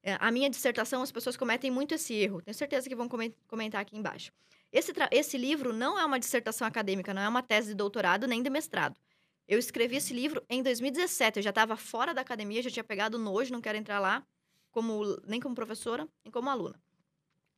É, 0.03 0.17
a 0.19 0.29
minha 0.31 0.49
dissertação, 0.49 1.01
as 1.01 1.11
pessoas 1.11 1.37
cometem 1.37 1.71
muito 1.71 1.95
esse 1.95 2.13
erro. 2.13 2.41
Tenho 2.41 2.53
certeza 2.53 2.89
que 2.89 2.95
vão 2.95 3.07
comen- 3.07 3.33
comentar 3.47 3.81
aqui 3.81 3.95
embaixo. 3.97 4.31
Esse, 4.71 4.91
esse 5.11 5.37
livro 5.37 5.71
não 5.71 5.97
é 5.97 6.03
uma 6.03 6.19
dissertação 6.19 6.67
acadêmica, 6.67 7.13
não 7.13 7.21
é 7.21 7.29
uma 7.29 7.41
tese 7.41 7.69
de 7.69 7.75
doutorado 7.75 8.27
nem 8.27 8.43
de 8.43 8.49
mestrado. 8.49 8.99
Eu 9.47 9.57
escrevi 9.57 9.95
esse 9.95 10.13
livro 10.13 10.43
em 10.49 10.61
2017. 10.61 11.39
Eu 11.39 11.43
já 11.43 11.51
estava 11.51 11.77
fora 11.77 12.13
da 12.13 12.21
academia, 12.21 12.61
já 12.61 12.69
tinha 12.69 12.83
pegado 12.83 13.17
nojo, 13.17 13.53
não 13.53 13.61
quero 13.61 13.77
entrar 13.77 13.99
lá, 13.99 14.25
como, 14.71 15.03
nem 15.25 15.39
como 15.39 15.55
professora, 15.55 16.07
nem 16.23 16.31
como 16.31 16.49
aluna. 16.49 16.81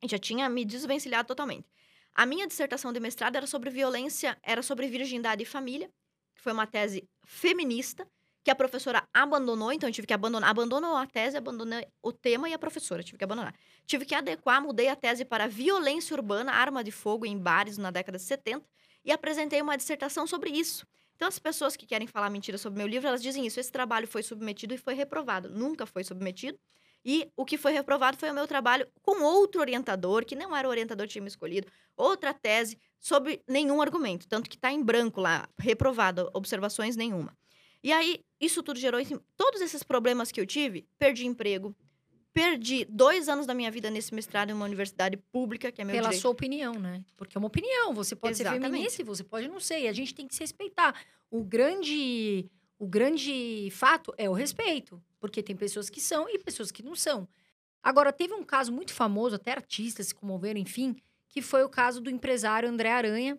E 0.02 0.08
já 0.08 0.18
tinha 0.18 0.48
me 0.48 0.64
desvencilhado 0.64 1.26
totalmente. 1.26 1.68
A 2.14 2.24
minha 2.26 2.46
dissertação 2.46 2.92
de 2.92 3.00
mestrado 3.00 3.36
era 3.36 3.46
sobre 3.46 3.70
violência, 3.70 4.38
era 4.42 4.62
sobre 4.62 4.86
virgindade 4.86 5.42
e 5.42 5.46
família, 5.46 5.90
que 6.34 6.42
foi 6.42 6.52
uma 6.52 6.66
tese 6.66 7.08
feminista, 7.24 8.08
que 8.46 8.50
a 8.52 8.54
professora 8.54 9.02
abandonou, 9.12 9.72
então 9.72 9.88
eu 9.88 9.92
tive 9.92 10.06
que 10.06 10.14
abandonar. 10.14 10.48
Abandonou 10.48 10.94
a 10.94 11.04
tese, 11.04 11.36
abandonei 11.36 11.84
o 12.00 12.12
tema 12.12 12.48
e 12.48 12.54
a 12.54 12.58
professora, 12.58 13.02
tive 13.02 13.18
que 13.18 13.24
abandonar. 13.24 13.52
Tive 13.84 14.04
que 14.04 14.14
adequar, 14.14 14.62
mudei 14.62 14.86
a 14.86 14.94
tese 14.94 15.24
para 15.24 15.48
violência 15.48 16.14
urbana, 16.14 16.52
arma 16.52 16.84
de 16.84 16.92
fogo 16.92 17.26
em 17.26 17.36
bares 17.36 17.76
na 17.76 17.90
década 17.90 18.18
de 18.18 18.22
70, 18.22 18.64
e 19.04 19.10
apresentei 19.10 19.60
uma 19.60 19.76
dissertação 19.76 20.28
sobre 20.28 20.50
isso. 20.50 20.86
Então, 21.16 21.26
as 21.26 21.40
pessoas 21.40 21.76
que 21.76 21.84
querem 21.84 22.06
falar 22.06 22.30
mentira 22.30 22.56
sobre 22.56 22.78
meu 22.78 22.86
livro, 22.86 23.08
elas 23.08 23.20
dizem 23.20 23.44
isso. 23.44 23.58
Esse 23.58 23.72
trabalho 23.72 24.06
foi 24.06 24.22
submetido 24.22 24.74
e 24.74 24.78
foi 24.78 24.94
reprovado. 24.94 25.50
Nunca 25.50 25.84
foi 25.84 26.04
submetido. 26.04 26.56
E 27.04 27.28
o 27.36 27.44
que 27.44 27.58
foi 27.58 27.72
reprovado 27.72 28.16
foi 28.16 28.30
o 28.30 28.34
meu 28.34 28.46
trabalho 28.46 28.86
com 29.02 29.24
outro 29.24 29.60
orientador, 29.60 30.24
que 30.24 30.36
não 30.36 30.54
era 30.54 30.68
o 30.68 30.70
orientador 30.70 31.08
que 31.08 31.14
tinha 31.14 31.22
me 31.22 31.28
escolhido, 31.28 31.66
outra 31.96 32.32
tese 32.32 32.78
sobre 33.00 33.42
nenhum 33.48 33.82
argumento. 33.82 34.28
Tanto 34.28 34.48
que 34.48 34.54
está 34.54 34.70
em 34.70 34.84
branco 34.84 35.20
lá, 35.20 35.48
reprovado, 35.58 36.30
observações 36.32 36.94
nenhuma. 36.94 37.36
E 37.86 37.92
aí, 37.92 38.18
isso 38.40 38.64
tudo 38.64 38.80
gerou 38.80 39.00
todos 39.36 39.60
esses 39.60 39.84
problemas 39.84 40.32
que 40.32 40.40
eu 40.40 40.44
tive. 40.44 40.88
Perdi 40.98 41.24
emprego, 41.24 41.72
perdi 42.32 42.84
dois 42.84 43.28
anos 43.28 43.46
da 43.46 43.54
minha 43.54 43.70
vida 43.70 43.88
nesse 43.90 44.12
mestrado 44.12 44.50
em 44.50 44.52
uma 44.54 44.64
universidade 44.64 45.16
pública, 45.16 45.70
que 45.70 45.80
é 45.80 45.84
meu 45.84 45.94
Pela 45.94 46.08
direito. 46.08 46.20
sua 46.20 46.32
opinião, 46.32 46.74
né? 46.80 47.04
Porque 47.16 47.36
é 47.36 47.38
uma 47.38 47.46
opinião. 47.46 47.94
Você 47.94 48.16
pode 48.16 48.36
ser 48.36 48.42
Exatamente. 48.42 48.72
feminista 48.72 49.02
e 49.02 49.04
você 49.04 49.22
pode 49.22 49.46
não 49.46 49.60
ser. 49.60 49.78
E 49.82 49.86
a 49.86 49.92
gente 49.92 50.12
tem 50.12 50.26
que 50.26 50.34
se 50.34 50.40
respeitar. 50.40 51.00
O 51.30 51.44
grande, 51.44 52.50
o 52.76 52.88
grande 52.88 53.68
fato 53.70 54.12
é 54.18 54.28
o 54.28 54.32
respeito. 54.32 55.00
Porque 55.20 55.40
tem 55.40 55.54
pessoas 55.54 55.88
que 55.88 56.00
são 56.00 56.28
e 56.28 56.40
pessoas 56.40 56.72
que 56.72 56.82
não 56.82 56.96
são. 56.96 57.28
Agora, 57.80 58.12
teve 58.12 58.34
um 58.34 58.42
caso 58.42 58.72
muito 58.72 58.92
famoso, 58.92 59.36
até 59.36 59.52
artistas 59.52 60.08
se 60.08 60.14
comoveram, 60.16 60.58
enfim, 60.58 60.96
que 61.28 61.40
foi 61.40 61.62
o 61.62 61.68
caso 61.68 62.00
do 62.00 62.10
empresário 62.10 62.68
André 62.68 62.90
Aranha, 62.90 63.38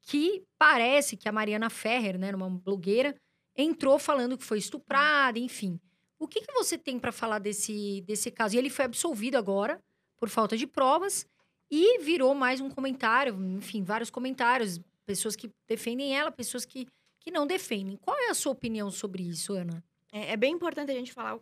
que 0.00 0.42
parece 0.58 1.14
que 1.14 1.28
a 1.28 1.32
Mariana 1.32 1.68
Ferrer, 1.68 2.18
né, 2.18 2.34
uma 2.34 2.48
blogueira, 2.48 3.14
entrou 3.56 3.98
falando 3.98 4.36
que 4.38 4.44
foi 4.44 4.58
estuprada, 4.58 5.38
enfim. 5.38 5.80
O 6.18 6.28
que, 6.28 6.40
que 6.40 6.52
você 6.52 6.78
tem 6.78 6.98
para 6.98 7.12
falar 7.12 7.38
desse, 7.38 8.02
desse 8.02 8.30
caso? 8.30 8.54
E 8.54 8.58
ele 8.58 8.70
foi 8.70 8.84
absolvido 8.84 9.36
agora 9.36 9.82
por 10.18 10.28
falta 10.28 10.56
de 10.56 10.66
provas 10.66 11.26
e 11.70 11.98
virou 11.98 12.34
mais 12.34 12.60
um 12.60 12.70
comentário, 12.70 13.34
enfim, 13.56 13.82
vários 13.82 14.10
comentários, 14.10 14.80
pessoas 15.04 15.34
que 15.34 15.50
defendem 15.66 16.16
ela, 16.16 16.30
pessoas 16.30 16.64
que, 16.64 16.86
que 17.18 17.30
não 17.30 17.46
defendem. 17.46 17.96
Qual 17.96 18.16
é 18.16 18.28
a 18.28 18.34
sua 18.34 18.52
opinião 18.52 18.90
sobre 18.90 19.22
isso, 19.22 19.54
Ana? 19.54 19.82
É, 20.12 20.32
é 20.32 20.36
bem 20.36 20.52
importante 20.52 20.92
a 20.92 20.94
gente 20.94 21.12
falar, 21.12 21.40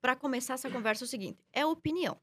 para 0.00 0.14
começar 0.16 0.54
essa 0.54 0.70
conversa, 0.70 1.04
o 1.04 1.08
seguinte: 1.08 1.38
é 1.52 1.64
opinião. 1.64 2.16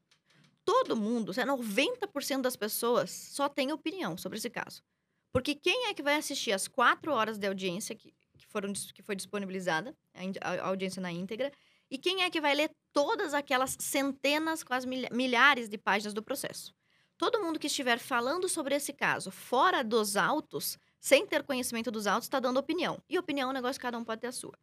Todo 0.64 0.96
mundo, 0.96 1.32
é 1.32 1.44
90% 1.44 2.42
das 2.42 2.56
pessoas 2.56 3.10
só 3.10 3.48
tem 3.48 3.72
opinião 3.72 4.16
sobre 4.16 4.38
esse 4.38 4.50
caso. 4.50 4.82
Porque 5.32 5.54
quem 5.54 5.86
é 5.86 5.94
que 5.94 6.02
vai 6.02 6.16
assistir 6.16 6.52
as 6.52 6.68
quatro 6.68 7.12
horas 7.12 7.38
de 7.38 7.46
audiência 7.46 7.94
que, 7.94 8.14
foram, 8.48 8.72
que 8.72 9.02
foi 9.02 9.14
disponibilizada, 9.14 9.96
a, 10.40 10.68
audiência 10.68 11.00
na 11.00 11.12
íntegra, 11.12 11.52
e 11.90 11.96
quem 11.96 12.22
é 12.22 12.30
que 12.30 12.40
vai 12.40 12.54
ler 12.54 12.70
todas 12.92 13.32
aquelas 13.32 13.76
centenas, 13.78 14.62
quase 14.62 14.86
milha- 14.86 15.08
milhares 15.12 15.68
de 15.68 15.78
páginas 15.78 16.12
do 16.12 16.22
processo? 16.22 16.74
Todo 17.16 17.40
mundo 17.40 17.58
que 17.58 17.66
estiver 17.66 17.98
falando 17.98 18.48
sobre 18.48 18.74
esse 18.74 18.92
caso 18.92 19.30
fora 19.30 19.82
dos 19.82 20.16
autos, 20.16 20.78
sem 21.00 21.26
ter 21.26 21.42
conhecimento 21.42 21.90
dos 21.90 22.06
autos, 22.06 22.26
está 22.26 22.38
dando 22.38 22.58
opinião. 22.58 23.02
E 23.08 23.18
opinião 23.18 23.48
é 23.48 23.50
um 23.50 23.54
negócio 23.54 23.80
que 23.80 23.82
cada 23.82 23.98
um 23.98 24.04
pode 24.04 24.20
ter 24.20 24.28
a 24.28 24.32
sua. 24.32 24.56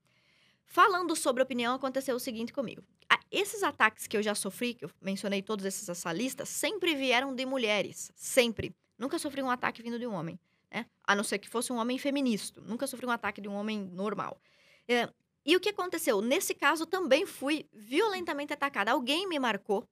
Falando 0.63 1.15
sobre 1.15 1.43
opinião, 1.43 1.75
aconteceu 1.75 2.15
o 2.15 2.19
seguinte 2.19 2.53
comigo. 2.53 2.83
Esses 3.31 3.63
ataques 3.63 4.07
que 4.07 4.15
eu 4.15 4.23
já 4.23 4.33
sofri, 4.33 4.73
que 4.73 4.85
eu 4.85 4.91
mencionei 5.01 5.41
todos 5.41 5.65
esses 5.65 5.89
assalistas, 5.89 6.47
sempre 6.47 6.95
vieram 6.95 7.35
de 7.35 7.45
mulheres. 7.45 8.11
Sempre. 8.15 8.73
Nunca 8.97 9.19
sofri 9.19 9.41
um 9.41 9.49
ataque 9.49 9.83
vindo 9.83 9.99
de 9.99 10.07
um 10.07 10.13
homem. 10.13 10.39
Né? 10.75 10.85
A 11.05 11.15
não 11.15 11.23
ser 11.23 11.39
que 11.39 11.47
fosse 11.47 11.71
um 11.71 11.77
homem 11.77 11.97
feminista. 11.97 12.59
Nunca 12.59 12.85
sofri 12.85 13.05
um 13.05 13.11
ataque 13.11 13.39
de 13.39 13.47
um 13.47 13.53
homem 13.53 13.89
normal. 13.93 14.37
É, 14.85 15.09
e 15.45 15.55
o 15.55 15.59
que 15.59 15.69
aconteceu? 15.69 16.21
Nesse 16.21 16.53
caso, 16.53 16.85
também 16.85 17.25
fui 17.25 17.65
violentamente 17.71 18.51
atacada. 18.51 18.91
Alguém 18.91 19.25
me 19.25 19.39
marcou 19.39 19.87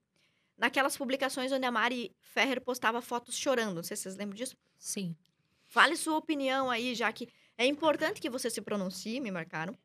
naquelas 0.57 0.97
publicações 0.97 1.53
onde 1.53 1.65
a 1.65 1.71
Mari 1.71 2.13
Ferrer 2.19 2.59
postava 2.59 3.01
fotos 3.01 3.37
chorando. 3.37 3.75
Não 3.75 3.83
sei 3.83 3.95
se 3.95 4.03
vocês 4.03 4.17
lembram 4.17 4.35
disso. 4.35 4.57
Sim. 4.77 5.15
Fale 5.65 5.95
sua 5.95 6.17
opinião 6.17 6.69
aí, 6.69 6.93
já 6.93 7.11
que 7.13 7.29
é 7.57 7.65
importante 7.65 8.19
que 8.19 8.29
você 8.29 8.49
se 8.49 8.61
pronuncie, 8.61 9.21
me 9.21 9.31
marcaram, 9.31 9.77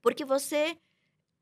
porque 0.00 0.24
você 0.24 0.78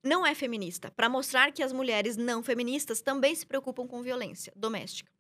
não 0.03 0.27
é 0.27 0.35
feminista, 0.35 0.91
para 0.91 1.09
mostrar 1.09 1.53
que 1.53 1.63
as 1.63 1.73
mulheres 1.73 2.17
não 2.17 2.43
feministas 2.43 3.01
também 3.01 3.33
se 3.33 3.47
preocupam 3.47 3.87
com 3.87 4.03
violência 4.03 4.53
doméstica. 4.57 5.13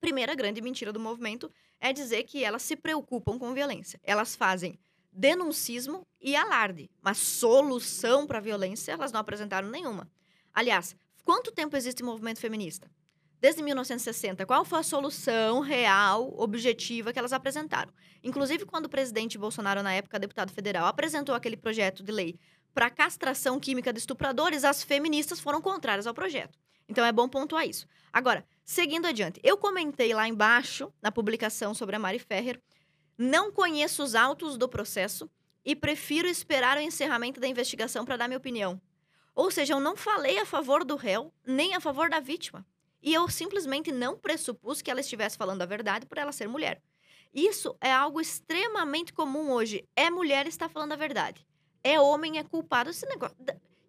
Primeira 0.00 0.34
grande 0.34 0.60
mentira 0.60 0.92
do 0.92 1.00
movimento 1.00 1.50
é 1.80 1.92
dizer 1.92 2.24
que 2.24 2.44
elas 2.44 2.62
se 2.62 2.76
preocupam 2.76 3.38
com 3.38 3.54
violência. 3.54 4.00
Elas 4.02 4.34
fazem 4.34 4.78
denuncismo 5.12 6.06
e 6.20 6.34
alarde, 6.34 6.90
mas 7.00 7.18
solução 7.18 8.26
para 8.26 8.38
a 8.38 8.40
violência 8.40 8.92
elas 8.92 9.12
não 9.12 9.20
apresentaram 9.20 9.68
nenhuma. 9.68 10.10
Aliás, 10.52 10.96
quanto 11.24 11.52
tempo 11.52 11.76
existe 11.76 12.02
movimento 12.02 12.40
feminista? 12.40 12.90
Desde 13.40 13.62
1960, 13.62 14.46
qual 14.46 14.64
foi 14.64 14.78
a 14.78 14.82
solução 14.82 15.60
real, 15.60 16.32
objetiva 16.38 17.12
que 17.12 17.18
elas 17.18 17.32
apresentaram? 17.32 17.92
Inclusive, 18.22 18.64
quando 18.64 18.86
o 18.86 18.88
presidente 18.88 19.36
Bolsonaro, 19.36 19.82
na 19.82 19.92
época 19.92 20.18
deputado 20.18 20.50
federal, 20.50 20.86
apresentou 20.86 21.34
aquele 21.34 21.56
projeto 21.56 22.02
de 22.02 22.10
lei 22.10 22.38
para 22.72 22.90
castração 22.90 23.60
química 23.60 23.92
de 23.92 23.98
estupradores, 23.98 24.64
as 24.64 24.82
feministas 24.82 25.38
foram 25.38 25.60
contrárias 25.60 26.06
ao 26.06 26.14
projeto. 26.14 26.58
Então 26.88 27.04
é 27.04 27.12
bom 27.12 27.28
pontuar 27.28 27.66
isso. 27.66 27.86
Agora, 28.12 28.44
seguindo 28.64 29.06
adiante, 29.06 29.40
eu 29.42 29.56
comentei 29.56 30.14
lá 30.14 30.26
embaixo, 30.26 30.92
na 31.02 31.12
publicação 31.12 31.74
sobre 31.74 31.96
a 31.96 31.98
Mari 31.98 32.18
Ferrer, 32.18 32.60
não 33.16 33.52
conheço 33.52 34.02
os 34.02 34.14
autos 34.14 34.56
do 34.56 34.68
processo 34.68 35.30
e 35.64 35.76
prefiro 35.76 36.28
esperar 36.28 36.76
o 36.76 36.80
encerramento 36.80 37.40
da 37.40 37.46
investigação 37.46 38.04
para 38.04 38.16
dar 38.16 38.28
minha 38.28 38.38
opinião. 38.38 38.80
Ou 39.34 39.50
seja, 39.50 39.74
eu 39.74 39.80
não 39.80 39.96
falei 39.96 40.38
a 40.38 40.46
favor 40.46 40.84
do 40.84 40.96
réu, 40.96 41.32
nem 41.46 41.74
a 41.74 41.80
favor 41.80 42.08
da 42.08 42.20
vítima. 42.20 42.66
E 43.02 43.12
eu 43.12 43.28
simplesmente 43.28 43.92
não 43.92 44.16
pressupus 44.16 44.80
que 44.80 44.90
ela 44.90 45.00
estivesse 45.00 45.36
falando 45.36 45.62
a 45.62 45.66
verdade 45.66 46.06
por 46.06 46.18
ela 46.18 46.32
ser 46.32 46.48
mulher. 46.48 46.80
Isso 47.34 47.76
é 47.80 47.92
algo 47.92 48.20
extremamente 48.20 49.12
comum 49.12 49.50
hoje. 49.50 49.86
É 49.96 50.08
mulher 50.08 50.46
está 50.46 50.68
falando 50.68 50.92
a 50.92 50.96
verdade. 50.96 51.44
É 51.82 52.00
homem 52.00 52.38
é 52.38 52.44
culpado. 52.44 52.90
Esse 52.90 53.06
negócio. 53.06 53.36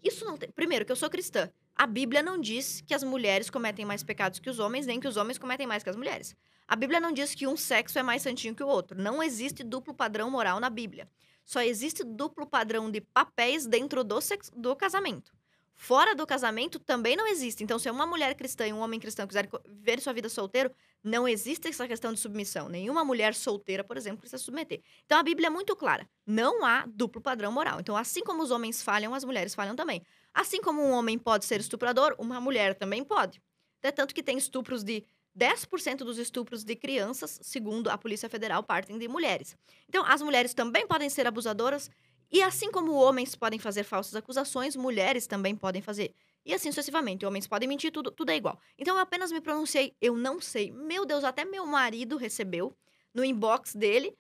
Isso 0.04 0.26
não 0.26 0.36
tem. 0.36 0.50
Primeiro, 0.52 0.84
que 0.84 0.92
eu 0.92 0.96
sou 0.96 1.10
cristã. 1.10 1.50
A 1.76 1.86
Bíblia 1.86 2.24
não 2.24 2.40
diz 2.40 2.82
que 2.82 2.94
as 2.94 3.04
mulheres 3.04 3.50
cometem 3.50 3.84
mais 3.84 4.02
pecados 4.02 4.40
que 4.40 4.50
os 4.50 4.60
homens, 4.60 4.86
nem 4.86 5.00
que 5.00 5.08
os 5.08 5.18
homens 5.18 5.38
cometem 5.38 5.68
mais 5.68 5.84
que 5.84 5.90
as 5.90 5.96
mulheres. 5.98 6.34
A 6.66 6.76
Bíblia 6.76 7.02
não 7.02 7.12
diz 7.12 7.36
que 7.36 7.46
um 7.46 7.58
sexo 7.58 8.00
é 8.00 8.04
mais 8.04 8.22
santinho 8.22 8.56
que 8.56 8.64
o 8.64 8.68
outro. 8.68 9.00
Não 9.00 9.22
existe 9.22 9.62
duplo 9.62 9.94
padrão 9.94 10.32
moral 10.32 10.60
na 10.60 10.70
Bíblia. 10.70 11.08
Só 11.44 11.62
existe 11.62 12.04
duplo 12.04 12.48
padrão 12.48 12.90
de 12.90 13.02
papéis 13.02 13.68
dentro 13.68 14.04
do, 14.04 14.22
sexo, 14.22 14.52
do 14.56 14.74
casamento. 14.76 15.32
Fora 15.76 16.16
do 16.16 16.26
casamento 16.26 16.80
também 16.80 17.18
não 17.18 17.28
existe. 17.28 17.62
Então, 17.62 17.78
se 17.78 17.90
uma 17.90 18.06
mulher 18.06 18.34
cristã 18.36 18.66
e 18.66 18.72
um 18.72 18.80
homem 18.80 19.00
cristão 19.00 19.28
quiserem 19.28 19.50
viver 19.68 20.00
sua 20.00 20.14
vida 20.14 20.30
solteiro, 20.30 20.72
não 21.04 21.28
existe 21.28 21.68
essa 21.68 21.88
questão 21.88 22.14
de 22.14 22.20
submissão. 22.20 22.70
Nenhuma 22.70 23.04
mulher 23.04 23.36
solteira, 23.36 23.84
por 23.84 23.98
exemplo, 23.98 24.22
precisa 24.22 24.42
submeter. 24.42 24.82
Então, 25.06 25.20
a 25.20 25.24
Bíblia 25.24 25.48
é 25.48 25.50
muito 25.50 25.76
clara. 25.76 26.10
Não 26.26 26.66
há 26.66 26.86
duplo 26.88 27.22
padrão 27.22 27.52
moral. 27.52 27.82
Então, 27.82 27.96
assim 27.96 28.24
como 28.24 28.42
os 28.42 28.50
homens 28.50 28.82
falham, 28.82 29.14
as 29.14 29.26
mulheres 29.26 29.54
falham 29.54 29.76
também. 29.76 30.02
Assim 30.36 30.62
como 30.62 30.84
um 30.84 30.92
homem 30.92 31.18
pode 31.18 31.46
ser 31.46 31.62
estuprador, 31.62 32.14
uma 32.20 32.42
mulher 32.42 32.76
também 32.76 33.06
pode. 33.06 33.42
É 33.82 33.90
tanto 33.90 34.14
que 34.14 34.22
tem 34.22 34.38
estupros 34.38 34.84
de 34.84 35.06
10% 35.38 36.00
dos 36.00 36.18
estupros 36.18 36.66
de 36.66 36.76
crianças, 36.76 37.40
segundo 37.42 37.90
a 37.90 37.98
Polícia 37.98 38.28
Federal, 38.28 38.62
partem 38.62 38.98
de 38.98 39.08
mulheres. 39.08 39.56
Então, 39.88 40.04
as 40.06 40.22
mulheres 40.22 40.54
também 40.54 40.86
podem 40.86 41.10
ser 41.10 41.26
abusadoras, 41.26 41.90
e 42.30 42.42
assim 42.42 42.70
como 42.70 42.92
homens 42.92 43.34
podem 43.34 43.58
fazer 43.58 43.86
falsas 43.86 44.14
acusações, 44.14 44.76
mulheres 44.76 45.26
também 45.26 45.56
podem 45.56 45.82
fazer. 45.82 46.14
E 46.46 46.54
assim 46.54 46.70
sucessivamente. 46.70 47.26
Homens 47.26 47.48
podem 47.48 47.70
mentir, 47.70 47.92
tudo, 47.92 48.12
tudo 48.12 48.30
é 48.30 48.36
igual. 48.36 48.60
Então, 48.78 48.96
eu 48.96 49.02
apenas 49.02 49.32
me 49.32 49.40
pronunciei, 49.40 49.96
eu 50.02 50.18
não 50.18 50.42
sei. 50.42 50.70
Meu 50.70 51.06
Deus, 51.06 51.24
até 51.24 51.46
meu 51.46 51.66
marido 51.66 52.18
recebeu 52.18 52.76
no 53.14 53.24
inbox 53.24 53.74
dele, 53.74 54.14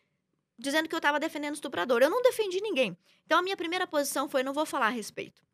dizendo 0.58 0.88
que 0.88 0.96
eu 0.96 1.00
estava 1.00 1.20
defendendo 1.20 1.52
o 1.52 1.56
estuprador. 1.56 2.02
Eu 2.02 2.10
não 2.10 2.22
defendi 2.22 2.62
ninguém. 2.62 2.98
Então, 3.26 3.40
a 3.40 3.42
minha 3.42 3.58
primeira 3.58 3.86
posição 3.86 4.30
foi, 4.30 4.44
não 4.44 4.54
vou 4.54 4.66
falar 4.66 4.88
a 4.88 4.90
respeito. 4.90 5.46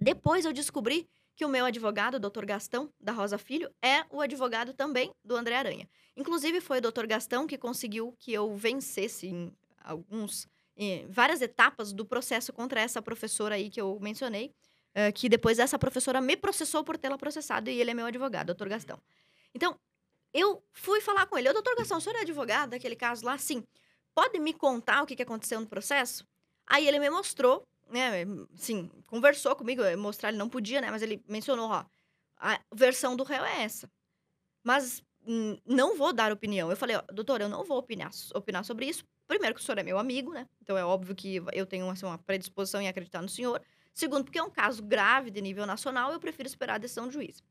Depois 0.00 0.44
eu 0.44 0.52
descobri 0.52 1.08
que 1.34 1.44
o 1.44 1.48
meu 1.48 1.64
advogado, 1.64 2.16
o 2.16 2.20
doutor 2.20 2.44
Gastão, 2.44 2.92
da 3.00 3.12
Rosa 3.12 3.38
Filho, 3.38 3.70
é 3.80 4.04
o 4.10 4.20
advogado 4.20 4.72
também 4.72 5.12
do 5.24 5.36
André 5.36 5.54
Aranha. 5.54 5.88
Inclusive, 6.16 6.60
foi 6.60 6.78
o 6.78 6.80
doutor 6.80 7.06
Gastão 7.06 7.46
que 7.46 7.56
conseguiu 7.56 8.12
que 8.18 8.32
eu 8.32 8.56
vencesse 8.56 9.28
em 9.28 9.56
alguns, 9.84 10.48
em 10.76 11.06
várias 11.08 11.40
etapas 11.40 11.92
do 11.92 12.04
processo 12.04 12.52
contra 12.52 12.80
essa 12.80 13.00
professora 13.00 13.54
aí 13.54 13.70
que 13.70 13.80
eu 13.80 13.98
mencionei, 14.00 14.52
uh, 14.96 15.12
que 15.14 15.28
depois 15.28 15.60
essa 15.60 15.78
professora 15.78 16.20
me 16.20 16.36
processou 16.36 16.82
por 16.82 16.98
tê-la 16.98 17.16
processado 17.16 17.70
e 17.70 17.80
ele 17.80 17.92
é 17.92 17.94
meu 17.94 18.06
advogado, 18.06 18.46
doutor 18.46 18.68
Gastão. 18.68 19.00
Então, 19.54 19.78
eu 20.34 20.60
fui 20.72 21.00
falar 21.00 21.26
com 21.26 21.38
ele, 21.38 21.48
ô 21.48 21.52
doutor 21.52 21.76
Gastão, 21.76 21.98
o 21.98 22.00
senhor 22.00 22.16
é 22.16 22.22
advogado 22.22 22.70
daquele 22.70 22.96
caso 22.96 23.24
lá? 23.24 23.38
Sim. 23.38 23.64
Pode 24.12 24.40
me 24.40 24.52
contar 24.52 25.02
o 25.02 25.06
que 25.06 25.22
aconteceu 25.22 25.60
no 25.60 25.68
processo? 25.68 26.26
Aí 26.66 26.86
ele 26.86 26.98
me 26.98 27.08
mostrou 27.08 27.64
né, 27.90 28.24
sim, 28.54 28.90
conversou 29.06 29.54
comigo, 29.56 29.82
mostrar 29.96 30.28
ele 30.28 30.38
não 30.38 30.48
podia, 30.48 30.80
né, 30.80 30.90
mas 30.90 31.02
ele 31.02 31.22
mencionou, 31.28 31.70
ó, 31.70 31.84
a 32.36 32.60
versão 32.72 33.16
do 33.16 33.24
réu 33.24 33.44
é 33.44 33.62
essa. 33.62 33.90
Mas 34.62 35.02
não 35.66 35.96
vou 35.96 36.12
dar 36.12 36.32
opinião. 36.32 36.70
Eu 36.70 36.76
falei, 36.76 36.96
ó, 36.96 37.02
doutor, 37.12 37.40
eu 37.40 37.48
não 37.48 37.64
vou 37.64 37.78
opinar, 37.78 38.10
opinar 38.34 38.64
sobre 38.64 38.86
isso. 38.86 39.04
Primeiro, 39.26 39.54
que 39.54 39.60
o 39.60 39.64
senhor 39.64 39.78
é 39.78 39.82
meu 39.82 39.98
amigo, 39.98 40.32
né? 40.32 40.48
Então 40.62 40.76
é 40.76 40.84
óbvio 40.84 41.14
que 41.14 41.42
eu 41.52 41.66
tenho 41.66 41.88
assim, 41.90 42.06
uma 42.06 42.18
predisposição 42.18 42.80
em 42.80 42.88
acreditar 42.88 43.20
no 43.20 43.28
senhor. 43.28 43.60
Segundo, 43.92 44.24
porque 44.24 44.38
é 44.38 44.42
um 44.42 44.50
caso 44.50 44.82
grave 44.82 45.30
de 45.30 45.42
nível 45.42 45.66
nacional, 45.66 46.12
eu 46.12 46.20
prefiro 46.20 46.46
esperar 46.46 46.76
a 46.76 46.78
decisão 46.78 47.06
do 47.06 47.12
juiz. 47.12 47.42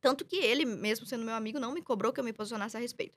Tanto 0.00 0.24
que 0.24 0.36
ele, 0.36 0.64
mesmo 0.64 1.06
sendo 1.06 1.24
meu 1.24 1.34
amigo, 1.34 1.58
não 1.58 1.72
me 1.72 1.82
cobrou 1.82 2.12
que 2.12 2.20
eu 2.20 2.24
me 2.24 2.32
posicionasse 2.32 2.76
a 2.76 2.80
respeito. 2.80 3.16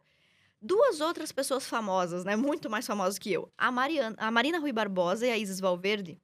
Duas 0.62 1.02
outras 1.02 1.32
pessoas 1.32 1.66
famosas, 1.66 2.24
né? 2.24 2.36
Muito 2.38 2.70
mais 2.70 2.88
famosas 2.88 3.20
que 3.20 3.34
eu. 3.34 3.52
A, 3.58 3.70
Mariana, 3.70 4.16
a 4.18 4.32
Marina 4.32 4.60
Rui 4.60 4.72
Barbosa 4.72 5.28
e 5.28 5.32
a 5.32 5.38
Isis 5.38 5.60
Valverde 5.60 6.22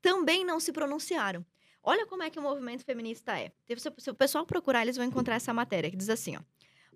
também 0.00 0.44
não 0.44 0.60
se 0.60 0.72
pronunciaram. 0.72 1.44
Olha 1.82 2.06
como 2.06 2.22
é 2.22 2.30
que 2.30 2.38
o 2.38 2.42
movimento 2.42 2.84
feminista 2.84 3.38
é. 3.38 3.52
Se 3.98 4.10
o 4.10 4.14
pessoal 4.14 4.44
procurar, 4.44 4.82
eles 4.82 4.96
vão 4.96 5.06
encontrar 5.06 5.36
essa 5.36 5.52
matéria 5.52 5.90
que 5.90 5.96
diz 5.96 6.10
assim, 6.10 6.36
ó. 6.36 6.40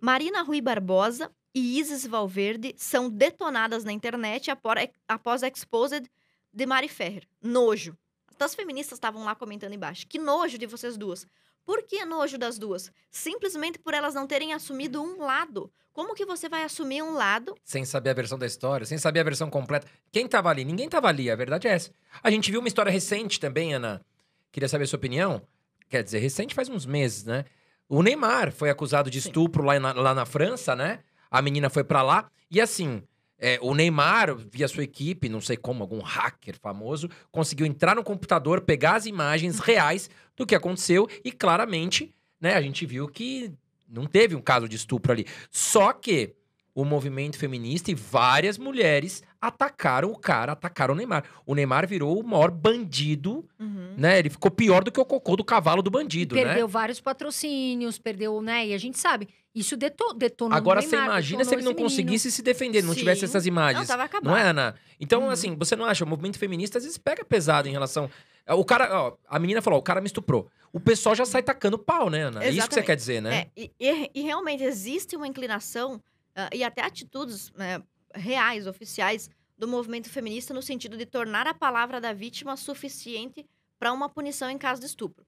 Marina 0.00 0.42
Rui 0.42 0.60
Barbosa 0.60 1.30
e 1.54 1.78
Isis 1.78 2.04
Valverde 2.04 2.74
são 2.76 3.08
detonadas 3.08 3.84
na 3.84 3.92
internet 3.92 4.50
após, 4.50 4.88
após 5.08 5.42
a 5.42 5.48
exposed 5.48 6.10
de 6.52 6.66
Mari 6.66 6.88
Ferrer. 6.88 7.26
Nojo. 7.40 7.96
As 8.38 8.54
feministas 8.54 8.98
estavam 8.98 9.24
lá 9.24 9.34
comentando 9.34 9.72
embaixo. 9.72 10.06
Que 10.06 10.18
nojo 10.18 10.58
de 10.58 10.66
vocês 10.66 10.98
duas. 10.98 11.26
Por 11.64 11.82
que 11.82 12.04
nojo 12.04 12.36
das 12.36 12.58
duas? 12.58 12.92
Simplesmente 13.10 13.78
por 13.78 13.94
elas 13.94 14.14
não 14.14 14.26
terem 14.26 14.52
assumido 14.52 15.02
um 15.02 15.22
lado. 15.22 15.72
Como 15.92 16.14
que 16.14 16.26
você 16.26 16.48
vai 16.48 16.64
assumir 16.64 17.02
um 17.02 17.14
lado? 17.14 17.54
Sem 17.62 17.84
saber 17.84 18.10
a 18.10 18.14
versão 18.14 18.36
da 18.36 18.46
história, 18.46 18.84
sem 18.84 18.98
saber 18.98 19.20
a 19.20 19.24
versão 19.24 19.48
completa. 19.48 19.86
Quem 20.10 20.26
tava 20.26 20.50
ali? 20.50 20.64
Ninguém 20.64 20.88
tava 20.88 21.08
ali, 21.08 21.30
a 21.30 21.36
verdade 21.36 21.68
é 21.68 21.72
essa. 21.72 21.92
A 22.22 22.30
gente 22.30 22.50
viu 22.50 22.60
uma 22.60 22.68
história 22.68 22.90
recente 22.90 23.38
também, 23.38 23.74
Ana. 23.74 24.04
Queria 24.50 24.68
saber 24.68 24.84
a 24.84 24.86
sua 24.88 24.96
opinião. 24.96 25.40
Quer 25.88 26.02
dizer, 26.02 26.18
recente 26.18 26.54
faz 26.54 26.68
uns 26.68 26.84
meses, 26.84 27.24
né? 27.24 27.44
O 27.88 28.02
Neymar 28.02 28.50
foi 28.50 28.70
acusado 28.70 29.10
de 29.10 29.18
estupro 29.18 29.62
lá 29.62 29.78
na, 29.78 29.92
lá 29.92 30.14
na 30.14 30.26
França, 30.26 30.74
né? 30.74 31.00
A 31.30 31.40
menina 31.40 31.70
foi 31.70 31.84
para 31.84 32.02
lá. 32.02 32.30
E 32.50 32.60
assim, 32.60 33.02
é, 33.38 33.58
o 33.60 33.74
Neymar, 33.74 34.34
via 34.36 34.68
sua 34.68 34.84
equipe, 34.84 35.28
não 35.28 35.40
sei 35.40 35.56
como, 35.56 35.82
algum 35.82 36.00
hacker 36.00 36.58
famoso, 36.58 37.08
conseguiu 37.30 37.66
entrar 37.66 37.96
no 37.96 38.04
computador, 38.04 38.60
pegar 38.60 38.96
as 38.96 39.06
imagens 39.06 39.58
reais 39.58 40.08
do 40.36 40.46
que 40.46 40.54
aconteceu 40.54 41.08
e 41.24 41.32
claramente, 41.32 42.14
né, 42.40 42.54
a 42.54 42.60
gente 42.60 42.86
viu 42.86 43.08
que 43.08 43.52
não 43.88 44.06
teve 44.06 44.34
um 44.34 44.40
caso 44.40 44.68
de 44.68 44.76
estupro 44.76 45.12
ali. 45.12 45.26
Só 45.50 45.92
que 45.92 46.34
o 46.74 46.84
movimento 46.84 47.38
feminista 47.38 47.90
e 47.90 47.94
várias 47.94 48.58
mulheres 48.58 49.22
atacaram 49.46 50.10
o 50.10 50.18
cara, 50.18 50.52
atacaram 50.52 50.94
o 50.94 50.96
Neymar. 50.96 51.24
O 51.44 51.54
Neymar 51.54 51.86
virou 51.86 52.18
o 52.18 52.22
maior 52.22 52.50
bandido, 52.50 53.44
uhum. 53.58 53.94
né? 53.96 54.18
Ele 54.18 54.30
ficou 54.30 54.50
pior 54.50 54.82
do 54.82 54.90
que 54.90 55.00
o 55.00 55.04
cocô 55.04 55.36
do 55.36 55.44
cavalo 55.44 55.82
do 55.82 55.90
bandido, 55.90 56.34
perdeu 56.34 56.48
né? 56.48 56.54
Perdeu 56.54 56.68
vários 56.68 57.00
patrocínios, 57.00 57.98
perdeu, 57.98 58.40
né? 58.40 58.66
E 58.66 58.74
a 58.74 58.78
gente 58.78 58.98
sabe, 58.98 59.28
isso 59.54 59.76
deto 59.76 60.14
detonou 60.14 60.56
Agora 60.56 60.80
você 60.80 60.96
imagina 60.96 61.44
se 61.44 61.54
ele 61.54 61.62
não 61.62 61.74
conseguisse 61.74 62.30
se 62.30 62.42
defender, 62.42 62.82
não 62.82 62.92
Sim. 62.92 63.00
tivesse 63.00 63.24
essas 63.24 63.46
imagens. 63.46 63.80
Não, 63.80 63.86
tava 63.86 64.04
acabado. 64.04 64.30
Não 64.30 64.36
é, 64.36 64.48
Ana? 64.48 64.74
Então, 64.98 65.22
uhum. 65.22 65.30
assim, 65.30 65.54
você 65.56 65.76
não 65.76 65.84
acha? 65.84 66.04
O 66.04 66.08
movimento 66.08 66.38
feminista 66.38 66.78
às 66.78 66.84
vezes 66.84 66.98
pega 66.98 67.24
pesado 67.24 67.68
em 67.68 67.72
relação... 67.72 68.10
O 68.46 68.62
cara, 68.62 68.90
ó, 68.92 69.16
a 69.26 69.38
menina 69.38 69.62
falou, 69.62 69.78
o 69.78 69.82
cara 69.82 70.02
me 70.02 70.06
estuprou. 70.06 70.50
O 70.70 70.78
pessoal 70.78 71.14
já 71.14 71.24
sai 71.24 71.42
tacando 71.42 71.78
pau, 71.78 72.10
né, 72.10 72.24
Ana? 72.24 72.44
Exatamente. 72.44 72.46
É 72.46 72.58
isso 72.58 72.68
que 72.68 72.74
você 72.74 72.82
quer 72.82 72.96
dizer, 72.96 73.22
né? 73.22 73.36
É, 73.38 73.48
e, 73.56 73.72
e, 73.80 74.10
e 74.14 74.20
realmente 74.20 74.62
existe 74.62 75.16
uma 75.16 75.26
inclinação 75.26 75.94
uh, 75.94 76.54
e 76.54 76.62
até 76.62 76.82
atitudes 76.82 77.48
uh, 77.48 77.82
reais, 78.14 78.66
oficiais, 78.66 79.28
do 79.56 79.68
movimento 79.68 80.10
feminista 80.10 80.52
no 80.52 80.62
sentido 80.62 80.96
de 80.96 81.06
tornar 81.06 81.46
a 81.46 81.54
palavra 81.54 82.00
da 82.00 82.12
vítima 82.12 82.56
suficiente 82.56 83.46
para 83.78 83.92
uma 83.92 84.08
punição 84.08 84.50
em 84.50 84.58
caso 84.58 84.80
de 84.80 84.86
estupro. 84.86 85.26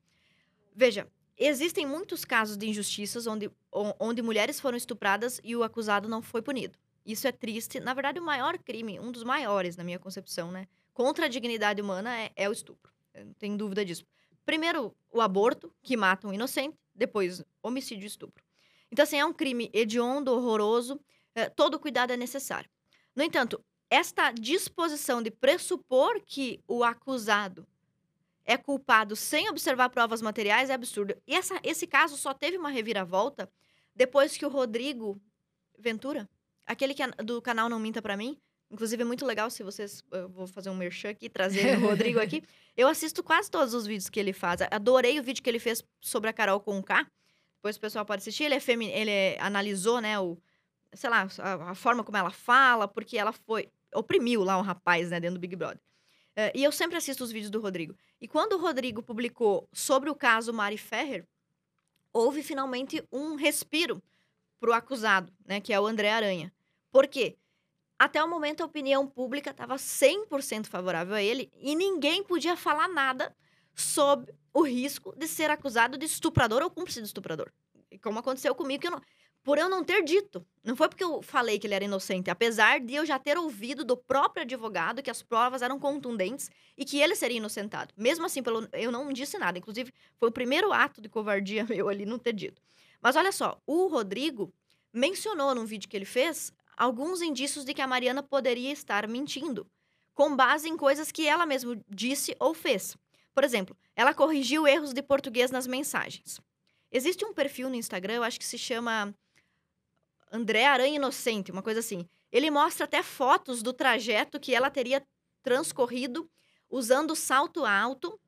Veja, 0.74 1.06
existem 1.36 1.86
muitos 1.86 2.24
casos 2.24 2.56
de 2.56 2.68
injustiças 2.68 3.26
onde, 3.26 3.50
onde 4.00 4.22
mulheres 4.22 4.60
foram 4.60 4.76
estupradas 4.76 5.40
e 5.44 5.54
o 5.54 5.62
acusado 5.62 6.08
não 6.08 6.20
foi 6.20 6.42
punido. 6.42 6.78
Isso 7.04 7.28
é 7.28 7.32
triste. 7.32 7.78
Na 7.78 7.94
verdade, 7.94 8.18
o 8.18 8.24
maior 8.24 8.58
crime, 8.58 8.98
um 8.98 9.12
dos 9.12 9.22
maiores, 9.22 9.76
na 9.76 9.84
minha 9.84 9.98
concepção, 9.98 10.50
né? 10.50 10.66
Contra 10.92 11.26
a 11.26 11.28
dignidade 11.28 11.80
humana 11.80 12.18
é, 12.18 12.32
é 12.34 12.48
o 12.48 12.52
estupro. 12.52 12.92
Eu 13.14 13.26
não 13.26 13.32
tenho 13.34 13.56
dúvida 13.56 13.84
disso. 13.84 14.04
Primeiro, 14.44 14.94
o 15.12 15.20
aborto, 15.20 15.72
que 15.82 15.96
mata 15.96 16.26
um 16.26 16.32
inocente. 16.32 16.76
Depois, 16.94 17.44
homicídio 17.62 18.04
e 18.04 18.06
estupro. 18.06 18.42
Então, 18.90 19.02
assim, 19.02 19.18
é 19.18 19.24
um 19.24 19.32
crime 19.32 19.70
hediondo, 19.72 20.32
horroroso. 20.32 21.00
É, 21.34 21.48
todo 21.48 21.78
cuidado 21.78 22.12
é 22.12 22.16
necessário. 22.16 22.68
No 23.16 23.24
entanto, 23.24 23.64
esta 23.88 24.30
disposição 24.30 25.22
de 25.22 25.30
pressupor 25.30 26.20
que 26.20 26.60
o 26.68 26.84
acusado 26.84 27.66
é 28.44 28.56
culpado 28.56 29.16
sem 29.16 29.48
observar 29.48 29.88
provas 29.88 30.20
materiais 30.20 30.70
é 30.70 30.74
absurdo. 30.74 31.16
E 31.26 31.34
essa, 31.34 31.58
esse 31.64 31.86
caso 31.86 32.16
só 32.16 32.34
teve 32.34 32.58
uma 32.58 32.68
reviravolta 32.68 33.50
depois 33.94 34.36
que 34.36 34.44
o 34.44 34.50
Rodrigo 34.50 35.20
Ventura, 35.78 36.28
aquele 36.66 36.94
que, 36.94 37.06
do 37.24 37.40
canal 37.40 37.68
Não 37.68 37.78
Minta 37.78 38.02
para 38.02 38.16
Mim, 38.16 38.38
inclusive 38.70 39.02
é 39.02 39.06
muito 39.06 39.24
legal 39.24 39.50
se 39.50 39.62
vocês. 39.62 40.04
Eu 40.12 40.28
vou 40.28 40.46
fazer 40.46 40.68
um 40.68 40.76
merchan 40.76 41.10
aqui, 41.10 41.28
trazer 41.28 41.78
o 41.78 41.88
Rodrigo 41.88 42.20
aqui. 42.20 42.42
Eu 42.76 42.88
assisto 42.88 43.22
quase 43.22 43.50
todos 43.50 43.72
os 43.72 43.86
vídeos 43.86 44.10
que 44.10 44.20
ele 44.20 44.34
faz. 44.34 44.60
Adorei 44.70 45.18
o 45.18 45.22
vídeo 45.22 45.42
que 45.42 45.48
ele 45.48 45.58
fez 45.58 45.82
sobre 45.98 46.28
a 46.28 46.32
Carol 46.32 46.60
com 46.60 46.82
K. 46.82 47.06
Depois 47.56 47.76
o 47.76 47.80
pessoal 47.80 48.04
pode 48.04 48.20
assistir. 48.20 48.44
Ele, 48.44 48.54
é 48.54 48.60
femi 48.60 48.90
ele 48.90 49.10
é, 49.10 49.38
analisou, 49.40 49.98
né, 49.98 50.20
o, 50.20 50.36
sei 50.96 51.10
lá, 51.10 51.26
a, 51.38 51.70
a, 51.70 51.74
forma 51.74 52.02
como 52.02 52.16
ela 52.16 52.30
fala, 52.30 52.88
porque 52.88 53.18
ela 53.18 53.32
foi. 53.32 53.70
oprimiu 53.94 54.42
lá 54.42 54.58
um 54.58 54.62
rapaz, 54.62 55.10
né, 55.10 55.20
dentro 55.20 55.38
do 55.38 55.40
Big 55.40 55.54
Brother. 55.54 55.80
Uh, 56.36 56.52
e 56.54 56.64
eu 56.64 56.72
sempre 56.72 56.96
assisto 56.96 57.24
os 57.24 57.32
vídeos 57.32 57.50
do 57.50 57.60
Rodrigo. 57.60 57.94
E 58.20 58.28
quando 58.28 58.54
o 58.54 58.58
Rodrigo 58.58 59.02
publicou 59.02 59.68
sobre 59.72 60.10
o 60.10 60.14
caso 60.14 60.52
Mari 60.52 60.76
Ferrer, 60.76 61.26
houve 62.12 62.42
finalmente 62.42 63.02
um 63.12 63.36
respiro 63.36 64.02
pro 64.58 64.72
acusado, 64.72 65.32
né, 65.46 65.60
que 65.60 65.72
é 65.72 65.80
o 65.80 65.86
André 65.86 66.10
Aranha. 66.10 66.52
Por 66.90 67.06
quê? 67.06 67.36
Até 67.98 68.22
o 68.22 68.28
momento 68.28 68.62
a 68.62 68.66
opinião 68.66 69.06
pública 69.06 69.50
estava 69.50 69.76
100% 69.76 70.66
favorável 70.66 71.14
a 71.14 71.22
ele 71.22 71.50
e 71.54 71.74
ninguém 71.74 72.22
podia 72.22 72.56
falar 72.56 72.88
nada 72.88 73.34
sob 73.74 74.30
o 74.52 74.62
risco 74.62 75.14
de 75.16 75.26
ser 75.26 75.50
acusado 75.50 75.96
de 75.96 76.06
estuprador 76.06 76.62
ou 76.62 76.70
cúmplice 76.70 77.00
de 77.00 77.06
estuprador. 77.06 77.50
Como 78.02 78.18
aconteceu 78.18 78.54
comigo, 78.54 78.80
que 78.80 78.86
eu 78.86 78.92
não, 78.92 79.00
por 79.46 79.58
eu 79.58 79.68
não 79.68 79.84
ter 79.84 80.02
dito. 80.02 80.44
Não 80.64 80.74
foi 80.74 80.88
porque 80.88 81.04
eu 81.04 81.22
falei 81.22 81.56
que 81.56 81.68
ele 81.68 81.74
era 81.74 81.84
inocente, 81.84 82.28
apesar 82.28 82.80
de 82.80 82.96
eu 82.96 83.06
já 83.06 83.16
ter 83.16 83.38
ouvido 83.38 83.84
do 83.84 83.96
próprio 83.96 84.42
advogado 84.42 85.00
que 85.00 85.08
as 85.08 85.22
provas 85.22 85.62
eram 85.62 85.78
contundentes 85.78 86.50
e 86.76 86.84
que 86.84 86.98
ele 86.98 87.14
seria 87.14 87.36
inocentado. 87.36 87.94
Mesmo 87.96 88.26
assim, 88.26 88.42
pelo, 88.42 88.68
eu 88.72 88.90
não 88.90 89.12
disse 89.12 89.38
nada. 89.38 89.56
Inclusive, 89.56 89.94
foi 90.18 90.30
o 90.30 90.32
primeiro 90.32 90.72
ato 90.72 91.00
de 91.00 91.08
covardia 91.08 91.62
meu 91.70 91.88
ali 91.88 92.04
não 92.04 92.18
ter 92.18 92.32
dito. 92.32 92.60
Mas 93.00 93.14
olha 93.14 93.30
só, 93.30 93.56
o 93.64 93.86
Rodrigo 93.86 94.52
mencionou 94.92 95.54
num 95.54 95.64
vídeo 95.64 95.88
que 95.88 95.96
ele 95.96 96.04
fez 96.04 96.52
alguns 96.76 97.22
indícios 97.22 97.64
de 97.64 97.72
que 97.72 97.80
a 97.80 97.86
Mariana 97.86 98.24
poderia 98.24 98.72
estar 98.72 99.06
mentindo, 99.06 99.64
com 100.12 100.34
base 100.34 100.68
em 100.68 100.76
coisas 100.76 101.12
que 101.12 101.24
ela 101.24 101.46
mesma 101.46 101.80
disse 101.88 102.34
ou 102.40 102.52
fez. 102.52 102.96
Por 103.32 103.44
exemplo, 103.44 103.76
ela 103.94 104.12
corrigiu 104.12 104.66
erros 104.66 104.92
de 104.92 105.02
português 105.04 105.52
nas 105.52 105.68
mensagens. 105.68 106.40
Existe 106.90 107.24
um 107.24 107.32
perfil 107.32 107.68
no 107.68 107.76
Instagram, 107.76 108.14
eu 108.14 108.24
acho 108.24 108.40
que 108.40 108.44
se 108.44 108.58
chama 108.58 109.14
André 110.36 110.66
Aranha 110.66 110.96
Inocente, 110.96 111.50
uma 111.50 111.62
coisa 111.62 111.80
assim. 111.80 112.06
Ele 112.30 112.50
mostra 112.50 112.84
até 112.84 113.02
fotos 113.02 113.62
do 113.62 113.72
trajeto 113.72 114.38
que 114.38 114.54
ela 114.54 114.70
teria 114.70 115.02
transcorrido 115.42 116.28
usando 116.68 117.16
salto 117.16 117.64
alto 117.64 118.20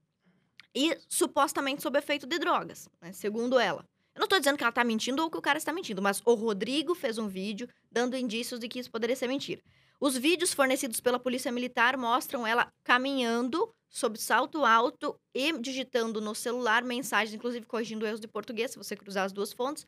e 0.75 0.97
supostamente 1.09 1.83
sob 1.83 1.99
efeito 1.99 2.27
de 2.27 2.39
drogas, 2.39 2.89
né? 3.01 3.13
segundo 3.13 3.59
ela. 3.59 3.85
Eu 4.15 4.21
não 4.21 4.25
estou 4.25 4.39
dizendo 4.39 4.57
que 4.57 4.65
ela 4.65 4.71
está 4.71 4.83
mentindo 4.83 5.23
ou 5.23 5.31
que 5.31 5.37
o 5.37 5.43
cara 5.43 5.59
está 5.59 5.73
mentindo, 5.73 6.01
mas 6.01 6.23
o 6.25 6.35
Rodrigo 6.35 6.95
fez 6.95 7.19
um 7.19 7.29
vídeo 7.29 7.69
dando 7.91 8.17
indícios 8.17 8.59
de 8.59 8.69
que 8.69 8.79
isso 8.79 8.91
poderia 8.91 9.15
ser 9.15 9.29
mentira. 9.29 9.63
Os 10.01 10.17
vídeos 10.17 10.55
fornecidos 10.55 11.01
pela 11.01 11.19
Polícia 11.19 11.53
Militar 11.53 11.97
mostram 11.97 12.47
ela 12.47 12.73
caminhando 12.83 13.73
sob 13.89 14.19
salto 14.19 14.65
alto 14.65 15.19
e 15.35 15.59
digitando 15.59 16.21
no 16.21 16.35
celular 16.35 16.83
mensagens, 16.85 17.35
inclusive 17.35 17.67
corrigindo 17.67 18.07
erros 18.07 18.21
de 18.21 18.29
português, 18.29 18.71
se 18.71 18.79
você 18.79 18.95
cruzar 18.97 19.25
as 19.25 19.33
duas 19.33 19.53
fontes, 19.53 19.87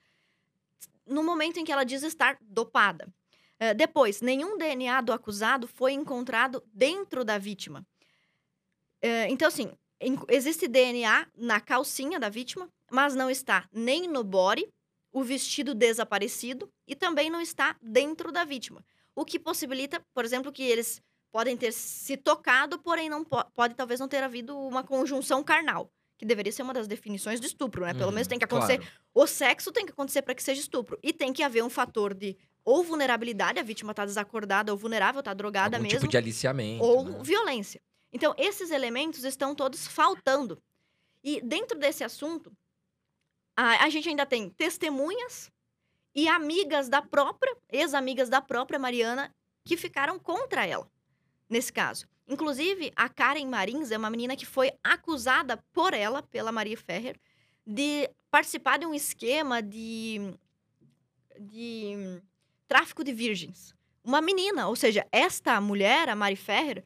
no 1.07 1.22
momento 1.22 1.59
em 1.59 1.64
que 1.64 1.72
ela 1.72 1.85
diz 1.85 2.03
estar 2.03 2.39
dopada. 2.41 3.12
Uh, 3.61 3.74
depois, 3.74 4.20
nenhum 4.20 4.57
DNA 4.57 5.01
do 5.01 5.12
acusado 5.12 5.66
foi 5.66 5.93
encontrado 5.93 6.62
dentro 6.72 7.24
da 7.24 7.37
vítima. 7.37 7.87
Uh, 9.03 9.28
então, 9.28 9.49
assim, 9.49 9.72
existe 10.28 10.66
DNA 10.66 11.26
na 11.37 11.61
calcinha 11.61 12.18
da 12.18 12.28
vítima, 12.28 12.70
mas 12.91 13.14
não 13.14 13.28
está 13.28 13.68
nem 13.72 14.09
no 14.09 14.24
body, 14.24 14.66
o 15.12 15.22
vestido 15.22 15.74
desaparecido, 15.74 16.72
e 16.87 16.95
também 16.95 17.28
não 17.28 17.41
está 17.41 17.76
dentro 17.83 18.31
da 18.33 18.45
vítima. 18.45 18.85
O 19.14 19.24
que 19.24 19.39
possibilita, 19.39 20.01
por 20.14 20.24
exemplo, 20.24 20.53
que 20.53 20.62
eles 20.62 21.03
podem 21.31 21.57
ter 21.57 21.72
se 21.72 22.16
tocado, 22.16 22.78
porém 22.78 23.09
não 23.09 23.24
po 23.24 23.45
pode 23.55 23.74
talvez 23.74 24.01
não 24.01 24.09
ter 24.09 24.22
havido 24.22 24.57
uma 24.57 24.83
conjunção 24.83 25.43
carnal 25.43 25.91
que 26.21 26.27
deveria 26.27 26.53
ser 26.53 26.62
uma 26.62 26.75
das 26.75 26.87
definições 26.87 27.41
de 27.41 27.47
estupro, 27.47 27.83
né? 27.83 27.95
Pelo 27.95 28.09
uhum, 28.09 28.12
menos 28.12 28.29
tem 28.29 28.39
que 28.39 28.45
acontecer. 28.45 28.77
Claro. 28.77 28.93
O 29.14 29.27
sexo 29.27 29.73
tem 29.73 29.87
que 29.87 29.93
acontecer 29.93 30.21
para 30.21 30.35
que 30.35 30.43
seja 30.43 30.61
estupro. 30.61 30.99
E 31.03 31.14
tem 31.14 31.33
que 31.33 31.43
haver 31.43 31.64
um 31.64 31.71
fator 31.71 32.12
de 32.12 32.37
ou 32.62 32.85
vulnerabilidade, 32.85 33.59
a 33.59 33.62
vítima 33.62 33.95
tá 33.95 34.05
desacordada 34.05 34.71
ou 34.71 34.77
vulnerável, 34.77 35.23
tá 35.23 35.33
drogada 35.33 35.79
Algum 35.79 35.85
mesmo. 35.85 35.99
tipo 36.01 36.11
de 36.11 36.18
aliciamento. 36.18 36.85
Ou 36.85 37.05
né? 37.05 37.18
violência. 37.23 37.81
Então, 38.12 38.35
esses 38.37 38.71
elementos 38.71 39.25
estão 39.25 39.55
todos 39.55 39.87
faltando. 39.87 40.62
E 41.25 41.41
dentro 41.41 41.79
desse 41.79 42.05
assunto, 42.05 42.53
a, 43.57 43.83
a 43.83 43.89
gente 43.89 44.07
ainda 44.07 44.27
tem 44.27 44.51
testemunhas 44.51 45.51
e 46.14 46.29
amigas 46.29 46.91
da 46.91 47.01
própria, 47.01 47.57
ex-amigas 47.71 48.29
da 48.29 48.43
própria 48.43 48.79
Mariana, 48.79 49.35
que 49.64 49.75
ficaram 49.75 50.18
contra 50.18 50.66
ela, 50.66 50.87
nesse 51.49 51.73
caso. 51.73 52.07
Inclusive, 52.31 52.93
a 52.95 53.09
Karen 53.09 53.47
Marins 53.47 53.91
é 53.91 53.99
uma 53.99 54.09
menina 54.09 54.37
que 54.37 54.47
foi 54.47 54.70
acusada 54.85 55.57
por 55.72 55.93
ela, 55.93 56.22
pela 56.22 56.53
Maria 56.53 56.76
Ferrer, 56.76 57.18
de 57.66 58.09
participar 58.31 58.78
de 58.78 58.87
um 58.87 58.95
esquema 58.95 59.61
de, 59.61 60.33
de 61.41 62.22
tráfico 62.68 63.03
de 63.03 63.12
virgens. 63.12 63.74
Uma 64.05 64.20
menina, 64.20 64.68
ou 64.68 64.76
seja, 64.76 65.05
esta 65.11 65.61
mulher, 65.61 66.09
a 66.09 66.14
Mari 66.14 66.37
Ferrer, 66.37 66.85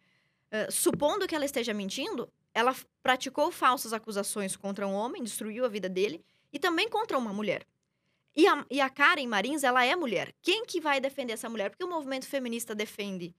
uh, 0.51 0.73
supondo 0.73 1.27
que 1.29 1.35
ela 1.35 1.45
esteja 1.45 1.75
mentindo, 1.75 2.33
ela 2.55 2.75
praticou 3.03 3.53
falsas 3.53 3.93
acusações 3.93 4.57
contra 4.57 4.87
um 4.87 4.95
homem, 4.95 5.23
destruiu 5.23 5.67
a 5.67 5.69
vida 5.69 5.91
dele, 5.91 6.25
e 6.55 6.59
também 6.59 6.89
contra 6.89 7.19
uma 7.19 7.35
mulher. 7.35 7.67
E 8.35 8.47
a, 8.47 8.65
e 8.71 8.81
a 8.81 8.89
Karen 8.89 9.27
Marins, 9.27 9.63
ela 9.63 9.85
é 9.85 9.95
mulher. 9.95 10.35
Quem 10.41 10.65
que 10.65 10.81
vai 10.81 11.03
defender 11.03 11.35
essa 11.35 11.51
mulher? 11.51 11.69
Porque 11.69 11.85
o 11.85 11.91
movimento 11.91 12.27
feminista 12.27 12.75
defende 12.75 13.35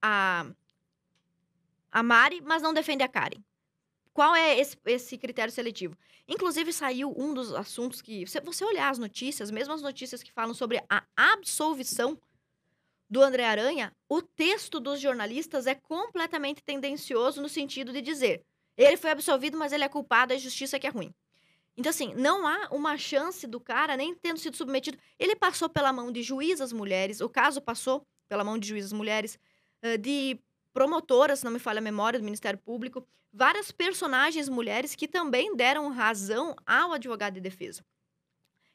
a 0.00 0.46
a 1.94 2.02
Mari, 2.02 2.40
mas 2.42 2.60
não 2.60 2.74
defende 2.74 3.02
a 3.02 3.08
Karen. 3.08 3.40
Qual 4.12 4.34
é 4.34 4.58
esse, 4.58 4.76
esse 4.84 5.16
critério 5.16 5.52
seletivo? 5.52 5.96
Inclusive, 6.28 6.72
saiu 6.72 7.14
um 7.16 7.32
dos 7.32 7.54
assuntos 7.54 8.02
que. 8.02 8.26
Se 8.26 8.40
você 8.40 8.64
olhar 8.64 8.90
as 8.90 8.98
notícias, 8.98 9.50
mesmo 9.50 9.72
as 9.72 9.82
notícias 9.82 10.22
que 10.22 10.32
falam 10.32 10.54
sobre 10.54 10.82
a 10.90 11.04
absolvição 11.16 12.18
do 13.08 13.22
André 13.22 13.44
Aranha, 13.44 13.92
o 14.08 14.20
texto 14.20 14.80
dos 14.80 15.00
jornalistas 15.00 15.66
é 15.66 15.74
completamente 15.74 16.62
tendencioso 16.62 17.40
no 17.40 17.48
sentido 17.48 17.92
de 17.92 18.02
dizer 18.02 18.44
ele 18.76 18.96
foi 18.96 19.10
absolvido, 19.10 19.56
mas 19.56 19.72
ele 19.72 19.84
é 19.84 19.88
culpado, 19.88 20.32
a 20.32 20.36
justiça 20.36 20.78
que 20.78 20.86
é 20.86 20.90
ruim. 20.90 21.14
Então, 21.76 21.90
assim, 21.90 22.12
não 22.14 22.46
há 22.46 22.68
uma 22.70 22.96
chance 22.96 23.46
do 23.46 23.60
cara, 23.60 23.96
nem 23.96 24.14
tendo 24.14 24.38
sido 24.38 24.56
submetido. 24.56 24.98
Ele 25.18 25.34
passou 25.34 25.68
pela 25.68 25.92
mão 25.92 26.10
de 26.10 26.22
juízas 26.22 26.72
mulheres, 26.72 27.20
o 27.20 27.28
caso 27.28 27.60
passou 27.60 28.06
pela 28.28 28.44
mão 28.44 28.58
de 28.58 28.68
juízas 28.68 28.92
mulheres, 28.92 29.38
de 30.00 30.38
promotoras, 30.74 31.38
se 31.38 31.44
não 31.44 31.52
me 31.52 31.58
falha 31.58 31.78
a 31.78 31.82
memória, 31.82 32.18
do 32.18 32.24
Ministério 32.24 32.58
Público, 32.58 33.06
várias 33.32 33.70
personagens 33.70 34.48
mulheres 34.48 34.94
que 34.94 35.08
também 35.08 35.56
deram 35.56 35.88
razão 35.88 36.54
ao 36.66 36.92
advogado 36.92 37.34
de 37.34 37.40
defesa. 37.40 37.82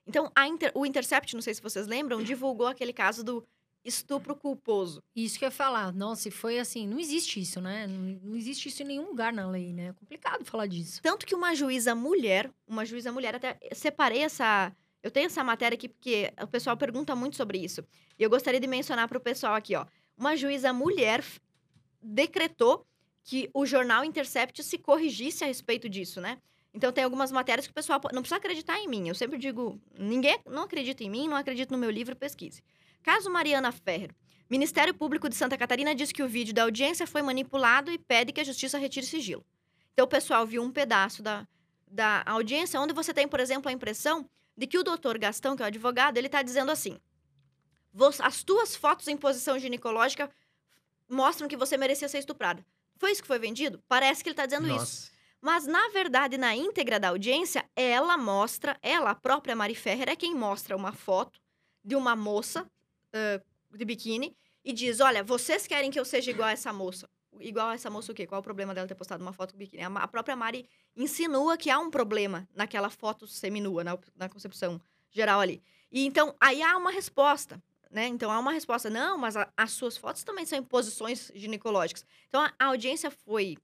Então, 0.07 0.31
Inter, 0.47 0.71
o 0.73 0.85
Intercept, 0.85 1.35
não 1.35 1.41
sei 1.41 1.53
se 1.53 1.61
vocês 1.61 1.85
lembram, 1.85 2.23
divulgou 2.23 2.65
aquele 2.65 2.91
caso 2.93 3.23
do 3.23 3.45
estupro 3.83 4.35
culposo. 4.35 5.03
Isso 5.15 5.37
que 5.37 5.45
eu 5.45 5.47
ia 5.47 5.51
falar. 5.51 5.93
Nossa, 5.93 6.31
foi 6.31 6.59
assim, 6.59 6.87
não 6.87 6.99
existe 6.99 7.39
isso, 7.39 7.61
né? 7.61 7.85
Não, 7.87 8.19
não, 8.23 8.35
existe 8.35 8.69
isso 8.69 8.81
em 8.81 8.85
nenhum 8.85 9.07
lugar 9.07 9.31
na 9.31 9.47
lei, 9.47 9.71
né? 9.71 9.87
É 9.87 9.93
complicado 9.93 10.43
falar 10.45 10.65
disso. 10.67 11.01
Tanto 11.01 11.25
que 11.25 11.35
uma 11.35 11.53
juíza 11.53 11.93
mulher, 11.93 12.49
uma 12.67 12.85
juíza 12.85 13.11
mulher, 13.11 13.35
até 13.35 13.57
separei 13.71 14.23
essa. 14.23 14.75
Eu 15.01 15.11
tenho 15.11 15.27
essa 15.27 15.43
matéria 15.43 15.75
aqui 15.75 15.87
porque 15.87 16.33
o 16.41 16.47
pessoal 16.47 16.75
pergunta 16.75 17.15
muito 17.15 17.37
sobre 17.37 17.57
isso. 17.57 17.85
E 18.17 18.23
eu 18.23 18.29
gostaria 18.29 18.59
de 18.59 18.67
mencionar 18.67 19.07
para 19.07 19.17
o 19.17 19.21
pessoal 19.21 19.55
aqui, 19.55 19.75
ó. 19.75 19.85
Uma 20.17 20.35
juíza 20.35 20.73
mulher 20.73 21.23
decretou 22.01 22.85
que 23.23 23.49
o 23.53 23.65
jornal 23.65 24.03
Intercept 24.03 24.63
se 24.63 24.77
corrigisse 24.77 25.43
a 25.43 25.47
respeito 25.47 25.87
disso, 25.87 26.19
né? 26.19 26.37
Então 26.73 26.91
tem 26.91 27.03
algumas 27.03 27.31
matérias 27.31 27.65
que 27.65 27.71
o 27.71 27.75
pessoal 27.75 27.99
não 28.13 28.21
precisa 28.21 28.37
acreditar 28.37 28.79
em 28.79 28.87
mim. 28.87 29.07
Eu 29.07 29.15
sempre 29.15 29.37
digo, 29.37 29.79
ninguém 29.97 30.39
não 30.45 30.63
acredita 30.63 31.03
em 31.03 31.09
mim, 31.09 31.27
não 31.27 31.37
acredita 31.37 31.73
no 31.73 31.79
meu 31.79 31.89
livro, 31.89 32.15
pesquise. 32.15 32.63
Caso 33.01 33.29
Mariana 33.29 33.71
Ferrer. 33.71 34.11
Ministério 34.49 34.93
Público 34.93 35.29
de 35.29 35.35
Santa 35.35 35.57
Catarina 35.57 35.93
diz 35.93 36.11
que 36.11 36.23
o 36.23 36.27
vídeo 36.27 36.53
da 36.53 36.63
audiência 36.63 37.05
foi 37.05 37.21
manipulado 37.21 37.91
e 37.91 37.97
pede 37.97 38.31
que 38.31 38.41
a 38.41 38.43
justiça 38.43 38.77
retire 38.77 39.05
sigilo. 39.05 39.45
Então 39.93 40.05
o 40.05 40.09
pessoal 40.09 40.45
viu 40.45 40.63
um 40.63 40.71
pedaço 40.71 41.21
da, 41.21 41.47
da 41.87 42.23
audiência 42.25 42.79
onde 42.79 42.93
você 42.93 43.13
tem, 43.13 43.27
por 43.27 43.39
exemplo, 43.39 43.69
a 43.69 43.71
impressão 43.71 44.27
de 44.57 44.65
que 44.65 44.77
o 44.77 44.83
doutor 44.83 45.17
Gastão, 45.17 45.55
que 45.55 45.61
é 45.61 45.65
o 45.65 45.67
advogado, 45.67 46.17
ele 46.17 46.27
está 46.27 46.41
dizendo 46.41 46.71
assim: 46.71 46.99
as 48.23 48.43
tuas 48.43 48.75
fotos 48.75 49.07
em 49.07 49.17
posição 49.17 49.57
ginecológica 49.59 50.29
mostram 51.09 51.47
que 51.47 51.57
você 51.57 51.75
merecia 51.75 52.07
ser 52.07 52.19
estuprada. 52.19 52.65
Foi 52.97 53.11
isso 53.11 53.21
que 53.21 53.27
foi 53.27 53.39
vendido? 53.39 53.81
Parece 53.87 54.21
que 54.21 54.29
ele 54.29 54.33
está 54.33 54.45
dizendo 54.45 54.67
Nossa. 54.67 54.83
isso. 54.83 55.11
Mas, 55.41 55.65
na 55.65 55.87
verdade, 55.89 56.37
na 56.37 56.55
íntegra 56.55 56.99
da 56.99 57.09
audiência, 57.09 57.65
ela 57.75 58.17
mostra, 58.17 58.77
ela, 58.81 59.11
a 59.11 59.15
própria 59.15 59.55
Mari 59.55 59.73
Ferrer, 59.73 60.09
é 60.09 60.15
quem 60.15 60.35
mostra 60.35 60.75
uma 60.75 60.91
foto 60.91 61.39
de 61.83 61.95
uma 61.95 62.15
moça 62.15 62.63
uh, 62.63 63.77
de 63.77 63.85
biquíni 63.85 64.35
e 64.63 64.73
diz: 64.73 64.99
Olha, 64.99 65.23
vocês 65.23 65.65
querem 65.65 65.89
que 65.89 65.99
eu 65.99 66.03
seja 66.03 66.29
igual 66.29 66.49
a 66.49 66.51
essa 66.51 66.73
moça. 66.73 67.09
Igual 67.39 67.69
a 67.69 67.73
essa 67.73 67.89
moça 67.89 68.11
o 68.11 68.15
quê? 68.15 68.27
Qual 68.27 68.41
o 68.41 68.43
problema 68.43 68.73
dela 68.73 68.87
ter 68.87 68.95
postado 68.95 69.23
uma 69.23 69.31
foto 69.31 69.53
com 69.53 69.57
biquíni? 69.57 69.81
A 69.83 70.07
própria 70.07 70.35
Mari 70.35 70.67
insinua 70.93 71.57
que 71.57 71.69
há 71.69 71.79
um 71.79 71.89
problema 71.89 72.47
naquela 72.53 72.89
foto 72.89 73.25
seminua, 73.25 73.81
na, 73.81 73.97
na 74.17 74.27
concepção 74.27 74.81
geral 75.09 75.39
ali. 75.39 75.63
E 75.89 76.05
então, 76.05 76.35
aí 76.39 76.61
há 76.61 76.75
uma 76.75 76.91
resposta. 76.91 77.61
Né? 77.89 78.07
Então 78.07 78.31
há 78.31 78.37
uma 78.37 78.51
resposta, 78.51 78.89
não, 78.89 79.17
mas 79.17 79.35
a, 79.35 79.51
as 79.57 79.71
suas 79.71 79.97
fotos 79.97 80.23
também 80.23 80.45
são 80.45 80.59
em 80.59 80.63
posições 80.63 81.31
ginecológicas. 81.33 82.05
Então 82.27 82.41
a, 82.41 82.53
a 82.59 82.65
audiência 82.65 83.09
foi, 83.09 83.57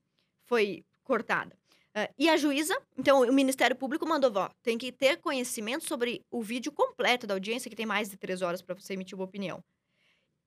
foi 0.46 0.84
cortada. 1.04 1.56
Uh, 1.96 2.12
e 2.18 2.28
a 2.28 2.36
juíza, 2.36 2.76
então 2.98 3.22
o 3.22 3.32
Ministério 3.32 3.76
Público 3.76 4.06
mandou, 4.06 4.32
ó, 4.36 4.50
tem 4.62 4.78
que 4.78 4.92
ter 4.92 5.18
conhecimento 5.18 5.88
sobre 5.88 6.26
o 6.30 6.42
vídeo 6.42 6.72
completo 6.72 7.26
da 7.26 7.36
audiência, 7.36 7.70
que 7.70 7.76
tem 7.76 7.86
mais 7.86 8.10
de 8.10 8.18
três 8.18 8.42
horas 8.42 8.62
para 8.62 8.76
você 8.76 8.94
emitir 8.94 9.16
uma 9.16 9.24
opinião. 9.24 9.64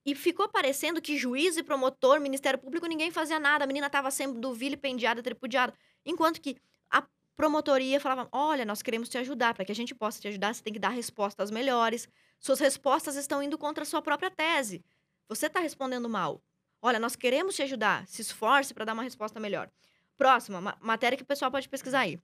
E 0.05 0.15
ficou 0.15 0.49
parecendo 0.49 1.01
que 1.01 1.17
juiz 1.17 1.57
e 1.57 1.63
promotor, 1.63 2.21
Ministério 2.21 2.59
Público, 2.59 2.87
ninguém 2.87 3.11
fazia 3.11 3.39
nada. 3.39 3.65
A 3.65 3.67
menina 3.67 3.87
estava 3.87 4.11
sendo 4.11 4.55
vilipendiada, 4.55 5.23
tripudiada. 5.23 5.75
Enquanto 6.05 6.41
que 6.41 6.57
a 6.91 7.07
promotoria 7.37 8.01
falava: 8.01 8.29
olha, 8.33 8.65
nós 8.65 8.81
queremos 8.81 9.09
te 9.09 9.19
ajudar. 9.19 9.55
Para 9.55 9.65
que 9.65 9.73
a 9.73 9.75
gente 9.75 9.95
possa 9.95 10.21
te 10.21 10.29
ajudar, 10.29 10.55
você 10.55 10.63
tem 10.63 10.73
que 10.73 10.79
dar 10.79 10.91
respostas 10.91 11.51
melhores. 11.51 12.09
Suas 12.39 12.61
respostas 12.61 13.17
estão 13.17 13.43
indo 13.43 13.59
contra 13.59 13.83
a 13.83 13.87
sua 13.87 14.01
própria 14.03 14.31
tese. 14.31 14.85
Você 15.29 15.47
está 15.47 15.61
respondendo 15.61 16.09
mal. 16.09 16.43
Olha, 16.81 16.99
nós 16.99 17.17
queremos 17.17 17.55
te 17.57 17.63
ajudar. 17.63 18.07
Se 18.07 18.23
esforce 18.23 18.73
para 18.73 18.85
dar 18.85 18.93
uma 18.95 19.03
resposta 19.03 19.41
melhor. 19.41 19.71
Próxima, 20.17 20.61
ma- 20.61 20.77
matéria 20.81 21.17
que 21.17 21.23
o 21.23 21.27
pessoal 21.27 21.51
pode 21.51 21.69
pesquisar 21.69 22.01
aí. 22.01 22.19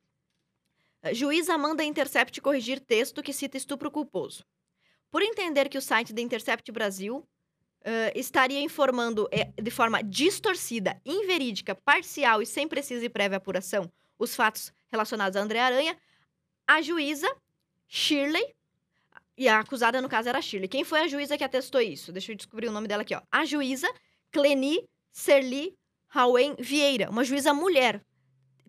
Eh, 1.02 1.14
Juíza 1.14 1.56
manda 1.58 1.84
Intercept 1.84 2.40
corrigir 2.40 2.80
texto 2.80 3.22
que 3.22 3.32
cita 3.32 3.56
estupro 3.56 3.90
culposo. 3.90 4.44
Por 5.10 5.22
entender 5.22 5.68
que 5.68 5.78
o 5.78 5.82
site 5.82 6.12
da 6.12 6.20
Intercept 6.20 6.70
Brasil 6.72 7.26
eh, 7.82 8.12
estaria 8.14 8.60
informando 8.60 9.28
eh, 9.30 9.52
de 9.60 9.70
forma 9.70 10.02
distorcida, 10.02 11.00
inverídica, 11.04 11.74
parcial 11.74 12.40
e 12.40 12.46
sem 12.46 12.66
precisa 12.66 13.04
e 13.04 13.08
prévia 13.08 13.38
apuração 13.38 13.90
os 14.18 14.34
fatos 14.34 14.72
relacionados 14.90 15.36
a 15.36 15.40
André 15.40 15.58
Aranha, 15.58 15.96
a 16.66 16.80
juíza 16.80 17.28
Shirley, 17.88 18.53
e 19.36 19.48
a 19.48 19.60
acusada 19.60 20.00
no 20.00 20.08
caso 20.08 20.28
era 20.28 20.38
a 20.38 20.42
Shirley. 20.42 20.68
Quem 20.68 20.84
foi 20.84 21.00
a 21.00 21.08
juíza 21.08 21.36
que 21.36 21.44
atestou 21.44 21.80
isso? 21.80 22.12
Deixa 22.12 22.32
eu 22.32 22.36
descobrir 22.36 22.68
o 22.68 22.72
nome 22.72 22.88
dela 22.88 23.02
aqui, 23.02 23.14
ó. 23.14 23.22
A 23.30 23.44
juíza 23.44 23.88
Cleni 24.30 24.84
Serli 25.12 25.76
Hauen 26.12 26.54
Vieira, 26.58 27.10
uma 27.10 27.24
juíza 27.24 27.52
mulher, 27.52 28.00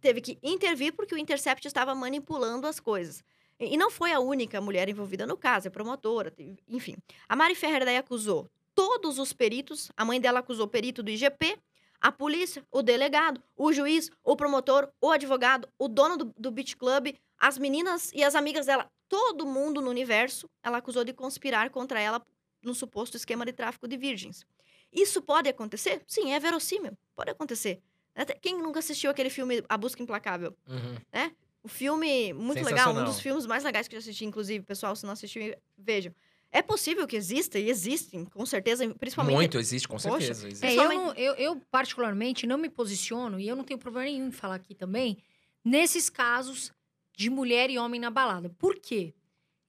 teve 0.01 0.21
que 0.21 0.39
intervir 0.41 0.93
porque 0.93 1.13
o 1.13 1.17
Intercept 1.17 1.67
estava 1.67 1.93
manipulando 1.93 2.67
as 2.67 2.79
coisas. 2.79 3.23
E 3.59 3.77
não 3.77 3.89
foi 3.89 4.11
a 4.11 4.19
única 4.19 4.59
mulher 4.59 4.89
envolvida 4.89 5.25
no 5.25 5.37
caso, 5.37 5.67
é 5.67 5.71
promotora, 5.71 6.33
enfim. 6.67 6.95
A 7.27 7.35
Mari 7.35 7.55
Ferrer 7.55 7.85
daí 7.85 7.97
acusou 7.97 8.49
todos 8.73 9.17
os 9.17 9.31
peritos, 9.31 9.91
a 9.95 10.03
mãe 10.03 10.19
dela 10.19 10.39
acusou 10.39 10.65
o 10.65 10.69
perito 10.69 11.01
do 11.01 11.09
IGP, 11.09 11.57
a 12.01 12.11
polícia, 12.11 12.63
o 12.69 12.83
delegado, 12.83 13.41
o 13.55 13.71
juiz, 13.71 14.11
o 14.23 14.35
promotor, 14.35 14.91
o 15.01 15.09
advogado, 15.09 15.67
o 15.79 15.87
dono 15.87 16.17
do, 16.17 16.33
do 16.37 16.51
beach 16.51 16.75
club, 16.75 17.15
as 17.39 17.57
meninas 17.57 18.11
e 18.13 18.23
as 18.23 18.35
amigas 18.35 18.65
dela, 18.65 18.91
todo 19.07 19.45
mundo 19.45 19.81
no 19.81 19.89
universo, 19.89 20.49
ela 20.63 20.77
acusou 20.77 21.03
de 21.03 21.13
conspirar 21.13 21.69
contra 21.69 21.99
ela 21.99 22.21
no 22.61 22.73
suposto 22.73 23.15
esquema 23.17 23.45
de 23.45 23.53
tráfico 23.53 23.87
de 23.87 23.95
virgens. 23.97 24.45
Isso 24.91 25.21
pode 25.21 25.49
acontecer? 25.49 26.01
Sim, 26.07 26.31
é 26.33 26.39
verossímil. 26.39 26.97
Pode 27.15 27.29
acontecer. 27.31 27.81
Até- 28.15 28.33
Quem 28.35 28.57
nunca 28.57 28.79
assistiu 28.79 29.11
aquele 29.11 29.29
filme 29.29 29.63
A 29.67 29.77
Busca 29.77 30.01
Implacável? 30.01 30.55
Uhum. 30.67 30.95
O 31.61 31.67
filme, 31.67 32.31
muito 32.33 32.63
legal, 32.63 32.93
um 32.95 33.03
dos 33.03 33.19
filmes 33.19 33.45
mais 33.47 33.63
legais 33.63 33.87
que 33.87 33.95
eu 33.95 33.99
já 33.99 34.05
assisti, 34.05 34.23
inclusive, 34.23 34.63
pessoal, 34.63 34.95
se 34.95 35.03
não 35.05 35.13
assistiu, 35.13 35.55
vejam. 35.77 36.13
É 36.51 36.61
possível 36.61 37.05
que 37.07 37.15
exista, 37.17 37.59
e 37.59 37.69
existem, 37.69 38.23
com 38.23 38.45
certeza, 38.45 38.87
principalmente... 38.95 39.35
Muito, 39.35 39.57
existe, 39.57 39.87
com 39.87 39.95
Poxa, 39.97 40.09
certeza. 40.11 40.47
existe. 40.47 40.65
É, 40.65 40.75
eu, 40.77 40.89
não- 40.93 41.13
eu, 41.15 41.33
eu, 41.33 41.61
particularmente, 41.71 42.45
não 42.47 42.57
me 42.57 42.69
posiciono, 42.69 43.39
e 43.39 43.47
eu 43.47 43.55
não 43.55 43.63
tenho 43.63 43.79
problema 43.79 44.05
nenhum 44.09 44.27
em 44.27 44.31
falar 44.31 44.55
aqui 44.55 44.73
também, 44.75 45.17
nesses 45.63 46.09
casos 46.09 46.71
de 47.15 47.29
mulher 47.29 47.69
e 47.69 47.77
homem 47.77 47.99
na 47.99 48.09
balada. 48.09 48.49
Por 48.49 48.75
quê? 48.79 49.13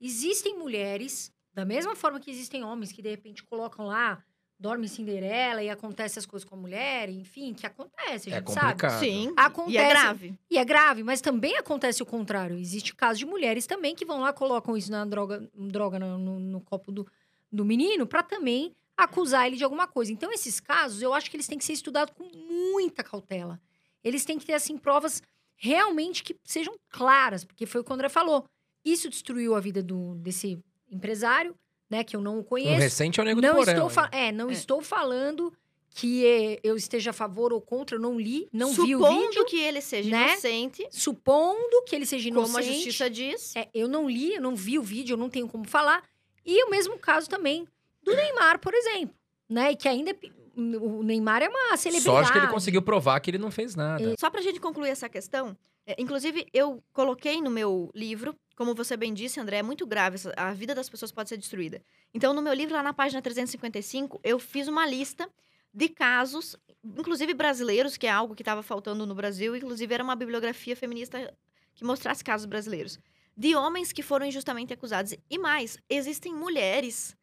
Existem 0.01 0.59
mulheres, 0.59 1.33
da 1.55 1.65
mesma 1.65 1.95
forma 1.97 2.21
que 2.21 2.31
existem 2.31 2.63
homens 2.65 2.93
que, 2.93 3.01
de 3.01 3.09
repente, 3.11 3.43
colocam 3.43 3.87
lá, 3.87 4.23
dorme 4.59 4.89
Cinderela 4.89 5.63
e 5.63 5.71
acontece 5.71 6.19
as 6.19 6.27
coisas 6.27 6.49
com 6.49 6.55
a 6.55 6.59
mulher, 6.59 7.09
enfim, 7.09 7.55
que 7.55 7.67
acontece, 7.67 8.31
a 8.31 8.37
É 8.37 8.39
gente 8.39 8.53
sabe. 8.53 8.67
complicado. 8.73 9.01
Sim, 9.01 9.33
Acontece. 9.37 9.75
e 9.75 9.79
é 9.79 9.89
grave. 9.89 10.35
E 10.51 10.59
é 10.59 10.65
grave, 10.65 11.03
mas 11.03 11.21
também 11.21 11.57
acontece 11.57 12.03
o 12.03 12.07
contrário. 12.07 12.59
Existe 12.59 12.95
caso 12.95 13.19
de 13.19 13.27
mulheres 13.27 13.67
também 13.67 13.95
que 13.95 14.05
vão 14.05 14.21
lá, 14.21 14.33
colocam 14.33 14.77
isso 14.77 14.91
na 14.91 15.05
droga, 15.05 15.49
droga 15.55 15.99
no, 15.99 16.19
no- 16.19 16.39
no 16.41 16.61
copo 16.61 16.91
do, 16.91 17.07
do 17.53 17.65
menino 17.65 18.07
para 18.07 18.23
também 18.23 18.75
acusar 18.97 19.47
ele 19.47 19.57
de 19.57 19.65
alguma 19.65 19.87
coisa. 19.87 20.11
Então, 20.11 20.33
esses 20.33 20.59
casos, 20.59 21.03
eu 21.03 21.13
acho 21.13 21.31
que 21.31 21.37
eles 21.37 21.47
têm 21.47 21.59
que 21.59 21.65
ser 21.65 21.75
estudados 21.75 22.15
com 22.17 22.25
muita 22.25 23.05
cautela. 23.05 23.61
Eles 24.03 24.25
têm 24.25 24.39
que 24.39 24.47
ter, 24.47 24.55
assim, 24.55 24.79
provas 24.79 25.23
realmente 25.57 26.23
que 26.23 26.37
sejam 26.45 26.75
claras, 26.89 27.45
porque 27.45 27.67
foi 27.67 27.81
o 27.81 27.85
que 27.85 27.91
o 27.91 27.95
André 27.95 28.09
falou. 28.09 28.45
Isso 28.85 29.09
destruiu 29.09 29.55
a 29.55 29.61
vida 29.61 29.83
do, 29.83 30.15
desse 30.17 30.59
empresário, 30.91 31.55
né, 31.91 32.05
que 32.05 32.15
eu 32.17 32.21
não 32.21 32.39
o 32.39 32.45
conheço. 32.45 32.79
recente 32.81 33.19
é 33.19 33.23
o 33.23 33.27
Nego 33.27 33.41
do 33.41 33.47
Não 33.47 33.55
Porão. 33.57 33.87
estou, 33.89 34.05
é, 34.13 34.31
não 34.33 34.51
É. 34.51 34.53
estou 34.53 34.81
falando 34.83 35.53
que 35.91 36.59
eu 36.63 36.77
esteja 36.77 37.11
a 37.11 37.13
favor 37.13 37.53
ou 37.55 37.61
contra, 37.61 37.97
eu 37.97 38.01
não 38.01 38.21
li, 38.21 38.49
não 38.53 38.71
vi 38.73 38.95
o 38.95 38.99
Supondo 38.99 39.29
vídeo 39.29 39.45
que 39.47 39.59
ele 39.59 39.81
seja 39.81 40.11
né? 40.11 40.33
inocente, 40.33 40.87
supondo 40.91 41.83
que 41.87 41.97
ele 41.97 42.05
seja 42.05 42.29
inocente. 42.29 42.53
como 42.53 42.59
a 42.59 42.63
justiça 42.75 43.09
diz. 43.09 43.57
É, 43.57 43.69
eu 43.73 43.89
não 43.89 44.09
li, 44.09 44.35
eu 44.35 44.43
não 44.43 44.55
vi 44.55 44.79
o 44.79 44.83
vídeo, 44.83 45.15
eu 45.15 45.17
não 45.17 45.31
tenho 45.31 45.49
como 45.49 45.67
falar. 45.67 46.03
E 46.45 46.63
o 46.65 46.71
mesmo 46.71 46.99
caso 46.99 47.29
também 47.31 47.67
do 48.03 48.15
Neymar, 48.15 48.59
por 48.61 48.75
exemplo. 48.75 49.17
Né? 49.49 49.73
E 49.73 49.77
que 49.77 49.89
ainda 49.89 50.11
é 50.11 50.15
o 50.57 51.03
Neymar 51.03 51.43
é 51.43 51.49
uma 51.49 51.77
celebridade. 51.77 52.17
Sorte 52.17 52.33
que 52.33 52.39
ele 52.39 52.49
conseguiu 52.49 52.83
provar 52.83 53.21
que 53.21 53.31
ele 53.31 53.39
não 53.39 53.51
fez 53.51 53.75
nada. 53.75 54.15
Só 54.19 54.31
pra 54.31 54.41
gente 54.41 54.59
concluir 54.59 54.89
essa 54.89 55.09
questão, 55.09 55.57
é, 55.87 55.95
inclusive 55.99 56.47
eu 56.53 56.83
coloquei 56.93 57.41
no 57.43 57.51
meu 57.51 57.91
livro, 57.95 58.35
como 58.57 58.75
você 58.75 58.97
bem 58.97 59.13
disse, 59.13 59.39
André, 59.39 59.59
é 59.59 59.63
muito 59.63 59.87
grave, 59.87 60.17
a 60.37 60.53
vida 60.55 60.75
das 60.75 60.89
pessoas 60.89 61.13
pode 61.13 61.29
ser 61.29 61.37
destruída. 61.37 61.83
Então, 62.15 62.33
no 62.33 62.41
meu 62.41 62.55
livro, 62.55 62.75
lá 62.75 62.83
na 62.83 62.95
página 62.95 63.21
355, 63.21 64.19
eu 64.25 64.39
fiz 64.39 64.67
uma 64.67 64.87
lista 64.87 65.29
de 65.75 65.89
casos, 65.91 66.57
inclusive 66.83 67.35
brasileiros, 67.35 67.99
que 67.99 68.07
é 68.07 68.11
algo 68.11 68.35
que 68.35 68.41
estava 68.43 68.63
faltando 68.63 69.05
no 69.07 69.15
Brasil, 69.15 69.55
inclusive 69.55 69.93
era 69.93 70.03
uma 70.03 70.17
bibliografia 70.17 70.75
feminista 70.75 71.33
que 71.75 71.85
mostrasse 71.85 72.25
casos 72.25 72.47
brasileiros, 72.47 72.99
de 73.37 73.55
homens 73.55 73.93
que 73.93 74.03
foram 74.03 74.25
injustamente 74.25 74.73
acusados. 74.73 75.15
E 75.29 75.39
mais, 75.39 75.77
existem 75.91 76.33
mulheres 76.35 77.15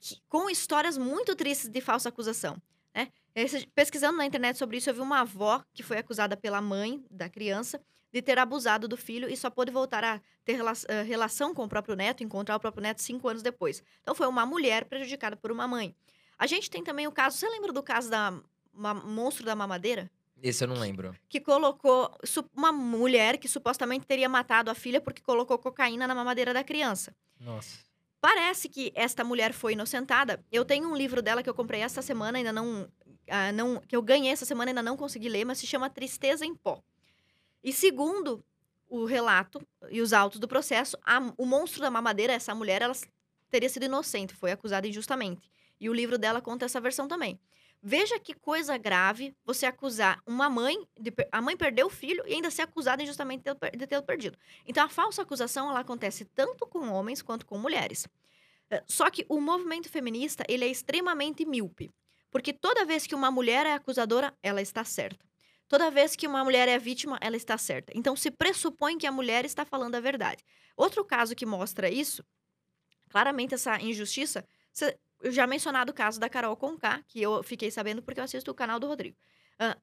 que- 0.00 0.16
com 0.26 0.48
histórias 0.48 0.96
muito 0.96 1.36
tristes 1.36 1.68
de 1.68 1.80
falsa 1.82 2.08
acusação. 2.08 2.56
Né? 2.94 3.08
Esse- 3.34 3.66
Pesquisando 3.68 4.18
na 4.18 4.26
internet 4.26 4.56
sobre 4.58 4.76
isso, 4.78 4.90
eu 4.90 4.94
vi 4.94 5.00
uma 5.00 5.20
avó 5.20 5.62
que 5.72 5.82
foi 5.82 5.98
acusada 5.98 6.36
pela 6.36 6.60
mãe 6.60 7.04
da 7.10 7.28
criança 7.28 7.80
de 8.12 8.22
ter 8.22 8.38
abusado 8.38 8.88
do 8.88 8.96
filho 8.96 9.28
e 9.28 9.36
só 9.36 9.50
pôde 9.50 9.70
voltar 9.70 10.02
a 10.02 10.20
ter 10.44 10.58
eh, 10.88 11.02
relação 11.02 11.54
com 11.54 11.64
o 11.64 11.68
próprio 11.68 11.94
neto, 11.94 12.24
encontrar 12.24 12.56
o 12.56 12.60
próprio 12.60 12.82
neto 12.82 13.02
cinco 13.02 13.28
anos 13.28 13.42
depois. 13.42 13.82
Então, 14.02 14.14
foi 14.14 14.26
uma 14.26 14.46
mulher 14.46 14.86
prejudicada 14.86 15.36
por 15.36 15.52
uma 15.52 15.68
mãe. 15.68 15.94
A 16.38 16.46
gente 16.46 16.70
tem 16.70 16.82
também 16.82 17.06
o 17.06 17.12
caso, 17.12 17.36
você 17.36 17.48
lembra 17.48 17.72
do 17.72 17.82
caso 17.82 18.08
da 18.10 18.32
monstro 18.72 19.44
da 19.44 19.54
mamadeira? 19.54 20.10
Esse 20.40 20.62
eu 20.64 20.68
não 20.68 20.76
lembro. 20.78 21.14
Que 21.28 21.40
colocou 21.40 22.16
su- 22.24 22.48
uma 22.54 22.70
mulher 22.72 23.38
que 23.38 23.48
supostamente 23.48 24.06
teria 24.06 24.28
matado 24.28 24.70
a 24.70 24.74
filha 24.74 25.00
porque 25.00 25.20
colocou 25.20 25.58
cocaína 25.58 26.06
na 26.06 26.14
mamadeira 26.14 26.54
da 26.54 26.62
criança. 26.64 27.14
Nossa. 27.40 27.87
Parece 28.20 28.68
que 28.68 28.92
esta 28.94 29.22
mulher 29.22 29.52
foi 29.52 29.74
inocentada. 29.74 30.44
Eu 30.50 30.64
tenho 30.64 30.88
um 30.88 30.96
livro 30.96 31.22
dela 31.22 31.42
que 31.42 31.48
eu 31.48 31.54
comprei 31.54 31.80
essa 31.80 32.02
semana, 32.02 32.38
ainda 32.38 32.52
não, 32.52 32.90
ah, 33.28 33.52
não. 33.52 33.80
que 33.80 33.94
eu 33.94 34.02
ganhei 34.02 34.32
essa 34.32 34.44
semana, 34.44 34.70
ainda 34.70 34.82
não 34.82 34.96
consegui 34.96 35.28
ler, 35.28 35.44
mas 35.44 35.58
se 35.58 35.66
chama 35.66 35.88
Tristeza 35.88 36.44
em 36.44 36.54
Pó. 36.54 36.82
E 37.62 37.72
segundo 37.72 38.44
o 38.88 39.04
relato 39.04 39.60
e 39.90 40.00
os 40.00 40.12
autos 40.12 40.40
do 40.40 40.48
processo, 40.48 40.96
a- 41.04 41.32
o 41.36 41.46
monstro 41.46 41.80
da 41.80 41.90
mamadeira, 41.90 42.32
essa 42.32 42.54
mulher, 42.54 42.82
ela 42.82 42.94
teria 43.50 43.68
sido 43.68 43.84
inocente, 43.84 44.34
foi 44.34 44.50
acusada 44.50 44.88
injustamente. 44.88 45.48
E 45.80 45.88
o 45.88 45.94
livro 45.94 46.18
dela 46.18 46.40
conta 46.40 46.64
essa 46.64 46.80
versão 46.80 47.06
também. 47.06 47.38
Veja 47.80 48.18
que 48.18 48.34
coisa 48.34 48.76
grave 48.76 49.36
você 49.44 49.64
acusar 49.64 50.20
uma 50.26 50.50
mãe, 50.50 50.76
de 50.98 51.12
a 51.30 51.40
mãe 51.40 51.56
perdeu 51.56 51.86
o 51.86 51.90
filho 51.90 52.24
e 52.26 52.34
ainda 52.34 52.50
ser 52.50 52.62
acusada 52.62 53.02
injustamente 53.02 53.44
de 53.76 53.86
tê-lo 53.86 54.02
perdido. 54.02 54.36
Então, 54.66 54.84
a 54.84 54.88
falsa 54.88 55.22
acusação, 55.22 55.70
ela 55.70 55.80
acontece 55.80 56.24
tanto 56.24 56.66
com 56.66 56.90
homens 56.90 57.22
quanto 57.22 57.46
com 57.46 57.56
mulheres. 57.56 58.08
Eh, 58.70 58.82
Só 58.86 59.08
que 59.10 59.24
o 59.28 59.40
movimento 59.40 59.88
feminista, 59.88 60.42
ele 60.48 60.64
é 60.64 60.68
extremamente 60.68 61.44
míope. 61.44 61.90
Porque 62.30 62.52
toda 62.52 62.84
vez 62.84 63.06
que 63.06 63.14
uma 63.14 63.30
mulher 63.30 63.64
é 63.64 63.72
acusadora, 63.74 64.34
ela 64.42 64.60
está 64.60 64.84
certa. 64.84 65.24
Toda 65.68 65.90
vez 65.90 66.16
que 66.16 66.26
uma 66.26 66.42
mulher 66.42 66.66
é 66.68 66.78
vítima, 66.78 67.18
ela 67.20 67.36
está 67.36 67.56
certa. 67.56 67.92
Então, 67.94 68.16
se 68.16 68.30
pressupõe 68.30 68.98
que 68.98 69.06
a 69.06 69.12
mulher 69.12 69.44
está 69.44 69.64
falando 69.64 69.94
a 69.94 70.00
verdade. 70.00 70.42
Outro 70.76 71.04
caso 71.04 71.34
que 71.36 71.46
mostra 71.46 71.88
isso, 71.88 72.24
claramente 73.08 73.54
essa 73.54 73.80
injustiça, 73.80 74.44
eu 75.22 75.30
já 75.32 75.46
mencionado 75.46 75.90
o 75.90 75.94
caso 75.94 76.18
da 76.20 76.28
Carol 76.28 76.56
Conká, 76.56 77.02
que 77.08 77.20
eu 77.22 77.42
fiquei 77.42 77.70
sabendo 77.70 78.02
porque 78.02 78.20
eu 78.20 78.24
assisto 78.24 78.50
o 78.50 78.54
canal 78.54 78.78
do 78.78 78.86
Rodrigo. 78.86 79.16
Ah, 79.58 79.76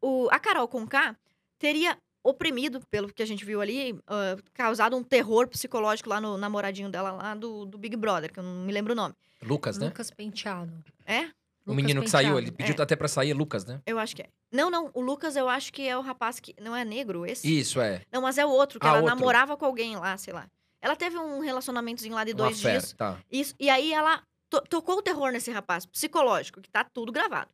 o, 0.00 0.28
a 0.30 0.38
Carol 0.38 0.68
Conká 0.68 1.16
teria 1.58 1.96
oprimido, 2.22 2.80
pelo 2.90 3.12
que 3.12 3.22
a 3.22 3.26
gente 3.26 3.44
viu 3.44 3.60
ali, 3.60 3.98
ah, 4.06 4.36
causado 4.52 4.96
um 4.96 5.02
terror 5.02 5.48
psicológico 5.48 6.08
lá 6.10 6.20
no 6.20 6.36
namoradinho 6.36 6.88
dela, 6.90 7.12
lá 7.12 7.34
do, 7.34 7.64
do 7.64 7.78
Big 7.78 7.96
Brother, 7.96 8.32
que 8.32 8.38
eu 8.38 8.44
não 8.44 8.64
me 8.64 8.72
lembro 8.72 8.92
o 8.92 8.96
nome. 8.96 9.14
Lucas, 9.42 9.78
né? 9.78 9.86
Lucas 9.86 10.10
Penteado. 10.10 10.72
É? 11.06 11.22
O 11.64 11.70
Lucas 11.72 11.76
menino 11.76 12.02
que 12.02 12.10
saiu, 12.10 12.38
ele 12.38 12.50
pediu 12.50 12.74
É. 12.78 12.82
até 12.82 12.96
pra 12.96 13.06
sair, 13.08 13.30
é 13.30 13.34
Lucas, 13.34 13.64
né? 13.64 13.80
Eu 13.86 13.98
acho 13.98 14.16
que 14.16 14.22
é. 14.22 14.28
Não, 14.50 14.70
não, 14.70 14.90
o 14.94 15.00
Lucas 15.00 15.36
eu 15.36 15.48
acho 15.48 15.72
que 15.72 15.86
é 15.86 15.96
o 15.96 16.00
rapaz 16.00 16.40
que. 16.40 16.54
Não 16.60 16.74
é 16.74 16.84
negro 16.84 17.26
esse? 17.26 17.46
Isso, 17.58 17.80
é. 17.80 18.02
Não, 18.10 18.22
mas 18.22 18.38
é 18.38 18.44
o 18.46 18.48
outro, 18.48 18.80
que 18.80 18.86
Ah, 18.86 18.90
ela 18.90 18.98
outro. 19.00 19.14
namorava 19.14 19.56
com 19.56 19.66
alguém 19.66 19.94
lá, 19.96 20.16
sei 20.16 20.32
lá. 20.32 20.48
Ela 20.80 20.96
teve 20.96 21.18
um 21.18 21.40
relacionamentozinho 21.40 22.14
lá 22.14 22.24
de 22.24 22.32
Uma 22.32 22.44
dois 22.44 22.60
fera, 22.62 22.78
dias. 22.78 22.92
Tá. 22.94 23.18
Isso, 23.30 23.54
e 23.60 23.68
aí 23.68 23.92
ela 23.92 24.22
to- 24.50 24.62
tocou 24.62 24.98
o 24.98 25.02
terror 25.02 25.30
nesse 25.30 25.50
rapaz, 25.50 25.86
psicológico, 25.86 26.60
que 26.60 26.70
tá 26.70 26.84
tudo 26.84 27.12
gravado. 27.12 27.50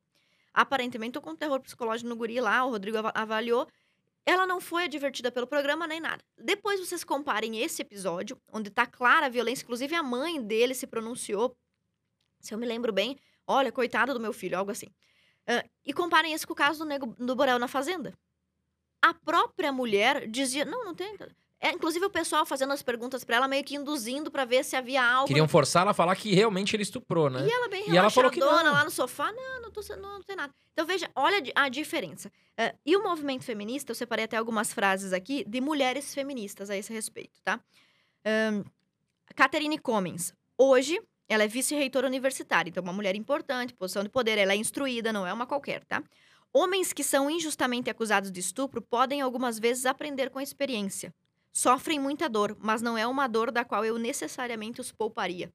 Aparentemente 0.52 1.12
tocou 1.12 1.32
um 1.32 1.36
terror 1.36 1.60
psicológico 1.60 2.08
no 2.08 2.16
guri 2.16 2.40
lá, 2.40 2.64
o 2.64 2.70
Rodrigo 2.70 2.98
ava- 2.98 3.12
avaliou. 3.14 3.66
Ela 4.26 4.46
não 4.46 4.60
foi 4.60 4.84
advertida 4.84 5.30
pelo 5.30 5.46
programa 5.46 5.86
nem 5.86 6.00
nada. 6.00 6.24
Depois 6.38 6.80
vocês 6.80 7.04
comparem 7.04 7.60
esse 7.60 7.82
episódio, 7.82 8.40
onde 8.52 8.70
tá 8.70 8.86
clara 8.86 9.26
a 9.26 9.28
violência, 9.28 9.64
inclusive 9.64 9.94
a 9.94 10.02
mãe 10.02 10.40
dele 10.42 10.74
se 10.74 10.86
pronunciou, 10.86 11.54
se 12.40 12.54
eu 12.54 12.58
me 12.58 12.66
lembro 12.66 12.92
bem, 12.92 13.18
olha, 13.46 13.70
coitada 13.72 14.14
do 14.14 14.20
meu 14.20 14.32
filho, 14.32 14.56
algo 14.56 14.70
assim. 14.70 14.86
Ah, 15.46 15.62
e 15.84 15.92
comparem 15.92 16.32
esse 16.32 16.46
com 16.46 16.54
o 16.54 16.56
caso 16.56 16.78
do 16.78 16.84
Nego 16.86 17.14
do 17.18 17.36
Borel 17.36 17.58
na 17.58 17.68
Fazenda. 17.68 18.14
A 19.02 19.12
própria 19.12 19.70
mulher 19.70 20.26
dizia, 20.26 20.64
não, 20.64 20.84
não 20.84 20.94
tem... 20.94 21.14
É, 21.64 21.70
inclusive 21.72 22.04
o 22.04 22.10
pessoal 22.10 22.44
fazendo 22.44 22.74
as 22.74 22.82
perguntas 22.82 23.24
pra 23.24 23.36
ela, 23.36 23.48
meio 23.48 23.64
que 23.64 23.74
induzindo 23.74 24.30
pra 24.30 24.44
ver 24.44 24.62
se 24.64 24.76
havia 24.76 25.02
algo. 25.02 25.26
Queriam 25.28 25.48
forçar 25.48 25.80
ela 25.80 25.92
a 25.92 25.94
falar 25.94 26.14
que 26.14 26.34
realmente 26.34 26.76
ele 26.76 26.82
estuprou, 26.82 27.30
né? 27.30 27.46
E 27.46 27.50
ela 27.50 27.68
bem 27.68 27.90
E 27.90 27.96
ela 27.96 28.10
falou 28.10 28.30
que 28.30 28.38
não. 28.38 28.48
lá 28.52 28.84
no 28.84 28.90
sofá, 28.90 29.32
não, 29.32 29.62
não, 29.62 29.70
tô, 29.70 29.80
não, 29.96 30.14
não 30.16 30.22
tem 30.22 30.36
nada. 30.36 30.52
Então 30.74 30.84
veja, 30.84 31.08
olha 31.14 31.38
a 31.38 31.40
di- 31.40 31.52
a 31.54 31.68
diferença. 31.70 32.30
Eh, 32.58 32.74
e 32.84 32.94
o 32.94 33.02
movimento 33.02 33.44
feminista, 33.44 33.92
eu 33.92 33.94
separei 33.94 34.26
até 34.26 34.36
algumas 34.36 34.74
frases 34.74 35.14
aqui 35.14 35.42
de 35.48 35.58
mulheres 35.58 36.14
feministas 36.14 36.68
a 36.68 36.76
esse 36.76 36.92
respeito, 36.92 37.40
tá? 37.42 37.58
Ahn, 38.26 38.62
Catherine 39.34 39.78
Cummings, 39.78 40.34
hoje 40.58 41.00
ela 41.26 41.44
é 41.44 41.48
vice-reitora 41.48 42.06
universitária, 42.06 42.68
então 42.68 42.82
uma 42.82 42.92
mulher 42.92 43.16
importante, 43.16 43.72
posição 43.72 44.02
de 44.02 44.10
poder, 44.10 44.36
ela 44.36 44.52
é 44.52 44.56
instruída, 44.56 45.14
não 45.14 45.26
é 45.26 45.32
uma 45.32 45.46
qualquer, 45.46 45.82
tá? 45.84 46.02
Homens 46.52 46.92
que 46.92 47.02
são 47.02 47.30
injustamente 47.30 47.88
acusados 47.88 48.30
de 48.30 48.38
estupro 48.38 48.82
podem 48.82 49.22
algumas 49.22 49.58
vezes 49.58 49.86
aprender 49.86 50.28
com 50.28 50.38
a 50.38 50.42
experiência. 50.42 51.12
Sofrem 51.56 52.00
muita 52.00 52.28
dor, 52.28 52.56
mas 52.58 52.82
não 52.82 52.98
é 52.98 53.06
uma 53.06 53.28
dor 53.28 53.52
da 53.52 53.64
qual 53.64 53.84
eu 53.84 53.96
necessariamente 53.96 54.80
os 54.80 54.90
pouparia. 54.90 55.54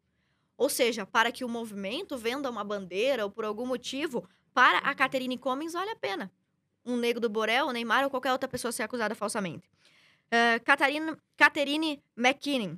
Ou 0.57 0.69
seja, 0.69 1.05
para 1.05 1.29
que 1.29 1.43
o 1.43 1.49
movimento 1.49 2.17
venda 2.17 2.49
uma 2.49 2.63
bandeira 2.63 3.25
ou 3.25 3.29
por 3.29 3.43
algum 3.43 3.65
motivo, 3.65 4.25
para 4.53 4.77
a 4.77 4.95
Catherine 4.95 5.37
Cummings 5.37 5.73
vale 5.73 5.91
a 5.91 5.97
pena. 5.97 6.31
Um 6.85 6.95
negro 6.95 7.19
do 7.19 7.29
Borel, 7.29 7.67
o 7.67 7.73
Neymar 7.73 8.05
ou 8.05 8.09
qualquer 8.09 8.31
outra 8.31 8.47
pessoa 8.47 8.71
ser 8.71 8.83
acusada 8.83 9.13
falsamente. 9.13 9.69
Uh, 10.27 10.63
McKinnon. 12.15 12.77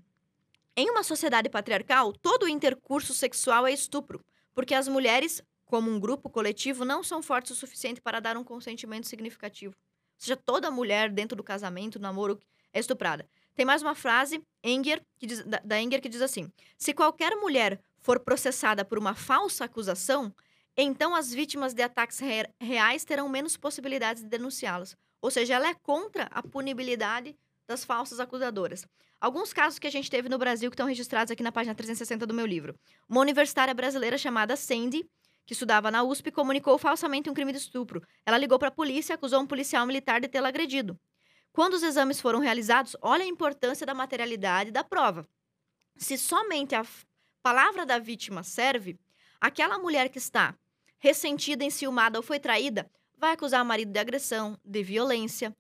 Em 0.76 0.90
uma 0.90 1.04
sociedade 1.04 1.48
patriarcal, 1.48 2.14
todo 2.14 2.48
intercurso 2.48 3.14
sexual 3.14 3.68
é 3.68 3.72
estupro, 3.72 4.26
porque 4.52 4.74
as 4.74 4.88
mulheres, 4.88 5.44
como 5.66 5.92
um 5.92 6.00
grupo 6.00 6.28
coletivo, 6.28 6.84
não 6.84 7.04
são 7.04 7.22
fortes 7.22 7.52
o 7.52 7.56
suficiente 7.56 8.02
para 8.02 8.20
dar 8.20 8.36
um 8.36 8.44
consentimento 8.44 9.08
significativo. 9.08 9.76
Ou 9.76 10.16
seja, 10.18 10.36
toda 10.36 10.72
mulher 10.72 11.12
dentro 11.12 11.36
do 11.36 11.44
casamento, 11.44 12.00
namoro, 12.00 12.40
é 12.74 12.80
estuprada. 12.80 13.28
Tem 13.56 13.66
mais 13.66 13.82
uma 13.82 13.94
frase 13.96 14.42
Enger, 14.64 15.02
diz- 15.22 15.44
da, 15.44 15.62
da 15.64 15.82
Enger 15.82 16.02
que 16.02 16.10
diz 16.10 16.22
assim: 16.22 16.52
Se 16.78 16.94
qualquer 16.94 17.36
mulher 17.36 17.80
for 18.00 18.20
processada 18.20 18.84
por 18.86 18.98
uma 18.98 19.14
falsa 19.14 19.66
acusação, 19.66 20.34
então 20.76 21.14
as 21.16 21.32
vítimas 21.34 21.74
de 21.74 21.82
ataques 21.84 22.20
re- 22.20 22.50
reais 22.60 23.04
terão 23.04 23.28
menos 23.30 23.58
possibilidades 23.58 24.24
de 24.24 24.30
denunciá-las. 24.30 24.96
Ou 25.22 25.30
seja, 25.30 25.54
ela 25.56 25.68
é 25.68 25.74
contra 25.76 26.24
a 26.32 26.42
punibilidade 26.42 27.36
das 27.68 27.84
falsas 27.86 28.20
acusadoras. 28.20 28.86
Alguns 29.20 29.54
casos 29.54 29.78
que 29.78 29.86
a 29.86 29.92
gente 29.92 30.10
teve 30.10 30.28
no 30.28 30.38
Brasil 30.40 30.72
que 30.72 30.74
estão 30.74 30.88
registrados 30.88 31.30
aqui 31.30 31.44
na 31.44 31.52
página 31.52 31.76
360 31.76 32.26
do 32.26 32.34
meu 32.34 32.46
livro. 32.46 32.74
Uma 33.08 33.22
universitária 33.22 33.74
brasileira 33.74 34.18
chamada 34.18 34.56
Sandy, 34.56 35.06
que 35.46 35.54
estudava 35.54 35.92
na 35.92 36.02
USP, 36.04 36.32
comunicou 36.32 36.78
falsamente 36.80 37.30
um 37.30 37.34
crime 37.34 37.52
de 37.52 37.60
estupro. 37.60 38.02
Ela 38.26 38.38
ligou 38.38 38.58
para 38.58 38.70
a 38.70 38.72
polícia 38.72 39.14
e 39.14 39.16
acusou 39.16 39.40
um 39.42 39.46
policial 39.46 39.86
militar 39.86 40.20
de 40.20 40.28
tê-la 40.28 40.48
agredido. 40.48 40.98
Quando 41.52 41.74
os 41.74 41.84
exames 41.84 42.22
foram 42.22 42.40
realizados, 42.40 42.96
olha 43.02 43.24
a 43.24 43.28
importância 43.28 43.86
da 43.86 43.94
materialidade 43.94 44.72
da 44.72 44.84
prova. 44.84 45.28
Se 45.98 46.18
somente 46.18 46.76
a 46.76 46.86
palavra 47.44 47.86
da 47.86 48.00
vítima 48.00 48.44
serve, 48.44 48.98
aquela 49.40 49.78
mulher 49.78 50.10
que 50.10 50.18
está 50.18 50.56
ressentida, 50.98 51.64
enciumada 51.64 52.18
ou 52.18 52.24
foi 52.24 52.40
traída, 52.40 52.90
vai 53.18 53.34
acusar 53.34 53.62
o 53.62 53.66
marido 53.66 53.92
de 53.92 54.00
agressão, 54.00 54.58
de 54.64 54.82
violência, 54.84 55.56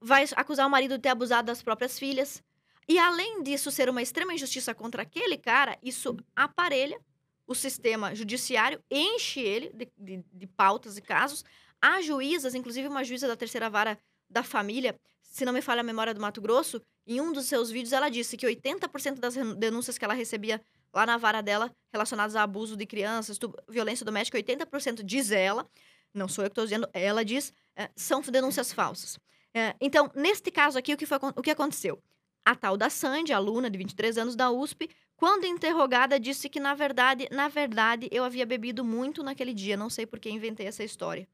vai 0.00 0.24
acusar 0.36 0.66
o 0.66 0.70
marido 0.70 0.96
de 0.96 1.02
ter 1.02 1.10
abusado 1.10 1.46
das 1.46 1.62
próprias 1.62 1.98
filhas. 1.98 2.42
E 2.88 2.98
além 2.98 3.42
disso 3.42 3.70
ser 3.70 3.88
uma 3.88 4.02
extrema 4.02 4.34
injustiça 4.34 4.74
contra 4.74 5.02
aquele 5.02 5.38
cara, 5.38 5.78
isso 5.82 6.16
aparelha 6.34 7.00
o 7.46 7.54
sistema 7.54 8.14
judiciário, 8.14 8.82
enche 8.90 9.40
ele 9.40 9.70
de, 9.72 9.88
de- 9.96 10.24
de 10.32 10.46
pautas 10.46 10.96
e 10.96 11.02
casos. 11.02 11.44
Há 11.80 12.00
juízas, 12.02 12.54
inclusive 12.54 12.88
uma 12.88 13.04
juíza 13.04 13.28
da 13.28 13.36
terceira 13.36 13.70
vara 13.70 13.98
da 14.28 14.42
família, 14.42 14.98
se 15.32 15.46
não 15.46 15.52
me 15.52 15.62
falha 15.62 15.80
a 15.80 15.82
memória 15.82 16.12
do 16.12 16.20
Mato 16.20 16.42
Grosso, 16.42 16.80
em 17.06 17.20
um 17.20 17.32
dos 17.32 17.46
seus 17.46 17.70
vídeos 17.70 17.92
ela 17.92 18.10
disse 18.10 18.36
que 18.36 18.46
80% 18.46 19.18
das 19.18 19.34
denúncias 19.56 19.96
que 19.96 20.04
ela 20.04 20.12
recebia 20.12 20.60
lá 20.94 21.06
na 21.06 21.16
vara 21.16 21.40
dela, 21.40 21.74
relacionadas 21.90 22.36
a 22.36 22.42
abuso 22.42 22.76
de 22.76 22.84
crianças, 22.84 23.38
violência 23.66 24.04
doméstica, 24.04 24.38
80% 24.38 25.02
diz 25.02 25.30
ela, 25.30 25.66
não 26.12 26.28
sou 26.28 26.44
eu 26.44 26.50
que 26.50 26.52
estou 26.52 26.64
dizendo, 26.64 26.86
ela 26.92 27.24
diz, 27.24 27.52
eh, 27.74 27.90
são 27.96 28.20
denúncias 28.20 28.74
falsas. 28.74 29.18
Eh, 29.54 29.74
então, 29.80 30.10
neste 30.14 30.50
caso 30.50 30.78
aqui, 30.78 30.92
o 30.92 30.98
que, 30.98 31.06
foi, 31.06 31.18
o 31.34 31.42
que 31.42 31.50
aconteceu? 31.50 31.98
A 32.44 32.54
tal 32.54 32.76
da 32.76 32.90
Sandy, 32.90 33.32
aluna 33.32 33.70
de 33.70 33.78
23 33.78 34.18
anos 34.18 34.36
da 34.36 34.50
USP, 34.50 34.90
quando 35.16 35.46
interrogada, 35.46 36.20
disse 36.20 36.50
que, 36.50 36.60
na 36.60 36.74
verdade, 36.74 37.26
na 37.30 37.48
verdade, 37.48 38.06
eu 38.12 38.22
havia 38.22 38.44
bebido 38.44 38.84
muito 38.84 39.22
naquele 39.22 39.54
dia, 39.54 39.78
não 39.78 39.88
sei 39.88 40.04
por 40.04 40.20
que 40.20 40.28
inventei 40.28 40.66
essa 40.66 40.84
história. 40.84 41.26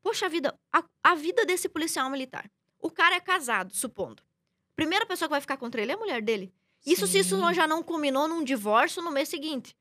Poxa 0.00 0.28
vida, 0.28 0.56
a, 0.72 0.84
a 1.02 1.14
vida 1.16 1.44
desse 1.44 1.68
policial 1.68 2.08
militar. 2.08 2.48
O 2.82 2.90
cara 2.90 3.14
é 3.14 3.20
casado, 3.20 3.74
supondo. 3.74 4.22
Primeira 4.76 5.06
pessoa 5.06 5.28
que 5.28 5.32
vai 5.32 5.40
ficar 5.40 5.56
contra 5.56 5.80
ele 5.80 5.92
é 5.92 5.94
a 5.94 5.98
mulher 5.98 6.20
dele. 6.20 6.52
Isso 6.84 7.06
se 7.06 7.18
isso 7.20 7.54
já 7.54 7.66
não 7.66 7.82
culminou 7.82 8.26
num 8.28 8.42
divórcio 8.44 9.00
no 9.00 9.10
mês 9.12 9.28
seguinte. 9.28 9.74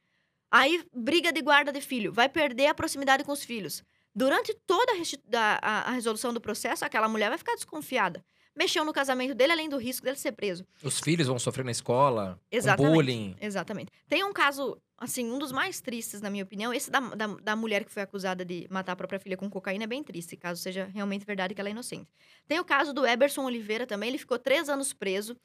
Aí, 0.52 0.86
briga 0.94 1.32
de 1.34 1.41
guarda 1.41 1.72
de 1.72 1.82
filho, 1.82 2.14
vai 2.14 2.30
perder 2.30 2.68
a 2.68 2.73
proximidade 2.76 3.23
com 3.23 3.32
os 3.32 3.44
filhos. 3.44 3.84
Durante 4.14 4.53
toda 4.68 4.91
a, 4.94 5.60
a- 5.61 5.82
a 5.90 5.91
resolução 5.91 6.34
do 6.34 6.40
processo, 6.41 6.86
aquela 6.86 7.07
mulher 7.10 7.30
vai 7.30 7.38
ficar 7.38 7.56
desconfiada. 7.56 8.23
Mexeu 8.56 8.84
no 8.84 8.91
casamento 8.91 9.34
dele, 9.34 9.53
além 9.53 9.69
do 9.69 9.78
risco 9.78 10.03
dele 10.03 10.18
ser 10.18 10.34
preso. 10.34 10.65
Os 10.84 10.99
filhos 10.99 11.28
vão 11.28 11.40
sofrer 11.40 11.64
na 11.64 11.72
escola, 11.72 12.40
com 12.49 12.57
Exatamente. 12.57 12.94
bullying. 12.94 13.36
Exatamente. 13.40 13.91
Tem 14.10 14.23
um 14.26 14.34
caso, 14.34 14.78
assim, 14.98 15.32
um 15.32 15.40
dos 15.40 15.53
mais 15.53 15.80
tristes, 15.80 16.19
na 16.19 16.30
minha 16.30 16.44
opinião. 16.44 16.73
Esse 16.73 16.91
da, 16.91 16.99
da, 16.99 17.28
da 17.28 17.56
mulher 17.56 17.86
que 17.86 17.91
foi 17.91 18.03
acusada 18.03 18.44
de 18.44 18.68
matar 18.69 18.91
a 18.91 18.95
própria 18.95 19.19
filha 19.19 19.38
com 19.38 19.49
cocaína 19.49 19.86
é 19.86 19.88
bem 19.88 20.03
triste, 20.03 20.36
caso 20.36 20.61
seja 20.61 20.90
realmente 20.94 21.26
verdade 21.26 21.56
que 21.56 21.61
ela 21.61 21.69
é 21.69 21.72
inocente. 21.72 22.10
Tem 22.45 22.60
o 22.60 22.65
caso 22.65 22.94
do 22.94 23.06
Eberson 23.07 23.45
Oliveira 23.45 23.88
também. 23.88 24.10
Ele 24.10 24.18
ficou 24.18 24.38
três 24.38 24.68
anos 24.68 24.91
preso, 24.91 25.38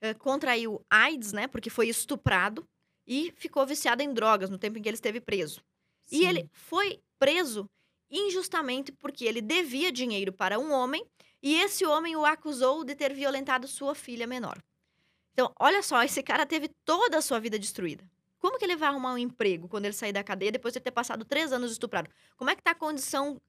eh, 0.00 0.14
contraiu 0.14 0.80
AIDS, 0.88 1.32
né? 1.34 1.46
Porque 1.46 1.68
foi 1.68 1.88
estuprado 1.88 2.66
e 3.06 3.32
ficou 3.36 3.66
viciado 3.66 4.02
em 4.02 4.12
drogas 4.14 4.48
no 4.48 4.56
tempo 4.58 4.78
em 4.78 4.82
que 4.82 4.88
ele 4.88 4.96
esteve 4.96 5.20
preso. 5.20 5.60
E 6.10 6.18
Sim. 6.18 6.28
ele 6.28 6.50
foi 6.52 7.00
preso 7.18 7.68
injustamente 8.10 8.92
porque 8.92 9.24
ele 9.24 9.42
devia 9.42 9.92
dinheiro 9.92 10.32
para 10.32 10.58
um 10.58 10.72
homem 10.72 11.04
e 11.42 11.54
esse 11.56 11.84
homem 11.84 12.16
o 12.16 12.24
acusou 12.24 12.84
de 12.84 12.94
ter 12.94 13.12
violentado 13.12 13.68
sua 13.68 13.94
filha 13.94 14.26
menor. 14.26 14.62
Então, 15.32 15.52
olha 15.58 15.82
só, 15.82 16.02
esse 16.02 16.22
cara 16.22 16.46
teve 16.46 16.68
toda 16.84 17.18
a 17.18 17.22
sua 17.22 17.38
vida 17.38 17.58
destruída. 17.58 18.04
Como 18.38 18.58
que 18.58 18.64
ele 18.64 18.76
vai 18.76 18.88
arrumar 18.88 19.12
um 19.12 19.18
emprego 19.18 19.68
quando 19.68 19.84
ele 19.84 19.92
sair 19.92 20.12
da 20.12 20.24
cadeia 20.24 20.52
depois 20.52 20.72
de 20.72 20.80
ter 20.80 20.90
passado 20.90 21.24
três 21.24 21.52
anos 21.52 21.72
estuprado? 21.72 22.10
Como 22.36 22.50
é 22.50 22.56
que 22.56 22.62
tá 22.62 22.70
a 22.70 22.74
condição 22.74 23.40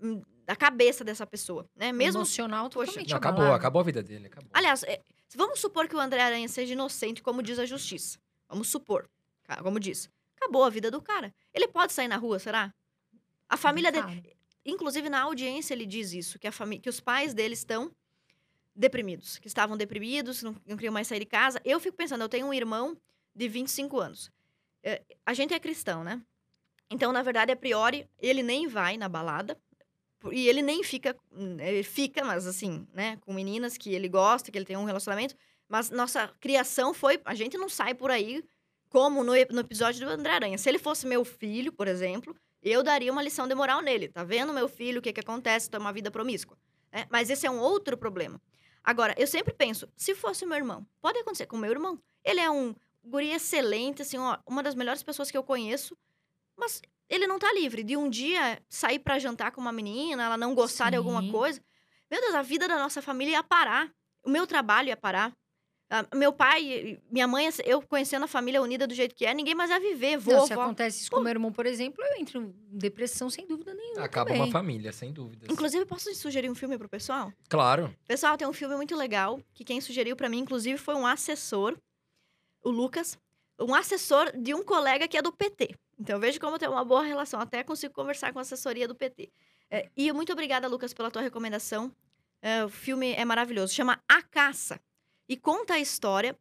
hum, 0.00 0.22
da 0.46 0.54
cabeça 0.54 1.02
dessa 1.04 1.26
pessoa, 1.26 1.68
né? 1.74 1.92
Mesmo 1.92 2.20
Emocional 2.20 2.68
Poxa, 2.70 2.86
totalmente 2.86 3.10
Não, 3.10 3.16
acabou, 3.16 3.40
abalado. 3.40 3.60
acabou 3.60 3.80
a 3.80 3.84
vida 3.84 4.02
dele. 4.02 4.26
Acabou. 4.26 4.50
Aliás, 4.52 4.82
é, 4.84 5.02
vamos 5.34 5.60
supor 5.60 5.88
que 5.88 5.96
o 5.96 6.00
André 6.00 6.22
Aranha 6.22 6.48
seja 6.48 6.72
inocente, 6.72 7.22
como 7.22 7.42
diz 7.42 7.58
a 7.58 7.66
justiça. 7.66 8.18
Vamos 8.48 8.68
supor. 8.68 9.08
Como 9.62 9.78
diz. 9.78 10.08
Acabou 10.36 10.64
a 10.64 10.70
vida 10.70 10.90
do 10.90 11.00
cara. 11.02 11.34
Ele 11.52 11.68
pode 11.68 11.92
sair 11.92 12.08
na 12.08 12.16
rua, 12.16 12.38
será? 12.38 12.72
A 13.48 13.56
família 13.56 13.90
dele. 13.90 14.36
Inclusive, 14.64 15.08
na 15.08 15.22
audiência, 15.22 15.74
ele 15.74 15.86
diz 15.86 16.12
isso: 16.12 16.38
que, 16.38 16.46
a 16.46 16.52
fami... 16.52 16.78
que 16.78 16.88
os 16.88 17.00
pais 17.00 17.34
dele 17.34 17.54
estão 17.54 17.94
deprimidos, 18.74 19.38
que 19.38 19.46
estavam 19.46 19.76
deprimidos, 19.76 20.42
não, 20.42 20.56
não 20.66 20.76
queriam 20.76 20.92
mais 20.92 21.06
sair 21.06 21.20
de 21.20 21.26
casa. 21.26 21.60
Eu 21.64 21.78
fico 21.78 21.96
pensando, 21.96 22.22
eu 22.22 22.28
tenho 22.28 22.46
um 22.46 22.54
irmão 22.54 22.96
de 23.34 23.48
25 23.48 24.00
anos. 24.00 24.30
É, 24.82 25.02
a 25.24 25.32
gente 25.32 25.54
é 25.54 25.60
cristão, 25.60 26.02
né? 26.02 26.20
Então, 26.90 27.12
na 27.12 27.22
verdade, 27.22 27.52
a 27.52 27.56
priori, 27.56 28.08
ele 28.18 28.42
nem 28.42 28.66
vai 28.66 28.96
na 28.96 29.08
balada. 29.08 29.58
E 30.32 30.48
ele 30.48 30.62
nem 30.62 30.82
fica. 30.82 31.16
hum, 31.32 31.58
Ele 31.60 31.82
fica, 31.82 32.24
mas 32.24 32.46
assim, 32.46 32.86
né? 32.92 33.16
Com 33.18 33.32
meninas 33.32 33.76
que 33.76 33.94
ele 33.94 34.08
gosta, 34.08 34.50
que 34.50 34.56
ele 34.56 34.64
tem 34.64 34.76
um 34.76 34.84
relacionamento. 34.84 35.34
Mas 35.68 35.90
nossa 35.90 36.28
criação 36.40 36.94
foi. 36.94 37.20
A 37.24 37.34
gente 37.34 37.58
não 37.58 37.68
sai 37.68 37.94
por 37.94 38.10
aí 38.10 38.42
como 38.88 39.22
no, 39.24 39.32
no 39.50 39.60
episódio 39.60 40.06
do 40.06 40.12
André 40.12 40.32
Aranha. 40.32 40.56
Se 40.56 40.68
ele 40.68 40.78
fosse 40.78 41.06
meu 41.06 41.24
filho, 41.24 41.72
por 41.72 41.88
exemplo, 41.88 42.34
eu 42.70 42.82
daria 42.82 43.12
uma 43.12 43.22
lição 43.22 43.46
de 43.46 43.54
moral 43.54 43.80
nele. 43.80 44.08
Tá 44.08 44.24
vendo, 44.24 44.52
meu 44.52 44.68
filho, 44.68 44.98
o 44.98 45.02
que, 45.02 45.12
que 45.12 45.20
acontece? 45.20 45.70
Tem 45.70 45.78
uma 45.78 45.92
vida 45.92 46.10
promíscua. 46.10 46.56
né? 46.92 47.06
Mas 47.10 47.30
esse 47.30 47.46
é 47.46 47.50
um 47.50 47.60
outro 47.60 47.96
problema. 47.96 48.40
Agora, 48.82 49.14
eu 49.16 49.26
sempre 49.26 49.52
penso, 49.52 49.88
se 49.96 50.14
fosse 50.14 50.44
meu 50.44 50.56
irmão, 50.56 50.86
pode 51.00 51.18
acontecer 51.18 51.46
com 51.46 51.56
meu 51.56 51.70
irmão. 51.70 51.98
Ele 52.22 52.40
é 52.40 52.50
um 52.50 52.74
guri 53.02 53.30
excelente, 53.30 54.02
assim, 54.02 54.18
ó, 54.18 54.38
uma 54.46 54.62
das 54.62 54.74
melhores 54.74 55.02
pessoas 55.02 55.30
que 55.30 55.36
eu 55.36 55.42
conheço, 55.42 55.96
mas 56.56 56.80
ele 57.08 57.26
não 57.26 57.38
tá 57.38 57.52
livre 57.52 57.82
de 57.82 57.96
um 57.96 58.08
dia 58.08 58.60
sair 58.68 58.98
pra 58.98 59.18
jantar 59.18 59.52
com 59.52 59.60
uma 59.60 59.72
menina, 59.72 60.24
ela 60.24 60.36
não 60.36 60.54
gostar 60.54 60.90
de 60.90 60.96
alguma 60.96 61.22
Sim. 61.22 61.30
coisa. 61.30 61.62
Meu 62.10 62.20
Deus, 62.20 62.34
a 62.34 62.42
vida 62.42 62.66
da 62.68 62.78
nossa 62.78 63.02
família 63.02 63.32
ia 63.32 63.42
parar. 63.42 63.90
O 64.22 64.30
meu 64.30 64.46
trabalho 64.46 64.88
ia 64.88 64.96
parar. 64.96 65.32
Ah, 65.96 66.04
meu 66.12 66.32
pai, 66.32 66.98
minha 67.08 67.28
mãe, 67.28 67.48
eu 67.64 67.80
conhecendo 67.80 68.24
a 68.24 68.26
família 68.26 68.60
unida 68.60 68.84
do 68.84 68.92
jeito 68.92 69.14
que 69.14 69.24
é, 69.24 69.32
ninguém 69.32 69.54
mais 69.54 69.70
ia 69.70 69.78
viver. 69.78 70.18
Vou, 70.18 70.34
Não, 70.34 70.44
se 70.44 70.52
vó. 70.52 70.62
acontece 70.62 71.02
isso 71.02 71.10
com 71.10 71.20
meu 71.20 71.30
irmão, 71.30 71.52
por 71.52 71.66
exemplo, 71.66 72.02
eu 72.04 72.20
entro 72.20 72.42
em 72.42 72.52
depressão 72.76 73.30
sem 73.30 73.46
dúvida 73.46 73.72
nenhuma. 73.72 74.04
Acaba 74.04 74.26
também. 74.30 74.42
uma 74.42 74.50
família, 74.50 74.92
sem 74.92 75.12
dúvidas. 75.12 75.48
Inclusive, 75.48 75.86
posso 75.86 76.12
sugerir 76.16 76.50
um 76.50 76.54
filme 76.56 76.76
pro 76.76 76.88
pessoal? 76.88 77.32
Claro. 77.48 77.94
Pessoal, 78.08 78.36
tem 78.36 78.48
um 78.48 78.52
filme 78.52 78.74
muito 78.74 78.96
legal 78.96 79.40
que 79.54 79.62
quem 79.62 79.80
sugeriu 79.80 80.16
pra 80.16 80.28
mim, 80.28 80.40
inclusive, 80.40 80.76
foi 80.78 80.96
um 80.96 81.06
assessor, 81.06 81.78
o 82.64 82.70
Lucas, 82.70 83.16
um 83.60 83.72
assessor 83.72 84.36
de 84.36 84.52
um 84.52 84.64
colega 84.64 85.06
que 85.06 85.16
é 85.16 85.22
do 85.22 85.30
PT. 85.30 85.76
Então, 85.96 86.18
veja 86.18 86.40
como 86.40 86.58
tem 86.58 86.68
uma 86.68 86.84
boa 86.84 87.04
relação. 87.04 87.38
Até 87.38 87.62
consigo 87.62 87.94
conversar 87.94 88.32
com 88.32 88.40
a 88.40 88.42
assessoria 88.42 88.88
do 88.88 88.96
PT. 88.96 89.30
É, 89.70 89.88
e 89.96 90.10
muito 90.12 90.32
obrigada, 90.32 90.66
Lucas, 90.66 90.92
pela 90.92 91.08
tua 91.08 91.22
recomendação. 91.22 91.92
É, 92.42 92.64
o 92.64 92.68
filme 92.68 93.12
é 93.12 93.24
maravilhoso. 93.24 93.72
Chama 93.72 94.02
A 94.08 94.20
Caça. 94.22 94.80
E 95.28 95.36
conta 95.36 95.74
a 95.74 95.80
história 95.80 96.36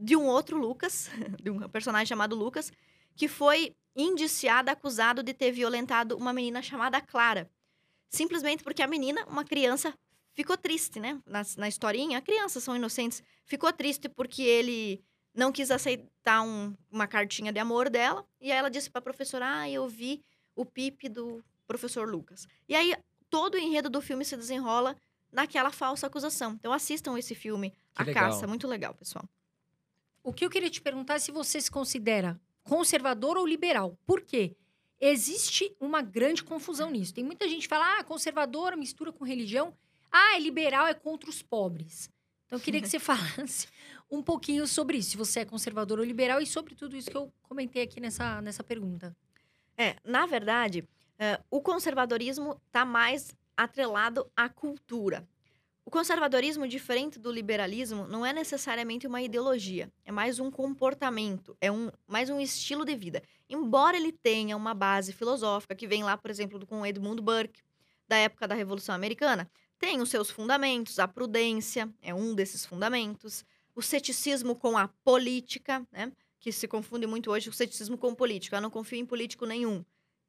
de, 0.00 0.16
um 0.16 0.26
outro 0.26 0.58
Lucas, 0.58 1.10
de 1.42 1.50
um 1.50 1.68
personagem 1.68 2.06
chamado 2.06 2.34
Lucas, 2.34 2.72
que 3.14 3.28
foi 3.28 3.74
indiciado, 3.94 4.70
acusado 4.70 5.22
de 5.22 5.34
ter 5.34 5.52
violentado 5.52 6.16
uma 6.16 6.32
menina 6.32 6.62
chamada 6.62 7.00
Clara. 7.00 7.50
Simplesmente 8.08 8.62
porque 8.62 8.82
a 8.82 8.86
menina, 8.86 9.24
uma 9.26 9.44
criança, 9.44 9.94
ficou 10.34 10.56
triste, 10.56 10.98
né? 10.98 11.20
Na, 11.26 11.42
na 11.56 11.68
historinha, 11.68 12.20
crianças 12.20 12.62
são 12.62 12.74
inocentes. 12.74 13.22
Ficou 13.44 13.72
triste 13.72 14.08
porque 14.08 14.42
ele 14.42 15.02
não 15.34 15.52
quis 15.52 15.70
aceitar 15.70 16.42
um, 16.42 16.74
uma 16.90 17.06
cartinha 17.06 17.52
de 17.52 17.58
amor 17.58 17.88
dela. 17.88 18.24
E 18.40 18.50
aí 18.50 18.58
ela 18.58 18.70
disse 18.70 18.90
para 18.90 19.00
a 19.00 19.02
professora: 19.02 19.60
Ah, 19.60 19.70
eu 19.70 19.88
vi 19.88 20.22
o 20.54 20.64
pipe 20.64 21.08
do 21.08 21.42
professor 21.66 22.08
Lucas. 22.08 22.46
E 22.68 22.74
aí 22.74 22.94
todo 23.30 23.54
o 23.54 23.58
enredo 23.58 23.88
do 23.88 24.02
filme 24.02 24.24
se 24.24 24.36
desenrola 24.36 24.96
naquela 25.32 25.70
falsa 25.70 26.06
acusação. 26.06 26.52
Então 26.52 26.72
assistam 26.72 27.18
esse 27.18 27.34
filme, 27.34 27.70
Que 27.94 28.02
A 28.02 28.04
legal. 28.04 28.30
Caça. 28.30 28.46
Muito 28.46 28.68
legal, 28.68 28.94
pessoal. 28.94 29.28
O 30.22 30.32
que 30.32 30.44
eu 30.44 30.50
queria 30.50 30.70
te 30.70 30.80
perguntar 30.80 31.14
é 31.14 31.18
se 31.18 31.32
você 31.32 31.60
se 31.60 31.70
considera 31.70 32.40
conservador 32.62 33.36
ou 33.36 33.46
liberal. 33.46 33.98
Por 34.06 34.20
quê? 34.20 34.56
Existe 35.00 35.74
uma 35.80 36.00
grande 36.00 36.44
confusão 36.44 36.90
nisso. 36.90 37.12
Tem 37.12 37.24
muita 37.24 37.48
gente 37.48 37.62
que 37.62 37.68
fala, 37.68 37.98
ah, 37.98 38.04
conservador 38.04 38.76
mistura 38.76 39.12
com 39.12 39.24
religião. 39.24 39.74
Ah, 40.12 40.36
é 40.36 40.38
liberal, 40.38 40.86
é 40.86 40.94
contra 40.94 41.28
os 41.28 41.42
pobres. 41.42 42.08
Então, 42.46 42.58
eu 42.58 42.62
queria 42.62 42.80
que 42.80 42.88
você 42.88 43.00
falasse 43.00 43.66
um 44.08 44.22
pouquinho 44.22 44.66
sobre 44.66 44.98
isso. 44.98 45.10
Se 45.10 45.16
você 45.16 45.40
é 45.40 45.44
conservador 45.44 45.98
ou 45.98 46.04
liberal 46.04 46.40
e 46.40 46.46
sobre 46.46 46.76
tudo 46.76 46.96
isso 46.96 47.10
que 47.10 47.16
eu 47.16 47.32
comentei 47.42 47.82
aqui 47.82 47.98
nessa, 47.98 48.40
nessa 48.42 48.62
pergunta. 48.62 49.16
É, 49.76 49.96
na 50.04 50.26
verdade, 50.26 50.86
é, 51.18 51.40
o 51.50 51.60
conservadorismo 51.60 52.60
está 52.66 52.84
mais 52.84 53.34
atrelado 53.56 54.30
à 54.36 54.48
cultura. 54.48 55.26
O 55.84 55.90
conservadorismo, 55.90 56.68
diferente 56.68 57.18
do 57.18 57.30
liberalismo, 57.30 58.06
não 58.06 58.24
é 58.24 58.32
necessariamente 58.32 59.06
uma 59.06 59.20
ideologia, 59.20 59.92
é 60.04 60.12
mais 60.12 60.38
um 60.38 60.50
comportamento, 60.50 61.56
é 61.60 61.72
um, 61.72 61.90
mais 62.06 62.30
um 62.30 62.40
estilo 62.40 62.84
de 62.84 62.94
vida. 62.94 63.22
Embora 63.48 63.96
ele 63.96 64.12
tenha 64.12 64.56
uma 64.56 64.74
base 64.74 65.12
filosófica, 65.12 65.74
que 65.74 65.88
vem 65.88 66.04
lá, 66.04 66.16
por 66.16 66.30
exemplo, 66.30 66.64
com 66.66 66.86
Edmund 66.86 67.20
Burke, 67.20 67.62
da 68.06 68.16
época 68.16 68.46
da 68.46 68.54
Revolução 68.54 68.94
Americana, 68.94 69.50
tem 69.78 70.00
os 70.00 70.10
seus 70.10 70.30
fundamentos, 70.30 71.00
a 71.00 71.08
prudência 71.08 71.92
é 72.00 72.14
um 72.14 72.32
desses 72.32 72.64
fundamentos, 72.64 73.44
o 73.74 73.82
ceticismo 73.82 74.54
com 74.54 74.78
a 74.78 74.86
política, 74.86 75.84
né? 75.90 76.12
que 76.38 76.52
se 76.52 76.68
confunde 76.68 77.06
muito 77.06 77.30
hoje 77.30 77.48
o 77.48 77.52
ceticismo 77.52 77.98
com 77.98 78.14
político. 78.14 78.54
Eu 78.54 78.60
não 78.60 78.70
confio 78.70 78.98
em 78.98 79.06
político 79.06 79.46
nenhum. 79.46 79.84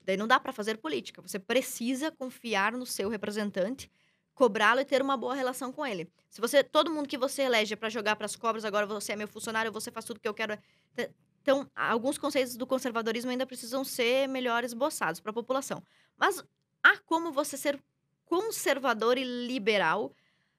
Daí 0.06 0.18
não 0.18 0.28
dá 0.28 0.40
para 0.40 0.52
fazer 0.52 0.78
política. 0.78 1.22
Você 1.22 1.40
precisa 1.40 2.12
confiar 2.12 2.74
no 2.74 2.86
seu 2.86 3.10
representante, 3.10 3.90
cobrá-lo 4.34 4.82
e 4.82 4.86
ter 4.86 5.02
uma 5.02 5.16
boa 5.16 5.36
relação 5.36 5.72
com 5.72 5.86
ele. 5.86 6.10
Se 6.30 6.42
você, 6.42 6.64
todo 6.64 6.92
mundo 6.92 7.08
que 7.08 7.18
você 7.18 7.44
elege 7.44 7.76
para 7.76 7.90
jogar 7.90 8.16
para 8.16 8.26
as 8.26 8.36
cobras, 8.36 8.66
agora 8.66 8.86
você 8.86 9.14
é 9.14 9.16
meu 9.16 9.28
funcionário, 9.28 9.72
você 9.72 9.92
faz 9.92 10.06
tudo 10.06 10.20
que 10.20 10.28
eu 10.28 10.34
quero. 10.34 10.58
Então, 11.42 11.70
alguns 11.76 12.18
conceitos 12.18 12.56
do 12.56 12.66
conservadorismo 12.66 13.30
ainda 13.32 13.46
precisam 13.46 13.84
ser 13.84 14.28
melhor 14.28 14.64
esboçados 14.64 15.20
para 15.20 15.32
a 15.32 15.34
população. 15.34 15.84
Mas 16.18 16.44
há 16.82 16.98
como 17.00 17.32
você 17.32 17.58
ser 17.58 17.82
conservador 18.26 19.18
e 19.18 19.24
liberal 19.24 20.16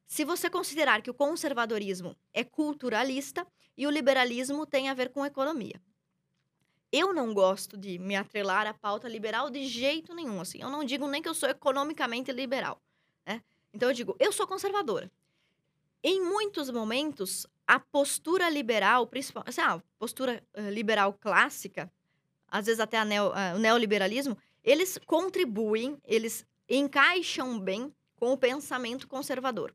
se 0.06 0.24
você 0.24 0.50
considerar 0.50 1.02
que 1.02 1.10
o 1.10 1.14
conservadorismo 1.14 2.16
é 2.32 2.44
culturalista 2.44 3.46
e 3.76 3.86
o 3.86 3.90
liberalismo 3.90 4.66
tem 4.66 4.88
a 4.88 4.94
ver 4.94 5.08
com 5.08 5.24
economia. 5.24 5.80
Eu 6.96 7.12
não 7.12 7.34
gosto 7.34 7.76
de 7.76 7.98
me 7.98 8.14
atrelar 8.14 8.68
à 8.68 8.72
pauta 8.72 9.08
liberal 9.08 9.50
de 9.50 9.66
jeito 9.66 10.14
nenhum. 10.14 10.40
Assim, 10.40 10.62
eu 10.62 10.70
não 10.70 10.84
digo 10.84 11.08
nem 11.08 11.20
que 11.20 11.28
eu 11.28 11.34
sou 11.34 11.48
economicamente 11.48 12.30
liberal. 12.30 12.80
Né? 13.26 13.42
Então 13.72 13.88
eu 13.88 13.92
digo, 13.92 14.14
eu 14.20 14.30
sou 14.30 14.46
conservadora. 14.46 15.10
Em 16.04 16.20
muitos 16.22 16.70
momentos, 16.70 17.48
a 17.66 17.80
postura 17.80 18.48
liberal, 18.48 19.08
principalmente 19.08 19.48
assim, 19.48 19.60
a 19.60 19.82
postura 19.98 20.40
uh, 20.56 20.70
liberal 20.70 21.12
clássica, 21.14 21.92
às 22.46 22.66
vezes 22.66 22.78
até 22.78 23.04
neo, 23.04 23.30
uh, 23.30 23.56
o 23.56 23.58
neoliberalismo, 23.58 24.38
eles 24.62 24.96
contribuem, 25.04 25.98
eles 26.04 26.46
encaixam 26.68 27.58
bem 27.58 27.92
com 28.14 28.32
o 28.32 28.38
pensamento 28.38 29.08
conservador. 29.08 29.74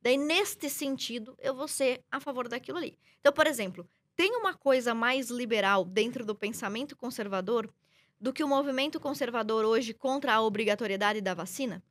Daí, 0.00 0.16
neste 0.16 0.70
sentido, 0.70 1.36
eu 1.40 1.56
vou 1.56 1.66
ser 1.66 2.04
a 2.08 2.20
favor 2.20 2.46
daquilo 2.46 2.78
ali. 2.78 2.96
Então, 3.18 3.32
por 3.32 3.48
exemplo, 3.48 3.84
tem 4.16 4.36
uma 4.36 4.54
coisa 4.54 4.94
mais 4.94 5.30
liberal 5.30 5.84
dentro 5.84 6.24
do 6.24 6.34
pensamento 6.34 6.96
conservador 6.96 7.72
do 8.20 8.32
que 8.32 8.44
o 8.44 8.48
movimento 8.48 9.00
conservador 9.00 9.64
hoje 9.64 9.92
contra 9.92 10.34
a 10.34 10.42
obrigatoriedade 10.42 11.20
da 11.20 11.34
vacina? 11.34 11.82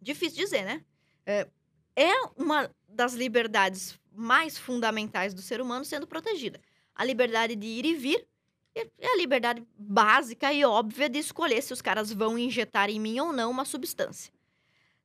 Difícil 0.00 0.44
dizer, 0.44 0.64
né? 0.64 0.84
É, 1.26 1.48
é 1.94 2.12
uma 2.36 2.70
das 2.88 3.14
liberdades 3.14 3.98
mais 4.10 4.58
fundamentais 4.58 5.34
do 5.34 5.42
ser 5.42 5.60
humano 5.60 5.84
sendo 5.84 6.06
protegida. 6.06 6.60
A 6.94 7.04
liberdade 7.04 7.56
de 7.56 7.66
ir 7.66 7.84
e 7.84 7.94
vir 7.94 8.26
é 8.74 9.06
a 9.06 9.16
liberdade 9.16 9.66
básica 9.76 10.52
e 10.52 10.64
óbvia 10.64 11.08
de 11.08 11.18
escolher 11.18 11.62
se 11.62 11.72
os 11.72 11.82
caras 11.82 12.12
vão 12.12 12.38
injetar 12.38 12.88
em 12.88 12.98
mim 12.98 13.20
ou 13.20 13.32
não 13.32 13.50
uma 13.50 13.64
substância. 13.64 14.32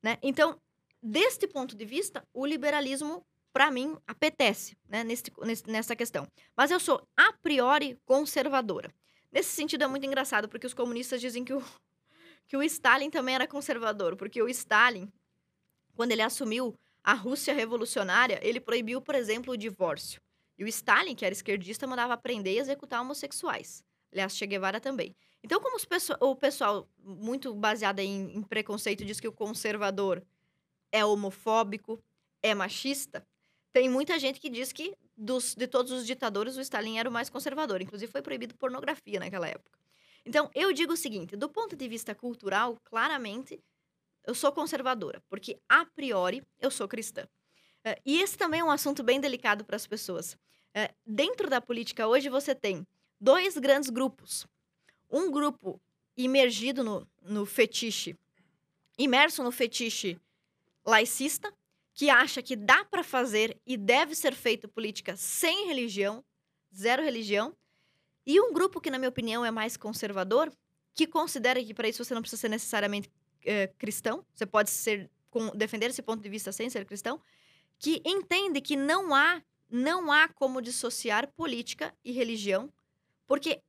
Né? 0.02 0.18
Então, 0.22 0.60
deste 1.02 1.48
ponto 1.48 1.76
de 1.76 1.86
vista, 1.86 2.26
o 2.34 2.46
liberalismo, 2.46 3.26
para 3.58 3.72
mim, 3.72 3.98
apetece 4.06 4.78
né, 4.88 5.04
nesse, 5.04 5.24
nessa 5.66 5.96
questão. 5.96 6.28
Mas 6.56 6.70
eu 6.70 6.80
sou, 6.80 7.02
a 7.18 7.34
priori, 7.34 8.00
conservadora. 8.06 8.94
Nesse 9.32 9.50
sentido, 9.50 9.84
é 9.84 9.88
muito 9.88 10.06
engraçado, 10.06 10.48
porque 10.48 10.68
os 10.68 10.76
comunistas 10.76 11.20
dizem 11.20 11.44
que 11.44 11.56
o, 11.56 11.64
que 12.46 12.56
o 12.56 12.62
Stalin 12.62 13.10
também 13.10 13.34
era 13.34 13.48
conservador, 13.48 14.16
porque 14.16 14.40
o 14.44 14.48
Stalin, 14.48 15.12
quando 15.96 16.12
ele 16.12 16.22
assumiu 16.22 16.78
a 17.04 17.16
Rússia 17.16 17.52
revolucionária, 17.52 18.40
ele 18.44 18.60
proibiu, 18.60 19.02
por 19.02 19.16
exemplo, 19.16 19.54
o 19.54 19.58
divórcio. 19.58 20.22
E 20.56 20.64
o 20.64 20.68
Stalin, 20.68 21.16
que 21.16 21.26
era 21.26 21.34
esquerdista, 21.34 21.88
mandava 21.88 22.16
prender 22.16 22.54
e 22.54 22.60
executar 22.60 23.02
homossexuais. 23.02 23.84
Aliás, 24.12 24.38
Che 24.38 24.46
Guevara 24.46 24.80
também. 24.80 25.16
Então, 25.44 25.60
como 25.60 25.78
o 26.22 26.36
pessoal, 26.36 26.88
muito 27.00 27.56
baseado 27.56 27.98
em, 28.02 28.38
em 28.38 28.44
preconceito, 28.44 29.04
diz 29.04 29.20
que 29.20 29.28
o 29.28 29.34
conservador 29.34 30.24
é 30.92 31.04
homofóbico, 31.04 32.00
é 32.44 32.54
machista, 32.54 33.26
tem 33.74 33.90
muita 33.90 34.18
gente 34.18 34.40
que 34.40 34.50
diz 34.50 34.72
que 34.72 34.96
dos, 35.16 35.56
de 35.56 35.68
todos 35.68 35.92
os 35.92 36.06
ditadores, 36.06 36.58
o 36.58 36.62
Stalin 36.62 36.98
era 36.98 37.10
o 37.10 37.12
mais 37.12 37.30
conservador. 37.30 37.82
Inclusive, 37.82 38.12
foi 38.12 38.22
proibido 38.22 38.56
pornografia 38.56 39.20
naquela 39.20 39.48
época. 39.48 39.78
Então, 40.26 40.50
eu 40.54 40.74
digo 40.74 40.94
o 40.94 40.98
seguinte: 40.98 41.36
do 41.36 41.50
ponto 41.50 41.76
de 41.76 41.88
vista 41.88 42.14
cultural, 42.14 42.78
claramente, 42.84 43.60
eu 44.26 44.36
sou 44.36 44.52
conservadora, 44.52 45.24
porque 45.30 45.58
a 45.70 45.86
priori 45.86 46.44
eu 46.60 46.70
sou 46.70 46.88
cristã. 46.88 47.24
Uh, 47.86 48.00
e 48.06 48.22
esse 48.22 48.38
também 48.38 48.60
é 48.60 48.64
um 48.64 48.72
assunto 48.72 49.02
bem 49.02 49.22
delicado 49.22 49.64
para 49.64 49.78
as 49.78 49.88
pessoas. 49.88 50.34
Uh, 50.34 50.94
dentro 51.06 51.50
da 51.50 51.62
política 51.62 52.08
hoje, 52.08 52.30
você 52.30 52.54
tem 52.54 52.86
dois 53.20 53.58
grandes 53.58 53.90
grupos. 53.90 54.46
Um 55.10 55.32
grupo 55.32 55.80
imergido 56.18 56.84
no, 56.84 57.08
no 57.22 57.46
fetiche, 57.46 58.18
imerso 58.98 59.44
no 59.44 59.52
fetiche 59.52 60.20
laicista, 60.86 61.54
que 61.98 62.12
acha 62.12 62.44
que 62.44 62.56
dá 62.56 62.86
para 62.86 63.04
fazer 63.04 63.60
e 63.66 63.76
deve 63.76 64.14
ser 64.14 64.36
feito 64.36 64.70
política 64.70 65.18
sem 65.18 65.66
religião, 65.66 66.24
zero 66.74 67.02
religião, 67.02 67.58
e 68.24 68.40
um 68.40 68.54
grupo 68.54 68.80
que, 68.80 68.92
na 68.92 69.00
minha 69.00 69.10
opinião, 69.10 69.44
é 69.44 69.50
mais 69.50 69.76
conservador, 69.76 70.54
que 70.94 71.08
considera 71.08 71.64
que 71.64 71.74
para 71.74 71.90
isso 71.90 72.06
você 72.06 72.14
não 72.14 72.22
precisa 72.22 72.42
ser 72.42 72.50
necessariamente 72.50 73.10
é, 73.44 73.66
cristão, 73.80 74.24
você 74.32 74.46
pode 74.46 74.70
ser 74.70 75.10
com, 75.32 75.50
defender 75.56 75.90
esse 75.90 76.04
ponto 76.04 76.22
de 76.22 76.30
vista 76.30 76.52
sem 76.52 76.70
ser 76.70 76.86
cristão, 76.86 77.20
que 77.80 78.00
entende 78.06 78.62
que 78.62 78.76
não 78.76 79.14
há 79.16 79.42
não 79.70 80.12
há 80.12 80.30
como 80.30 80.62
dissociar 80.62 81.28
política 81.34 81.94
e 82.06 82.12
religião, 82.12 82.72
porque 83.26 83.62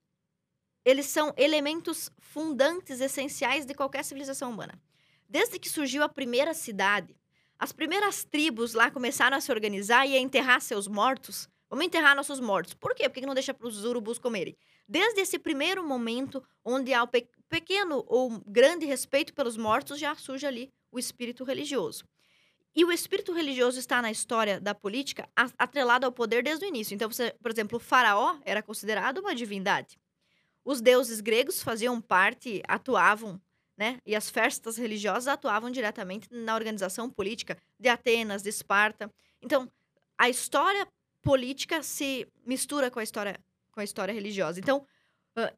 eles 0.85 1.07
são 1.07 1.35
elementos 1.37 2.11
fundantes 2.19 3.01
essenciais 3.01 3.65
de 3.65 3.75
qualquer 3.75 4.05
civilização 4.05 4.51
humana. 4.51 4.81
Desde 5.29 5.59
que 5.59 5.69
surgiu 5.69 6.05
a 6.05 6.09
primeira 6.09 6.55
cidade, 6.55 7.18
as 7.59 7.73
primeiras 7.73 8.25
tribos 8.25 8.73
lá 8.73 8.91
começaram 8.91 9.37
a 9.37 9.41
se 9.41 9.51
organizar 9.51 10.07
e 10.07 10.17
a 10.17 10.21
enterrar 10.21 10.61
seus 10.61 10.87
mortos. 10.87 11.49
Vamos 11.69 11.85
enterrar 11.85 12.15
nossos 12.15 12.41
mortos. 12.41 12.73
Por 12.73 12.95
quê? 12.95 13.09
Porque 13.09 13.27
não 13.27 13.35
deixa 13.35 13.53
para 13.53 13.67
os 13.67 13.85
urubus 13.85 14.19
comerem. 14.19 14.57
Desde 14.89 15.21
esse 15.21 15.39
primeiro 15.39 15.87
momento, 15.87 16.43
onde 16.65 16.95
há 16.95 17.03
o 17.03 17.09
pe 17.09 17.29
pequeno 17.49 18.05
ou 18.07 18.43
grande 18.47 18.85
respeito 18.85 19.33
pelos 19.33 19.57
mortos, 19.57 19.99
já 19.99 20.15
surge 20.15 20.47
ali 20.47 20.71
o 20.93 20.99
espírito 20.99 21.45
religioso. 21.45 22.05
E 22.77 22.85
o 22.85 22.93
espírito 22.93 23.33
religioso 23.33 23.79
está 23.79 24.03
na 24.03 24.11
história 24.11 24.61
da 24.61 24.75
política 24.75 25.29
atrelado 25.59 26.05
ao 26.05 26.13
poder 26.13 26.43
desde 26.43 26.67
o 26.67 26.69
início. 26.69 26.95
Então, 26.95 27.11
você, 27.11 27.35
por 27.43 27.51
exemplo, 27.51 27.79
o 27.79 27.81
faraó 27.81 28.37
era 28.45 28.63
considerado 28.63 29.19
uma 29.19 29.35
divindade. 29.35 29.99
Os 30.63 30.83
deuses 30.83 31.21
gregos 31.23 31.63
faziam 31.63 32.01
parte, 32.01 32.63
atuavam 32.69 33.41
né? 33.79 34.01
E 34.05 34.17
as 34.17 34.29
festas 34.29 34.77
religiosas 34.77 35.29
atuavam 35.29 35.71
diretamente 35.71 36.29
na 36.33 36.57
organização 36.57 37.09
política 37.09 37.57
de 37.79 37.89
Atenas, 37.89 38.43
de 38.43 38.49
Esparta. 38.49 39.11
Então, 39.41 39.71
a 40.19 40.29
história 40.29 40.87
política 41.23 41.81
se 41.81 42.27
mistura 42.45 42.91
com 42.91 42.99
a 42.99 43.05
história, 43.05 43.39
com 43.71 43.79
a 43.79 43.85
história 43.85 44.13
religiosa. 44.13 44.59
Então, 44.59 44.85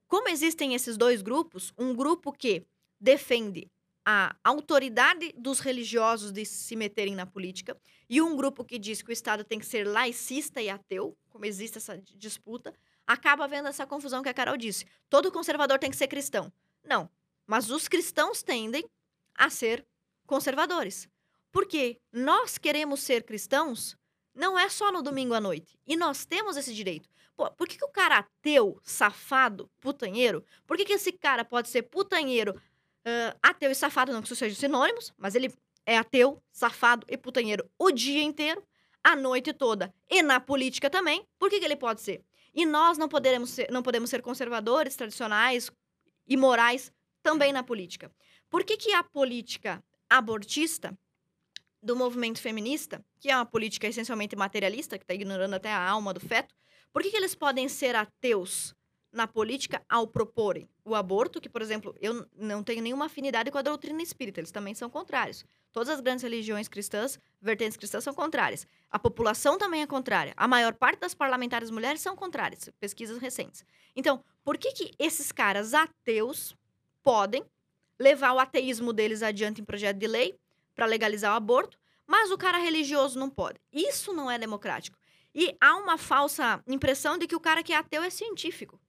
como 0.07 0.29
existem 0.29 0.75
esses 0.75 0.99
dois 0.99 1.23
grupos, 1.23 1.73
um 1.79 1.95
grupo 1.95 2.31
que 2.31 2.63
defende 3.01 3.71
a 4.05 4.37
autoridade 4.45 5.33
dos 5.37 5.61
religiosos 5.61 6.31
de 6.31 6.45
se 6.45 6.77
meterem 6.77 7.15
na 7.15 7.25
política 7.25 7.75
e 8.09 8.21
um 8.21 8.37
grupo 8.37 8.65
que 8.65 8.79
diz 8.79 9.01
que 9.01 9.11
o 9.11 9.13
Estado 9.13 9.45
tem 9.45 9.59
que 9.59 9.65
ser 9.65 9.87
laicista 9.87 10.61
e 10.61 10.69
ateu, 10.69 11.17
como 11.31 11.47
existe 11.47 11.79
essa 11.79 11.97
disputa, 12.17 12.75
acaba 13.07 13.49
vendo 13.49 13.69
essa 13.69 13.87
confusão 13.87 14.23
que 14.23 14.29
a 14.29 14.35
Carol 14.35 14.59
disse. 14.59 14.85
Todo 15.09 15.33
conservador 15.33 15.79
tem 15.79 15.91
que 15.91 15.97
ser 15.97 16.09
cristão. 16.09 16.53
Não, 16.85 17.09
mas 17.51 17.69
os 17.69 17.89
cristãos 17.89 18.45
tendem 18.45 18.85
a 19.35 19.51
ser 19.51 19.85
conservadores. 20.25 21.09
Porque 21.51 21.99
nós 22.13 22.57
queremos 22.57 23.01
ser 23.01 23.25
cristãos 23.25 23.97
não 24.33 24.57
é 24.57 24.69
só 24.69 24.93
no 24.93 25.03
domingo 25.03 25.35
à 25.35 25.41
noite. 25.41 25.77
E 25.85 25.97
nós 25.97 26.25
temos 26.25 26.57
esse 26.57 26.73
direito. 26.73 27.09
Pô, 27.37 27.51
por 27.51 27.67
que, 27.67 27.77
que 27.77 27.85
o 27.85 27.89
cara 27.89 28.19
ateu, 28.19 28.79
safado, 28.85 29.69
putanheiro, 29.81 30.45
por 30.65 30.77
que, 30.77 30.85
que 30.85 30.93
esse 30.93 31.11
cara 31.11 31.45
pode 31.45 31.69
ser 31.69 31.83
putanheiro, 31.83 32.55
uh, 32.55 33.37
ateu 33.43 33.73
e 33.73 33.75
safado, 33.75 34.13
não 34.13 34.21
que 34.21 34.29
isso 34.29 34.37
sejam 34.37 34.57
sinônimos, 34.57 35.13
mas 35.19 35.35
ele 35.35 35.53
é 35.85 35.99
ateu, 35.99 36.41
safado 36.53 37.05
e 37.11 37.17
putanheiro 37.17 37.69
o 37.77 37.91
dia 37.91 38.23
inteiro, 38.23 38.63
a 39.03 39.17
noite 39.17 39.53
toda 39.53 39.93
e 40.09 40.23
na 40.23 40.39
política 40.39 40.89
também, 40.89 41.27
por 41.37 41.51
que, 41.51 41.59
que 41.59 41.65
ele 41.65 41.75
pode 41.75 42.01
ser? 42.01 42.25
E 42.55 42.65
nós 42.65 42.97
não 42.97 43.09
podemos 43.09 43.51
ser, 43.51 43.73
não 43.73 43.83
podemos 43.83 44.09
ser 44.09 44.23
conservadores, 44.23 44.95
tradicionais 44.95 45.69
e 46.29 46.37
morais 46.37 46.93
também 47.23 47.53
na 47.53 47.63
política. 47.63 48.11
Por 48.49 48.65
que, 48.65 48.77
que 48.77 48.93
a 48.93 49.03
política 49.03 49.83
abortista 50.09 50.97
do 51.83 51.97
movimento 51.97 52.41
feminista, 52.41 53.05
que 53.19 53.31
é 53.31 53.37
uma 53.37 53.47
política 53.47 53.87
essencialmente 53.87 54.37
materialista, 54.37 54.99
que 54.99 55.05
está 55.05 55.15
ignorando 55.15 55.55
até 55.55 55.73
a 55.73 55.89
alma 55.89 56.13
do 56.13 56.21
feto, 56.21 56.55
por 56.93 57.03
que, 57.03 57.11
que 57.11 57.17
eles 57.17 57.35
podem 57.35 57.69
ser 57.69 57.95
ateus 57.95 58.75
na 59.13 59.27
política 59.27 59.83
ao 59.89 60.07
proporem 60.07 60.69
o 60.85 60.95
aborto, 60.95 61.41
que, 61.41 61.49
por 61.49 61.63
exemplo, 61.63 61.95
eu 62.01 62.27
não 62.37 62.63
tenho 62.63 62.83
nenhuma 62.83 63.07
afinidade 63.07 63.51
com 63.51 63.59
a 63.59 63.63
doutrina 63.63 64.03
espírita, 64.03 64.41
eles 64.41 64.51
também 64.51 64.75
são 64.75 64.89
contrários. 64.89 65.45
Todas 65.73 65.89
as 65.89 66.01
grandes 66.01 66.23
religiões 66.23 66.69
cristãs, 66.69 67.19
vertentes 67.41 67.77
cristãs, 67.77 68.05
são 68.05 68.15
contrárias. 68.15 68.67
A 68.91 68.99
população 68.99 69.59
também 69.59 69.83
é 69.83 69.87
contrária. 69.87 70.33
A 70.37 70.49
maior 70.49 70.75
parte 70.75 71.01
das 71.01 71.15
parlamentares 71.15 71.71
mulheres 71.71 72.01
são 72.01 72.17
contrárias, 72.17 72.69
pesquisas 72.79 73.19
recentes. 73.19 73.65
Então, 73.95 74.23
por 74.45 74.59
que, 74.59 74.73
que 74.73 74.91
esses 74.99 75.33
caras 75.33 75.75
ateus 75.75 76.57
podem 77.03 77.45
levar 77.99 78.33
o 78.33 78.39
ateísmo 78.39 78.93
deles 78.93 79.23
adiante 79.23 79.61
em 79.61 79.65
projeto 79.65 79.99
de 79.99 80.07
lei 80.07 80.39
para 80.75 80.87
legalizar 80.87 81.33
o 81.33 81.37
aborto, 81.37 81.79
mas 82.07 82.31
o 82.31 82.39
cara 82.39 82.59
religioso 82.59 83.19
não 83.19 83.29
pode? 83.29 83.61
Isso 83.73 84.13
não 84.13 84.31
é 84.31 84.39
democrático. 84.39 84.99
E 85.35 85.57
há 85.61 85.77
uma 85.77 85.97
falsa 85.97 86.63
impressão 86.67 87.17
de 87.19 87.27
que 87.27 87.37
o 87.37 87.41
cara 87.41 87.63
que 87.63 87.73
é 87.73 87.77
ateu 87.77 88.03
é 88.03 88.11
científico. 88.11 88.81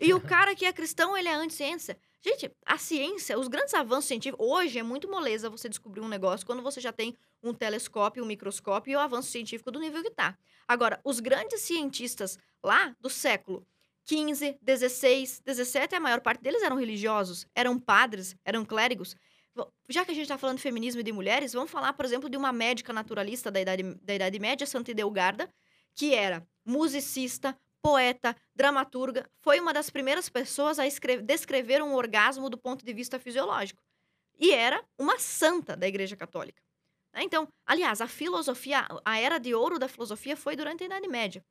E 0.00 0.14
o 0.14 0.20
cara 0.22 0.54
que 0.54 0.64
é 0.64 0.72
cristão, 0.72 1.16
ele 1.16 1.28
é 1.28 1.34
anti-ciência. 1.34 1.98
Gente, 2.20 2.50
a 2.64 2.78
ciência, 2.78 3.38
os 3.38 3.48
grandes 3.48 3.74
avanços 3.74 4.06
científicos, 4.06 4.46
hoje 4.46 4.78
é 4.78 4.82
muito 4.82 5.10
moleza 5.10 5.50
você 5.50 5.68
descobrir 5.68 6.00
um 6.00 6.08
negócio 6.08 6.46
quando 6.46 6.62
você 6.62 6.80
já 6.80 6.92
tem 6.92 7.16
um 7.42 7.52
telescópio, 7.52 8.22
um 8.22 8.26
microscópio 8.26 8.92
e 8.92 8.96
o 8.96 9.00
avanço 9.00 9.30
científico 9.30 9.72
do 9.72 9.80
nível 9.80 10.02
que 10.02 10.08
está. 10.08 10.38
Agora, 10.66 11.00
os 11.04 11.18
grandes 11.18 11.60
cientistas 11.62 12.38
lá 12.62 12.94
do 13.00 13.10
século 13.10 13.66
15, 14.04 14.58
16, 14.60 15.42
17, 15.44 15.94
a 15.94 16.00
maior 16.00 16.20
parte 16.20 16.42
deles 16.42 16.62
eram 16.62 16.76
religiosos, 16.76 17.46
eram 17.54 17.78
padres, 17.78 18.36
eram 18.44 18.64
clérigos. 18.64 19.14
Já 19.88 20.04
que 20.04 20.10
a 20.10 20.14
gente 20.14 20.24
está 20.24 20.38
falando 20.38 20.56
de 20.56 20.62
feminismo 20.62 21.00
e 21.00 21.04
de 21.04 21.12
mulheres, 21.12 21.52
vamos 21.52 21.70
falar, 21.70 21.92
por 21.92 22.04
exemplo, 22.04 22.28
de 22.28 22.36
uma 22.36 22.52
médica 22.52 22.92
naturalista 22.92 23.50
da 23.50 23.60
Idade, 23.60 23.82
da 24.02 24.14
idade 24.14 24.38
Média, 24.38 24.66
Santa 24.66 24.90
Idelgarda, 24.90 25.48
que 25.94 26.14
era 26.14 26.46
musicista, 26.64 27.56
poeta, 27.82 28.34
dramaturga, 28.54 29.28
foi 29.40 29.60
uma 29.60 29.72
das 29.72 29.90
primeiras 29.90 30.28
pessoas 30.28 30.78
a 30.78 30.86
escrever, 30.86 31.22
descrever 31.22 31.82
um 31.82 31.94
orgasmo 31.94 32.48
do 32.48 32.56
ponto 32.56 32.84
de 32.84 32.92
vista 32.94 33.18
fisiológico. 33.18 33.82
E 34.38 34.52
era 34.52 34.82
uma 34.98 35.18
santa 35.18 35.76
da 35.76 35.86
Igreja 35.86 36.16
Católica. 36.16 36.62
Né? 37.12 37.22
Então, 37.24 37.46
aliás, 37.66 38.00
a 38.00 38.06
filosofia, 38.06 38.86
a 39.04 39.18
era 39.18 39.38
de 39.38 39.54
ouro 39.54 39.78
da 39.78 39.88
filosofia 39.88 40.36
foi 40.36 40.56
durante 40.56 40.84
a 40.84 40.86
Idade 40.86 41.08
Média. 41.08 41.44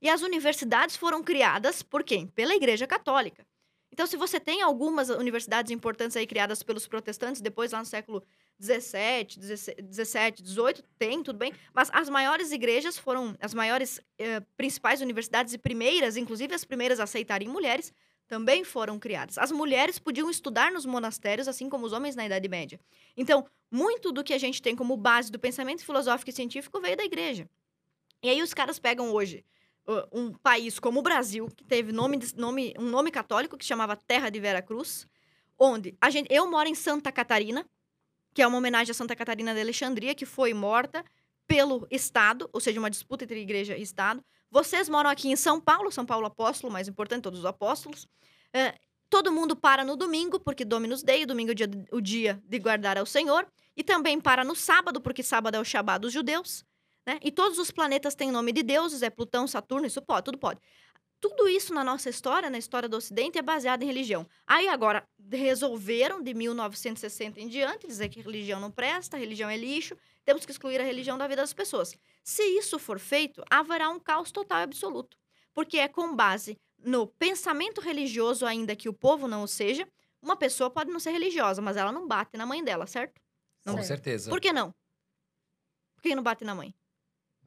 E 0.00 0.08
as 0.08 0.22
universidades 0.22 0.96
foram 0.96 1.22
criadas 1.22 1.82
por 1.82 2.04
quem? 2.04 2.26
Pela 2.28 2.54
Igreja 2.54 2.86
Católica. 2.86 3.46
Então, 3.90 4.06
se 4.06 4.16
você 4.16 4.38
tem 4.38 4.62
algumas 4.62 5.08
universidades 5.08 5.72
importantes 5.72 6.16
aí 6.16 6.26
criadas 6.26 6.62
pelos 6.62 6.86
protestantes, 6.86 7.40
depois 7.40 7.72
lá 7.72 7.80
no 7.80 7.84
século 7.84 8.22
17, 8.58 9.40
17, 9.40 10.42
18, 10.42 10.84
tem, 10.98 11.22
tudo 11.22 11.38
bem. 11.38 11.52
Mas 11.74 11.90
as 11.92 12.08
maiores 12.08 12.52
igrejas 12.52 12.96
foram, 12.96 13.36
as 13.40 13.52
maiores 13.54 14.00
eh, 14.18 14.40
principais 14.56 15.00
universidades 15.00 15.54
e 15.54 15.58
primeiras, 15.58 16.16
inclusive 16.16 16.54
as 16.54 16.64
primeiras 16.64 17.00
a 17.00 17.04
aceitarem 17.04 17.48
mulheres, 17.48 17.92
também 18.28 18.62
foram 18.62 19.00
criadas. 19.00 19.36
As 19.38 19.50
mulheres 19.50 19.98
podiam 19.98 20.30
estudar 20.30 20.70
nos 20.70 20.86
monastérios, 20.86 21.48
assim 21.48 21.68
como 21.68 21.86
os 21.86 21.92
homens 21.92 22.14
na 22.14 22.26
Idade 22.26 22.46
Média. 22.46 22.78
Então, 23.16 23.46
muito 23.70 24.12
do 24.12 24.22
que 24.22 24.34
a 24.34 24.38
gente 24.38 24.62
tem 24.62 24.76
como 24.76 24.96
base 24.96 25.32
do 25.32 25.40
pensamento 25.40 25.84
filosófico 25.84 26.30
e 26.30 26.32
científico 26.32 26.80
veio 26.80 26.96
da 26.96 27.04
igreja. 27.04 27.48
E 28.22 28.28
aí 28.28 28.42
os 28.42 28.54
caras 28.54 28.78
pegam 28.78 29.12
hoje 29.12 29.44
um 30.12 30.32
país 30.32 30.78
como 30.78 31.00
o 31.00 31.02
Brasil, 31.02 31.48
que 31.56 31.64
teve 31.64 31.92
nome, 31.92 32.18
nome, 32.36 32.74
um 32.78 32.88
nome 32.88 33.10
católico 33.10 33.56
que 33.56 33.64
chamava 33.64 33.96
Terra 33.96 34.28
de 34.28 34.38
Vera 34.38 34.60
Cruz, 34.60 35.06
onde 35.58 35.96
a 36.00 36.10
gente, 36.10 36.32
eu 36.32 36.48
moro 36.50 36.68
em 36.68 36.74
Santa 36.74 37.10
Catarina, 37.10 37.64
que 38.34 38.42
é 38.42 38.46
uma 38.46 38.58
homenagem 38.58 38.90
a 38.90 38.94
Santa 38.94 39.16
Catarina 39.16 39.54
de 39.54 39.60
Alexandria, 39.60 40.14
que 40.14 40.26
foi 40.26 40.52
morta 40.52 41.04
pelo 41.46 41.86
Estado, 41.90 42.48
ou 42.52 42.60
seja, 42.60 42.78
uma 42.78 42.90
disputa 42.90 43.24
entre 43.24 43.40
igreja 43.40 43.76
e 43.76 43.82
Estado. 43.82 44.22
Vocês 44.50 44.88
moram 44.88 45.08
aqui 45.08 45.28
em 45.28 45.36
São 45.36 45.60
Paulo, 45.60 45.90
São 45.90 46.04
Paulo 46.04 46.26
apóstolo, 46.26 46.72
mais 46.72 46.86
importante, 46.86 47.22
todos 47.22 47.40
os 47.40 47.46
apóstolos. 47.46 48.06
É, 48.52 48.74
todo 49.08 49.32
mundo 49.32 49.56
para 49.56 49.84
no 49.84 49.96
domingo, 49.96 50.38
porque 50.38 50.64
Dominus 50.64 51.02
Dei, 51.02 51.24
domingo 51.24 51.50
é 51.50 51.52
o 51.52 51.54
dia, 51.54 51.70
o 51.92 52.00
dia 52.00 52.42
de 52.46 52.58
guardar 52.58 52.98
ao 52.98 53.06
Senhor. 53.06 53.46
E 53.76 53.82
também 53.82 54.20
para 54.20 54.44
no 54.44 54.54
sábado, 54.54 55.00
porque 55.00 55.22
sábado 55.22 55.56
é 55.56 55.60
o 55.60 55.64
Shabá 55.64 55.98
dos 55.98 56.12
judeus. 56.12 56.64
Né? 57.08 57.18
E 57.22 57.32
todos 57.32 57.58
os 57.58 57.70
planetas 57.70 58.14
têm 58.14 58.30
nome 58.30 58.52
de 58.52 58.62
deuses, 58.62 59.02
é 59.02 59.08
Plutão, 59.08 59.46
Saturno, 59.46 59.86
isso 59.86 60.02
pode, 60.02 60.26
tudo 60.26 60.36
pode 60.36 60.60
tudo 61.20 61.48
isso 61.48 61.74
na 61.74 61.82
nossa 61.82 62.08
história, 62.08 62.48
na 62.48 62.58
história 62.58 62.88
do 62.88 62.96
Ocidente, 62.96 63.38
é 63.38 63.42
baseado 63.42 63.82
em 63.82 63.86
religião. 63.86 64.24
Aí 64.46 64.68
agora 64.68 65.04
resolveram, 65.28 66.22
de 66.22 66.32
1960 66.32 67.40
em 67.40 67.48
diante, 67.48 67.88
dizer 67.88 68.08
que 68.08 68.20
religião 68.20 68.60
não 68.60 68.70
presta, 68.70 69.16
religião 69.16 69.50
é 69.50 69.56
lixo, 69.56 69.96
temos 70.24 70.46
que 70.46 70.52
excluir 70.52 70.80
a 70.80 70.84
religião 70.84 71.18
da 71.18 71.26
vida 71.26 71.42
das 71.42 71.52
pessoas. 71.52 71.92
Se 72.22 72.42
isso 72.56 72.78
for 72.78 73.00
feito, 73.00 73.42
haverá 73.50 73.88
um 73.90 73.98
caos 73.98 74.30
total 74.30 74.60
e 74.60 74.62
absoluto. 74.62 75.18
Porque 75.52 75.78
é 75.78 75.88
com 75.88 76.14
base 76.14 76.56
no 76.78 77.08
pensamento 77.08 77.80
religioso, 77.80 78.46
ainda 78.46 78.76
que 78.76 78.88
o 78.88 78.92
povo 78.92 79.26
não 79.26 79.42
o 79.42 79.48
seja, 79.48 79.88
uma 80.22 80.36
pessoa 80.36 80.70
pode 80.70 80.92
não 80.92 81.00
ser 81.00 81.10
religiosa, 81.10 81.60
mas 81.60 81.76
ela 81.76 81.90
não 81.90 82.06
bate 82.06 82.36
na 82.36 82.46
mãe 82.46 82.62
dela, 82.62 82.86
certo? 82.86 83.20
Não. 83.64 83.74
Com 83.74 83.82
certeza. 83.82 84.30
Por 84.30 84.40
que 84.40 84.52
não? 84.52 84.72
Por 85.96 86.02
que 86.02 86.14
não 86.14 86.22
bate 86.22 86.44
na 86.44 86.54
mãe? 86.54 86.72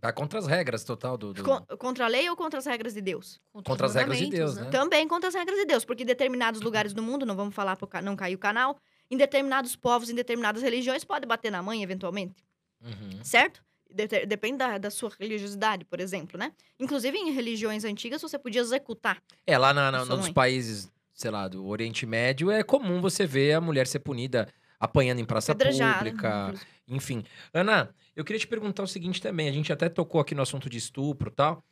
Tá 0.02 0.12
contra 0.12 0.40
as 0.40 0.48
regras 0.48 0.84
total 0.84 1.16
do. 1.16 1.32
do... 1.32 1.44
Con 1.44 1.62
contra 1.78 2.06
a 2.06 2.08
lei 2.08 2.28
ou 2.28 2.36
contra 2.36 2.58
as 2.58 2.66
regras 2.66 2.96
de 2.96 3.02
Deus? 3.02 3.40
Contra, 3.54 3.72
contra 3.72 3.86
as 3.86 3.94
regras 3.94 4.18
de 4.18 4.30
Deus, 4.32 4.56
né? 4.56 4.68
Também 4.72 5.08
contra 5.08 5.30
as 5.30 5.36
regras 5.36 5.60
de 5.60 5.66
Deus, 5.66 5.86
porque 5.86 6.02
em 6.02 6.08
determinados 6.08 6.60
lugares 6.62 6.92
do 6.92 7.04
mundo, 7.04 7.24
não 7.24 7.36
vamos 7.36 7.54
falar 7.54 7.76
para 7.76 8.02
não 8.02 8.16
cair 8.16 8.34
o 8.34 8.40
canal, 8.40 8.80
em 9.12 9.16
determinados 9.16 9.76
povos, 9.76 10.10
em 10.10 10.16
determinadas 10.16 10.64
religiões, 10.64 11.04
pode 11.04 11.28
bater 11.28 11.52
na 11.52 11.62
mãe, 11.62 11.84
eventualmente. 11.84 12.44
Uhum. 12.84 13.24
Certo? 13.24 13.62
De 13.94 14.08
depende 14.26 14.58
da, 14.58 14.80
da, 14.80 14.90
sua 14.90 15.12
religiosidade, 15.20 15.86
por 15.86 16.00
exemplo, 16.00 16.36
né? 16.36 16.52
Inclusive, 16.80 17.16
em 17.16 17.32
religiões 17.32 17.84
antigas, 17.84 18.24
você 18.24 18.40
podia 18.40 18.62
executar. 18.62 19.22
É, 19.46 19.56
lá 19.56 19.72
na, 19.72 19.92
na, 19.92 20.04
nos 20.04 20.30
países, 20.30 20.92
sei 21.14 21.30
lá, 21.30 21.48
do 21.48 21.68
Oriente 21.68 22.08
Médio, 22.08 22.50
é 22.50 22.64
comum 22.64 23.02
você 23.02 23.28
ver 23.28 23.54
a 23.54 23.62
mulher 23.62 23.86
ser 23.86 24.00
punida 24.00 24.48
apanhando 24.80 25.20
em 25.20 25.26
praça 25.26 25.54
pública. 25.54 26.56
Enfim. 26.92 27.24
Ana, 27.54 27.94
eu 28.16 28.24
queria 28.26 28.40
te 28.40 28.48
perguntar 28.48 28.84
o 28.84 28.88
seguinte 28.88 29.22
também. 29.22 29.48
A 29.48 29.52
gente 29.52 29.72
até 29.72 29.88
tocou 29.88 30.20
aqui 30.20 30.36
no 30.36 30.42
assunto 30.42 30.70
de 30.70 30.78
estupro 30.78 31.30
e 31.30 31.34
tal. 31.34 31.64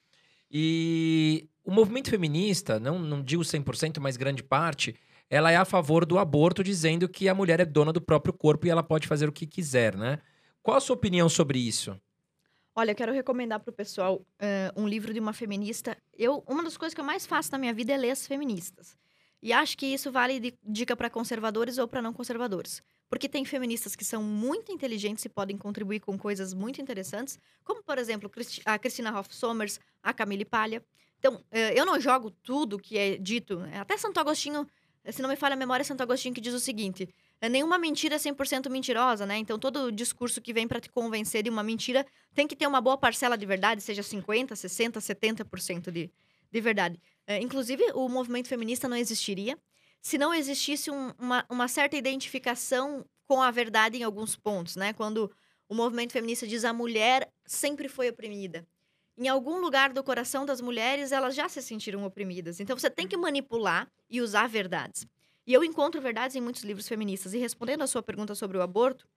E 0.49 1.49
o 1.63 1.71
movimento 1.71 2.09
feminista, 2.09 2.79
não, 2.79 2.97
não 2.97 3.21
digo 3.21 3.43
100%, 3.43 3.99
mas 3.99 4.17
grande 4.17 4.41
parte, 4.41 4.95
ela 5.29 5.51
é 5.51 5.57
a 5.57 5.65
favor 5.65 6.05
do 6.05 6.17
aborto, 6.17 6.63
dizendo 6.63 7.07
que 7.07 7.29
a 7.29 7.35
mulher 7.35 7.59
é 7.59 7.65
dona 7.65 7.93
do 7.93 8.01
próprio 8.01 8.33
corpo 8.33 8.65
e 8.65 8.69
ela 8.69 8.81
pode 8.81 9.07
fazer 9.07 9.29
o 9.29 9.31
que 9.31 9.45
quiser, 9.45 9.95
né? 9.95 10.19
Qual 10.63 10.75
a 10.75 10.81
sua 10.81 10.95
opinião 10.95 11.29
sobre 11.29 11.59
isso? 11.59 11.99
Olha, 12.75 12.91
eu 12.91 12.95
quero 12.95 13.11
recomendar 13.11 13.59
para 13.59 13.69
o 13.69 13.73
pessoal 13.73 14.15
uh, 14.15 14.81
um 14.81 14.87
livro 14.87 15.13
de 15.13 15.19
uma 15.19 15.33
feminista. 15.33 15.97
Eu, 16.17 16.43
uma 16.47 16.63
das 16.63 16.77
coisas 16.77 16.93
que 16.93 17.01
eu 17.01 17.05
mais 17.05 17.25
faço 17.25 17.51
na 17.51 17.57
minha 17.57 17.73
vida 17.73 17.93
é 17.93 17.97
ler 17.97 18.11
as 18.11 18.25
feministas. 18.25 18.97
E 19.41 19.53
acho 19.53 19.77
que 19.77 19.85
isso 19.85 20.11
vale 20.11 20.39
de 20.39 20.53
dica 20.63 20.95
para 20.95 21.09
conservadores 21.09 21.77
ou 21.77 21.87
para 21.87 22.01
não 22.01 22.13
conservadores. 22.13 22.81
Porque 23.10 23.27
tem 23.27 23.44
feministas 23.44 23.95
que 23.95 24.06
são 24.06 24.22
muito 24.22 24.72
inteligentes 24.72 25.26
e 25.26 25.30
podem 25.30 25.57
contribuir 25.57 25.99
com 25.99 26.18
coisas 26.18 26.53
muito 26.53 26.80
interessantes, 26.80 27.40
como, 27.64 27.84
por 27.84 27.98
exemplo, 27.98 28.31
a 28.65 28.77
Cristina 28.77 29.18
Hoff 29.18 29.36
Sommers, 29.36 29.80
a 30.03 30.14
Camille 30.14 30.45
Palha. 30.45 30.84
Então, 31.18 31.44
eh, 31.52 31.73
eu 31.77 31.86
não 31.86 31.99
jogo 31.99 32.30
tudo 32.30 32.77
que 32.77 32.98
é 32.98 33.18
dito. 33.18 33.60
Né? 33.60 33.80
Até 33.80 33.98
Santo 33.98 34.19
Agostinho, 34.19 34.65
eh, 35.03 35.11
se 35.11 35.22
não 35.22 35.30
me 35.30 35.36
falha 35.36 35.53
a 35.53 35.57
memória, 35.57 35.81
é 35.81 35.86
Santo 35.86 36.02
Agostinho 36.02 36.36
que 36.36 36.40
diz 36.40 36.53
o 36.53 36.60
seguinte: 36.60 37.10
eh, 37.41 37.49
nenhuma 37.49 37.80
mentira 37.80 38.15
é 38.15 38.18
100% 38.19 38.69
mentirosa, 38.69 39.26
né? 39.26 39.38
Então, 39.38 39.57
todo 39.57 39.91
discurso 39.91 40.40
que 40.40 40.53
vem 40.53 40.68
para 40.68 40.80
te 40.80 40.90
convencer 40.90 41.41
de 41.44 41.49
uma 41.49 41.64
mentira 41.64 42.06
tem 42.36 42.48
que 42.48 42.56
ter 42.56 42.68
uma 42.68 42.80
boa 42.80 42.98
parcela 42.98 43.38
de 43.38 43.45
verdade, 43.45 43.81
seja 43.81 44.03
50%, 44.03 44.52
60%, 44.52 44.99
70% 44.99 45.91
de, 45.91 46.11
de 46.52 46.61
verdade. 46.61 46.99
inclusive, 47.41 47.84
o 47.94 48.07
movimento 48.07 48.48
feminista 48.48 48.88
não 48.88 48.98
existiria 48.98 49.57
se 50.01 50.17
não 50.17 50.34
existisse 50.34 50.89
um, 50.89 51.13
uma, 51.19 51.45
uma 51.49 51.67
certa 51.67 51.97
identificação 51.97 53.05
com 53.27 53.41
a 53.41 53.51
verdade 53.51 53.97
em 53.97 54.03
alguns 54.03 54.35
pontos, 54.35 54.76
né? 54.76 54.93
Quando 54.93 55.31
o 55.67 55.76
movimento 55.76 56.13
feminista 56.13 56.47
diz 56.47 56.65
a 56.65 56.73
mulher 56.73 57.31
sempre 57.45 57.88
foi 57.88 58.09
oprimida. 58.09 58.65
Em 59.17 59.27
algum 59.27 59.59
lugar 59.59 59.91
do 59.91 60.03
coração 60.03 60.45
das 60.45 60.61
mulheres, 60.61 61.11
elas 61.11 61.35
já 61.35 61.47
se 61.49 61.61
sentiram 61.61 62.05
oprimidas. 62.05 62.59
Então 62.59 62.77
você 62.77 62.89
tem 62.89 63.07
que 63.07 63.17
manipular 63.17 63.91
e 64.09 64.21
usar 64.21 64.47
verdades. 64.47 65.05
E 65.45 65.53
eu 65.53 65.63
encontro 65.63 66.01
verdades 66.01 66.35
em 66.35 66.41
muitos 66.41 66.63
livros 66.63 66.88
feministas. 66.88 67.34
E 67.34 67.38
respondendo 67.38 67.81
a 67.81 67.88
sua 67.88 68.01
pergunta 68.01 68.34
sobre 68.34 68.57
o 68.57 68.61
aborto, 68.61 69.07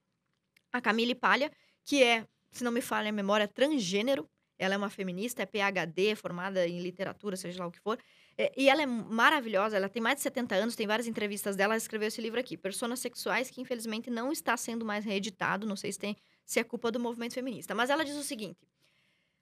a 0.72 0.80
Camille 0.80 1.14
Palha, 1.14 1.50
que 1.84 2.02
é, 2.02 2.26
se 2.50 2.64
não 2.64 2.72
me 2.72 2.80
falha 2.80 3.10
a 3.10 3.12
memória, 3.12 3.46
transgênero, 3.46 4.28
ela 4.58 4.74
é 4.74 4.76
uma 4.76 4.90
feminista, 4.90 5.42
é 5.42 5.46
PhD, 5.46 6.14
formada 6.16 6.66
em 6.66 6.80
literatura, 6.80 7.36
seja 7.36 7.60
lá 7.60 7.66
o 7.66 7.70
que 7.72 7.80
for. 7.80 7.98
É, 8.36 8.52
e 8.56 8.68
ela 8.68 8.82
é 8.82 8.86
maravilhosa, 8.86 9.76
ela 9.76 9.88
tem 9.88 10.02
mais 10.02 10.16
de 10.16 10.22
70 10.22 10.54
anos, 10.54 10.74
tem 10.74 10.86
várias 10.86 11.06
entrevistas 11.06 11.54
dela, 11.54 11.74
ela 11.74 11.78
escreveu 11.78 12.08
esse 12.08 12.20
livro 12.20 12.40
aqui, 12.40 12.56
Personas 12.56 13.00
Sexuais, 13.00 13.50
que 13.50 13.60
infelizmente 13.60 14.10
não 14.10 14.32
está 14.32 14.56
sendo 14.56 14.84
mais 14.84 15.04
reeditado, 15.04 15.66
não 15.66 15.76
sei 15.76 15.92
se, 15.92 15.98
tem, 15.98 16.16
se 16.44 16.58
é 16.58 16.64
culpa 16.64 16.90
do 16.90 16.98
movimento 16.98 17.34
feminista. 17.34 17.74
Mas 17.74 17.90
ela 17.90 18.04
diz 18.04 18.16
o 18.16 18.22
seguinte: 18.22 18.66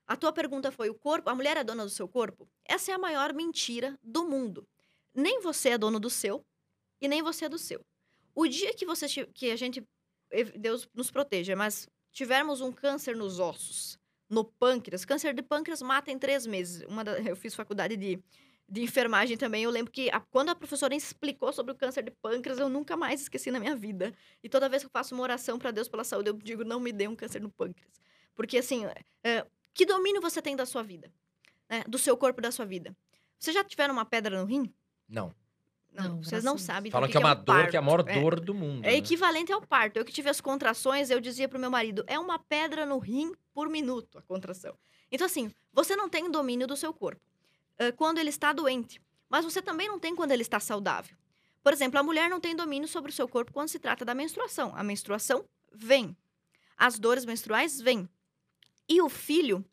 a 0.07 0.17
tua 0.17 0.33
pergunta 0.33 0.73
foi: 0.73 0.91
o 0.91 0.95
corpo, 0.95 1.31
a 1.31 1.35
mulher 1.35 1.57
é 1.57 1.63
dona 1.63 1.85
do 1.85 1.91
seu 1.91 2.09
corpo? 2.09 2.49
Essa 2.65 2.91
é 2.91 2.95
a 2.95 2.99
maior 2.99 3.33
mentira 3.33 3.97
do 4.03 4.25
mundo. 4.25 4.67
Nem 5.15 5.41
você 5.41 5.71
é 5.71 5.79
dono 5.79 6.01
do 6.01 6.11
seu 6.11 6.45
e 7.01 7.07
nem 7.07 7.23
você 7.23 7.45
é 7.45 7.49
do 7.49 7.59
seu. 7.59 7.85
O 8.35 8.47
dia 8.47 8.75
que 8.75 8.85
você 8.85 9.07
que 9.27 9.51
a 9.51 9.57
gente 9.57 9.85
Deus 10.59 10.89
nos 10.95 11.11
proteja, 11.11 11.57
mas 11.57 11.89
tivermos 12.13 12.61
um 12.61 12.73
câncer 12.73 13.17
nos 13.17 13.39
ossos, 13.39 13.99
no 14.29 14.45
pâncreas. 14.45 15.05
Câncer 15.05 15.35
de 15.35 15.43
pâncreas 15.43 15.83
mata 15.83 16.11
em 16.11 16.19
três 16.19 16.47
meses. 16.47 16.83
Uma 16.89 17.05
da, 17.05 17.19
eu 17.21 17.37
fiz 17.37 17.55
faculdade 17.55 17.97
de, 17.97 18.23
de 18.71 18.83
enfermagem 18.83 19.37
também. 19.37 19.65
Eu 19.65 19.71
lembro 19.71 19.91
que 19.91 20.09
a, 20.11 20.21
quando 20.21 20.51
a 20.51 20.55
professora 20.55 20.95
explicou 20.95 21.53
sobre 21.53 21.73
o 21.73 21.75
câncer 21.75 22.05
de 22.05 22.13
pâncreas, 22.13 22.59
eu 22.59 22.69
nunca 22.69 22.97
mais 22.97 23.23
esqueci 23.23 23.51
na 23.51 23.59
minha 23.59 23.75
vida. 23.75 24.15
E 24.43 24.49
toda 24.49 24.69
vez 24.69 24.83
que 24.83 24.87
eu 24.87 24.91
faço 24.91 25.15
uma 25.15 25.25
oração 25.25 25.59
para 25.59 25.73
Deus 25.73 25.89
pela 25.89 26.05
saúde, 26.05 26.31
eu 26.31 26.35
digo: 26.35 26.63
não 26.63 26.79
me 26.79 26.93
dê 26.93 27.09
um 27.09 27.17
câncer 27.17 27.43
no 27.43 27.51
pâncreas. 27.51 28.01
Porque, 28.35 28.59
assim, 28.59 28.87
é, 29.25 29.45
que 29.75 29.85
domínio 29.85 30.21
você 30.21 30.41
tem 30.41 30.55
da 30.55 30.65
sua 30.65 30.83
vida? 30.83 31.13
Né? 31.69 31.83
Do 31.89 31.99
seu 31.99 32.17
corpo 32.17 32.41
da 32.41 32.53
sua 32.53 32.65
vida? 32.65 32.97
Vocês 33.39 33.55
já 33.55 33.65
tiveram 33.65 33.93
uma 33.93 34.05
pedra 34.05 34.39
no 34.39 34.47
rim? 34.47 34.73
Não. 35.09 35.35
Não, 35.93 36.05
não 36.05 36.23
vocês 36.23 36.45
não 36.45 36.57
sabem. 36.57 36.93
Falam 36.93 37.09
que, 37.09 37.13
que, 37.13 37.17
é 37.17 37.21
uma 37.21 37.35
dor, 37.35 37.57
parto. 37.57 37.71
que 37.71 37.77
é 37.77 37.81
a 37.81 37.83
maior 37.83 38.05
dor 38.05 38.39
do 38.39 38.55
mundo. 38.55 38.85
É 38.85 38.93
né? 38.93 38.97
equivalente 38.97 39.53
ao 39.53 39.61
parto. 39.61 39.97
Eu 39.97 40.05
que 40.05 40.13
tive 40.13 40.31
as 40.31 40.41
contrações, 40.41 41.11
eu 41.11 41.21
dizia 41.21 41.49
pro 41.49 41.59
meu 41.59 41.71
marido: 41.71 42.05
é 42.07 42.17
uma 42.17 42.39
pedra 42.39 42.87
no 42.87 42.99
rim 42.99 43.33
por 43.53 43.69
minuto 43.69 44.17
a 44.17 44.23
contração. 44.23 44.79
Então, 45.11 45.27
assim, 45.27 45.51
você 45.73 45.97
não 45.97 46.09
tem 46.09 46.31
domínio 46.31 46.69
do 46.69 46.77
seu 46.77 46.95
corpo 46.95 47.30
uh, 47.81 47.93
quando 47.97 48.19
ele 48.19 48.31
está 48.31 48.53
doente, 48.53 49.01
mas 49.29 49.45
você 49.45 49.63
também 49.63 49.89
não 49.89 49.99
tem 49.99 50.15
quando 50.15 50.33
ele 50.33 50.43
está 50.43 50.61
saudável. 50.61 51.17
Por 51.63 51.73
exemplo, 51.73 51.99
a 51.99 52.03
mulher 52.03 52.29
não 52.29 52.41
tem 52.41 52.57
domínio 52.57 52.89
sobre 52.89 53.11
o 53.11 53.15
seu 53.15 53.29
corpo 53.29 53.53
quando 53.53 53.69
se 53.69 53.79
trata 53.79 54.05
da 54.05 54.15
menstruação. 54.15 54.73
A 54.75 54.83
menstruação 54.83 55.45
vem. 55.73 56.17
As 56.77 56.99
dores 56.99 57.25
menstruais 57.25 57.81
vêm. 57.81 58.09
E 58.89 59.03
o 59.03 59.09
filho, 59.09 59.65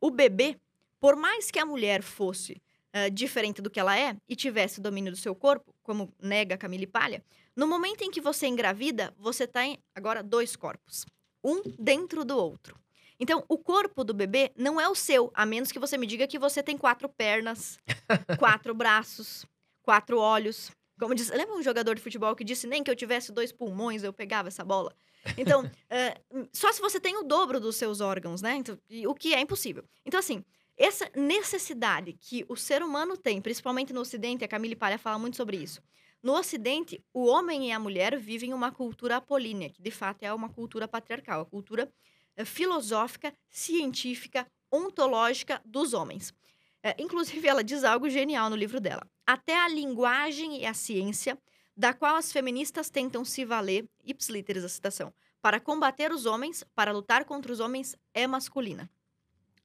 o 0.00 0.10
bebê, 0.10 0.58
por 1.00 1.14
mais 1.14 1.50
que 1.50 1.58
a 1.58 1.64
mulher 1.64 2.02
fosse 2.02 2.60
uh, 2.94 3.10
diferente 3.10 3.62
do 3.62 3.70
que 3.70 3.78
ela 3.78 3.98
é 3.98 4.16
e 4.28 4.34
tivesse 4.34 4.80
domínio 4.80 5.12
do 5.12 5.18
seu 5.18 5.34
corpo, 5.34 5.74
como 5.82 6.12
nega 6.20 6.58
Camille 6.58 6.86
Palha, 6.86 7.24
no 7.54 7.66
momento 7.66 8.02
em 8.02 8.10
que 8.10 8.20
você 8.20 8.46
engravida, 8.46 9.14
você 9.16 9.46
tem 9.46 9.78
agora 9.94 10.22
dois 10.22 10.56
corpos, 10.56 11.06
um 11.42 11.62
dentro 11.78 12.24
do 12.24 12.36
outro. 12.36 12.78
Então, 13.18 13.44
o 13.48 13.58
corpo 13.58 14.04
do 14.04 14.12
bebê 14.12 14.52
não 14.56 14.80
é 14.80 14.88
o 14.88 14.94
seu, 14.94 15.30
a 15.34 15.46
menos 15.46 15.72
que 15.72 15.78
você 15.78 15.96
me 15.96 16.06
diga 16.06 16.26
que 16.26 16.38
você 16.38 16.62
tem 16.62 16.76
quatro 16.76 17.08
pernas, 17.08 17.78
quatro 18.38 18.74
braços, 18.74 19.46
quatro 19.82 20.18
olhos. 20.18 20.70
Como 20.98 21.14
diz, 21.14 21.30
lembra 21.30 21.54
um 21.54 21.62
jogador 21.62 21.94
de 21.94 22.02
futebol 22.02 22.34
que 22.34 22.44
disse 22.44 22.66
nem 22.66 22.82
que 22.82 22.90
eu 22.90 22.96
tivesse 22.96 23.32
dois 23.32 23.52
pulmões 23.52 24.02
eu 24.02 24.12
pegava 24.12 24.48
essa 24.48 24.64
bola? 24.64 24.94
Então, 25.36 25.64
uh, 25.64 26.48
só 26.52 26.72
se 26.72 26.80
você 26.80 27.00
tem 27.00 27.16
o 27.16 27.22
dobro 27.22 27.58
dos 27.58 27.76
seus 27.76 28.00
órgãos, 28.00 28.42
né? 28.42 28.56
Então, 28.56 28.78
o 29.06 29.14
que 29.14 29.34
é 29.34 29.40
impossível. 29.40 29.84
Então, 30.04 30.20
assim, 30.20 30.44
essa 30.76 31.10
necessidade 31.14 32.12
que 32.12 32.44
o 32.48 32.56
ser 32.56 32.82
humano 32.82 33.16
tem, 33.16 33.40
principalmente 33.40 33.92
no 33.92 34.00
Ocidente, 34.00 34.44
a 34.44 34.48
Camille 34.48 34.76
Palha 34.76 34.98
fala 34.98 35.18
muito 35.18 35.36
sobre 35.36 35.56
isso. 35.56 35.82
No 36.22 36.34
Ocidente, 36.34 37.02
o 37.14 37.26
homem 37.26 37.68
e 37.68 37.72
a 37.72 37.78
mulher 37.78 38.18
vivem 38.18 38.52
uma 38.52 38.70
cultura 38.70 39.16
apolínea, 39.16 39.70
que 39.70 39.80
de 39.80 39.90
fato 39.90 40.22
é 40.22 40.32
uma 40.32 40.48
cultura 40.48 40.86
patriarcal, 40.86 41.40
a 41.40 41.46
cultura 41.46 41.90
filosófica, 42.44 43.32
científica, 43.48 44.46
ontológica 44.70 45.60
dos 45.64 45.94
homens. 45.94 46.34
É, 46.82 46.94
inclusive, 46.98 47.46
ela 47.46 47.64
diz 47.64 47.84
algo 47.84 48.08
genial 48.08 48.50
no 48.50 48.56
livro 48.56 48.80
dela. 48.80 49.06
Até 49.26 49.58
a 49.58 49.68
linguagem 49.68 50.60
e 50.60 50.66
a 50.66 50.74
ciência, 50.74 51.38
da 51.76 51.92
qual 51.92 52.16
as 52.16 52.32
feministas 52.32 52.90
tentam 52.90 53.24
se 53.24 53.44
valer, 53.44 53.88
ipsiliteres 54.04 54.64
a 54.64 54.68
citação, 54.68 55.12
para 55.42 55.60
combater 55.60 56.12
os 56.12 56.26
homens, 56.26 56.64
para 56.74 56.92
lutar 56.92 57.24
contra 57.24 57.52
os 57.52 57.60
homens, 57.60 57.96
é 58.14 58.26
masculina 58.26 58.90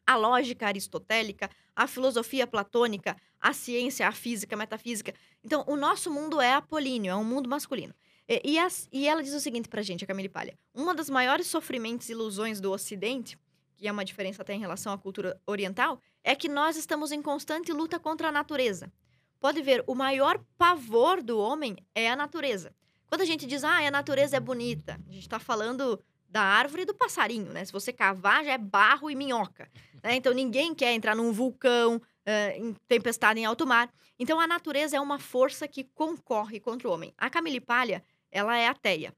a 0.05 0.15
lógica 0.15 0.67
aristotélica, 0.67 1.49
a 1.75 1.87
filosofia 1.87 2.45
platônica, 2.45 3.15
a 3.39 3.53
ciência, 3.53 4.07
a 4.07 4.11
física, 4.11 4.55
a 4.55 4.57
metafísica. 4.57 5.13
Então, 5.43 5.63
o 5.67 5.75
nosso 5.75 6.11
mundo 6.11 6.41
é 6.41 6.53
apolíneo, 6.53 7.11
é 7.11 7.15
um 7.15 7.23
mundo 7.23 7.49
masculino. 7.49 7.93
E, 8.31 8.53
e, 8.53 8.59
as, 8.59 8.87
e 8.93 9.09
ela 9.09 9.21
diz 9.21 9.33
o 9.33 9.41
seguinte 9.41 9.67
pra 9.67 9.81
gente, 9.81 10.05
a 10.05 10.07
Camille 10.07 10.29
Palha. 10.29 10.57
Uma 10.73 10.95
das 10.95 11.09
maiores 11.09 11.47
sofrimentos 11.47 12.07
e 12.07 12.13
ilusões 12.13 12.61
do 12.61 12.71
Ocidente, 12.71 13.37
que 13.75 13.89
é 13.89 13.91
uma 13.91 14.05
diferença 14.05 14.41
até 14.41 14.53
em 14.53 14.59
relação 14.59 14.93
à 14.93 14.97
cultura 14.97 15.37
oriental, 15.45 15.99
é 16.23 16.33
que 16.33 16.47
nós 16.47 16.77
estamos 16.77 17.11
em 17.11 17.21
constante 17.21 17.73
luta 17.73 17.99
contra 17.99 18.29
a 18.29 18.31
natureza. 18.31 18.89
Pode 19.37 19.61
ver, 19.61 19.83
o 19.85 19.93
maior 19.93 20.39
pavor 20.57 21.21
do 21.21 21.37
homem 21.37 21.75
é 21.93 22.09
a 22.09 22.15
natureza. 22.15 22.73
Quando 23.05 23.19
a 23.19 23.25
gente 23.25 23.45
diz, 23.45 23.65
ah, 23.65 23.85
a 23.85 23.91
natureza 23.91 24.37
é 24.37 24.39
bonita, 24.39 24.97
a 25.09 25.11
gente 25.11 25.23
está 25.23 25.37
falando 25.37 26.01
da 26.29 26.41
árvore 26.41 26.83
e 26.83 26.85
do 26.85 26.93
passarinho, 26.93 27.51
né? 27.51 27.65
Se 27.65 27.73
você 27.73 27.91
cavar, 27.91 28.45
já 28.45 28.53
é 28.53 28.57
barro 28.57 29.11
e 29.11 29.15
minhoca. 29.15 29.69
Né? 30.01 30.15
Então, 30.15 30.33
ninguém 30.33 30.73
quer 30.73 30.93
entrar 30.93 31.17
num 31.17 31.33
vulcão, 31.33 31.97
uh, 31.97 32.55
em 32.55 32.73
tempestade 32.87 33.41
em 33.41 33.45
alto 33.45 33.67
mar. 33.67 33.91
Então, 34.17 34.39
a 34.39 34.47
natureza 34.47 34.95
é 34.95 35.01
uma 35.01 35.19
força 35.19 35.67
que 35.67 35.83
concorre 35.83 36.61
contra 36.61 36.87
o 36.87 36.91
homem. 36.93 37.13
A 37.17 37.29
Camille 37.29 37.59
Palha, 37.59 38.01
ela 38.31 38.57
é 38.57 38.67
ateia 38.67 39.13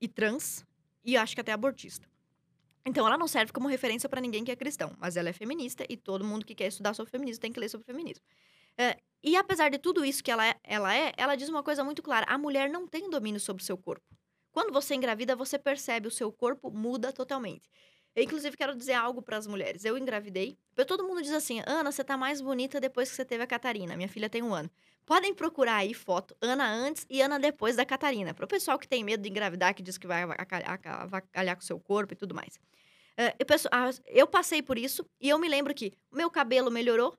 e 0.00 0.08
trans 0.08 0.64
e 1.04 1.16
acho 1.16 1.34
que 1.34 1.40
até 1.40 1.52
abortista. 1.52 2.08
Então, 2.84 3.06
ela 3.06 3.18
não 3.18 3.26
serve 3.26 3.52
como 3.52 3.66
referência 3.66 4.08
para 4.08 4.20
ninguém 4.20 4.44
que 4.44 4.50
é 4.50 4.56
cristão, 4.56 4.94
mas 4.98 5.16
ela 5.16 5.28
é 5.28 5.32
feminista 5.32 5.84
e 5.88 5.96
todo 5.96 6.24
mundo 6.24 6.46
que 6.46 6.54
quer 6.54 6.68
estudar 6.68 6.94
sobre 6.94 7.10
feminismo 7.10 7.40
tem 7.40 7.52
que 7.52 7.58
ler 7.58 7.68
sobre 7.68 7.84
feminismo. 7.84 8.24
Uh, 8.78 9.00
e 9.22 9.36
apesar 9.36 9.70
de 9.70 9.78
tudo 9.78 10.04
isso 10.04 10.22
que 10.22 10.30
ela 10.30 10.46
é, 10.46 10.54
ela 10.62 10.94
é, 10.94 11.12
ela 11.16 11.34
diz 11.34 11.48
uma 11.48 11.62
coisa 11.62 11.82
muito 11.82 12.02
clara: 12.02 12.26
a 12.28 12.38
mulher 12.38 12.70
não 12.70 12.86
tem 12.86 13.10
domínio 13.10 13.40
sobre 13.40 13.62
o 13.62 13.66
seu 13.66 13.76
corpo. 13.76 14.06
Quando 14.52 14.72
você 14.72 14.94
engravida, 14.94 15.34
você 15.34 15.58
percebe 15.58 16.06
o 16.06 16.10
seu 16.10 16.30
corpo 16.30 16.70
muda 16.70 17.12
totalmente. 17.12 17.68
Eu, 18.14 18.22
inclusive, 18.22 18.56
quero 18.56 18.74
dizer 18.74 18.94
algo 18.94 19.20
para 19.20 19.36
as 19.36 19.46
mulheres. 19.46 19.84
Eu 19.84 19.98
engravidei. 19.98 20.56
Todo 20.86 21.04
mundo 21.04 21.20
diz 21.20 21.32
assim: 21.32 21.62
Ana, 21.66 21.90
você 21.90 22.04
tá 22.04 22.16
mais 22.16 22.40
bonita 22.40 22.80
depois 22.80 23.10
que 23.10 23.16
você 23.16 23.24
teve 23.24 23.42
a 23.42 23.46
Catarina. 23.46 23.96
Minha 23.96 24.08
filha 24.08 24.30
tem 24.30 24.42
um 24.42 24.54
ano. 24.54 24.70
Podem 25.06 25.32
procurar 25.32 25.76
aí 25.76 25.94
foto 25.94 26.36
Ana 26.40 26.68
antes 26.68 27.06
e 27.08 27.22
Ana 27.22 27.38
depois 27.38 27.76
da 27.76 27.86
Catarina. 27.86 28.34
Para 28.34 28.44
o 28.44 28.48
pessoal 28.48 28.76
que 28.76 28.88
tem 28.88 29.04
medo 29.04 29.22
de 29.22 29.28
engravidar, 29.30 29.72
que 29.72 29.82
diz 29.82 29.96
que 29.96 30.06
vai 30.06 30.24
avacalhar 30.24 31.56
com 31.56 31.62
o 31.62 31.64
seu 31.64 31.78
corpo 31.78 32.12
e 32.12 32.16
tudo 32.16 32.34
mais. 32.34 32.56
Uh, 33.16 34.02
eu, 34.08 34.26
passei 34.26 34.60
por 34.60 34.76
isso 34.76 35.08
e 35.18 35.28
eu 35.28 35.38
me 35.38 35.48
lembro 35.48 35.72
que 35.72 35.94
meu 36.12 36.28
cabelo 36.28 36.70
melhorou, 36.70 37.16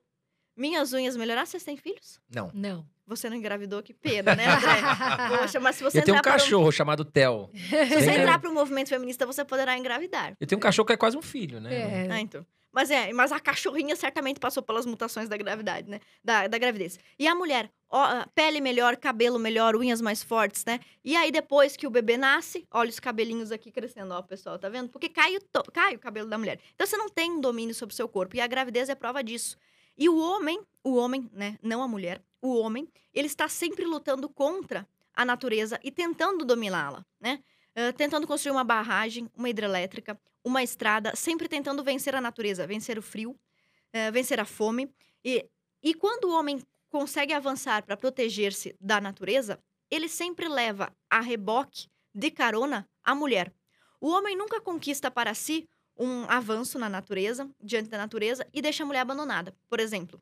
minhas 0.58 0.92
unhas 0.92 1.16
melhoraram. 1.16 1.46
Vocês 1.46 1.64
têm 1.64 1.76
filhos? 1.76 2.20
Não. 2.28 2.50
Não. 2.52 2.86
Você 3.06 3.30
não 3.30 3.36
engravidou, 3.36 3.82
que 3.82 3.94
pena, 3.94 4.36
né, 4.36 4.44
André? 4.46 4.82
Poxa, 5.40 5.58
mas 5.58 5.76
se 5.76 5.82
você 5.82 6.00
Eu 6.00 6.04
tenho 6.04 6.18
um 6.18 6.20
cachorro 6.20 6.70
chamado 6.70 7.06
Theo. 7.06 7.48
Se 7.54 7.94
você 7.94 8.10
entrar 8.10 8.38
para 8.38 8.50
o 8.50 8.52
movimento 8.52 8.90
feminista, 8.90 9.24
você 9.24 9.44
poderá 9.46 9.78
engravidar. 9.78 10.34
Eu 10.38 10.46
tenho 10.46 10.58
um 10.58 10.60
cachorro 10.60 10.86
que 10.86 10.92
é 10.92 10.96
quase 10.96 11.16
um 11.16 11.22
filho, 11.22 11.58
né? 11.58 12.06
É. 12.06 12.08
Ah, 12.10 12.20
então. 12.20 12.44
Mas 12.70 12.90
é, 12.90 13.12
mas 13.12 13.32
a 13.32 13.40
cachorrinha 13.40 13.96
certamente 13.96 14.38
passou 14.38 14.62
pelas 14.62 14.84
mutações 14.84 15.28
da 15.28 15.36
gravidade, 15.36 15.88
né? 15.88 16.00
Da, 16.22 16.46
da 16.46 16.58
gravidez. 16.58 16.98
E 17.18 17.26
a 17.26 17.34
mulher, 17.34 17.70
ó, 17.88 18.24
pele 18.34 18.60
melhor, 18.60 18.96
cabelo 18.96 19.38
melhor, 19.38 19.74
unhas 19.74 20.00
mais 20.00 20.22
fortes, 20.22 20.64
né? 20.66 20.78
E 21.02 21.16
aí, 21.16 21.32
depois 21.32 21.76
que 21.76 21.86
o 21.86 21.90
bebê 21.90 22.18
nasce, 22.18 22.66
olha 22.70 22.90
os 22.90 23.00
cabelinhos 23.00 23.50
aqui 23.50 23.72
crescendo, 23.72 24.12
ó, 24.12 24.20
pessoal, 24.20 24.58
tá 24.58 24.68
vendo? 24.68 24.90
Porque 24.90 25.08
cai 25.08 25.34
o, 25.36 25.40
cai 25.72 25.96
o 25.96 25.98
cabelo 25.98 26.28
da 26.28 26.36
mulher. 26.36 26.60
Então 26.74 26.86
você 26.86 26.96
não 26.96 27.08
tem 27.08 27.40
domínio 27.40 27.74
sobre 27.74 27.94
o 27.94 27.96
seu 27.96 28.06
corpo. 28.06 28.36
E 28.36 28.40
a 28.40 28.46
gravidez 28.46 28.90
é 28.90 28.94
prova 28.94 29.24
disso. 29.24 29.56
E 29.98 30.08
o 30.08 30.16
homem, 30.16 30.60
o 30.84 30.94
homem, 30.94 31.28
né? 31.32 31.58
Não 31.60 31.82
a 31.82 31.88
mulher, 31.88 32.22
o 32.40 32.56
homem, 32.56 32.88
ele 33.12 33.26
está 33.26 33.48
sempre 33.48 33.84
lutando 33.84 34.28
contra 34.28 34.88
a 35.12 35.24
natureza 35.24 35.80
e 35.82 35.90
tentando 35.90 36.44
dominá-la, 36.44 37.04
né? 37.20 37.42
Uh, 37.76 37.92
tentando 37.92 38.26
construir 38.26 38.52
uma 38.52 38.62
barragem, 38.62 39.28
uma 39.36 39.50
hidrelétrica, 39.50 40.18
uma 40.44 40.62
estrada, 40.62 41.16
sempre 41.16 41.48
tentando 41.48 41.82
vencer 41.82 42.14
a 42.14 42.20
natureza, 42.20 42.66
vencer 42.66 42.96
o 42.96 43.02
frio, 43.02 43.32
uh, 43.32 44.12
vencer 44.12 44.38
a 44.38 44.44
fome. 44.44 44.88
E, 45.24 45.44
e 45.82 45.92
quando 45.94 46.26
o 46.26 46.32
homem 46.32 46.62
consegue 46.88 47.32
avançar 47.32 47.82
para 47.82 47.96
proteger-se 47.96 48.76
da 48.80 49.00
natureza, 49.00 49.58
ele 49.90 50.08
sempre 50.08 50.48
leva 50.48 50.94
a 51.10 51.20
reboque, 51.20 51.88
de 52.14 52.30
carona, 52.30 52.88
a 53.04 53.14
mulher. 53.14 53.52
O 54.00 54.10
homem 54.10 54.36
nunca 54.36 54.60
conquista 54.60 55.10
para 55.10 55.34
si 55.34 55.68
um 55.98 56.24
avanço 56.28 56.78
na 56.78 56.88
natureza, 56.88 57.50
diante 57.60 57.88
da 57.90 57.98
natureza, 57.98 58.46
e 58.52 58.62
deixa 58.62 58.82
a 58.82 58.86
mulher 58.86 59.00
abandonada. 59.00 59.54
Por 59.68 59.80
exemplo, 59.80 60.20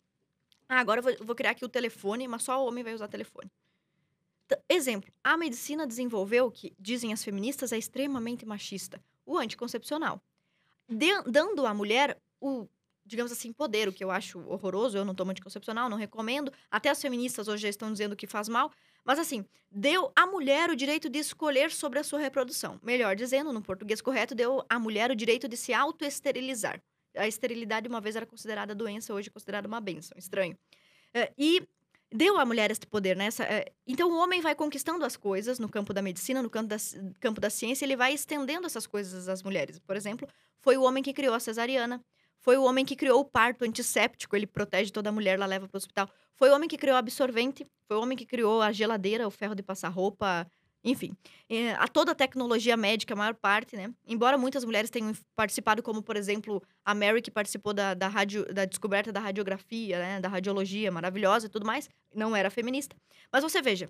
ah, 0.69 0.81
agora 0.81 1.01
eu 1.01 1.27
vou, 1.27 1.35
criar 1.37 1.53
aqui 1.53 1.65
o 1.65 1.69
telefone, 1.69 2.29
mas 2.29 2.43
só 2.45 2.63
o 2.63 2.69
homem 2.69 2.85
vai 2.85 2.95
usar 2.95 3.09
telefone. 3.09 3.51
T- 4.49 4.59
Exemplo, 4.69 5.11
a 5.25 5.37
medicina 5.37 5.87
desenvolveu, 5.87 6.51
que 6.51 6.75
dizem 6.79 7.13
as 7.13 7.23
feministas, 7.25 7.73
é 7.73 7.79
extremamente 7.79 8.47
machista, 8.47 9.03
o 9.25 9.39
anticoncepcional. 9.39 10.23
De- 10.89 11.23
dando 11.27 11.67
à 11.67 11.75
mulher 11.75 12.21
o, 12.41 12.69
digamos 13.05 13.33
assim, 13.33 13.53
poder, 13.53 13.89
o 13.89 13.93
que 13.93 14.05
eu 14.05 14.11
acho 14.11 14.41
horroroso, 14.49 14.99
eu 14.99 15.05
não 15.05 15.15
tomo 15.15 15.33
anticoncepcional, 15.33 15.89
não 15.91 15.97
recomendo. 15.99 16.53
Até 16.71 16.91
as 16.91 17.01
feministas 17.03 17.49
hoje 17.49 17.65
já 17.65 17.69
estão 17.69 17.93
dizendo 17.93 18.17
que 18.17 18.27
faz 18.27 18.49
mal. 18.49 18.73
Mas 19.07 19.21
assim, 19.21 19.45
deu 19.71 20.11
à 20.17 20.27
mulher 20.27 20.69
o 20.69 20.75
direito 20.75 21.09
de 21.09 21.21
escolher 21.21 21.71
sobre 21.71 22.01
a 22.01 22.05
sua 22.05 22.19
reprodução. 22.19 22.81
Melhor 22.83 23.15
dizendo, 23.15 23.53
no 23.53 23.63
português 23.63 24.01
correto, 24.01 24.35
deu 24.35 24.65
à 24.69 24.81
mulher 24.81 25.13
o 25.13 25.15
direito 25.15 25.47
de 25.47 25.57
se 25.57 25.73
autoesterilizar. 25.73 26.83
A 27.17 27.29
esterilidade 27.29 27.89
uma 27.89 28.01
vez 28.01 28.17
era 28.17 28.27
considerada 28.27 28.75
doença, 28.75 29.15
hoje 29.15 29.29
é 29.29 29.33
considerada 29.33 29.69
uma 29.69 29.81
benção. 29.81 30.19
Estranho. 30.19 30.59
É, 31.15 31.33
e 31.39 31.63
deu 32.13 32.37
à 32.37 32.45
mulher 32.45 32.71
este 32.71 32.87
poder, 32.87 33.17
né? 33.17 33.29
É, 33.49 33.73
então 33.87 34.11
o 34.11 34.17
homem 34.17 34.41
vai 34.41 34.57
conquistando 34.57 35.05
as 35.05 35.17
coisas 35.17 35.61
no 35.61 35.69
campo 35.69 35.95
da 35.95 36.03
medicina, 36.03 36.43
no 36.43 36.51
campo 36.51 36.69
da, 36.69 36.77
campo 37.21 37.41
da 37.41 37.49
ciência, 37.49 37.85
ele 37.85 37.97
vai 37.97 38.13
estendendo 38.13 38.67
essas 38.67 38.89
coisas 38.89 39.29
às 39.29 39.43
mulheres. 39.43 39.79
Por 39.79 39.97
exemplo, 39.97 40.29
foi 40.59 40.77
o 40.77 40.83
homem 40.83 41.03
que 41.03 41.13
criou 41.13 41.35
a 41.35 41.41
cesariana, 41.41 42.05
foi 42.41 42.57
o 42.57 42.65
homem 42.65 42.85
que 42.85 42.95
criou 42.95 43.21
o 43.21 43.25
parto 43.25 43.65
antisséptico, 43.65 44.37
ele 44.37 44.47
protege 44.47 44.91
toda 44.91 45.11
mulher, 45.11 45.35
ela 45.35 45.47
leva 45.47 45.67
para 45.67 45.77
o 45.77 45.79
hospital. 45.79 46.09
Foi 46.35 46.51
o 46.51 46.55
homem 46.55 46.69
que 46.69 46.77
criou 46.77 46.95
o 46.95 46.99
absorvente, 46.99 47.67
foi 47.87 47.97
o 47.97 48.03
homem 48.03 48.17
que 48.17 48.27
criou 48.27 48.63
a 48.63 48.71
geladeira, 48.73 49.27
o 49.27 49.31
ferro 49.31 49.55
de 49.55 49.63
passar 49.63 49.89
roupa, 49.89 50.47
enfim. 50.87 51.17
É, 51.49 51.73
a 51.73 51.89
toda 51.89 52.13
a 52.13 52.15
tecnologia 52.15 52.77
médica, 52.77 53.13
a 53.13 53.17
maior 53.17 53.35
parte, 53.35 53.77
né? 53.77 53.93
Embora 54.07 54.39
muitas 54.39 54.65
mulheres 54.65 54.89
tenham 54.89 55.13
participado, 55.35 55.83
como 55.83 56.01
por 56.01 56.17
exemplo 56.17 56.63
a 56.85 56.95
Mary, 56.95 57.21
que 57.21 57.31
participou 57.31 57.75
da, 57.75 57.93
da, 57.93 58.07
radio, 58.07 58.45
da 58.55 58.65
descoberta 58.65 59.11
da 59.11 59.19
radiografia, 59.19 59.99
né? 59.99 60.21
Da 60.21 60.29
radiologia 60.29 60.93
maravilhosa 60.93 61.47
e 61.47 61.49
tudo 61.49 61.67
mais, 61.67 61.91
não 62.15 62.37
era 62.37 62.51
feminista. 62.51 62.95
Mas 63.33 63.43
você 63.43 63.61
veja, 63.61 63.89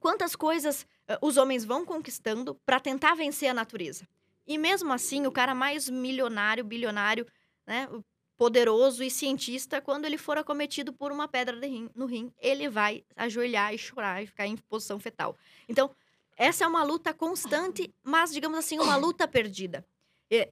quantas 0.00 0.34
coisas 0.34 0.86
eh, 1.06 1.18
os 1.20 1.36
homens 1.36 1.66
vão 1.66 1.84
conquistando 1.84 2.54
para 2.64 2.80
tentar 2.80 3.14
vencer 3.14 3.50
a 3.50 3.54
natureza. 3.54 4.08
E 4.46 4.56
mesmo 4.56 4.92
assim, 4.92 5.26
o 5.26 5.32
cara 5.32 5.54
mais 5.54 5.90
milionário, 5.90 6.64
bilionário, 6.64 7.26
né, 7.66 7.88
poderoso 8.36 9.02
e 9.02 9.10
cientista, 9.10 9.80
quando 9.80 10.04
ele 10.04 10.18
for 10.18 10.36
acometido 10.36 10.92
por 10.92 11.10
uma 11.10 11.26
pedra 11.26 11.58
rim- 11.66 11.90
no 11.94 12.06
rim, 12.06 12.30
ele 12.38 12.68
vai 12.68 13.02
ajoelhar 13.16 13.72
e 13.74 13.78
chorar 13.78 14.22
e 14.22 14.26
ficar 14.26 14.46
em 14.46 14.56
posição 14.56 15.00
fetal. 15.00 15.36
Então, 15.68 15.90
essa 16.36 16.64
é 16.64 16.66
uma 16.68 16.82
luta 16.84 17.14
constante, 17.14 17.92
mas 18.04 18.32
digamos 18.32 18.58
assim, 18.58 18.78
uma 18.78 18.96
luta 18.96 19.26
perdida. 19.26 19.86
E, 20.30 20.48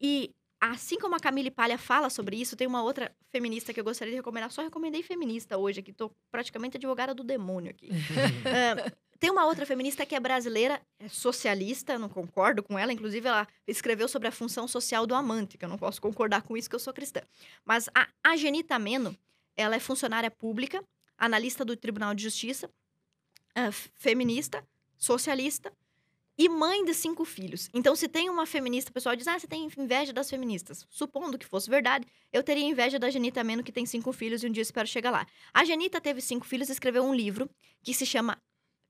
e 0.00 0.34
assim 0.60 0.98
como 0.98 1.14
a 1.14 1.20
Camille 1.20 1.50
Palha 1.50 1.78
fala 1.78 2.10
sobre 2.10 2.36
isso, 2.40 2.56
tem 2.56 2.66
uma 2.66 2.82
outra 2.82 3.14
feminista 3.30 3.72
que 3.72 3.78
eu 3.78 3.84
gostaria 3.84 4.10
de 4.12 4.16
recomendar. 4.16 4.50
Só 4.50 4.62
recomendei 4.62 5.04
feminista 5.04 5.56
hoje 5.56 5.78
aqui, 5.78 5.92
tô 5.92 6.10
praticamente 6.32 6.76
advogada 6.76 7.14
do 7.14 7.22
demônio 7.22 7.70
aqui. 7.70 7.88
Ah, 8.46 8.92
tem 9.20 9.30
uma 9.30 9.44
outra 9.46 9.66
feminista 9.66 10.06
que 10.06 10.14
é 10.14 10.20
brasileira, 10.20 10.80
é 10.98 11.08
socialista, 11.08 11.98
não 11.98 12.08
concordo 12.08 12.62
com 12.62 12.78
ela. 12.78 12.92
Inclusive, 12.92 13.26
ela 13.26 13.48
escreveu 13.66 14.06
sobre 14.06 14.28
a 14.28 14.32
função 14.32 14.68
social 14.68 15.06
do 15.06 15.14
amante, 15.14 15.58
que 15.58 15.64
eu 15.64 15.68
não 15.68 15.78
posso 15.78 16.00
concordar 16.00 16.42
com 16.42 16.56
isso, 16.56 16.68
que 16.68 16.76
eu 16.76 16.80
sou 16.80 16.92
cristã. 16.92 17.20
Mas 17.64 17.88
a, 17.94 18.08
a 18.22 18.36
Genita 18.36 18.78
Meno, 18.78 19.16
ela 19.56 19.74
é 19.74 19.80
funcionária 19.80 20.30
pública, 20.30 20.84
analista 21.16 21.64
do 21.64 21.76
Tribunal 21.76 22.14
de 22.14 22.22
Justiça, 22.22 22.70
f- 23.56 23.90
feminista, 23.96 24.64
socialista 24.96 25.72
e 26.40 26.48
mãe 26.48 26.84
de 26.84 26.94
cinco 26.94 27.24
filhos. 27.24 27.68
Então, 27.74 27.96
se 27.96 28.06
tem 28.06 28.30
uma 28.30 28.46
feminista, 28.46 28.90
o 28.90 28.94
pessoal 28.94 29.16
diz, 29.16 29.26
ah, 29.26 29.36
você 29.36 29.48
tem 29.48 29.68
inveja 29.76 30.12
das 30.12 30.30
feministas. 30.30 30.86
Supondo 30.88 31.36
que 31.36 31.44
fosse 31.44 31.68
verdade, 31.68 32.06
eu 32.32 32.44
teria 32.44 32.62
inveja 32.62 33.00
da 33.00 33.10
Genita 33.10 33.42
Meno, 33.42 33.64
que 33.64 33.72
tem 33.72 33.84
cinco 33.84 34.12
filhos, 34.12 34.44
e 34.44 34.46
um 34.46 34.52
dia 34.52 34.62
espero 34.62 34.86
chegar 34.86 35.10
lá. 35.10 35.26
A 35.52 35.64
Genita 35.64 36.00
teve 36.00 36.20
cinco 36.20 36.46
filhos 36.46 36.68
e 36.68 36.72
escreveu 36.72 37.02
um 37.02 37.12
livro 37.12 37.50
que 37.82 37.92
se 37.92 38.06
chama 38.06 38.40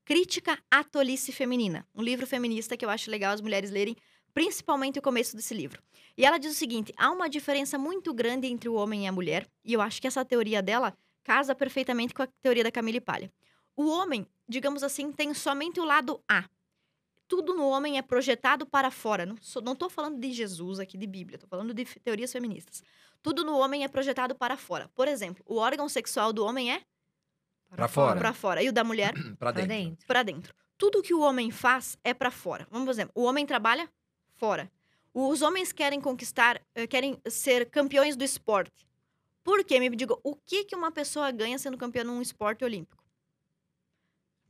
Crítica 0.08 0.58
à 0.70 0.82
Tolice 0.82 1.32
Feminina. 1.32 1.86
Um 1.94 2.00
livro 2.00 2.26
feminista 2.26 2.78
que 2.78 2.82
eu 2.82 2.88
acho 2.88 3.10
legal 3.10 3.30
as 3.34 3.42
mulheres 3.42 3.70
lerem, 3.70 3.94
principalmente 4.32 4.98
o 4.98 5.02
começo 5.02 5.36
desse 5.36 5.52
livro. 5.52 5.82
E 6.16 6.24
ela 6.24 6.38
diz 6.38 6.52
o 6.52 6.54
seguinte: 6.54 6.94
há 6.96 7.10
uma 7.10 7.28
diferença 7.28 7.76
muito 7.76 8.14
grande 8.14 8.46
entre 8.46 8.70
o 8.70 8.72
homem 8.72 9.04
e 9.04 9.06
a 9.06 9.12
mulher, 9.12 9.46
e 9.62 9.74
eu 9.74 9.82
acho 9.82 10.00
que 10.00 10.06
essa 10.06 10.24
teoria 10.24 10.62
dela 10.62 10.96
casa 11.22 11.54
perfeitamente 11.54 12.14
com 12.14 12.22
a 12.22 12.26
teoria 12.40 12.64
da 12.64 12.72
Camille 12.72 13.02
Palha. 13.02 13.30
O 13.76 13.86
homem, 13.86 14.26
digamos 14.48 14.82
assim, 14.82 15.12
tem 15.12 15.34
somente 15.34 15.78
o 15.78 15.84
lado 15.84 16.24
A. 16.26 16.48
Tudo 17.28 17.52
no 17.52 17.68
homem 17.68 17.98
é 17.98 18.02
projetado 18.02 18.64
para 18.64 18.90
fora. 18.90 19.26
Não 19.26 19.74
estou 19.74 19.90
falando 19.90 20.18
de 20.18 20.32
Jesus 20.32 20.80
aqui, 20.80 20.96
de 20.96 21.06
Bíblia, 21.06 21.36
estou 21.36 21.50
falando 21.50 21.74
de 21.74 21.84
teorias 21.84 22.32
feministas. 22.32 22.82
Tudo 23.22 23.44
no 23.44 23.58
homem 23.58 23.84
é 23.84 23.88
projetado 23.88 24.34
para 24.34 24.56
fora. 24.56 24.88
Por 24.94 25.06
exemplo, 25.06 25.44
o 25.46 25.56
órgão 25.56 25.86
sexual 25.86 26.32
do 26.32 26.46
homem 26.46 26.72
é 26.72 26.80
Pra 27.76 27.86
fora. 27.88 28.18
para 28.18 28.32
fora 28.32 28.62
e 28.62 28.68
o 28.68 28.72
da 28.72 28.82
mulher 28.84 29.12
Pra 29.38 29.52
Pra 29.52 29.52
dentro. 29.52 29.68
dentro. 29.68 30.06
para 30.06 30.22
dentro. 30.22 30.54
Tudo 30.76 31.02
que 31.02 31.12
o 31.14 31.20
homem 31.20 31.50
faz 31.50 31.98
é 32.04 32.14
para 32.14 32.30
fora. 32.30 32.66
Vamos 32.70 32.86
por 32.86 32.90
exemplo, 32.92 33.12
o 33.14 33.24
homem 33.24 33.44
trabalha 33.44 33.88
fora. 34.36 34.70
Os 35.12 35.42
homens 35.42 35.72
querem 35.72 36.00
conquistar, 36.00 36.60
eh, 36.74 36.86
querem 36.86 37.20
ser 37.26 37.68
campeões 37.70 38.14
do 38.16 38.22
esporte. 38.22 38.86
Por 39.42 39.64
quê? 39.64 39.80
Me 39.80 39.88
diga, 39.96 40.14
o 40.22 40.36
que 40.36 40.64
que 40.64 40.76
uma 40.76 40.92
pessoa 40.92 41.30
ganha 41.30 41.58
sendo 41.58 41.76
campeã 41.76 42.04
num 42.04 42.20
esporte 42.22 42.64
olímpico? 42.64 43.02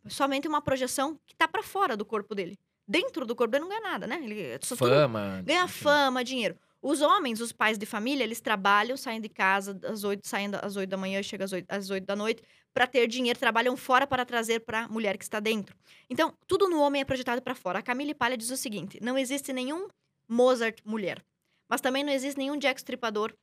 Somente 0.08 0.48
uma 0.48 0.60
projeção 0.62 1.18
que 1.26 1.34
tá 1.34 1.46
para 1.46 1.62
fora 1.62 1.96
do 1.96 2.04
corpo 2.04 2.34
dele. 2.34 2.58
Dentro 2.86 3.26
do 3.26 3.36
corpo 3.36 3.54
ele 3.54 3.60
não 3.62 3.68
ganha 3.68 3.80
nada, 3.82 4.06
né? 4.06 4.18
Ele 4.22 4.58
só 4.62 4.74
tudo- 4.76 4.88
Fama. 4.90 5.42
ganha 5.44 5.64
enfim. 5.64 5.82
fama, 5.82 6.24
dinheiro. 6.24 6.56
Os 6.80 7.00
homens, 7.00 7.40
os 7.40 7.52
pais 7.52 7.76
de 7.76 7.84
família, 7.84 8.22
eles 8.22 8.40
trabalham, 8.40 8.96
saem 8.96 9.20
de 9.20 9.28
casa 9.28 9.78
às 9.84 10.04
oito, 10.04 10.26
saem 10.28 10.48
da- 10.50 10.60
às 10.60 10.76
oito 10.76 10.88
da 10.90 10.96
manhã, 10.96 11.22
chegam 11.22 11.44
às 11.44 11.52
oito, 11.52 11.66
às 11.68 11.90
oito 11.90 12.04
da 12.06 12.14
noite, 12.14 12.42
para 12.72 12.86
ter 12.86 13.06
dinheiro, 13.08 13.38
trabalham 13.38 13.76
fora 13.76 14.06
para 14.06 14.24
trazer 14.24 14.60
para 14.60 14.84
a 14.84 14.88
mulher 14.88 15.18
que 15.18 15.24
está 15.24 15.40
dentro. 15.40 15.76
Então, 16.08 16.32
tudo 16.46 16.68
no 16.68 16.80
homem 16.80 17.00
é 17.00 17.04
projetado 17.04 17.42
para 17.42 17.54
fora. 17.54 17.80
A 17.80 17.82
Camille 17.82 18.14
Palha 18.14 18.36
diz 18.36 18.50
o 18.50 18.56
seguinte: 18.56 18.98
não 19.02 19.18
existe 19.18 19.52
nenhum 19.52 19.88
Mozart 20.28 20.78
mulher, 20.84 21.24
mas 21.68 21.80
também 21.80 22.04
não 22.04 22.12
existe 22.12 22.38
nenhum 22.38 22.56
Jack 22.56 22.78
Stripador 22.80 23.34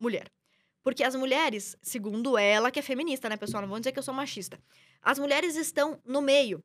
mulher. 0.00 0.30
Porque 0.82 1.02
as 1.02 1.14
mulheres, 1.14 1.76
segundo 1.82 2.36
ela, 2.36 2.70
que 2.70 2.78
é 2.78 2.82
feminista, 2.82 3.28
né, 3.28 3.36
pessoal? 3.36 3.62
Não 3.62 3.68
vão 3.70 3.80
dizer 3.80 3.92
que 3.92 3.98
eu 3.98 4.02
sou 4.02 4.12
machista. 4.14 4.58
As 5.00 5.18
mulheres 5.18 5.56
estão 5.56 5.98
no 6.04 6.20
meio. 6.20 6.62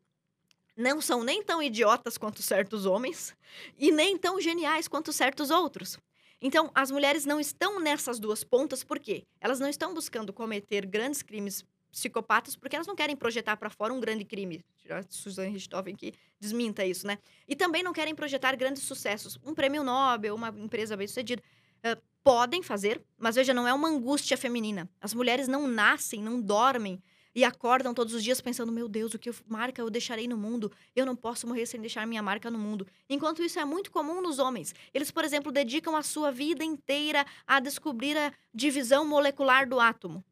Não 0.80 1.02
são 1.02 1.26
nem 1.26 1.44
tão 1.44 1.62
idiotas 1.62 2.18
quanto 2.18 2.42
certos 2.42 2.86
homens 2.86 3.36
e 3.78 3.92
nem 3.92 4.18
tão 4.18 4.40
geniais 4.40 4.88
quanto 4.88 5.12
certos 5.12 5.50
outros. 5.50 6.00
Então, 6.42 6.72
as 6.74 6.90
mulheres 6.90 7.26
não 7.26 7.38
estão 7.38 7.82
nessas 7.82 8.18
duas 8.18 8.46
pontas, 8.46 8.82
por 8.82 8.98
quê? 8.98 9.26
Elas 9.42 9.60
não 9.60 9.68
estão 9.68 9.94
buscando 9.94 10.32
cometer 10.32 10.86
grandes 10.86 11.22
crimes 11.22 11.66
psicopatas 11.92 12.56
porque 12.56 12.78
elas 12.78 12.88
não 12.88 12.96
querem 12.96 13.14
projetar 13.14 13.58
para 13.58 13.70
fora 13.70 13.94
um 13.94 14.00
grande 14.00 14.24
crime. 14.24 14.64
Susan 15.10 15.50
Richthofen 15.50 15.98
que 15.98 16.14
desminta 16.40 16.86
isso, 16.86 17.06
né? 17.06 17.20
E 17.46 17.58
também 17.58 17.84
não 17.84 17.92
querem 17.92 18.16
projetar 18.16 18.56
grandes 18.56 18.84
sucessos. 18.84 19.38
Um 19.44 19.54
prêmio 19.54 19.84
Nobel, 19.84 20.34
uma 20.34 20.48
empresa 20.48 20.96
bem-sucedida. 20.96 21.44
Ah, 21.84 21.98
podem 22.24 22.64
fazer, 22.64 23.04
mas 23.18 23.36
veja, 23.36 23.54
não 23.54 23.68
é 23.68 23.74
uma 23.74 23.90
angústia 23.90 24.38
feminina. 24.38 24.90
As 25.02 25.14
mulheres 25.14 25.50
não 25.50 25.68
nascem, 25.68 26.24
não 26.24 26.40
dormem 26.40 27.04
e 27.34 27.44
acordam 27.44 27.94
todos 27.94 28.14
os 28.14 28.24
dias 28.24 28.42
pensando: 28.42 28.72
meu 28.72 28.88
Deus, 28.88 29.14
o 29.14 29.20
que 29.20 29.30
eu- 29.30 29.36
marca 29.48 29.82
eu 29.82 29.90
deixarei 29.90 30.28
no 30.28 30.38
mundo? 30.38 30.72
Eu 30.96 31.06
não 31.06 31.16
posso 31.16 31.48
morrer 31.48 31.66
sem 31.66 31.80
deixar 31.80 32.06
minha 32.06 32.22
marca 32.22 32.50
no 32.50 32.58
mundo. 32.58 32.88
Enquanto 33.10 33.44
isso 33.44 33.60
é 33.60 33.66
muito 33.66 33.92
comum 33.92 34.22
nos 34.22 34.40
homens. 34.40 34.74
Eles, 34.94 35.12
por 35.12 35.24
exemplo, 35.24 35.52
dedicam 35.52 35.96
a 35.96 36.04
sua 36.04 36.32
vida 36.32 36.64
inteira 36.64 37.26
a 37.46 37.60
descobrir 37.60 38.18
a 38.18 38.34
divisão 38.54 39.06
molecular 39.06 39.68
do 39.68 39.80
átomo. 39.80 40.24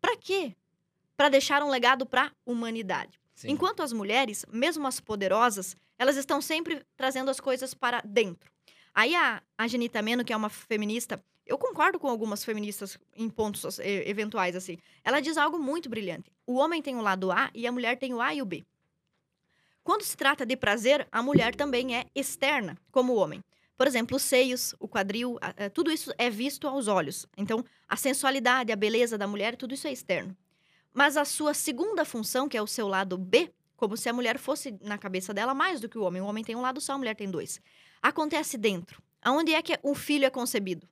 Para 0.00 0.16
quê? 0.16 0.54
Para 1.16 1.28
deixar 1.28 1.62
um 1.62 1.70
legado 1.70 2.04
para 2.04 2.26
a 2.26 2.32
humanidade. 2.44 3.20
Sim. 3.34 3.50
Enquanto 3.50 3.82
as 3.82 3.92
mulheres, 3.92 4.44
mesmo 4.52 4.86
as 4.86 5.00
poderosas, 5.00 5.76
elas 5.98 6.16
estão 6.16 6.40
sempre 6.40 6.84
trazendo 6.96 7.30
as 7.30 7.40
coisas 7.40 7.74
para 7.74 8.00
dentro. 8.04 8.50
Aí 8.94 9.14
a, 9.14 9.42
a 9.56 9.66
Genita 9.66 10.02
Meno, 10.02 10.24
que 10.24 10.32
é 10.32 10.36
uma 10.36 10.50
feminista, 10.50 11.22
eu 11.46 11.58
concordo 11.58 11.98
com 11.98 12.08
algumas 12.08 12.44
feministas 12.44 12.98
em 13.16 13.28
pontos 13.28 13.78
eh, 13.78 14.08
eventuais, 14.08 14.54
assim. 14.56 14.78
Ela 15.04 15.20
diz 15.20 15.36
algo 15.36 15.58
muito 15.58 15.88
brilhante. 15.88 16.30
O 16.46 16.54
homem 16.54 16.80
tem 16.82 16.96
o 16.96 17.00
lado 17.02 17.30
A 17.32 17.50
e 17.54 17.66
a 17.66 17.72
mulher 17.72 17.98
tem 17.98 18.14
o 18.14 18.20
A 18.20 18.32
e 18.34 18.40
o 18.42 18.44
B. 18.46 18.64
Quando 19.84 20.02
se 20.02 20.16
trata 20.16 20.46
de 20.46 20.56
prazer, 20.56 21.08
a 21.10 21.22
mulher 21.22 21.54
também 21.54 21.96
é 21.96 22.06
externa, 22.14 22.78
como 22.90 23.12
o 23.12 23.16
homem. 23.16 23.42
Por 23.76 23.86
exemplo, 23.86 24.16
os 24.16 24.22
seios, 24.22 24.74
o 24.78 24.86
quadril, 24.86 25.38
a- 25.40 25.68
tudo 25.70 25.90
isso 25.90 26.12
é 26.16 26.30
visto 26.30 26.68
aos 26.68 26.86
olhos. 26.86 27.26
Então, 27.36 27.64
a 27.88 27.96
sensualidade, 27.96 28.70
a 28.70 28.76
beleza 28.76 29.18
da 29.18 29.26
mulher, 29.26 29.56
tudo 29.56 29.74
isso 29.74 29.88
é 29.88 29.92
externo. 29.92 30.36
Mas 30.94 31.16
a 31.16 31.24
sua 31.24 31.52
segunda 31.52 32.04
função, 32.04 32.48
que 32.48 32.56
é 32.56 32.62
o 32.62 32.66
seu 32.66 32.86
lado 32.86 33.18
B, 33.18 33.50
como 33.76 33.96
se 33.96 34.08
a 34.08 34.12
mulher 34.12 34.38
fosse 34.38 34.76
na 34.82 34.96
cabeça 34.96 35.34
dela 35.34 35.52
mais 35.54 35.80
do 35.80 35.88
que 35.88 35.98
o 35.98 36.02
homem. 36.02 36.22
O 36.22 36.26
homem 36.26 36.44
tem 36.44 36.54
um 36.54 36.60
lado 36.60 36.80
só, 36.80 36.92
a 36.92 36.98
mulher 36.98 37.16
tem 37.16 37.28
dois. 37.28 37.60
Acontece 38.00 38.56
dentro. 38.56 39.02
Aonde 39.20 39.52
é 39.52 39.60
que 39.62 39.76
o 39.82 39.94
filho 39.94 40.24
é 40.26 40.30
concebido? 40.30 40.88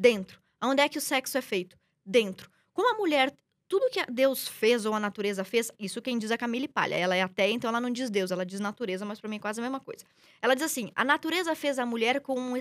Dentro. 0.00 0.40
Aonde 0.58 0.80
é 0.80 0.88
que 0.88 0.96
o 0.96 1.00
sexo 1.00 1.36
é 1.36 1.42
feito? 1.42 1.76
Dentro. 2.06 2.50
Como 2.72 2.90
a 2.90 2.96
mulher, 2.96 3.36
tudo 3.68 3.90
que 3.90 4.02
Deus 4.10 4.48
fez 4.48 4.86
ou 4.86 4.94
a 4.94 4.98
natureza 4.98 5.44
fez, 5.44 5.70
isso 5.78 6.00
quem 6.00 6.18
diz 6.18 6.30
a 6.30 6.38
Camille 6.38 6.66
Palha. 6.66 6.94
Ela 6.94 7.14
é 7.14 7.20
ateia, 7.20 7.52
então 7.52 7.68
ela 7.68 7.82
não 7.82 7.90
diz 7.90 8.08
Deus, 8.08 8.30
ela 8.30 8.46
diz 8.46 8.60
natureza, 8.60 9.04
mas 9.04 9.20
para 9.20 9.28
mim 9.28 9.36
é 9.36 9.38
quase 9.38 9.60
a 9.60 9.62
mesma 9.62 9.78
coisa. 9.78 10.06
Ela 10.40 10.54
diz 10.54 10.64
assim: 10.64 10.90
a 10.94 11.04
natureza 11.04 11.54
fez 11.54 11.78
a 11.78 11.84
mulher 11.84 12.22
com 12.22 12.40
um, 12.40 12.54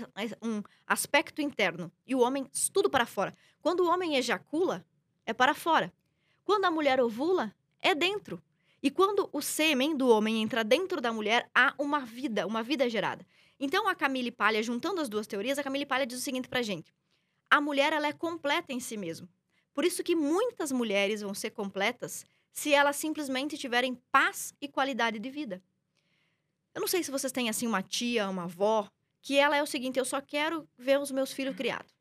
um 0.44 0.62
aspecto 0.86 1.42
interno 1.42 1.90
e 2.06 2.14
o 2.14 2.20
homem 2.20 2.46
tudo 2.74 2.90
para 2.90 3.06
fora. 3.06 3.34
Quando 3.62 3.86
o 3.86 3.88
homem 3.88 4.18
ejacula, 4.18 4.86
é 5.26 5.32
para 5.32 5.54
fora. 5.54 5.94
Quando 6.44 6.66
a 6.66 6.72
mulher 6.72 7.00
ovula, 7.00 7.56
é 7.80 7.96
dentro. 7.96 8.44
E 8.84 8.92
quando 8.92 9.30
o 9.32 9.42
sêmen 9.42 9.96
do 9.96 10.10
homem 10.10 10.42
entra 10.42 10.62
dentro 10.62 11.00
da 11.00 11.14
mulher, 11.14 11.50
há 11.56 11.74
uma 11.80 12.02
vida, 12.02 12.46
uma 12.46 12.62
vida 12.62 12.90
gerada. 12.90 13.26
Então 13.58 13.88
a 13.88 13.96
Camille 13.96 14.30
Palha, 14.30 14.62
juntando 14.62 15.00
as 15.00 15.08
duas 15.08 15.26
teorias, 15.26 15.58
a 15.58 15.64
Camille 15.64 15.86
Palha 15.86 16.06
diz 16.06 16.20
o 16.20 16.22
seguinte 16.22 16.50
pra 16.50 16.62
gente: 16.62 16.94
a 17.50 17.60
mulher 17.62 17.94
ela 17.94 18.08
é 18.08 18.14
completa 18.14 18.72
em 18.74 18.80
si 18.80 18.96
mesma. 18.98 19.28
Por 19.74 19.86
isso 19.86 20.04
que 20.04 20.16
muitas 20.16 20.72
mulheres 20.72 21.22
vão 21.22 21.34
ser 21.34 21.52
completas 21.52 22.26
se 22.52 22.74
elas 22.74 22.96
simplesmente 22.96 23.58
tiverem 23.58 23.96
paz 24.12 24.54
e 24.60 24.68
qualidade 24.68 25.20
de 25.20 25.30
vida. 25.30 25.62
Eu 26.74 26.82
não 26.82 26.88
sei 26.88 27.04
se 27.04 27.12
vocês 27.12 27.32
têm 27.32 27.50
assim 27.50 27.66
uma 27.68 27.82
tia, 27.82 28.30
uma 28.30 28.44
avó, 28.44 28.88
que 29.22 29.38
ela 29.38 29.56
é 29.56 29.64
o 29.64 29.68
seguinte: 29.68 29.98
eu 30.00 30.06
só 30.06 30.22
quero 30.22 30.68
ver 30.78 31.00
os 31.00 31.12
meus 31.12 31.32
filhos 31.32 31.56
criados. 31.56 31.92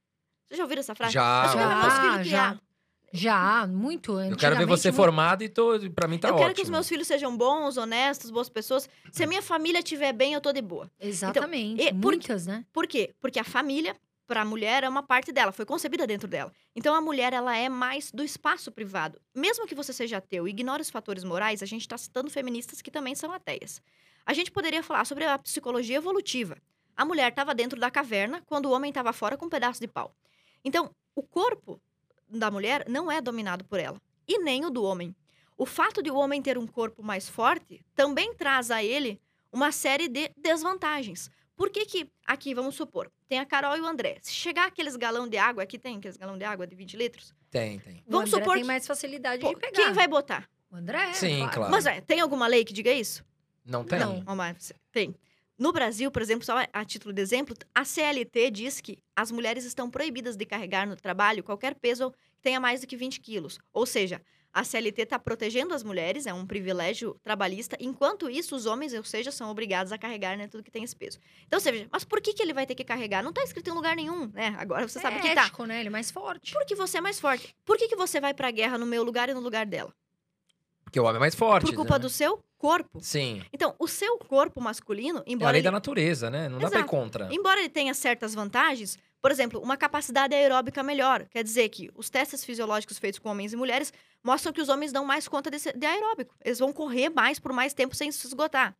Vocês 0.46 0.58
já 0.58 0.64
ouviram 0.64 0.80
essa 0.80 0.94
frase? 0.94 1.12
Já. 1.12 1.42
Eu 1.44 1.48
só 1.50 1.56
quero 1.58 1.68
ver 1.68 1.76
meus 1.76 1.92
Já, 1.94 2.00
filhos 2.00 2.26
já. 2.26 2.38
criados. 2.38 2.68
Já, 3.10 3.66
muito. 3.66 4.20
Eu 4.20 4.36
quero 4.36 4.56
ver 4.56 4.66
você 4.66 4.88
antigamente, 4.88 4.96
formado 4.96 5.42
e 5.42 5.48
tô, 5.48 5.78
pra 5.94 6.06
mim 6.06 6.18
tá 6.18 6.28
eu 6.28 6.34
ótimo. 6.34 6.44
quero 6.44 6.54
que 6.56 6.62
os 6.62 6.68
meus 6.68 6.86
filhos 6.86 7.06
sejam 7.06 7.34
bons, 7.34 7.78
honestos, 7.78 8.30
boas 8.30 8.50
pessoas. 8.50 8.86
Se 9.10 9.24
a 9.24 9.26
minha 9.26 9.40
família 9.40 9.78
estiver 9.78 10.12
bem, 10.12 10.34
eu 10.34 10.40
tô 10.42 10.52
de 10.52 10.60
boa. 10.60 10.90
Exatamente. 11.00 11.82
e 11.82 11.90
por- 11.92 12.12
muitas, 12.12 12.46
né? 12.46 12.66
Por 12.70 12.86
quê? 12.86 13.14
Porque 13.18 13.38
a 13.38 13.44
família, 13.44 13.96
para 14.28 14.42
a 14.42 14.44
mulher, 14.44 14.84
é 14.84 14.88
uma 14.88 15.02
parte 15.02 15.32
dela, 15.32 15.50
foi 15.50 15.64
concebida 15.64 16.06
dentro 16.06 16.28
dela. 16.28 16.52
Então 16.76 16.94
a 16.94 17.00
mulher, 17.00 17.32
ela 17.32 17.56
é 17.56 17.68
mais 17.68 18.12
do 18.12 18.22
espaço 18.22 18.70
privado. 18.70 19.18
Mesmo 19.34 19.66
que 19.66 19.74
você 19.74 19.90
seja 19.90 20.18
ateu 20.18 20.46
e 20.46 20.50
ignore 20.50 20.82
os 20.82 20.90
fatores 20.90 21.24
morais, 21.24 21.62
a 21.62 21.66
gente 21.66 21.80
está 21.80 21.96
citando 21.96 22.30
feministas 22.30 22.82
que 22.82 22.90
também 22.90 23.14
são 23.14 23.32
ateias. 23.32 23.80
A 24.26 24.34
gente 24.34 24.50
poderia 24.50 24.82
falar 24.82 25.06
sobre 25.06 25.24
a 25.24 25.38
psicologia 25.38 25.96
evolutiva. 25.96 26.58
A 26.94 27.04
mulher 27.04 27.30
estava 27.30 27.54
dentro 27.54 27.80
da 27.80 27.90
caverna 27.90 28.42
quando 28.44 28.66
o 28.66 28.70
homem 28.70 28.90
estava 28.90 29.12
fora 29.14 29.36
com 29.36 29.46
um 29.46 29.48
pedaço 29.48 29.80
de 29.80 29.88
pau. 29.88 30.14
Então, 30.62 30.94
o 31.14 31.22
corpo 31.22 31.80
da 32.28 32.50
mulher 32.50 32.86
não 32.86 33.10
é 33.10 33.22
dominado 33.22 33.64
por 33.64 33.80
ela, 33.80 33.98
e 34.26 34.38
nem 34.38 34.66
o 34.66 34.70
do 34.70 34.84
homem. 34.84 35.16
O 35.56 35.64
fato 35.64 36.02
de 36.02 36.10
o 36.10 36.16
homem 36.16 36.42
ter 36.42 36.58
um 36.58 36.66
corpo 36.66 37.02
mais 37.02 37.28
forte 37.28 37.82
também 37.94 38.34
traz 38.34 38.70
a 38.70 38.84
ele 38.84 39.18
uma 39.50 39.72
série 39.72 40.06
de 40.06 40.30
desvantagens. 40.36 41.30
Por 41.58 41.70
que 41.70 41.84
que, 41.84 42.08
aqui, 42.24 42.54
vamos 42.54 42.76
supor, 42.76 43.10
tem 43.28 43.40
a 43.40 43.44
Carol 43.44 43.76
e 43.76 43.80
o 43.80 43.86
André. 43.86 44.16
Se 44.22 44.32
chegar 44.32 44.68
aqueles 44.68 44.94
galão 44.94 45.26
de 45.28 45.36
água, 45.36 45.64
aqui 45.64 45.76
tem 45.76 45.96
aqueles 45.96 46.16
galão 46.16 46.38
de 46.38 46.44
água 46.44 46.64
de 46.68 46.76
20 46.76 46.96
litros, 46.96 47.34
Tem, 47.50 47.80
tem. 47.80 47.96
O 48.06 48.12
Vamos 48.12 48.28
André 48.32 48.40
supor 48.44 48.54
tem 48.54 48.62
que- 48.62 48.66
mais 48.68 48.86
facilidade 48.86 49.42
pô, 49.42 49.48
de 49.52 49.56
pegar. 49.60 49.72
quem 49.72 49.92
vai 49.92 50.06
botar? 50.06 50.48
O 50.70 50.76
André, 50.76 51.12
Sim, 51.14 51.48
claro. 51.52 51.70
Mas 51.72 51.84
é, 51.84 52.00
tem 52.00 52.20
alguma 52.20 52.46
lei 52.46 52.64
que 52.64 52.72
diga 52.72 52.92
isso? 52.92 53.24
Não 53.64 53.82
tem? 53.84 53.98
Não. 53.98 54.24
Tem. 54.92 55.16
No 55.58 55.72
Brasil, 55.72 56.08
por 56.12 56.22
exemplo, 56.22 56.44
só 56.44 56.54
a 56.72 56.84
título 56.84 57.12
de 57.12 57.20
exemplo, 57.20 57.56
a 57.74 57.84
CLT 57.84 58.52
diz 58.52 58.80
que 58.80 58.96
as 59.16 59.32
mulheres 59.32 59.64
estão 59.64 59.90
proibidas 59.90 60.36
de 60.36 60.46
carregar 60.46 60.86
no 60.86 60.94
trabalho 60.94 61.42
qualquer 61.42 61.74
peso 61.74 62.12
que 62.12 62.40
tenha 62.42 62.60
mais 62.60 62.80
do 62.82 62.86
que 62.86 62.96
20 62.96 63.18
quilos. 63.18 63.58
Ou 63.72 63.84
seja, 63.84 64.22
a 64.52 64.64
CLT 64.64 65.02
está 65.02 65.18
protegendo 65.18 65.74
as 65.74 65.82
mulheres, 65.82 66.26
é 66.26 66.32
um 66.32 66.46
privilégio 66.46 67.18
trabalhista, 67.22 67.76
enquanto 67.80 68.28
isso, 68.30 68.56
os 68.56 68.66
homens, 68.66 68.92
ou 68.92 69.04
seja, 69.04 69.30
são 69.30 69.50
obrigados 69.50 69.92
a 69.92 69.98
carregar 69.98 70.36
né, 70.36 70.46
tudo 70.48 70.62
que 70.62 70.70
tem 70.70 70.82
esse 70.82 70.96
peso. 70.96 71.18
Então, 71.46 71.60
você 71.60 71.70
veja, 71.70 71.88
mas 71.90 72.04
por 72.04 72.20
que, 72.20 72.32
que 72.32 72.42
ele 72.42 72.52
vai 72.52 72.66
ter 72.66 72.74
que 72.74 72.84
carregar? 72.84 73.22
Não 73.22 73.30
está 73.30 73.42
escrito 73.42 73.70
em 73.70 73.74
lugar 73.74 73.94
nenhum, 73.94 74.26
né? 74.28 74.56
Agora 74.58 74.88
você 74.88 74.98
sabe 74.98 75.18
é 75.18 75.20
que 75.20 75.34
tá. 75.34 75.42
ético, 75.42 75.64
né? 75.64 75.80
Ele 75.80 75.88
é 75.88 75.90
mais 75.90 76.10
forte. 76.10 76.52
Porque 76.52 76.74
você 76.74 76.98
é 76.98 77.00
mais 77.00 77.20
forte. 77.20 77.54
Por 77.64 77.76
que, 77.76 77.88
que 77.88 77.96
você 77.96 78.20
vai 78.20 78.34
pra 78.34 78.50
guerra 78.50 78.78
no 78.78 78.86
meu 78.86 79.02
lugar 79.02 79.28
e 79.28 79.34
no 79.34 79.40
lugar 79.40 79.66
dela? 79.66 79.94
Porque 80.88 80.98
o 80.98 81.04
homem 81.04 81.16
é 81.16 81.20
mais 81.20 81.34
forte. 81.34 81.66
Por 81.66 81.74
culpa 81.74 81.94
né? 81.94 81.98
do 81.98 82.08
seu 82.08 82.42
corpo. 82.56 82.98
Sim. 83.02 83.42
Então, 83.52 83.74
o 83.78 83.86
seu 83.86 84.16
corpo 84.18 84.58
masculino, 84.60 85.18
É 85.18 85.30
a 85.30 85.32
embora 85.32 85.52
lei 85.52 85.58
ele 85.60 85.64
da 85.64 85.70
natureza, 85.70 86.30
né? 86.30 86.48
Não 86.48 86.58
dá 86.58 86.68
pra 86.70 86.78
ir 86.78 86.82
Exato. 86.82 86.90
contra. 86.90 87.28
Embora 87.30 87.60
ele 87.60 87.68
tenha 87.68 87.92
certas 87.92 88.34
vantagens, 88.34 88.96
por 89.20 89.30
exemplo, 89.30 89.60
uma 89.60 89.76
capacidade 89.76 90.34
aeróbica 90.34 90.82
melhor. 90.82 91.26
Quer 91.30 91.44
dizer 91.44 91.68
que 91.68 91.90
os 91.94 92.08
testes 92.08 92.42
fisiológicos 92.44 92.98
feitos 92.98 93.18
com 93.18 93.28
homens 93.28 93.52
e 93.52 93.56
mulheres 93.56 93.92
mostram 94.24 94.52
que 94.52 94.62
os 94.62 94.68
homens 94.70 94.90
dão 94.90 95.04
mais 95.04 95.28
conta 95.28 95.50
desse- 95.50 95.72
de 95.72 95.86
aeróbico. 95.86 96.34
Eles 96.42 96.58
vão 96.58 96.72
correr 96.72 97.10
mais 97.10 97.38
por 97.38 97.52
mais 97.52 97.74
tempo 97.74 97.94
sem 97.94 98.10
se 98.10 98.26
esgotar. 98.26 98.74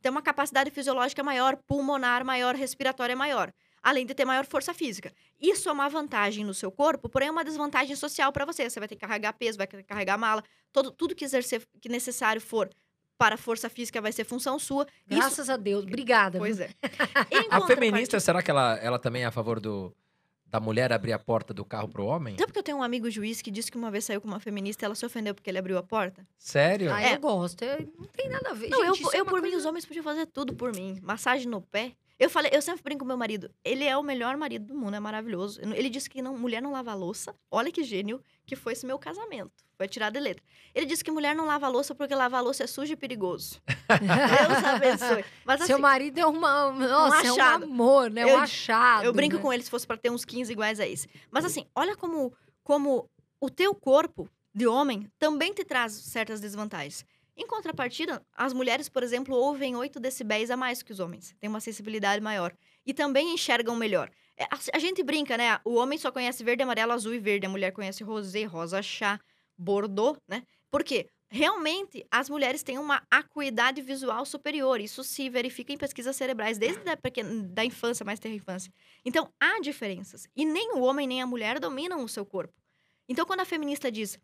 Tem 0.00 0.10
uma 0.12 0.22
capacidade 0.22 0.70
fisiológica 0.70 1.22
maior, 1.24 1.56
pulmonar 1.66 2.24
maior, 2.24 2.54
respiratória 2.54 3.16
maior. 3.16 3.52
Além 3.82 4.04
de 4.06 4.14
ter 4.14 4.24
maior 4.24 4.44
força 4.46 4.72
física. 4.74 5.12
Isso 5.40 5.68
é 5.68 5.72
uma 5.72 5.88
vantagem 5.88 6.44
no 6.44 6.52
seu 6.54 6.70
corpo, 6.70 7.08
porém 7.08 7.28
é 7.28 7.30
uma 7.30 7.44
desvantagem 7.44 7.94
social 7.96 8.32
para 8.32 8.44
você. 8.44 8.68
Você 8.68 8.78
vai 8.80 8.88
ter 8.88 8.96
que 8.96 9.00
carregar 9.06 9.32
peso, 9.34 9.56
vai 9.58 9.66
ter 9.66 9.78
que 9.78 9.82
carregar 9.84 10.18
mala. 10.18 10.42
Todo, 10.72 10.90
tudo 10.90 11.14
que 11.14 11.24
exercer 11.24 11.66
que 11.80 11.88
necessário 11.88 12.40
for 12.40 12.68
para 13.16 13.34
a 13.34 13.38
força 13.38 13.68
física 13.68 14.00
vai 14.00 14.12
ser 14.12 14.24
função 14.24 14.58
sua. 14.58 14.84
Isso, 15.08 15.18
Graças 15.20 15.50
a 15.50 15.56
Deus. 15.56 15.84
Obrigada. 15.84 16.38
pois 16.38 16.60
é. 16.60 16.70
A 17.50 17.60
feminista, 17.66 18.20
será 18.20 18.42
que 18.42 18.50
ela, 18.50 18.76
ela 18.76 18.98
também 18.98 19.22
é 19.22 19.26
a 19.26 19.30
favor 19.32 19.58
do, 19.58 19.92
da 20.46 20.60
mulher 20.60 20.92
abrir 20.92 21.12
a 21.12 21.18
porta 21.18 21.52
do 21.52 21.64
carro 21.64 21.88
pro 21.88 22.04
homem? 22.04 22.34
Sabe 22.34 22.46
porque 22.46 22.60
eu 22.60 22.62
tenho 22.62 22.78
um 22.78 22.82
amigo 22.82 23.10
juiz 23.10 23.42
que 23.42 23.50
disse 23.50 23.70
que 23.72 23.76
uma 23.76 23.90
vez 23.90 24.04
saiu 24.04 24.20
com 24.20 24.28
uma 24.28 24.38
feminista 24.38 24.84
e 24.84 24.86
ela 24.86 24.94
se 24.94 25.04
ofendeu 25.04 25.34
porque 25.34 25.50
ele 25.50 25.58
abriu 25.58 25.76
a 25.78 25.82
porta? 25.82 26.24
Sério? 26.36 26.92
Ah, 26.92 27.02
É. 27.02 27.14
eu 27.16 27.20
gosto. 27.20 27.64
Eu- 27.64 27.92
não 27.98 28.06
tem 28.06 28.28
nada 28.28 28.50
a 28.50 28.54
ver. 28.54 28.68
Não, 28.68 28.84
eu, 28.84 28.94
Gente, 28.94 29.06
isso 29.06 29.16
é 29.16 29.18
eu 29.20 29.24
uma 29.24 29.30
por 29.30 29.36
mim, 29.42 29.48
coisa- 29.50 29.56
os 29.58 29.64
homens 29.66 29.84
podiam 29.84 30.04
fazer 30.04 30.26
tudo 30.26 30.54
por 30.54 30.72
mim. 30.74 30.98
Massagem 31.02 31.48
no 31.48 31.60
pé. 31.60 31.92
Eu 32.18 32.28
falei, 32.28 32.50
eu 32.52 32.60
sempre 32.60 32.82
brinco 32.82 33.00
com 33.00 33.04
meu 33.06 33.16
marido. 33.16 33.48
Ele 33.64 33.84
é 33.84 33.96
o 33.96 34.02
melhor 34.02 34.36
marido 34.36 34.66
do 34.66 34.74
mundo, 34.74 34.96
é 34.96 35.00
maravilhoso. 35.00 35.60
Ele 35.62 35.88
disse 35.88 36.10
que 36.10 36.20
não, 36.20 36.36
mulher 36.36 36.60
não 36.60 36.72
lava 36.72 36.92
louça. 36.92 37.32
Olha 37.50 37.70
que 37.70 37.84
gênio 37.84 38.20
que 38.44 38.56
foi 38.56 38.72
esse 38.72 38.84
meu 38.84 38.98
casamento. 38.98 39.52
Foi 39.76 39.86
tirado 39.86 40.14
de 40.14 40.20
letra. 40.20 40.42
Ele 40.74 40.84
disse 40.86 41.04
que 41.04 41.12
mulher 41.12 41.32
não 41.36 41.46
lava 41.46 41.68
louça 41.68 41.94
porque 41.94 42.12
lavar 42.12 42.42
louça 42.42 42.64
é 42.64 42.66
sujo 42.66 42.92
e 42.92 42.96
perigoso. 42.96 43.62
Deus 43.88 44.64
abençoe. 44.64 45.24
Mas 45.44 45.60
assim, 45.60 45.68
Seu 45.68 45.78
marido 45.78 46.18
é 46.18 46.26
uma. 46.26 46.72
Nossa, 46.72 47.24
é 47.24 47.30
um 47.30 47.34
achado. 47.34 47.64
amor, 47.64 48.10
né? 48.10 48.26
Um 48.26 48.30
Eu- 48.30 48.36
achado. 48.38 49.04
Eu 49.04 49.12
brinco 49.12 49.36
né? 49.36 49.42
com 49.42 49.52
ele 49.52 49.62
se 49.62 49.70
fosse 49.70 49.86
pra 49.86 49.96
ter 49.96 50.10
uns 50.10 50.24
15 50.24 50.50
iguais 50.52 50.80
a 50.80 50.86
esse. 50.88 51.08
Mas 51.30 51.44
assim, 51.44 51.64
olha 51.74 51.96
como, 51.96 52.32
como 52.64 53.08
o 53.40 53.48
teu 53.48 53.72
corpo 53.74 54.28
de 54.52 54.66
homem 54.66 55.08
também 55.20 55.52
te 55.52 55.64
traz 55.64 55.92
certas 55.92 56.40
desvantagens. 56.40 57.04
Em 57.40 57.46
contrapartida, 57.46 58.20
as 58.34 58.52
mulheres, 58.52 58.88
por 58.88 59.04
exemplo, 59.04 59.36
ouvem 59.36 59.76
8 59.76 60.00
decibéis 60.00 60.50
a 60.50 60.56
mais 60.56 60.82
que 60.82 60.90
os 60.90 60.98
homens. 60.98 61.36
Têm 61.38 61.48
uma 61.48 61.60
sensibilidade 61.60 62.20
maior. 62.20 62.52
E 62.84 62.92
também 62.92 63.32
enxergam 63.32 63.76
melhor. 63.76 64.10
É, 64.36 64.42
a, 64.42 64.58
a 64.74 64.78
gente 64.80 65.04
brinca, 65.04 65.36
né? 65.36 65.60
O 65.64 65.76
homem 65.76 65.96
só 65.96 66.10
conhece 66.10 66.42
verde, 66.42 66.64
amarelo, 66.64 66.90
azul 66.90 67.14
e 67.14 67.18
verde. 67.20 67.46
A 67.46 67.48
mulher 67.48 67.70
conhece 67.70 68.02
rosé, 68.02 68.42
rosa, 68.42 68.82
chá, 68.82 69.20
bordô, 69.56 70.16
né? 70.26 70.42
Por 70.68 70.82
quê? 70.82 71.08
Realmente, 71.30 72.04
as 72.10 72.28
mulheres 72.28 72.64
têm 72.64 72.76
uma 72.76 73.02
acuidade 73.08 73.82
visual 73.82 74.26
superior. 74.26 74.80
Isso 74.80 75.04
se 75.04 75.30
verifica 75.30 75.72
em 75.72 75.76
pesquisas 75.78 76.16
cerebrais 76.16 76.58
desde 76.58 76.82
da, 76.82 76.96
pequena, 76.96 77.44
da 77.50 77.64
infância, 77.64 78.04
mais 78.04 78.18
terra 78.18 78.34
infância. 78.34 78.72
Então, 79.04 79.32
há 79.38 79.60
diferenças. 79.60 80.26
E 80.34 80.44
nem 80.44 80.72
o 80.72 80.80
homem 80.80 81.06
nem 81.06 81.22
a 81.22 81.26
mulher 81.26 81.60
dominam 81.60 82.02
o 82.02 82.08
seu 82.08 82.26
corpo. 82.26 82.54
Então, 83.08 83.24
quando 83.24 83.40
a 83.40 83.44
feminista 83.44 83.92
diz 83.92 84.18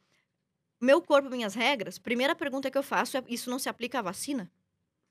meu 0.84 1.00
corpo, 1.02 1.28
minhas 1.30 1.54
regras, 1.54 1.98
primeira 1.98 2.34
pergunta 2.34 2.70
que 2.70 2.78
eu 2.78 2.82
faço 2.82 3.16
é: 3.16 3.24
isso 3.28 3.50
não 3.50 3.58
se 3.58 3.68
aplica 3.68 3.98
à 3.98 4.02
vacina? 4.02 4.50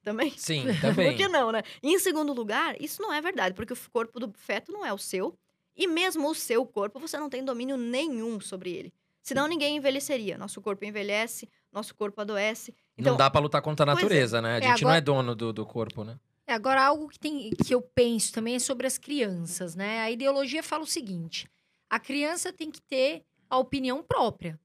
Também? 0.03 0.31
Sim, 0.37 0.63
Por 0.79 0.81
também. 0.81 1.15
que 1.17 1.27
não, 1.27 1.51
né? 1.51 1.63
E 1.81 1.89
em 1.93 1.99
segundo 1.99 2.33
lugar, 2.33 2.79
isso 2.81 3.01
não 3.01 3.13
é 3.13 3.21
verdade, 3.21 3.55
porque 3.55 3.73
o 3.73 3.77
corpo 3.91 4.19
do 4.19 4.31
feto 4.37 4.71
não 4.71 4.85
é 4.85 4.91
o 4.93 4.97
seu. 4.97 5.33
E 5.75 5.87
mesmo 5.87 6.29
o 6.29 6.35
seu 6.35 6.65
corpo, 6.65 6.99
você 6.99 7.17
não 7.17 7.29
tem 7.29 7.43
domínio 7.43 7.75
nenhum 7.77 8.39
sobre 8.39 8.71
ele. 8.71 8.93
Senão 9.23 9.47
ninguém 9.47 9.77
envelheceria. 9.77 10.37
Nosso 10.37 10.61
corpo 10.61 10.83
envelhece, 10.85 11.49
nosso 11.71 11.95
corpo 11.95 12.19
adoece. 12.21 12.75
Então, 12.97 13.13
não 13.13 13.17
dá 13.17 13.29
pra 13.29 13.39
lutar 13.41 13.61
contra 13.61 13.89
a 13.89 13.91
é. 13.91 13.95
natureza, 13.95 14.41
né? 14.41 14.55
A 14.55 14.57
É, 14.57 14.61
gente 14.61 14.83
não 14.83 14.89
agora- 14.89 14.97
é 14.97 15.01
dono 15.01 15.33
do, 15.35 15.51
do 15.53 15.65
corpo, 15.65 16.03
né? 16.03 16.19
É, 16.45 16.53
agora, 16.53 16.83
algo 16.83 17.07
que, 17.07 17.17
tem, 17.17 17.49
que 17.51 17.73
eu 17.73 17.81
penso 17.81 18.33
também 18.33 18.55
é 18.55 18.59
sobre 18.59 18.85
as 18.85 18.97
crianças, 18.97 19.75
né? 19.75 20.01
A 20.01 20.11
ideologia 20.11 20.61
fala 20.61 20.83
o 20.83 20.87
seguinte: 20.87 21.47
a 21.89 21.97
criança 21.99 22.51
tem 22.51 22.69
que 22.69 22.81
ter 22.81 23.23
a 23.49 23.57
opinião 23.57 24.03
própria. 24.03 24.59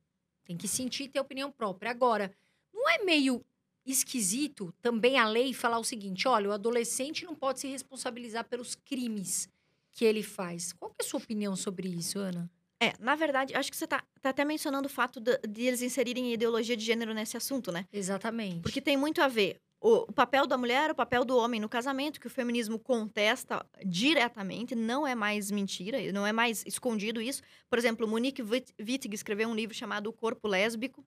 Tem 0.48 0.56
que 0.56 0.66
sentir 0.66 1.04
e 1.04 1.08
ter 1.08 1.20
opinião 1.20 1.52
própria. 1.52 1.90
Agora, 1.90 2.34
não 2.72 2.88
é 2.88 3.04
meio 3.04 3.44
esquisito 3.84 4.72
também 4.80 5.18
a 5.18 5.28
lei 5.28 5.52
falar 5.52 5.78
o 5.78 5.84
seguinte: 5.84 6.26
olha, 6.26 6.48
o 6.48 6.52
adolescente 6.52 7.26
não 7.26 7.34
pode 7.34 7.60
se 7.60 7.68
responsabilizar 7.68 8.44
pelos 8.44 8.74
crimes 8.74 9.46
que 9.92 10.06
ele 10.06 10.22
faz. 10.22 10.72
Qual 10.72 10.90
é 10.98 11.04
a 11.04 11.06
sua 11.06 11.20
opinião 11.20 11.54
sobre 11.54 11.86
isso, 11.86 12.18
Ana? 12.18 12.50
É, 12.80 12.94
na 12.98 13.14
verdade, 13.14 13.54
acho 13.54 13.70
que 13.70 13.76
você 13.76 13.86
tá, 13.86 14.02
tá 14.22 14.30
até 14.30 14.42
mencionando 14.44 14.86
o 14.86 14.90
fato 14.90 15.20
de, 15.20 15.36
de 15.38 15.62
eles 15.64 15.82
inserirem 15.82 16.32
ideologia 16.32 16.76
de 16.76 16.84
gênero 16.84 17.12
nesse 17.12 17.36
assunto, 17.36 17.70
né? 17.70 17.84
Exatamente. 17.92 18.62
Porque 18.62 18.80
tem 18.80 18.96
muito 18.96 19.20
a 19.20 19.28
ver 19.28 19.60
o, 19.80 20.12
papel 20.12 20.46
da 20.46 20.58
mulher, 20.58 20.90
o 20.90 20.94
papel 20.94 21.24
do 21.24 21.36
homem 21.36 21.60
no 21.60 21.68
casamento, 21.68 22.20
que 22.20 22.26
o 22.26 22.30
feminismo 22.30 22.78
contesta 22.78 23.64
diretamente, 23.84 24.74
não 24.74 25.06
é 25.06 25.14
mais 25.14 25.50
mentira, 25.50 26.12
não 26.12 26.26
é 26.26 26.32
mais 26.32 26.64
escondido 26.66 27.20
isso. 27.20 27.42
Por 27.70 27.78
exemplo, 27.78 28.06
Monique 28.08 28.42
Wit- 28.42 28.74
Wittig 28.80 29.14
escreveu 29.14 29.48
um 29.48 29.54
livro 29.54 29.74
chamado 29.74 30.08
O 30.08 30.12
Corpo 30.12 30.48
Lésbico. 30.48 31.04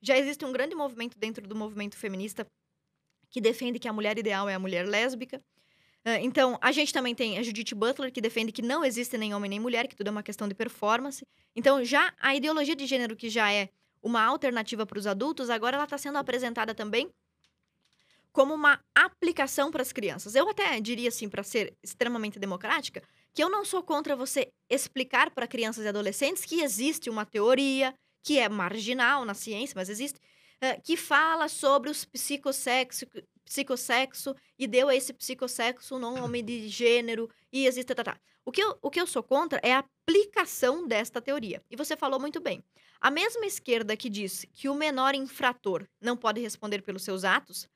Já 0.00 0.16
existe 0.16 0.44
um 0.44 0.52
grande 0.52 0.74
movimento 0.74 1.18
dentro 1.18 1.46
do 1.46 1.56
movimento 1.56 1.96
feminista 1.96 2.46
que 3.30 3.40
defende 3.40 3.78
que 3.78 3.88
a 3.88 3.92
mulher 3.92 4.18
ideal 4.18 4.48
é 4.48 4.54
a 4.54 4.58
mulher 4.58 4.86
lésbica. 4.86 5.42
Ah, 6.04 6.20
Então, 6.20 6.58
a 6.60 6.70
gente 6.70 6.92
também 6.92 7.14
tem 7.14 7.38
a 7.38 7.42
Judith 7.42 7.74
Butler, 7.74 8.12
que 8.12 8.20
defende 8.20 8.52
que 8.52 8.62
não 8.62 8.84
existe 8.84 9.16
nem 9.18 9.34
homem 9.34 9.48
nem 9.48 9.60
mulher, 9.60 9.88
que 9.88 9.96
tudo 9.96 10.08
é 10.08 10.10
uma 10.10 10.22
questão 10.22 10.46
de 10.46 10.54
performance. 10.54 11.26
Então, 11.56 11.84
já 11.84 12.12
a 12.20 12.36
ideologia 12.36 12.76
de 12.76 12.86
gênero, 12.86 13.16
que 13.16 13.28
já 13.28 13.52
é 13.52 13.68
uma 14.02 14.22
alternativa 14.22 14.84
para 14.84 14.98
os 14.98 15.06
adultos, 15.06 15.48
agora 15.48 15.76
ela 15.76 15.84
está 15.84 15.96
sendo 15.96 16.18
apresentada 16.18 16.74
também 16.74 17.10
como 18.32 18.54
uma 18.54 18.80
aplicação 18.94 19.70
para 19.70 19.82
as 19.82 19.92
crianças. 19.92 20.34
Eu 20.34 20.48
até 20.48 20.80
diria 20.80 21.08
assim, 21.08 21.28
para 21.28 21.42
ser 21.42 21.76
extremamente 21.82 22.38
democrática, 22.38 23.02
que 23.34 23.42
eu 23.42 23.50
não 23.50 23.64
sou 23.64 23.82
contra 23.82 24.16
você 24.16 24.50
explicar 24.68 25.30
para 25.30 25.46
crianças 25.46 25.84
e 25.84 25.88
adolescentes 25.88 26.44
que 26.44 26.62
existe 26.62 27.10
uma 27.10 27.26
teoria 27.26 27.94
que 28.22 28.38
é 28.38 28.48
marginal 28.48 29.24
na 29.24 29.34
ciência, 29.34 29.74
mas 29.76 29.88
existe, 29.88 30.20
eh, 30.60 30.80
que 30.80 30.96
fala 30.96 31.48
sobre 31.48 31.90
os 31.90 32.04
psicossexo, 32.04 33.04
psicossexo 33.44 34.34
e 34.58 34.66
deu 34.66 34.88
a 34.88 34.94
esse 34.94 35.12
psicossexo 35.12 35.96
um 35.96 35.98
nome 35.98 36.40
de 36.40 36.68
gênero 36.68 37.28
e 37.52 37.66
existe. 37.66 37.94
Tá, 37.94 38.04
tá. 38.04 38.20
O, 38.44 38.52
que 38.52 38.62
eu, 38.62 38.78
o 38.80 38.90
que 38.90 39.00
eu 39.00 39.06
sou 39.06 39.22
contra 39.22 39.60
é 39.62 39.72
a 39.72 39.78
aplicação 39.80 40.86
desta 40.86 41.20
teoria. 41.20 41.62
E 41.70 41.76
você 41.76 41.96
falou 41.96 42.20
muito 42.20 42.40
bem. 42.40 42.62
A 43.00 43.10
mesma 43.10 43.44
esquerda 43.44 43.96
que 43.96 44.08
diz 44.08 44.46
que 44.54 44.68
o 44.68 44.74
menor 44.74 45.14
infrator 45.14 45.86
não 46.00 46.16
pode 46.16 46.40
responder 46.40 46.82
pelos 46.82 47.02
seus 47.02 47.24
atos, 47.24 47.68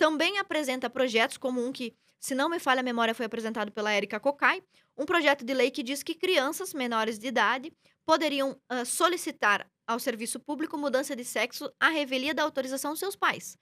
também 0.00 0.38
apresenta 0.38 0.88
projetos 0.88 1.36
como 1.36 1.62
um 1.62 1.70
que, 1.70 1.94
se 2.18 2.34
não 2.34 2.48
me 2.48 2.58
falha 2.58 2.80
a 2.80 2.82
memória, 2.82 3.14
foi 3.14 3.26
apresentado 3.26 3.70
pela 3.70 3.92
Érica 3.92 4.18
Cocai, 4.18 4.62
um 4.96 5.04
projeto 5.04 5.44
de 5.44 5.52
lei 5.52 5.70
que 5.70 5.82
diz 5.82 6.02
que 6.02 6.14
crianças 6.14 6.72
menores 6.72 7.18
de 7.18 7.26
idade 7.26 7.70
poderiam 8.06 8.52
uh, 8.52 8.86
solicitar 8.86 9.70
ao 9.86 9.98
serviço 9.98 10.40
público 10.40 10.78
mudança 10.78 11.14
de 11.14 11.22
sexo 11.22 11.70
à 11.78 11.90
revelia 11.90 12.32
da 12.32 12.42
autorização 12.42 12.92
dos 12.92 12.98
seus 12.98 13.14
pais. 13.14 13.58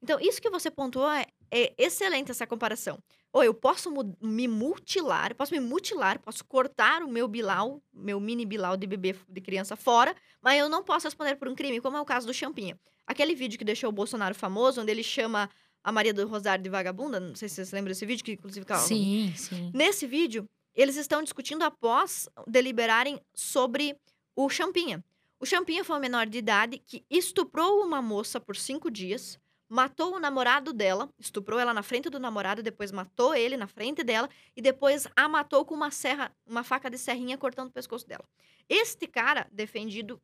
Então, 0.00 0.20
isso 0.20 0.40
que 0.40 0.50
você 0.50 0.70
pontuou 0.70 1.10
é, 1.10 1.26
é 1.50 1.74
excelente 1.76 2.30
essa 2.30 2.46
comparação. 2.46 3.02
Ou 3.32 3.42
eu 3.42 3.52
posso 3.52 3.90
me 4.20 4.46
mutilar, 4.46 5.34
posso 5.34 5.52
me 5.52 5.58
mutilar, 5.60 6.20
posso 6.20 6.44
cortar 6.44 7.02
o 7.02 7.08
meu 7.08 7.26
bilau, 7.26 7.82
meu 7.92 8.20
mini 8.20 8.46
bilau 8.46 8.76
de 8.76 8.86
bebê 8.86 9.16
de 9.28 9.40
criança 9.40 9.74
fora, 9.74 10.14
mas 10.40 10.60
eu 10.60 10.68
não 10.68 10.84
posso 10.84 11.08
responder 11.08 11.34
por 11.34 11.48
um 11.48 11.56
crime, 11.56 11.80
como 11.80 11.96
é 11.96 12.00
o 12.00 12.04
caso 12.04 12.26
do 12.26 12.34
Champinha. 12.34 12.78
Aquele 13.04 13.34
vídeo 13.34 13.58
que 13.58 13.64
deixou 13.64 13.90
o 13.90 13.92
Bolsonaro 13.92 14.34
famoso, 14.34 14.80
onde 14.80 14.90
ele 14.92 15.02
chama 15.02 15.50
a 15.84 15.92
Maria 15.92 16.14
do 16.14 16.26
Rosário 16.26 16.62
de 16.62 16.70
vagabunda, 16.70 17.18
não 17.18 17.34
sei 17.34 17.48
se 17.48 17.56
vocês 17.56 17.72
lembram 17.72 17.90
desse 17.90 18.06
vídeo, 18.06 18.24
que 18.24 18.32
inclusive... 18.32 18.64
Sim, 18.78 19.32
sim. 19.36 19.70
Nesse 19.74 20.06
vídeo, 20.06 20.48
eles 20.74 20.96
estão 20.96 21.22
discutindo 21.22 21.62
após 21.62 22.28
deliberarem 22.46 23.20
sobre 23.34 23.96
o 24.34 24.48
Champinha. 24.48 25.04
O 25.38 25.46
Champinha 25.46 25.84
foi 25.84 25.96
um 25.96 26.00
menor 26.00 26.26
de 26.26 26.38
idade 26.38 26.78
que 26.78 27.04
estuprou 27.10 27.82
uma 27.82 28.00
moça 28.00 28.40
por 28.40 28.56
cinco 28.56 28.90
dias, 28.90 29.38
matou 29.68 30.14
o 30.14 30.20
namorado 30.20 30.72
dela, 30.72 31.08
estuprou 31.18 31.58
ela 31.58 31.74
na 31.74 31.82
frente 31.82 32.08
do 32.08 32.20
namorado, 32.20 32.62
depois 32.62 32.92
matou 32.92 33.34
ele 33.34 33.56
na 33.56 33.66
frente 33.66 34.04
dela 34.04 34.28
e 34.54 34.62
depois 34.62 35.08
a 35.16 35.28
matou 35.28 35.64
com 35.64 35.74
uma 35.74 35.90
serra, 35.90 36.30
uma 36.46 36.62
faca 36.62 36.88
de 36.88 36.98
serrinha 36.98 37.36
cortando 37.36 37.68
o 37.68 37.72
pescoço 37.72 38.06
dela. 38.06 38.24
Este 38.68 39.06
cara, 39.06 39.48
defendido 39.50 40.20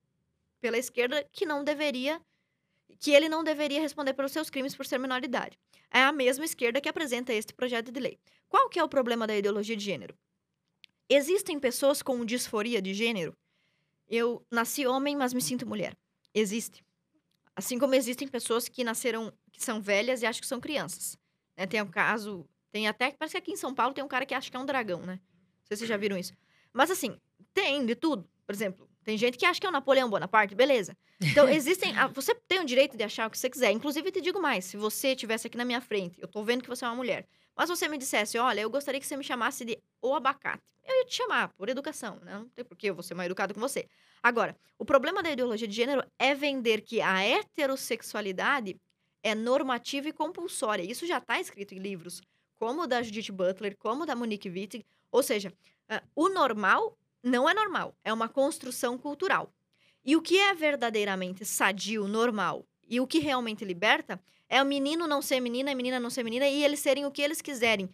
pela 0.61 0.79
esquerda, 0.79 1.27
que 1.33 1.45
não 1.45 1.65
deveria 1.65 2.21
que 2.99 3.13
ele 3.13 3.29
não 3.29 3.45
deveria 3.45 3.81
responder 3.81 4.15
pelos 4.15 4.33
seus 4.33 4.51
crimes 4.51 4.75
por 4.75 4.87
ser 4.87 4.99
menor 4.99 5.21
de 5.21 5.27
idade. 5.27 5.59
É 5.91 6.03
a 6.03 6.13
mesma 6.13 6.45
esquerda 6.45 6.81
que 6.81 6.89
apresenta 6.89 7.33
este 7.33 7.55
projeto 7.55 7.91
de 7.91 8.01
lei. 8.01 8.19
Qual 8.49 8.69
que 8.69 8.79
é 8.79 8.85
o 8.85 8.89
problema 8.89 9.27
da 9.27 9.37
ideologia 9.37 9.77
de 9.77 9.85
gênero? 9.85 10.17
Existem 11.09 11.59
pessoas 11.59 12.03
com 12.03 12.25
disforia 12.25 12.83
de 12.83 12.93
gênero? 12.93 13.37
Eu 14.09 14.45
nasci 14.51 14.87
homem, 14.87 15.17
mas 15.17 15.33
me 15.33 15.41
sinto 15.41 15.67
mulher. 15.67 15.97
Existe. 16.35 16.85
Assim 17.55 17.79
como 17.79 17.95
existem 17.95 18.29
pessoas 18.29 18.69
que 18.69 18.85
nasceram, 18.85 19.33
que 19.53 19.63
são 19.63 19.81
velhas 19.81 20.23
e 20.23 20.27
acham 20.27 20.41
que 20.41 20.47
são 20.47 20.61
crianças. 20.61 21.19
Né? 21.57 21.67
Tem 21.67 21.83
um 21.83 21.91
caso, 21.91 22.49
tem 22.71 22.87
até, 22.87 23.11
parece 23.11 23.33
que 23.33 23.39
aqui 23.39 23.53
em 23.53 23.57
São 23.57 23.75
Paulo 23.75 23.95
tem 23.95 24.05
um 24.05 24.09
cara 24.09 24.25
que 24.25 24.35
acha 24.35 24.51
que 24.51 24.57
é 24.57 24.61
um 24.61 24.67
dragão, 24.67 25.01
né? 25.01 25.15
Não 25.15 25.67
sei 25.67 25.77
se 25.77 25.81
vocês 25.81 25.89
já 25.89 25.97
viram 25.97 26.17
isso. 26.17 26.33
Mas 26.73 26.91
assim, 26.91 27.19
tem 27.53 27.85
de 27.85 27.95
tudo. 27.95 28.29
Por 28.47 28.55
exemplo, 28.55 28.88
tem 29.09 29.17
gente 29.17 29.39
que 29.39 29.47
acha 29.47 29.59
que 29.59 29.65
é 29.65 29.71
o 29.71 29.73
Napoleão 29.73 30.11
Bonaparte, 30.11 30.55
beleza. 30.55 30.95
Então, 31.19 31.49
existem. 31.49 31.95
Você 32.13 32.35
tem 32.47 32.61
o 32.61 32.65
direito 32.67 32.95
de 32.95 33.03
achar 33.03 33.27
o 33.27 33.31
que 33.31 33.39
você 33.39 33.49
quiser. 33.49 33.71
Inclusive, 33.71 34.13
te 34.13 34.21
digo 34.21 34.39
mais: 34.39 34.67
se 34.67 34.77
você 34.77 35.13
estivesse 35.13 35.47
aqui 35.47 35.57
na 35.57 35.65
minha 35.65 35.81
frente, 35.81 36.21
eu 36.21 36.29
tô 36.29 36.45
vendo 36.45 36.63
que 36.63 36.69
você 36.69 36.85
é 36.85 36.89
uma 36.89 36.95
mulher, 36.95 37.27
mas 37.57 37.71
você 37.71 37.89
me 37.89 37.97
dissesse, 37.97 38.37
olha, 38.37 38.61
eu 38.61 38.69
gostaria 38.69 39.01
que 39.01 39.07
você 39.07 39.17
me 39.17 39.25
chamasse 39.25 39.65
de 39.65 39.79
o 40.03 40.15
abacate. 40.15 40.63
Eu 40.87 40.95
ia 40.95 41.05
te 41.07 41.15
chamar, 41.15 41.49
por 41.55 41.71
educação, 41.71 42.21
né? 42.21 42.35
Não 42.35 42.51
tem 42.51 42.63
por 42.63 42.77
que 42.77 42.91
eu 42.91 42.95
vou 42.95 43.03
ser 43.03 43.15
mais 43.15 43.29
educado 43.29 43.55
com 43.55 43.61
você. 43.61 43.89
Agora, 44.23 44.55
o 44.79 44.85
problema 44.85 45.23
da 45.23 45.31
ideologia 45.31 45.67
de 45.67 45.75
gênero 45.75 46.05
é 46.19 46.35
vender 46.35 46.83
que 46.83 47.01
a 47.01 47.25
heterossexualidade 47.25 48.77
é 49.23 49.35
normativa 49.35 50.11
e 50.11 50.13
compulsória. 50.13 50.83
Isso 50.83 51.07
já 51.07 51.17
está 51.17 51.41
escrito 51.41 51.75
em 51.75 51.79
livros, 51.79 52.21
como 52.59 52.83
o 52.83 52.87
da 52.87 53.03
Judith 53.03 53.33
Butler, 53.33 53.75
como 53.79 54.03
o 54.03 54.07
da 54.07 54.15
Monique 54.15 54.51
Wittig. 54.51 54.85
Ou 55.11 55.23
seja, 55.23 55.51
uh, 55.91 56.07
o 56.15 56.29
normal 56.29 56.95
não 57.23 57.49
é 57.49 57.55
normal, 57.55 57.97
é 58.05 58.13
uma 58.13 58.29
construção 58.29 58.97
cultural. 58.97 59.53
E 60.05 60.17
o 60.17 60.23
que 60.23 60.39
é 60.39 60.55
verdadeiramente 60.55 61.45
sadio, 61.45 62.07
normal 62.09 62.67
e 62.89 63.01
o 63.01 63.07
que 63.07 63.19
realmente 63.19 63.65
liberta 63.65 64.21
é 64.49 64.63
o 64.63 64.67
menino 64.67 65.07
não 65.07 65.21
ser 65.21 65.41
menina, 65.41 65.71
a 65.71 65.75
menina 65.75 66.01
não 66.01 66.09
ser 66.09 66.23
menina 66.23 66.49
e 66.49 66.65
eles 66.65 66.81
serem 66.81 67.05
o 67.05 67.11
que 67.11 67.21
eles 67.21 67.43
quiserem. 67.43 67.91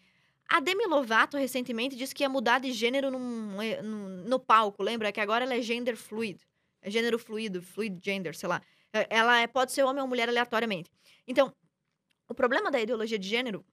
A 0.49 0.61
Demi 0.61 0.87
Lovato 0.87 1.37
recentemente 1.37 1.97
disse 1.97 2.15
que 2.15 2.23
ia 2.23 2.29
mudar 2.29 2.61
de 2.61 2.71
gênero 2.71 3.11
num, 3.11 3.61
eh, 3.61 3.83
num, 3.83 4.25
no 4.25 4.39
palco, 4.39 4.83
lembra? 4.83 5.11
Que 5.11 5.21
agora 5.21 5.45
ela 5.45 5.55
é 5.55 5.63
gender 5.63 5.97
fluid. 5.97 6.39
É 6.83 6.91
gênero 6.91 7.19
fluido, 7.19 7.63
fluid 7.63 7.99
gender, 8.05 8.37
sei 8.37 8.49
lá. 8.49 8.63
É, 8.93 9.07
ela 9.11 9.41
é, 9.41 9.47
pode 9.47 9.73
ser 9.73 9.83
homem 9.83 10.03
ou 10.03 10.07
mulher 10.07 10.29
aleatoriamente. 10.29 10.91
Então, 11.27 11.53
o 12.29 12.35
problema 12.35 12.71
da 12.71 12.81
ideologia 12.81 13.19
de 13.19 13.27
gênero 13.27 13.65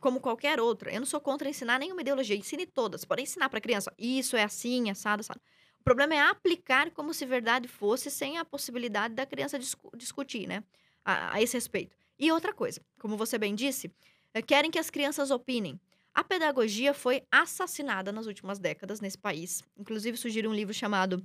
como 0.00 0.20
qualquer 0.20 0.60
outra. 0.60 0.92
Eu 0.92 1.00
não 1.00 1.06
sou 1.06 1.20
contra 1.20 1.48
ensinar 1.48 1.78
nenhuma 1.78 2.00
ideologia, 2.00 2.36
ensine 2.36 2.66
todas. 2.66 3.04
Pode 3.04 3.22
ensinar 3.22 3.48
para 3.48 3.60
criança, 3.60 3.92
isso 3.98 4.36
é 4.36 4.44
assim, 4.44 4.90
assado, 4.90 5.20
assado. 5.20 5.40
O 5.80 5.84
problema 5.84 6.14
é 6.14 6.20
aplicar 6.20 6.90
como 6.90 7.14
se 7.14 7.24
verdade 7.24 7.68
fosse, 7.68 8.10
sem 8.10 8.38
a 8.38 8.44
possibilidade 8.44 9.14
da 9.14 9.24
criança 9.24 9.58
discu 9.58 9.90
discutir, 9.96 10.46
né? 10.46 10.62
A, 11.04 11.34
a, 11.34 11.42
esse 11.42 11.56
respeito. 11.56 11.96
E 12.18 12.30
outra 12.30 12.52
coisa, 12.52 12.80
como 13.00 13.16
você 13.16 13.38
bem 13.38 13.54
disse, 13.54 13.90
é, 14.34 14.42
querem 14.42 14.70
que 14.70 14.78
as 14.78 14.90
crianças 14.90 15.30
opinem. 15.30 15.80
A 16.14 16.24
pedagogia 16.24 16.92
foi 16.92 17.22
assassinada 17.30 18.10
nas 18.10 18.26
últimas 18.26 18.58
décadas 18.58 19.00
nesse 19.00 19.16
país. 19.16 19.62
Inclusive, 19.76 20.16
surgiu 20.16 20.50
um 20.50 20.54
livro 20.54 20.74
chamado 20.74 21.24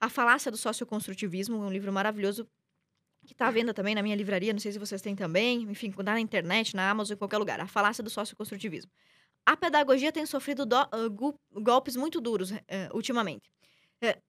A 0.00 0.08
Falácia 0.08 0.50
do 0.50 0.56
Socioconstrutivismo, 0.56 1.58
um 1.58 1.70
livro 1.70 1.92
maravilhoso 1.92 2.48
que 3.26 3.32
está 3.32 3.48
à 3.48 3.50
venda 3.50 3.72
também 3.72 3.94
na 3.94 4.02
minha 4.02 4.16
livraria, 4.16 4.52
não 4.52 4.60
sei 4.60 4.72
se 4.72 4.78
vocês 4.78 5.00
têm 5.00 5.14
também, 5.14 5.62
enfim, 5.62 5.92
na 6.04 6.18
internet, 6.20 6.74
na 6.74 6.90
Amazon, 6.90 7.14
em 7.14 7.18
qualquer 7.18 7.38
lugar, 7.38 7.60
a 7.60 7.66
falácia 7.66 8.02
do 8.02 8.10
socioconstrutivismo. 8.10 8.90
A 9.44 9.56
pedagogia 9.56 10.12
tem 10.12 10.24
sofrido 10.26 10.64
do, 10.64 10.76
uh, 10.76 11.60
golpes 11.60 11.96
muito 11.96 12.20
duros 12.20 12.50
uh, 12.50 12.56
ultimamente. 12.92 13.50
Uh, 14.02 14.20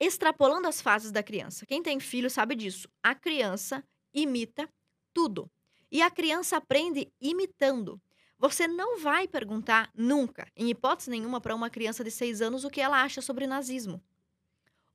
extrapolando 0.00 0.66
as 0.66 0.80
fases 0.80 1.10
da 1.10 1.22
criança. 1.22 1.66
Quem 1.66 1.82
tem 1.82 2.00
filho 2.00 2.30
sabe 2.30 2.54
disso. 2.54 2.88
A 3.02 3.14
criança 3.14 3.84
imita 4.12 4.68
tudo. 5.12 5.50
E 5.90 6.02
a 6.02 6.10
criança 6.10 6.56
aprende 6.56 7.12
imitando. 7.20 8.00
Você 8.38 8.66
não 8.66 8.98
vai 8.98 9.28
perguntar 9.28 9.90
nunca, 9.94 10.46
em 10.56 10.68
hipótese 10.68 11.10
nenhuma, 11.10 11.40
para 11.40 11.54
uma 11.54 11.70
criança 11.70 12.02
de 12.02 12.10
seis 12.10 12.42
anos 12.42 12.64
o 12.64 12.70
que 12.70 12.80
ela 12.80 13.02
acha 13.02 13.22
sobre 13.22 13.46
nazismo. 13.46 14.02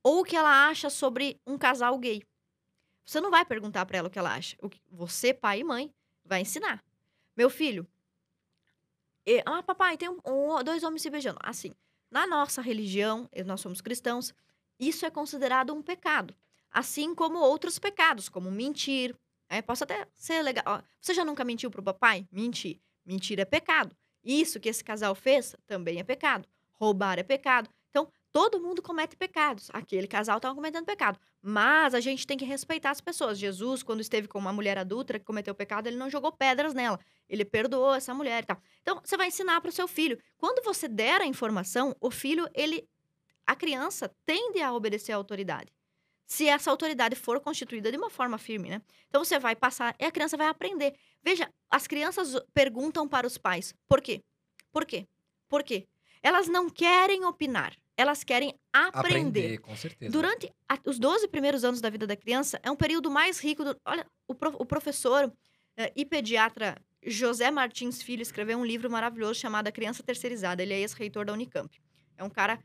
Ou 0.02 0.20
o 0.20 0.24
que 0.24 0.36
ela 0.36 0.68
acha 0.68 0.90
sobre 0.90 1.40
um 1.46 1.56
casal 1.58 1.98
gay. 1.98 2.22
Você 3.04 3.20
não 3.20 3.30
vai 3.30 3.44
perguntar 3.44 3.84
para 3.86 3.98
ela 3.98 4.08
o 4.08 4.10
que 4.10 4.18
ela 4.18 4.34
acha. 4.34 4.56
O 4.60 4.68
que 4.68 4.80
você, 4.90 5.34
pai 5.34 5.60
e 5.60 5.64
mãe, 5.64 5.92
vai 6.24 6.40
ensinar. 6.40 6.84
Meu 7.36 7.50
filho, 7.50 7.86
e, 9.26 9.42
ah, 9.46 9.62
papai, 9.62 9.96
tem 9.96 10.08
um, 10.08 10.18
um, 10.26 10.64
dois 10.64 10.82
homens 10.82 11.02
se 11.02 11.10
beijando. 11.10 11.38
Assim, 11.42 11.72
na 12.10 12.26
nossa 12.26 12.60
religião, 12.62 13.28
nós 13.46 13.60
somos 13.60 13.80
cristãos, 13.80 14.34
isso 14.78 15.04
é 15.04 15.10
considerado 15.10 15.72
um 15.72 15.82
pecado. 15.82 16.34
Assim 16.70 17.14
como 17.14 17.38
outros 17.38 17.78
pecados, 17.78 18.28
como 18.28 18.50
mentir. 18.50 19.14
É, 19.48 19.60
posso 19.60 19.84
até 19.84 20.06
ser 20.14 20.42
legal. 20.42 20.64
Ó, 20.66 20.82
você 21.00 21.12
já 21.12 21.24
nunca 21.24 21.44
mentiu 21.44 21.70
pro 21.70 21.82
papai? 21.82 22.26
Mentir. 22.30 22.80
Mentir 23.04 23.38
é 23.40 23.44
pecado. 23.44 23.94
Isso 24.24 24.60
que 24.60 24.68
esse 24.68 24.82
casal 24.82 25.14
fez 25.14 25.56
também 25.66 25.98
é 25.98 26.04
pecado. 26.04 26.48
Roubar 26.72 27.18
é 27.18 27.22
pecado. 27.22 27.68
Todo 28.32 28.60
mundo 28.60 28.80
comete 28.80 29.16
pecados. 29.16 29.68
Aquele 29.72 30.06
casal 30.06 30.36
estava 30.36 30.54
cometendo 30.54 30.84
pecado. 30.84 31.18
Mas 31.42 31.94
a 31.94 32.00
gente 32.00 32.26
tem 32.26 32.38
que 32.38 32.44
respeitar 32.44 32.90
as 32.90 33.00
pessoas. 33.00 33.38
Jesus, 33.38 33.82
quando 33.82 34.00
esteve 34.00 34.28
com 34.28 34.38
uma 34.38 34.52
mulher 34.52 34.78
adulta 34.78 35.18
que 35.18 35.24
cometeu 35.24 35.54
pecado, 35.54 35.88
ele 35.88 35.96
não 35.96 36.08
jogou 36.08 36.30
pedras 36.30 36.72
nela. 36.72 37.00
Ele 37.28 37.44
perdoou 37.44 37.94
essa 37.94 38.14
mulher 38.14 38.44
e 38.44 38.46
tal. 38.46 38.62
Então, 38.82 39.00
você 39.04 39.16
vai 39.16 39.28
ensinar 39.28 39.60
para 39.60 39.70
o 39.70 39.72
seu 39.72 39.88
filho. 39.88 40.16
Quando 40.38 40.64
você 40.64 40.86
der 40.86 41.20
a 41.20 41.26
informação, 41.26 41.96
o 42.00 42.10
filho, 42.10 42.48
ele. 42.54 42.88
A 43.44 43.56
criança 43.56 44.14
tende 44.24 44.60
a 44.60 44.72
obedecer 44.72 45.12
à 45.12 45.16
autoridade. 45.16 45.72
Se 46.24 46.46
essa 46.46 46.70
autoridade 46.70 47.16
for 47.16 47.40
constituída 47.40 47.90
de 47.90 47.96
uma 47.96 48.08
forma 48.08 48.38
firme, 48.38 48.68
né? 48.68 48.80
Então 49.08 49.24
você 49.24 49.40
vai 49.40 49.56
passar 49.56 49.96
e 49.98 50.04
a 50.04 50.12
criança 50.12 50.36
vai 50.36 50.46
aprender. 50.46 50.94
Veja, 51.20 51.52
as 51.68 51.88
crianças 51.88 52.36
perguntam 52.54 53.08
para 53.08 53.26
os 53.26 53.36
pais: 53.36 53.74
por 53.88 54.00
quê? 54.00 54.22
Por 54.70 54.86
quê? 54.86 55.08
Por 55.48 55.64
quê? 55.64 55.88
Elas 56.22 56.46
não 56.46 56.70
querem 56.70 57.24
opinar 57.24 57.76
elas 58.00 58.24
querem 58.24 58.54
aprender. 58.72 59.40
Aprender, 59.40 59.58
com 59.58 59.76
certeza. 59.76 60.10
Durante 60.10 60.52
a, 60.68 60.78
os 60.86 60.98
12 60.98 61.28
primeiros 61.28 61.64
anos 61.64 61.80
da 61.80 61.90
vida 61.90 62.06
da 62.06 62.16
criança, 62.16 62.58
é 62.62 62.70
um 62.70 62.76
período 62.76 63.10
mais 63.10 63.38
rico. 63.38 63.62
Do, 63.62 63.76
olha, 63.84 64.06
o, 64.26 64.34
pro, 64.34 64.54
o 64.58 64.64
professor 64.64 65.32
eh, 65.76 65.92
e 65.94 66.04
pediatra 66.04 66.76
José 67.04 67.50
Martins 67.50 68.02
Filho 68.02 68.22
escreveu 68.22 68.58
um 68.58 68.64
livro 68.64 68.90
maravilhoso 68.90 69.34
chamado 69.34 69.68
A 69.68 69.72
Criança 69.72 70.02
Terceirizada. 70.02 70.62
Ele 70.62 70.74
é 70.74 70.80
ex-reitor 70.80 71.24
da 71.24 71.32
Unicamp. 71.32 71.80
É 72.16 72.24
um 72.24 72.30
cara. 72.30 72.58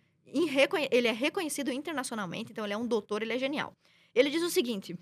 Ele 0.92 1.08
é 1.08 1.12
reconhecido 1.12 1.72
internacionalmente, 1.72 2.52
então 2.52 2.66
ele 2.66 2.74
é 2.74 2.78
um 2.78 2.88
doutor, 2.88 3.22
ele 3.22 3.34
é 3.34 3.38
genial. 3.38 3.78
Ele 4.14 4.30
diz 4.30 4.42
o 4.42 4.50
seguinte: 4.50 4.98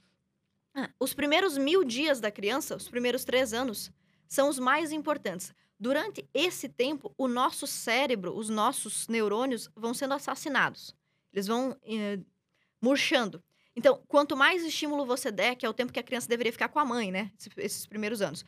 ah, 0.76 0.90
os 1.00 1.14
primeiros 1.14 1.58
mil 1.58 1.84
dias 1.84 2.20
da 2.20 2.30
criança, 2.30 2.76
os 2.76 2.90
primeiros 2.90 3.24
três 3.24 3.54
anos, 3.54 3.92
são 4.28 4.50
os 4.50 4.60
mais 4.60 4.92
importantes. 4.92 5.54
Durante 5.80 6.28
esse 6.34 6.70
tempo, 6.70 7.14
o 7.18 7.28
nosso 7.28 7.68
cérebro, 7.68 8.36
os 8.36 8.50
nossos 8.50 9.08
neurônios 9.08 9.70
vão 9.76 9.94
sendo 9.94 10.14
assassinados. 10.14 10.96
Eles 11.32 11.48
vão 11.48 11.76
eh, 11.84 12.20
murchando. 12.82 13.44
Então, 13.76 14.02
quanto 14.08 14.38
mais 14.38 14.64
estímulo 14.64 15.06
você 15.06 15.32
der, 15.32 15.56
que 15.56 15.66
é 15.66 15.70
o 15.70 15.74
tempo 15.74 15.92
que 15.92 16.00
a 16.00 16.04
criança 16.04 16.28
deveria 16.28 16.52
ficar 16.52 16.70
com 16.70 16.80
a 16.80 16.86
mãe, 16.86 17.12
né? 17.12 17.32
Esses, 17.58 17.88
primeiros 17.88 18.22
anos. 18.22 18.46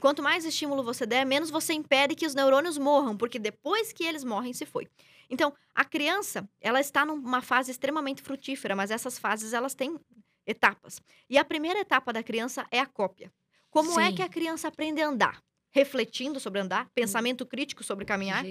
Quanto 0.00 0.22
mais 0.22 0.44
estímulo 0.44 0.82
você 0.82 1.06
der, 1.06 1.24
menos 1.24 1.50
você 1.50 1.72
impede 1.72 2.14
que 2.14 2.26
os 2.26 2.34
neurônios 2.34 2.76
morram, 2.76 3.16
porque 3.16 3.38
depois 3.38 3.92
que 3.92 4.04
eles 4.04 4.22
morrem, 4.22 4.52
se 4.52 4.66
foi. 4.66 4.86
Então, 5.30 5.52
a 5.74 5.84
criança, 5.84 6.48
ela 6.60 6.80
está 6.80 7.04
numa 7.04 7.40
fase 7.40 7.70
extremamente 7.70 8.22
frutífera, 8.22 8.76
mas 8.76 8.90
essas 8.90 9.18
fases, 9.18 9.52
elas 9.52 9.74
têm 9.74 9.98
etapas. 10.46 11.00
E 11.28 11.38
a 11.38 11.44
primeira 11.44 11.80
etapa 11.80 12.12
da 12.12 12.22
criança 12.22 12.66
é 12.70 12.80
a 12.80 12.86
cópia. 12.86 13.32
Como 13.70 13.98
é 13.98 14.10
Sim. 14.10 14.16
que 14.16 14.22
a 14.22 14.28
criança 14.28 14.68
aprende 14.68 15.00
a 15.02 15.08
andar? 15.08 15.42
Refletindo 15.70 16.40
sobre 16.40 16.60
andar, 16.60 16.88
pensamento 16.94 17.44
crítico 17.46 17.84
sobre 17.84 18.04
caminhar. 18.04 18.44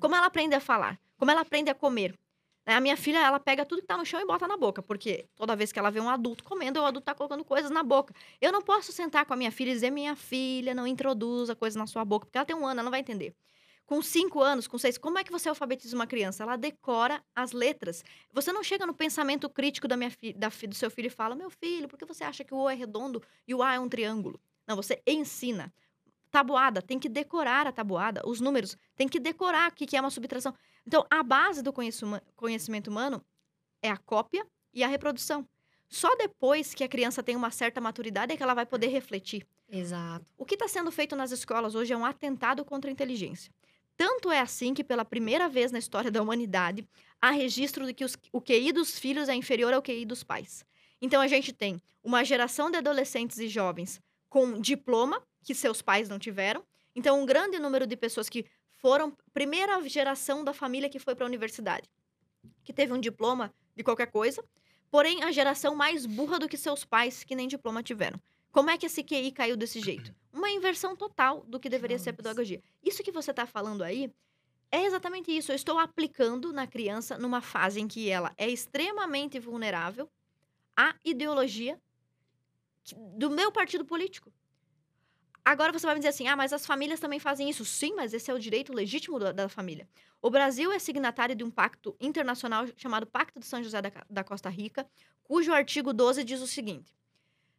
Como 0.00 0.14
ela 0.14 0.26
aprende 0.26 0.54
a 0.54 0.60
falar? 0.60 1.00
Como 1.16 1.30
ela 1.30 1.40
aprende 1.40 1.70
a 1.70 1.74
comer? 1.74 2.18
A 2.66 2.80
minha 2.80 2.96
filha, 2.96 3.18
ela 3.18 3.38
pega 3.38 3.64
tudo 3.64 3.82
que 3.82 3.86
tá 3.86 3.96
no 3.96 4.06
chão 4.06 4.18
e 4.20 4.26
bota 4.26 4.48
na 4.48 4.56
boca, 4.56 4.82
porque 4.82 5.26
toda 5.36 5.54
vez 5.54 5.70
que 5.70 5.78
ela 5.78 5.90
vê 5.90 6.00
um 6.00 6.08
adulto 6.08 6.42
comendo, 6.42 6.80
o 6.80 6.84
adulto 6.84 7.04
tá 7.04 7.14
colocando 7.14 7.44
coisas 7.44 7.70
na 7.70 7.82
boca. 7.82 8.14
Eu 8.40 8.50
não 8.50 8.62
posso 8.62 8.90
sentar 8.90 9.26
com 9.26 9.34
a 9.34 9.36
minha 9.36 9.52
filha 9.52 9.70
e 9.70 9.74
dizer, 9.74 9.90
minha 9.90 10.16
filha, 10.16 10.74
não 10.74 10.86
introduza 10.86 11.54
coisa 11.54 11.78
na 11.78 11.86
sua 11.86 12.04
boca, 12.06 12.24
porque 12.24 12.38
ela 12.38 12.46
tem 12.46 12.56
um 12.56 12.66
ano, 12.66 12.80
ela 12.80 12.84
não 12.84 12.90
vai 12.90 13.00
entender. 13.00 13.34
Com 13.84 14.00
cinco 14.00 14.40
anos, 14.40 14.66
com 14.66 14.78
seis, 14.78 14.96
como 14.96 15.18
é 15.18 15.24
que 15.24 15.30
você 15.30 15.46
alfabetiza 15.46 15.94
uma 15.94 16.06
criança? 16.06 16.42
Ela 16.42 16.56
decora 16.56 17.22
as 17.36 17.52
letras. 17.52 18.02
Você 18.32 18.50
não 18.50 18.62
chega 18.64 18.86
no 18.86 18.94
pensamento 18.94 19.46
crítico 19.50 19.86
da 19.86 19.94
minha 19.94 20.10
fi- 20.10 20.32
da 20.32 20.48
do 20.48 20.74
seu 20.74 20.90
filho 20.90 21.08
e 21.08 21.10
fala, 21.10 21.34
meu 21.34 21.50
filho, 21.50 21.86
por 21.86 21.98
que 21.98 22.06
você 22.06 22.24
acha 22.24 22.42
que 22.42 22.54
o 22.54 22.62
O 22.62 22.70
é 22.70 22.74
redondo 22.74 23.22
e 23.46 23.54
o 23.54 23.62
A 23.62 23.74
é 23.74 23.78
um 23.78 23.90
triângulo? 23.90 24.40
Não, 24.66 24.74
você 24.74 25.02
ensina. 25.06 25.70
Tabuada, 26.34 26.82
tem 26.82 26.98
que 26.98 27.08
decorar 27.08 27.64
a 27.64 27.70
tabuada, 27.70 28.20
os 28.26 28.40
números, 28.40 28.76
tem 28.96 29.06
que 29.06 29.20
decorar 29.20 29.70
o 29.70 29.72
que 29.72 29.96
é 29.96 30.00
uma 30.00 30.10
subtração. 30.10 30.52
Então, 30.84 31.06
a 31.08 31.22
base 31.22 31.62
do 31.62 31.72
conhecimento 32.34 32.88
humano 32.88 33.24
é 33.80 33.88
a 33.88 33.96
cópia 33.96 34.44
e 34.72 34.82
a 34.82 34.88
reprodução. 34.88 35.46
Só 35.88 36.12
depois 36.16 36.74
que 36.74 36.82
a 36.82 36.88
criança 36.88 37.22
tem 37.22 37.36
uma 37.36 37.52
certa 37.52 37.80
maturidade 37.80 38.32
é 38.32 38.36
que 38.36 38.42
ela 38.42 38.52
vai 38.52 38.66
poder 38.66 38.88
refletir. 38.88 39.46
Exato. 39.70 40.26
O 40.36 40.44
que 40.44 40.54
está 40.54 40.66
sendo 40.66 40.90
feito 40.90 41.14
nas 41.14 41.30
escolas 41.30 41.76
hoje 41.76 41.92
é 41.92 41.96
um 41.96 42.04
atentado 42.04 42.64
contra 42.64 42.90
a 42.90 42.92
inteligência. 42.92 43.52
Tanto 43.96 44.28
é 44.32 44.40
assim 44.40 44.74
que, 44.74 44.82
pela 44.82 45.04
primeira 45.04 45.48
vez 45.48 45.70
na 45.70 45.78
história 45.78 46.10
da 46.10 46.20
humanidade, 46.20 46.84
há 47.22 47.30
registro 47.30 47.86
de 47.86 47.94
que 47.94 48.04
os- 48.04 48.16
o 48.32 48.40
QI 48.40 48.72
dos 48.72 48.98
filhos 48.98 49.28
é 49.28 49.36
inferior 49.36 49.72
ao 49.72 49.80
QI 49.80 50.04
dos 50.04 50.24
pais. 50.24 50.64
Então, 51.00 51.22
a 51.22 51.28
gente 51.28 51.52
tem 51.52 51.80
uma 52.02 52.24
geração 52.24 52.72
de 52.72 52.78
adolescentes 52.78 53.38
e 53.38 53.46
jovens 53.46 54.00
com 54.28 54.60
diploma, 54.60 55.22
que 55.44 55.54
seus 55.54 55.82
pais 55.82 56.08
não 56.08 56.18
tiveram. 56.18 56.64
Então, 56.96 57.20
um 57.20 57.26
grande 57.26 57.58
número 57.58 57.86
de 57.86 57.96
pessoas 57.96 58.28
que 58.28 58.46
foram 58.80 59.16
primeira 59.32 59.80
geração 59.88 60.42
da 60.42 60.52
família 60.52 60.88
que 60.88 60.98
foi 60.98 61.14
para 61.14 61.24
a 61.24 61.28
universidade, 61.28 61.88
que 62.62 62.72
teve 62.72 62.92
um 62.92 63.00
diploma 63.00 63.54
de 63.76 63.82
qualquer 63.84 64.10
coisa, 64.10 64.44
porém 64.90 65.22
a 65.22 65.30
geração 65.30 65.74
mais 65.74 66.06
burra 66.06 66.38
do 66.38 66.48
que 66.48 66.56
seus 66.56 66.84
pais, 66.84 67.24
que 67.24 67.34
nem 67.34 67.48
diploma 67.48 67.82
tiveram. 67.82 68.20
Como 68.50 68.70
é 68.70 68.78
que 68.78 68.86
esse 68.86 69.02
QI 69.02 69.32
caiu 69.32 69.56
desse 69.56 69.80
jeito? 69.80 70.14
Uma 70.32 70.50
inversão 70.50 70.96
total 70.96 71.44
do 71.46 71.58
que 71.58 71.68
deveria 71.68 71.98
ser 71.98 72.10
a 72.10 72.12
Nossa. 72.12 72.22
pedagogia. 72.22 72.62
Isso 72.82 73.02
que 73.02 73.10
você 73.10 73.30
está 73.30 73.46
falando 73.46 73.82
aí 73.82 74.12
é 74.70 74.84
exatamente 74.84 75.30
isso. 75.36 75.52
Eu 75.52 75.56
estou 75.56 75.78
aplicando 75.78 76.52
na 76.52 76.66
criança 76.66 77.16
numa 77.18 77.40
fase 77.40 77.80
em 77.80 77.88
que 77.88 78.10
ela 78.10 78.32
é 78.36 78.48
extremamente 78.48 79.38
vulnerável 79.38 80.10
à 80.76 80.94
ideologia 81.04 81.80
do 83.16 83.30
meu 83.30 83.50
partido 83.50 83.84
político. 83.84 84.32
Agora 85.44 85.72
você 85.72 85.86
vai 85.86 85.94
me 85.94 86.00
dizer 86.00 86.08
assim: 86.10 86.26
ah, 86.26 86.36
mas 86.36 86.52
as 86.52 86.64
famílias 86.64 87.00
também 87.00 87.18
fazem 87.18 87.50
isso. 87.50 87.64
Sim, 87.64 87.94
mas 87.94 88.14
esse 88.14 88.30
é 88.30 88.34
o 88.34 88.38
direito 88.38 88.72
legítimo 88.72 89.18
da, 89.18 89.30
da 89.30 89.48
família. 89.48 89.86
O 90.22 90.30
Brasil 90.30 90.72
é 90.72 90.78
signatário 90.78 91.34
de 91.34 91.44
um 91.44 91.50
pacto 91.50 91.94
internacional 92.00 92.66
chamado 92.76 93.06
Pacto 93.06 93.38
de 93.38 93.46
São 93.46 93.62
José 93.62 93.82
da, 93.82 93.92
da 94.08 94.24
Costa 94.24 94.48
Rica, 94.48 94.86
cujo 95.22 95.52
artigo 95.52 95.92
12 95.92 96.24
diz 96.24 96.40
o 96.40 96.46
seguinte: 96.46 96.94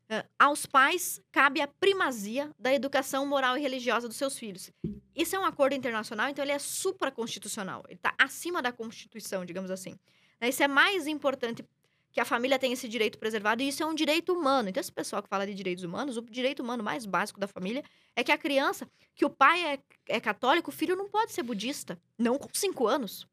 ah, 0.09 0.25
aos 0.39 0.65
pais 0.65 1.21
cabe 1.31 1.61
a 1.61 1.67
primazia 1.67 2.51
da 2.57 2.73
educação 2.73 3.25
moral 3.25 3.57
e 3.57 3.61
religiosa 3.61 4.07
dos 4.07 4.17
seus 4.17 4.37
filhos. 4.37 4.71
Isso 5.15 5.35
é 5.35 5.39
um 5.39 5.45
acordo 5.45 5.75
internacional, 5.75 6.27
então 6.27 6.43
ele 6.43 6.51
é 6.51 6.59
supraconstitucional. 6.59 7.83
Ele 7.87 7.95
está 7.95 8.13
acima 8.17 8.61
da 8.61 8.71
Constituição, 8.71 9.45
digamos 9.45 9.69
assim. 9.71 9.97
Isso 10.41 10.61
é 10.61 10.67
mais 10.67 11.07
importante 11.07 11.65
que 12.15 12.21
a 12.21 12.25
família 12.25 12.57
tenha 12.57 12.71
esse 12.71 12.87
direito 12.87 13.19
preservado, 13.19 13.61
e 13.61 13.67
isso 13.67 13.83
é 13.83 13.85
um 13.85 13.93
direito 13.93 14.31
humano. 14.31 14.69
Então, 14.69 14.79
esse 14.79 14.89
pessoal 14.89 15.21
que 15.21 15.27
fala 15.27 15.45
de 15.45 15.53
direitos 15.53 15.83
humanos, 15.83 16.15
o 16.15 16.21
direito 16.21 16.63
humano 16.63 16.81
mais 16.81 17.05
básico 17.05 17.41
da 17.41 17.45
família 17.45 17.83
é 18.15 18.23
que 18.23 18.31
a 18.31 18.37
criança, 18.37 18.89
que 19.13 19.25
o 19.25 19.29
pai 19.29 19.73
é, 19.73 19.79
é 20.07 20.19
católico, 20.21 20.69
o 20.69 20.73
filho 20.73 20.95
não 20.95 21.09
pode 21.09 21.33
ser 21.33 21.43
budista. 21.43 21.99
Não 22.17 22.37
com 22.37 22.47
5 22.53 22.87
anos. 22.87 23.27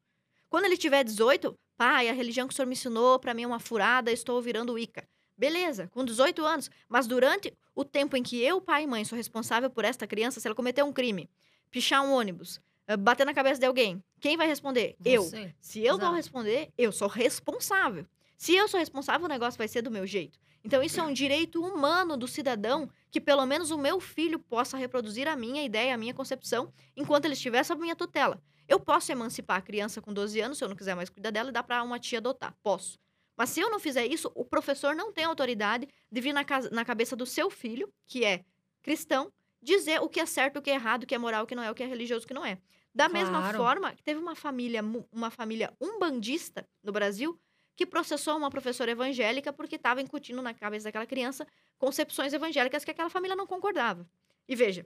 Quando 0.49 0.65
ele 0.65 0.75
tiver 0.75 1.01
18, 1.01 1.57
pai, 1.77 2.09
a 2.09 2.13
religião 2.13 2.45
que 2.45 2.53
o 2.53 2.55
senhor 2.57 2.65
me 2.65 2.73
ensinou 2.73 3.17
para 3.19 3.33
mim 3.33 3.43
é 3.43 3.47
uma 3.47 3.57
furada, 3.57 4.11
estou 4.11 4.41
virando 4.41 4.73
Wicca. 4.73 5.07
Beleza, 5.37 5.87
com 5.87 6.03
18 6.03 6.43
anos. 6.45 6.69
Mas 6.89 7.07
durante 7.07 7.53
o 7.73 7.85
tempo 7.85 8.17
em 8.17 8.21
que 8.21 8.43
eu, 8.43 8.59
pai 8.59 8.83
e 8.83 8.87
mãe, 8.87 9.05
sou 9.05 9.15
responsável 9.15 9.69
por 9.69 9.85
esta 9.85 10.05
criança, 10.05 10.41
se 10.41 10.47
ela 10.47 10.53
cometer 10.53 10.83
um 10.83 10.91
crime, 10.91 11.29
pichar 11.71 12.03
um 12.03 12.11
ônibus, 12.11 12.59
eh, 12.85 12.97
bater 12.97 13.25
na 13.25 13.33
cabeça 13.33 13.61
de 13.61 13.65
alguém, 13.65 14.03
quem 14.19 14.35
vai 14.35 14.45
responder? 14.45 14.97
Eu. 15.05 15.23
Você. 15.23 15.55
Se 15.61 15.79
eu 15.79 15.97
vou 15.97 16.07
Exato. 16.07 16.15
responder, 16.17 16.69
eu 16.77 16.91
sou 16.91 17.07
responsável. 17.07 18.05
Se 18.43 18.53
eu 18.53 18.67
sou 18.67 18.77
responsável, 18.77 19.23
o 19.25 19.29
negócio 19.29 19.57
vai 19.57 19.69
ser 19.69 19.81
do 19.81 19.89
meu 19.89 20.05
jeito. 20.05 20.37
Então, 20.65 20.83
isso 20.83 20.99
é 20.99 21.03
um 21.03 21.13
direito 21.13 21.61
humano 21.63 22.17
do 22.17 22.27
cidadão 22.27 22.89
que 23.09 23.21
pelo 23.21 23.45
menos 23.45 23.71
o 23.71 23.77
meu 23.77 24.01
filho 24.01 24.37
possa 24.37 24.75
reproduzir 24.75 25.29
a 25.29 25.35
minha 25.37 25.63
ideia, 25.63 25.93
a 25.93 25.97
minha 25.97 26.13
concepção, 26.13 26.69
enquanto 26.93 27.23
ele 27.23 27.35
estiver 27.35 27.63
sob 27.63 27.79
minha 27.81 27.95
tutela. 27.95 28.43
Eu 28.67 28.81
posso 28.81 29.09
emancipar 29.13 29.59
a 29.59 29.61
criança 29.61 30.01
com 30.01 30.11
12 30.13 30.41
anos, 30.41 30.57
se 30.57 30.63
eu 30.65 30.67
não 30.67 30.75
quiser 30.75 30.93
mais 30.93 31.09
cuidar 31.09 31.31
dela, 31.31 31.51
e 31.51 31.51
dar 31.53 31.63
para 31.63 31.81
uma 31.81 31.97
tia 31.97 32.17
adotar. 32.19 32.53
Posso. 32.61 32.99
Mas 33.37 33.49
se 33.49 33.61
eu 33.61 33.69
não 33.71 33.79
fizer 33.79 34.05
isso, 34.05 34.29
o 34.35 34.43
professor 34.43 34.93
não 34.93 35.13
tem 35.13 35.23
autoridade 35.23 35.87
de 36.11 36.19
vir 36.19 36.33
na, 36.33 36.43
casa- 36.43 36.69
na 36.69 36.83
cabeça 36.83 37.15
do 37.15 37.25
seu 37.25 37.49
filho, 37.49 37.89
que 38.05 38.25
é 38.25 38.43
cristão, 38.81 39.31
dizer 39.61 40.01
o 40.01 40.09
que 40.09 40.19
é 40.19 40.25
certo, 40.25 40.57
o 40.59 40.61
que 40.61 40.69
é 40.69 40.73
errado, 40.73 41.03
o 41.03 41.07
que 41.07 41.15
é 41.15 41.17
moral, 41.17 41.45
o 41.45 41.47
que 41.47 41.55
não 41.55 41.63
é, 41.63 41.71
o 41.71 41.75
que 41.75 41.83
é 41.83 41.87
religioso, 41.87 42.25
o 42.25 42.27
que 42.27 42.33
não 42.33 42.45
é. 42.45 42.57
Da 42.93 43.07
mesma 43.07 43.39
Claro. 43.39 43.57
forma 43.57 43.95
que 43.95 44.03
teve 44.03 44.19
uma 44.19 44.35
família, 44.35 44.81
uma 45.13 45.31
família 45.31 45.73
umbandista 45.79 46.67
no 46.83 46.91
Brasil 46.91 47.39
que 47.75 47.85
processou 47.85 48.37
uma 48.37 48.49
professora 48.49 48.91
evangélica 48.91 49.51
porque 49.51 49.75
estava 49.75 50.01
incutindo 50.01 50.41
na 50.41 50.53
cabeça 50.53 50.85
daquela 50.85 51.05
criança 51.05 51.47
concepções 51.77 52.33
evangélicas 52.33 52.83
que 52.85 52.91
aquela 52.91 53.09
família 53.09 53.35
não 53.35 53.47
concordava. 53.47 54.07
E 54.47 54.55
veja, 54.55 54.85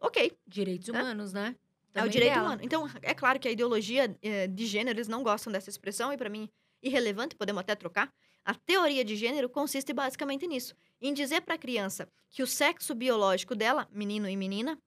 ok, 0.00 0.36
Direitos 0.46 0.88
humanos, 0.88 1.32
né? 1.32 1.56
é 1.94 2.04
o 2.04 2.08
direito 2.08 2.34
dela. 2.34 2.46
humano. 2.46 2.62
Então, 2.64 2.88
é 3.02 3.14
claro 3.14 3.38
que 3.38 3.48
a 3.48 3.50
ideologia 3.50 4.16
eh, 4.22 4.46
de 4.46 4.66
gênero, 4.66 4.98
eles 4.98 5.08
não 5.08 5.22
gostam 5.22 5.52
dessa 5.52 5.68
expressão, 5.68 6.12
e 6.12 6.16
para 6.16 6.28
mim, 6.28 6.48
irrelevante, 6.82 7.36
podemos 7.36 7.60
até 7.60 7.74
trocar. 7.74 8.12
A 8.44 8.54
teoria 8.54 9.04
de 9.04 9.14
gênero 9.14 9.48
consiste 9.48 9.92
basicamente 9.92 10.46
nisso: 10.46 10.74
em 11.00 11.12
dizer 11.12 11.42
para 11.42 11.54
a 11.54 11.58
criança 11.58 12.08
que 12.30 12.42
o 12.42 12.46
sexo 12.46 12.94
biológico 12.94 13.54
dela, 13.54 13.86
menino 13.90 14.28
e 14.28 14.36
menina, 14.36 14.78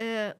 eh, 0.00 0.36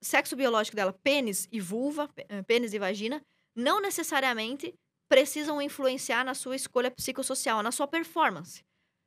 sexo 0.00 0.36
biológico 0.36 0.76
dela, 0.76 0.92
pênis 0.92 1.48
e 1.50 1.60
vulva, 1.60 2.10
eh, 2.16 2.42
pênis 2.42 2.74
e 2.74 2.78
vagina, 2.78 3.24
não 3.54 3.80
necessariamente 3.80 4.74
precisam 5.08 5.60
influenciar 5.62 6.24
na 6.24 6.34
sua 6.34 6.56
escolha 6.56 6.90
psicossocial, 6.90 7.62
na 7.62 7.72
sua 7.72 7.86
performance. 7.86 8.62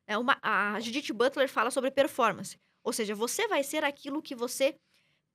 É 0.08 0.18
uma, 0.18 0.38
a 0.42 0.80
Judith 0.80 1.14
Butler 1.14 1.48
fala 1.48 1.70
sobre 1.72 1.92
performance. 1.92 2.58
Ou 2.84 2.92
seja, 2.92 3.14
você 3.14 3.48
vai 3.48 3.64
ser 3.64 3.84
aquilo 3.84 4.22
que 4.22 4.34
você 4.36 4.76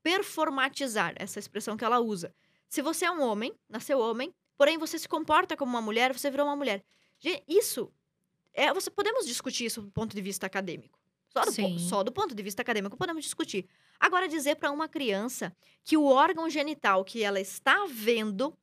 performatizar, 0.02 1.14
essa 1.16 1.38
expressão 1.38 1.76
que 1.76 1.84
ela 1.84 2.01
usa. 2.01 2.34
Se 2.68 2.82
você 2.82 3.05
é 3.05 3.10
um 3.10 3.22
homem, 3.22 3.55
nasceu 3.68 3.98
homem, 3.98 4.34
porém 4.56 4.78
você 4.78 4.98
se 4.98 5.09
comporta 5.09 5.56
como 5.56 5.70
uma 5.70 5.80
mulher, 5.82 6.12
você 6.16 6.30
virou 6.30 6.47
uma 6.47 6.56
mulher. 6.56 6.82
Isso 7.48 7.93
é, 8.52 8.72
você 8.72 8.90
podemos 8.90 9.26
discutir 9.26 9.66
isso 9.66 9.82
do 9.82 9.90
ponto 9.90 10.14
de 10.14 10.22
vista 10.22 10.47
acadêmico. 10.47 10.98
Só 11.28 11.40
do, 11.44 11.52
po- 11.55 11.78
só 11.78 12.02
do 12.02 12.12
ponto 12.12 12.34
de 12.34 12.43
vista 12.43 12.62
acadêmico 12.62 12.97
podemos 12.97 13.22
discutir. 13.22 13.66
Agora 14.01 14.26
dizer 14.26 14.56
para 14.56 14.70
uma 14.70 14.88
criança 14.88 15.55
que 15.84 15.97
o 15.97 16.06
órgão 16.06 16.48
genital 16.48 17.05
que 17.05 17.22
ela 17.22 17.38
está 17.40 17.86
vendo 17.88 18.56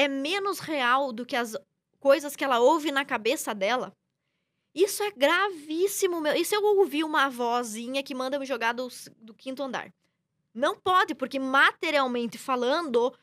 é 0.00 0.08
menos 0.08 0.60
real 0.60 1.12
do 1.12 1.26
que 1.26 1.36
as 1.36 1.54
coisas 1.98 2.34
que 2.34 2.42
ela 2.42 2.58
ouve 2.58 2.90
na 2.90 3.04
cabeça 3.04 3.54
dela. 3.54 3.94
Isso 4.74 5.02
é 5.02 5.10
gravíssimo, 5.10 6.22
meu. 6.22 6.34
Isso 6.34 6.54
eu 6.54 6.64
ouvi 6.78 7.04
uma 7.04 7.28
vozinha 7.28 8.02
que 8.02 8.14
manda 8.14 8.38
me 8.38 8.46
jogar 8.46 8.72
do, 8.72 8.88
do 9.18 9.34
quinto 9.34 9.62
andar. 9.62 9.92
Não 10.54 10.74
pode, 10.74 11.14
porque 11.14 11.38
materialmente 11.38 12.38
falando, 12.38 13.14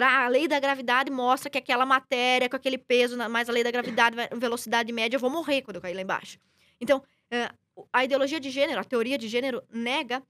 a 0.00 0.28
lei 0.28 0.48
da 0.48 0.58
gravidade 0.58 1.10
mostra 1.10 1.50
que 1.50 1.58
aquela 1.58 1.84
matéria 1.84 2.48
com 2.48 2.56
aquele 2.56 2.78
peso, 2.78 3.18
mais 3.28 3.50
a 3.50 3.52
lei 3.52 3.62
da 3.62 3.70
gravidade, 3.70 4.16
velocidade 4.32 4.90
média, 4.90 5.16
eu 5.16 5.20
vou 5.20 5.28
morrer 5.28 5.60
quando 5.60 5.76
eu 5.76 5.82
cair 5.82 5.94
lá 5.94 6.00
embaixo. 6.00 6.38
Então, 6.80 7.02
eh, 7.30 7.50
a 7.92 8.04
ideologia 8.04 8.40
de 8.40 8.48
gênero, 8.48 8.80
a 8.80 8.84
teoria 8.84 9.18
de 9.18 9.28
gênero, 9.28 9.62
nega 9.70 10.22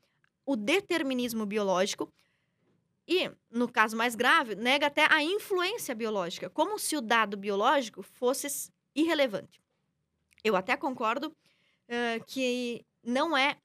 o 0.45 0.57
determinismo 0.57 1.47
biológico 1.47 2.13
e, 3.07 3.31
no 3.51 3.71
caso 3.71 3.97
mais 3.97 4.15
grave, 4.15 4.55
nega 4.55 4.87
até 4.87 5.07
a 5.13 5.23
influência 5.23 5.95
biológica, 5.95 6.49
como 6.51 6.79
se 6.79 6.97
o 6.97 7.01
dado 7.01 7.37
biológico 7.37 8.03
fosse 8.03 8.71
irrelevante. 8.95 9.61
Eu 10.43 10.57
até 10.57 10.77
concordo 10.77 11.35
eh, 11.89 12.21
que 12.27 12.85
não 13.05 13.37
é 13.37 13.57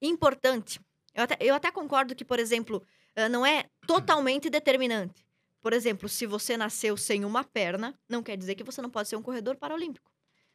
importante. 0.00 0.80
Eu 1.14 1.24
até, 1.24 1.36
eu 1.40 1.54
até 1.54 1.70
concordo 1.70 2.14
que, 2.14 2.24
por 2.24 2.38
exemplo, 2.38 2.84
eh, 3.16 3.28
não 3.28 3.44
é 3.46 3.66
totalmente 3.86 4.50
determinante. 4.50 5.26
Por 5.60 5.72
exemplo, 5.72 6.08
se 6.08 6.26
você 6.26 6.56
nasceu 6.56 6.96
sem 6.96 7.24
uma 7.24 7.44
perna, 7.44 7.94
não 8.08 8.22
quer 8.22 8.36
dizer 8.36 8.54
que 8.56 8.64
você 8.64 8.82
não 8.82 8.90
pode 8.90 9.08
ser 9.08 9.16
um 9.16 9.22
corredor 9.22 9.56
paralímpico. 9.56 10.10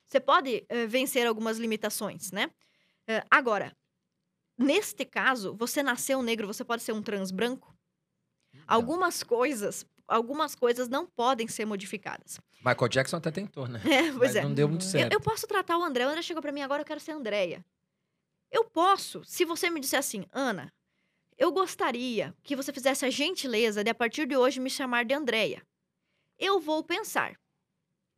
Você 0.05 0.19
pode 0.19 0.65
eh, 0.69 0.87
vencer 0.87 1.27
algumas 1.27 1.57
limitações, 1.57 2.31
né? 2.31 2.49
Agora, 3.31 3.71
neste 4.57 5.05
caso, 5.05 5.55
você 5.55 5.83
nasceu 5.83 6.23
negro, 6.23 6.47
você 6.47 6.65
pode 6.65 6.83
ser 6.83 6.93
um 6.93 7.01
trans 7.03 7.31
branco? 7.31 7.76
Algumas 8.67 9.23
coisas, 9.23 9.85
algumas 10.07 10.55
coisas 10.55 10.89
não 10.89 11.05
podem 11.05 11.47
ser 11.47 11.65
modificadas. 11.65 12.39
Michael 12.63 12.89
Jackson 12.89 13.17
até 13.17 13.31
tentou, 13.31 13.67
né? 13.67 13.79
É, 13.85 14.03
pois 14.11 14.33
Mas 14.33 14.35
é. 14.35 14.41
não 14.43 14.53
deu 14.53 14.67
muito 14.67 14.85
Eu, 14.85 14.89
certo. 14.89 15.13
eu 15.13 15.21
posso 15.21 15.47
tratar 15.47 15.77
o 15.77 15.83
André. 15.83 16.05
O 16.05 16.09
André 16.09 16.21
chegou 16.21 16.41
pra 16.41 16.51
mim 16.51 16.61
agora, 16.61 16.81
eu 16.81 16.85
quero 16.85 16.99
ser 16.99 17.11
Andréia. 17.11 17.65
Eu 18.51 18.63
posso, 18.65 19.23
se 19.25 19.43
você 19.45 19.69
me 19.69 19.79
disser 19.79 19.99
assim, 19.99 20.25
Ana, 20.31 20.73
eu 21.37 21.51
gostaria 21.51 22.33
que 22.43 22.55
você 22.55 22.73
fizesse 22.73 23.05
a 23.05 23.09
gentileza 23.09 23.83
de, 23.83 23.89
a 23.89 23.95
partir 23.95 24.25
de 24.25 24.35
hoje, 24.35 24.59
me 24.59 24.69
chamar 24.69 25.05
de 25.05 25.13
Andréia. 25.13 25.61
Eu 26.37 26.59
vou 26.59 26.83
pensar. 26.83 27.37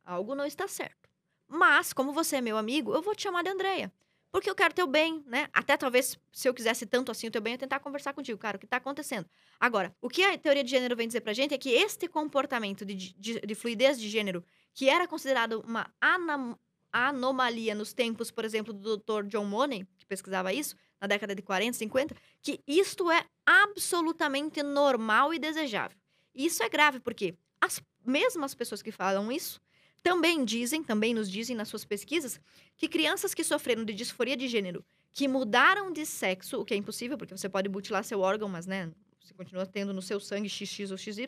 Algo 0.04 0.34
não 0.34 0.46
está 0.46 0.66
certo. 0.66 1.08
Mas, 1.46 1.92
como 1.92 2.12
você 2.12 2.36
é 2.36 2.40
meu 2.40 2.56
amigo, 2.56 2.94
eu 2.94 3.02
vou 3.02 3.14
te 3.14 3.22
chamar 3.22 3.42
de 3.42 3.50
Andréia. 3.50 3.92
Porque 4.32 4.48
eu 4.48 4.54
quero 4.54 4.72
teu 4.72 4.86
bem, 4.86 5.24
né? 5.26 5.48
Até 5.52 5.76
talvez, 5.76 6.16
se 6.32 6.48
eu 6.48 6.54
quisesse 6.54 6.86
tanto 6.86 7.10
assim 7.10 7.26
o 7.26 7.30
teu 7.30 7.40
bem, 7.42 7.54
eu 7.54 7.58
tentar 7.58 7.80
conversar 7.80 8.12
contigo, 8.12 8.38
cara, 8.38 8.56
o 8.56 8.60
que 8.60 8.66
tá 8.66 8.76
acontecendo. 8.76 9.28
Agora, 9.58 9.94
o 10.00 10.08
que 10.08 10.22
a 10.22 10.38
teoria 10.38 10.62
de 10.62 10.70
gênero 10.70 10.94
vem 10.96 11.06
dizer 11.08 11.20
pra 11.20 11.32
gente 11.32 11.52
é 11.52 11.58
que 11.58 11.70
este 11.70 12.06
comportamento 12.06 12.84
de, 12.84 12.94
de- 12.94 13.40
de 13.40 13.54
fluidez 13.56 13.98
de 13.98 14.08
gênero, 14.08 14.44
que 14.72 14.88
era 14.88 15.08
considerado 15.08 15.64
uma 15.66 15.92
anam- 16.00 16.56
anomalia 16.92 17.74
nos 17.74 17.92
tempos, 17.92 18.30
por 18.30 18.44
exemplo, 18.44 18.72
do 18.72 18.96
Dr. 18.98 19.26
John 19.26 19.44
Money, 19.44 19.84
que 19.98 20.06
pesquisava 20.06 20.52
isso, 20.52 20.76
na 21.00 21.06
década 21.08 21.34
de 21.34 21.42
40, 21.42 21.76
50, 21.76 22.14
que 22.42 22.60
isto 22.66 23.10
é 23.10 23.24
absolutamente 23.46 24.62
normal 24.62 25.32
e 25.34 25.38
desejável. 25.38 25.96
E 26.34 26.46
isso 26.46 26.62
é 26.62 26.68
grave, 26.68 27.00
porque 27.00 27.34
as 27.60 27.80
mesmas 28.04 28.54
pessoas 28.54 28.80
que 28.82 28.92
falam 28.92 29.30
isso 29.32 29.60
também 30.02 30.44
dizem, 30.44 30.82
também 30.82 31.14
nos 31.14 31.30
dizem 31.30 31.56
nas 31.56 31.68
suas 31.68 31.84
pesquisas, 31.84 32.40
que 32.76 32.88
crianças 32.88 33.34
que 33.34 33.44
sofreram 33.44 33.84
de 33.84 33.92
disforia 33.92 34.36
de 34.36 34.48
gênero, 34.48 34.84
que 35.12 35.28
mudaram 35.28 35.92
de 35.92 36.06
sexo, 36.06 36.60
o 36.60 36.64
que 36.64 36.74
é 36.74 36.76
impossível, 36.76 37.18
porque 37.18 37.36
você 37.36 37.48
pode 37.48 37.68
mutilar 37.68 38.04
seu 38.04 38.20
órgão, 38.20 38.48
mas, 38.48 38.66
né, 38.66 38.90
você 39.22 39.34
continua 39.34 39.66
tendo 39.66 39.92
no 39.92 40.02
seu 40.02 40.18
sangue 40.20 40.48
XX 40.48 40.90
ou 40.90 40.96
XY, 40.96 41.26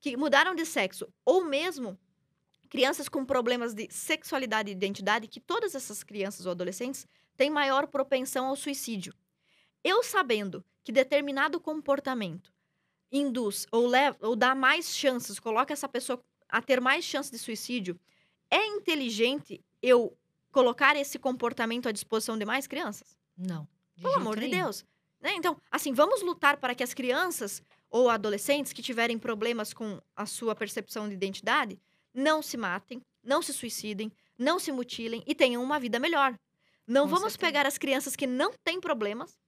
que 0.00 0.16
mudaram 0.16 0.54
de 0.54 0.64
sexo, 0.64 1.12
ou 1.24 1.44
mesmo 1.44 1.98
crianças 2.68 3.08
com 3.08 3.24
problemas 3.24 3.74
de 3.74 3.86
sexualidade 3.90 4.70
e 4.70 4.72
identidade, 4.72 5.28
que 5.28 5.40
todas 5.40 5.74
essas 5.74 6.02
crianças 6.02 6.46
ou 6.46 6.52
adolescentes 6.52 7.06
têm 7.36 7.50
maior 7.50 7.86
propensão 7.86 8.46
ao 8.46 8.56
suicídio. 8.56 9.12
Eu 9.84 10.02
sabendo 10.02 10.64
que 10.82 10.92
determinado 10.92 11.60
comportamento 11.60 12.52
induz 13.12 13.66
ou, 13.70 13.86
leva, 13.86 14.16
ou 14.22 14.34
dá 14.34 14.54
mais 14.54 14.94
chances, 14.96 15.38
coloca 15.38 15.72
essa 15.72 15.88
pessoa 15.88 16.22
a 16.52 16.60
ter 16.60 16.80
mais 16.82 17.02
chances 17.02 17.30
de 17.30 17.38
suicídio, 17.38 17.98
é 18.50 18.64
inteligente 18.66 19.64
eu 19.80 20.14
colocar 20.52 20.94
esse 20.94 21.18
comportamento 21.18 21.88
à 21.88 21.92
disposição 21.92 22.36
de 22.36 22.44
mais 22.44 22.66
crianças? 22.66 23.16
Não. 23.36 23.66
de 23.96 24.02
Pelo 24.02 24.16
amor 24.16 24.38
de 24.38 24.46
nenhum. 24.46 24.64
Deus. 24.64 24.84
Né? 25.18 25.32
Então, 25.34 25.56
assim, 25.70 25.94
vamos 25.94 26.20
lutar 26.20 26.58
para 26.58 26.74
que 26.74 26.82
as 26.82 26.92
crianças 26.92 27.62
ou 27.88 28.10
adolescentes 28.10 28.72
que 28.72 28.82
tiverem 28.82 29.18
problemas 29.18 29.72
com 29.72 29.98
a 30.14 30.26
sua 30.26 30.54
percepção 30.54 31.08
de 31.08 31.14
identidade 31.14 31.80
não 32.12 32.42
se 32.42 32.58
matem, 32.58 33.00
não 33.24 33.40
se 33.40 33.54
suicidem, 33.54 34.12
não 34.38 34.58
se 34.58 34.70
mutilem 34.70 35.22
e 35.26 35.34
tenham 35.34 35.62
uma 35.62 35.80
vida 35.80 35.98
melhor. 35.98 36.38
Não 36.86 37.04
Com 37.04 37.10
vamos 37.10 37.32
certeza. 37.32 37.38
pegar 37.38 37.66
as 37.66 37.78
crianças 37.78 38.14
que 38.14 38.26
não 38.26 38.52
têm 38.62 38.78
problemas 38.78 39.38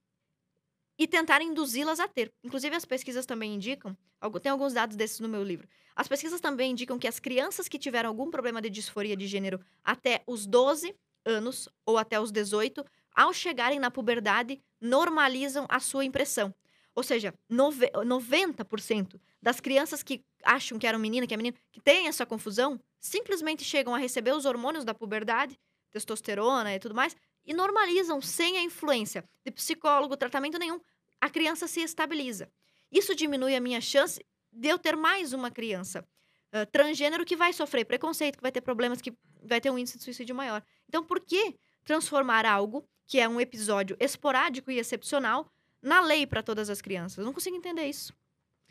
e 0.97 1.07
tentar 1.07 1.41
induzi-las 1.41 1.99
a 1.99 2.07
ter. 2.07 2.31
Inclusive, 2.43 2.75
as 2.75 2.85
pesquisas 2.85 3.25
também 3.25 3.55
indicam, 3.55 3.97
tem 4.41 4.51
alguns 4.51 4.73
dados 4.73 4.95
desses 4.95 5.19
no 5.19 5.27
meu 5.27 5.43
livro. 5.43 5.67
As 5.95 6.07
pesquisas 6.07 6.39
também 6.41 6.71
indicam 6.71 6.97
que 6.97 7.07
as 7.07 7.19
crianças 7.19 7.67
que 7.67 7.77
tiveram 7.79 8.09
algum 8.09 8.29
problema 8.31 8.61
de 8.61 8.69
disforia 8.69 9.15
de 9.15 9.27
gênero 9.27 9.59
até 9.83 10.23
os 10.25 10.45
12 10.45 10.95
anos 11.25 11.67
ou 11.85 11.97
até 11.97 12.19
os 12.19 12.31
18, 12.31 12.85
ao 13.15 13.33
chegarem 13.33 13.79
na 13.79 13.89
puberdade, 13.89 14.59
normalizam 14.79 15.65
a 15.69 15.79
sua 15.79 16.05
impressão. 16.05 16.53
Ou 16.93 17.03
seja, 17.03 17.33
nove- 17.49 17.91
90% 18.05 19.19
das 19.41 19.59
crianças 19.59 20.01
que 20.01 20.23
acham 20.43 20.79
que 20.79 20.87
eram 20.87 20.99
menina, 20.99 21.27
que 21.27 21.33
é 21.33 21.37
menino, 21.37 21.57
que 21.71 21.81
têm 21.81 22.07
essa 22.07 22.25
confusão, 22.25 22.79
simplesmente 22.99 23.63
chegam 23.63 23.93
a 23.93 23.97
receber 23.97 24.33
os 24.33 24.45
hormônios 24.45 24.85
da 24.85 24.93
puberdade, 24.93 25.59
testosterona 25.91 26.73
e 26.73 26.79
tudo 26.79 26.95
mais, 26.95 27.15
e 27.45 27.53
normalizam 27.53 28.21
sem 28.21 28.57
a 28.57 28.61
influência 28.61 29.23
de 29.43 29.51
psicólogo, 29.51 30.17
tratamento 30.17 30.57
nenhum. 30.57 30.79
A 31.21 31.29
criança 31.29 31.67
se 31.67 31.81
estabiliza. 31.81 32.51
Isso 32.91 33.15
diminui 33.15 33.55
a 33.55 33.59
minha 33.59 33.81
chance 33.81 34.23
de 34.51 34.67
eu 34.67 34.79
ter 34.79 34.95
mais 34.95 35.33
uma 35.33 35.51
criança 35.51 36.07
ah, 36.51 36.65
transgênero 36.65 37.25
que 37.25 37.35
vai 37.35 37.51
sofrer 37.51 37.83
preconceito, 37.83 38.37
que 38.37 38.41
vai 38.41 38.51
ter 38.51 38.61
problemas, 38.61 39.01
que 39.01 39.13
vai 39.43 39.59
ter 39.59 39.69
um 39.69 39.77
índice 39.77 39.97
de 39.97 40.03
suicídio 40.05 40.33
maior. 40.33 40.63
Então, 40.87 41.03
por 41.03 41.19
que 41.19 41.55
transformar 41.83 42.45
algo 42.45 42.87
que 43.05 43.19
é 43.19 43.27
um 43.27 43.41
episódio 43.41 43.97
esporádico 43.99 44.71
e 44.71 44.79
excepcional 44.79 45.51
na 45.81 45.99
lei 45.99 46.25
para 46.25 46.41
todas 46.41 46.69
as 46.69 46.81
crianças? 46.81 47.17
Eu 47.17 47.25
não 47.25 47.33
consigo 47.33 47.57
entender 47.57 47.85
isso. 47.85 48.13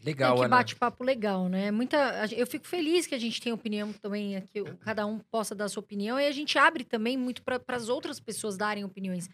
Legal, 0.05 0.35
Tem 0.35 0.45
que 0.45 0.51
bate-papo 0.51 1.03
legal, 1.03 1.49
né? 1.49 1.71
Muita, 1.71 2.27
eu 2.37 2.47
fico 2.47 2.67
feliz 2.67 3.07
que 3.07 3.15
a 3.15 3.19
gente 3.19 3.41
tenha 3.41 3.55
opinião 3.55 3.93
também, 3.95 4.37
aqui, 4.37 4.61
o- 4.61 4.77
cada 4.77 5.07
um 5.07 5.19
possa 5.19 5.55
dar 5.55 5.69
sua 5.69 5.81
opinião, 5.81 6.21
e 6.21 6.27
a 6.27 6.33
gente 6.33 6.59
abre 6.59 6.85
também 6.85 7.17
muito 7.17 7.43
para 7.43 7.61
as 7.69 7.89
outras 7.89 8.21
pessoas 8.21 8.57
darem 8.57 8.85
opiniões. 8.85 9.29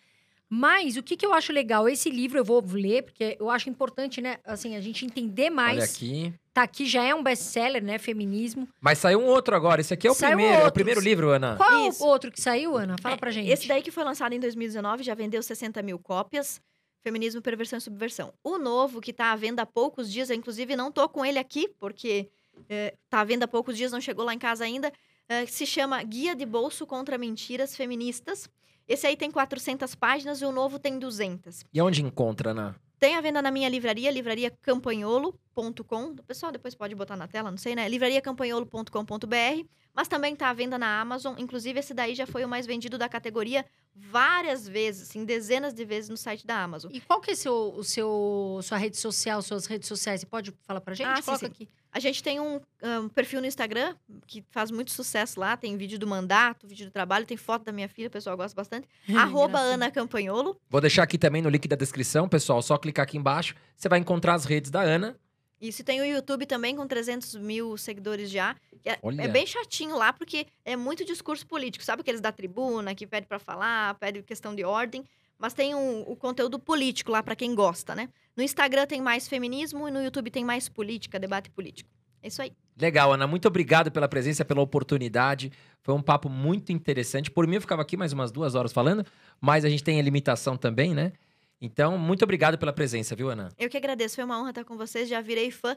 Mas 0.53 0.97
o 0.97 1.03
que, 1.03 1.17
que 1.17 1.25
eu 1.25 1.33
acho 1.33 1.53
legal? 1.53 1.89
Esse 1.89 2.11
livro 2.11 2.37
eu 2.37 2.45
vou 2.45 2.61
ler, 2.73 3.05
porque 3.05 3.37
eu 3.39 3.49
acho 3.49 3.71
importante, 3.71 4.21
né? 4.21 4.39
Assim, 4.45 4.75
a 4.75 4.81
gente 4.81 5.05
entender 5.05 5.49
mais. 5.49 5.77
Olha 5.77 5.85
aqui. 5.85 6.35
Tá 6.53 6.65
aqui, 6.65 6.87
já 6.87 7.05
é 7.05 7.15
um 7.15 7.23
best-seller, 7.23 7.83
né? 7.83 7.99
Feminismo. 7.99 8.69
Mas 8.81 8.99
saiu 8.99 9.21
um 9.21 9.27
outro 9.27 9.55
agora. 9.55 9.81
Esse 9.81 9.95
aqui 9.95 10.09
é 10.09 10.11
o 10.11 10.15
Saiu 10.15 10.37
primeiro. 10.37 10.63
É 10.63 10.67
o 10.67 10.73
primeiro 10.73 11.01
livro, 11.01 11.31
Ana. 11.31 11.55
Qual 11.57 11.89
Isso. 11.89 12.03
o 12.03 12.09
outro 12.09 12.33
que 12.33 12.41
saiu, 12.41 12.77
Ana? 12.77 12.97
Fala 13.01 13.15
É, 13.15 13.19
pra 13.19 13.31
gente. 13.31 13.49
Esse 13.49 13.69
daí 13.69 13.81
que 13.81 13.93
foi 13.93 14.03
lançado 14.03 14.33
em 14.33 14.41
2019 14.41 15.05
já 15.05 15.15
vendeu 15.15 15.41
60 15.41 15.81
mil 15.83 16.01
cópias. 16.01 16.61
Feminismo, 17.03 17.41
Perversão 17.41 17.79
e 17.79 17.81
Subversão. 17.81 18.33
O 18.43 18.59
novo, 18.59 19.01
que 19.01 19.13
tá 19.13 19.33
à 19.33 19.37
venda 19.37 19.63
há 19.63 19.67
poucos 19.67 20.11
dias, 20.11 20.31
eu, 20.31 20.37
inclusive 20.37 20.77
não 20.77 20.93
tô 20.93 21.09
com 21.09 21.25
ele 21.25 21.39
aqui, 21.39 21.69
porque 21.79 22.29
é, 22.69 22.95
tá 23.09 23.21
à 23.21 23.25
venda 23.25 23.45
há 23.45 23.49
poucos 23.49 23.77
dias, 23.77 23.93
não 23.93 24.01
chegou 24.01 24.25
lá 24.25 24.35
em 24.35 24.39
casa 24.39 24.65
ainda, 24.65 24.93
é, 25.29 25.47
se 25.47 25.65
chama 25.67 26.03
Guia 26.03 26.35
de 26.35 26.45
Bolso 26.45 26.87
contra 26.87 27.17
Mentiras 27.17 27.77
Feministas. 27.77 28.49
Esse 28.87 29.07
aí 29.07 29.17
tem 29.17 29.31
400 29.31 29.95
páginas 29.95 30.43
e 30.43 30.45
o 30.45 30.53
novo 30.53 30.79
tem 30.79 30.99
200. 30.99 31.65
E 31.73 31.81
onde 31.81 32.03
encontra, 32.03 32.51
Ana? 32.51 32.75
Tem 32.99 33.17
a 33.17 33.21
venda 33.23 33.41
na 33.41 33.51
minha 33.51 33.69
livraria, 33.69 34.11
livrariacampanholo.com. 34.11 36.05
O 36.07 36.23
pessoal 36.23 36.53
depois 36.53 36.75
pode 36.75 36.95
botar 36.95 37.17
na 37.17 37.27
tela, 37.27 37.51
não 37.51 37.57
sei, 37.57 37.75
né? 37.75 37.89
livrariacampanholo.com.br. 37.89 39.67
Mas 39.95 40.07
também 40.07 40.37
tá 40.37 40.51
à 40.51 40.53
venda 40.53 40.77
na 40.77 41.01
Amazon. 41.01 41.35
Inclusive, 41.39 41.81
esse 41.81 41.95
daí 41.95 42.15
já 42.15 42.27
foi 42.27 42.45
o 42.45 42.49
mais 42.49 42.67
vendido 42.67 42.99
da 42.99 43.09
categoria 43.09 43.65
várias 43.95 44.69
vezes, 44.69 45.15
em 45.15 45.25
dezenas 45.25 45.75
de 45.75 45.85
vezes 45.85 46.09
no 46.09 46.17
site 46.17 46.47
da 46.47 46.63
Amazon. 46.63 46.91
E 46.93 47.01
qual 47.01 47.21
que 47.21 47.33
é 47.33 47.35
seu, 47.35 47.75
o 47.77 47.85
seu, 47.85 48.61
sua 48.63 48.79
rede 48.79 48.97
social, 48.97 49.43
suas 49.43 49.67
redes 49.67 49.89
sociais? 49.89 50.21
Você 50.21 50.27
pode 50.27 50.53
falar 50.63 50.81
pra 50.81 50.95
gente? 50.95 51.07
Ah, 51.07 51.17
sim, 51.17 51.23
Coloca 51.23 51.47
sim. 51.47 51.53
aqui. 51.53 51.69
A 51.93 51.99
gente 51.99 52.23
tem 52.23 52.39
um, 52.39 52.61
um 52.83 53.09
perfil 53.09 53.41
no 53.41 53.47
Instagram 53.47 53.97
que 54.27 54.45
faz 54.51 54.71
muito 54.71 54.93
sucesso 54.93 55.41
lá. 55.41 55.57
Tem 55.57 55.77
vídeo 55.77 55.99
do 55.99 56.07
mandato, 56.07 56.67
vídeo 56.67 56.87
do 56.87 56.93
trabalho, 56.93 57.27
tem 57.27 57.37
foto 57.37 57.65
da 57.65 57.73
minha 57.73 57.89
filha, 57.89 58.07
o 58.07 58.11
pessoal 58.11 58.37
gosta 58.37 58.55
bastante. 58.55 58.89
Arroba. 59.17 59.59
Ana 59.59 59.91
Campanholo. 59.91 60.57
Vou 60.69 60.81
deixar 60.81 61.03
aqui 61.03 61.19
também 61.19 61.43
no 61.43 61.49
link 61.49 61.67
da 61.67 61.77
descrição, 61.77 62.29
pessoal. 62.29 62.63
Só 62.63 62.79
clicar 62.79 63.03
aqui 63.03 63.17
embaixo. 63.19 63.55
Você 63.77 63.89
vai 63.89 63.99
encontrar 63.99 64.35
as 64.35 64.45
redes 64.45 64.71
da 64.71 64.81
Ana. 64.81 65.17
Isso 65.61 65.85
tem 65.85 66.01
o 66.01 66.05
YouTube 66.05 66.47
também 66.47 66.75
com 66.75 66.87
300 66.87 67.35
mil 67.37 67.77
seguidores 67.77 68.31
já. 68.31 68.57
É, 68.85 68.93
é 68.93 69.29
bem 69.29 69.47
chatinho 69.47 69.97
lá, 69.97 70.13
porque 70.13 70.47
é 70.65 70.75
muito 70.75 71.05
discurso 71.05 71.47
político. 71.47 71.85
Sabe 71.85 72.01
aqueles 72.01 72.21
da 72.21 72.33
tribuna, 72.33 72.95
que 72.95 73.07
pede 73.07 73.27
pra 73.27 73.39
falar, 73.39 73.95
pede 73.97 74.23
questão 74.23 74.55
de 74.55 74.65
ordem. 74.65 75.05
Mas 75.39 75.53
tem 75.55 75.75
um- 75.75 76.03
o 76.03 76.17
conteúdo 76.17 76.59
político 76.59 77.11
lá 77.13 77.23
pra 77.23 77.35
quem 77.37 77.55
gosta, 77.55 77.95
né? 77.95 78.09
No 78.37 78.43
Instagram 78.43 78.87
tem 78.87 79.01
mais 79.01 79.27
feminismo 79.29 79.87
e 79.89 79.91
no 79.91 80.03
YouTube 80.03 80.31
tem 80.31 80.45
mais 80.45 80.69
política, 80.69 81.19
debate 81.19 81.51
político. 81.51 81.89
É 82.23 82.29
isso 82.29 82.41
aí. 82.43 82.53
Legal, 82.79 83.13
Ana. 83.13 83.27
Muito 83.27 83.49
obrigado 83.49 83.91
pela 83.91 84.07
presença, 84.09 84.45
pela 84.45 84.61
oportunidade. 84.61 85.51
Foi 85.83 85.95
um 85.95 86.03
papo 86.03 86.29
muito 86.29 86.73
interessante. 86.73 87.31
Por 87.31 87.47
mim, 87.47 87.55
eu 87.57 87.61
ficava 87.61 87.81
aqui 87.83 87.97
mais 87.97 88.13
umas 88.13 88.31
duas 88.31 88.55
horas 88.55 88.73
falando, 88.73 89.05
mas 89.41 89.65
a 89.65 89.69
gente 89.71 89.83
tem 89.85 89.99
a 89.99 90.03
limitação 90.03 90.57
também, 90.57 90.95
né? 90.95 91.13
Então, 91.61 91.99
muito 91.99 92.23
obrigado 92.23 92.57
pela 92.59 92.73
presença, 92.73 93.15
viu, 93.15 93.29
Ana? 93.31 93.51
Eu 93.59 93.69
que 93.69 93.77
agradeço, 93.77 94.15
foi 94.17 94.25
uma 94.25 94.41
honra 94.41 94.51
estar 94.51 94.65
com 94.65 94.77
vocês. 94.77 95.09
Já 95.09 95.21
virei 95.21 95.51
fã 95.51 95.77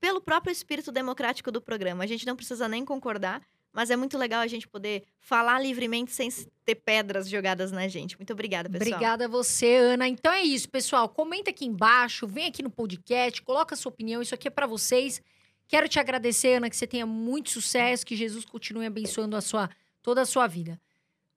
pelo 0.00 0.20
próprio 0.20 0.52
espírito 0.52 0.92
democrático 0.92 1.50
do 1.50 1.60
programa. 1.60 2.04
A 2.04 2.06
gente 2.06 2.26
não 2.26 2.36
precisa 2.36 2.68
nem 2.68 2.84
concordar, 2.84 3.42
mas 3.72 3.90
é 3.90 3.96
muito 3.96 4.16
legal 4.16 4.40
a 4.42 4.46
gente 4.46 4.68
poder 4.68 5.02
falar 5.18 5.60
livremente 5.60 6.12
sem 6.12 6.30
se- 6.30 6.46
ter 6.64 6.76
pedras 6.76 7.28
jogadas 7.28 7.72
na 7.72 7.88
gente. 7.88 8.16
Muito 8.16 8.32
obrigada, 8.32 8.68
pessoal. 8.70 8.88
Obrigada 8.92 9.24
a 9.24 9.28
você, 9.28 9.74
Ana. 9.76 10.06
Então 10.06 10.32
é 10.32 10.42
isso, 10.42 10.68
pessoal. 10.68 11.08
Comenta 11.08 11.50
aqui 11.50 11.64
embaixo, 11.64 12.26
vem 12.26 12.46
aqui 12.46 12.62
no 12.62 12.70
podcast, 12.70 13.42
coloca 13.42 13.74
a 13.74 13.78
sua 13.78 13.90
opinião. 13.90 14.22
Isso 14.22 14.34
aqui 14.34 14.46
é 14.46 14.50
pra 14.50 14.66
vocês. 14.66 15.20
Quero 15.66 15.88
te 15.88 15.98
agradecer, 15.98 16.56
Ana, 16.58 16.70
que 16.70 16.76
você 16.76 16.86
tenha 16.86 17.06
muito 17.06 17.50
sucesso, 17.50 18.06
que 18.06 18.14
Jesus 18.14 18.44
continue 18.44 18.86
abençoando 18.86 19.34
a 19.34 19.40
sua, 19.40 19.68
toda 20.02 20.20
a 20.20 20.26
sua 20.26 20.46
vida. 20.46 20.78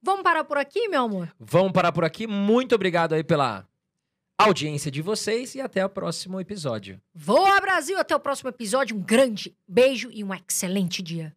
Vamos 0.03 0.22
parar 0.22 0.44
por 0.44 0.57
aqui, 0.57 0.88
meu 0.90 1.02
amor? 1.03 1.34
Vamos 1.40 1.72
parar 1.72 1.91
por 1.94 2.03
aqui. 2.03 2.28
Muito 2.28 2.76
obrigado 2.76 3.14
aí 3.14 3.24
pela 3.24 3.65
audiência 4.38 4.91
de 4.91 5.01
vocês 5.01 5.55
e 5.55 5.61
até 5.61 5.84
o 5.84 5.89
próximo 5.89 6.39
episódio. 6.39 7.01
Voa 7.14 7.59
Brasil, 7.59 7.97
até 7.97 8.15
o 8.15 8.19
próximo 8.19 8.49
episódio. 8.49 8.95
Um 8.95 9.01
grande 9.01 9.55
beijo 9.68 10.09
e 10.11 10.23
um 10.23 10.34
excelente 10.34 11.01
dia. 11.01 11.35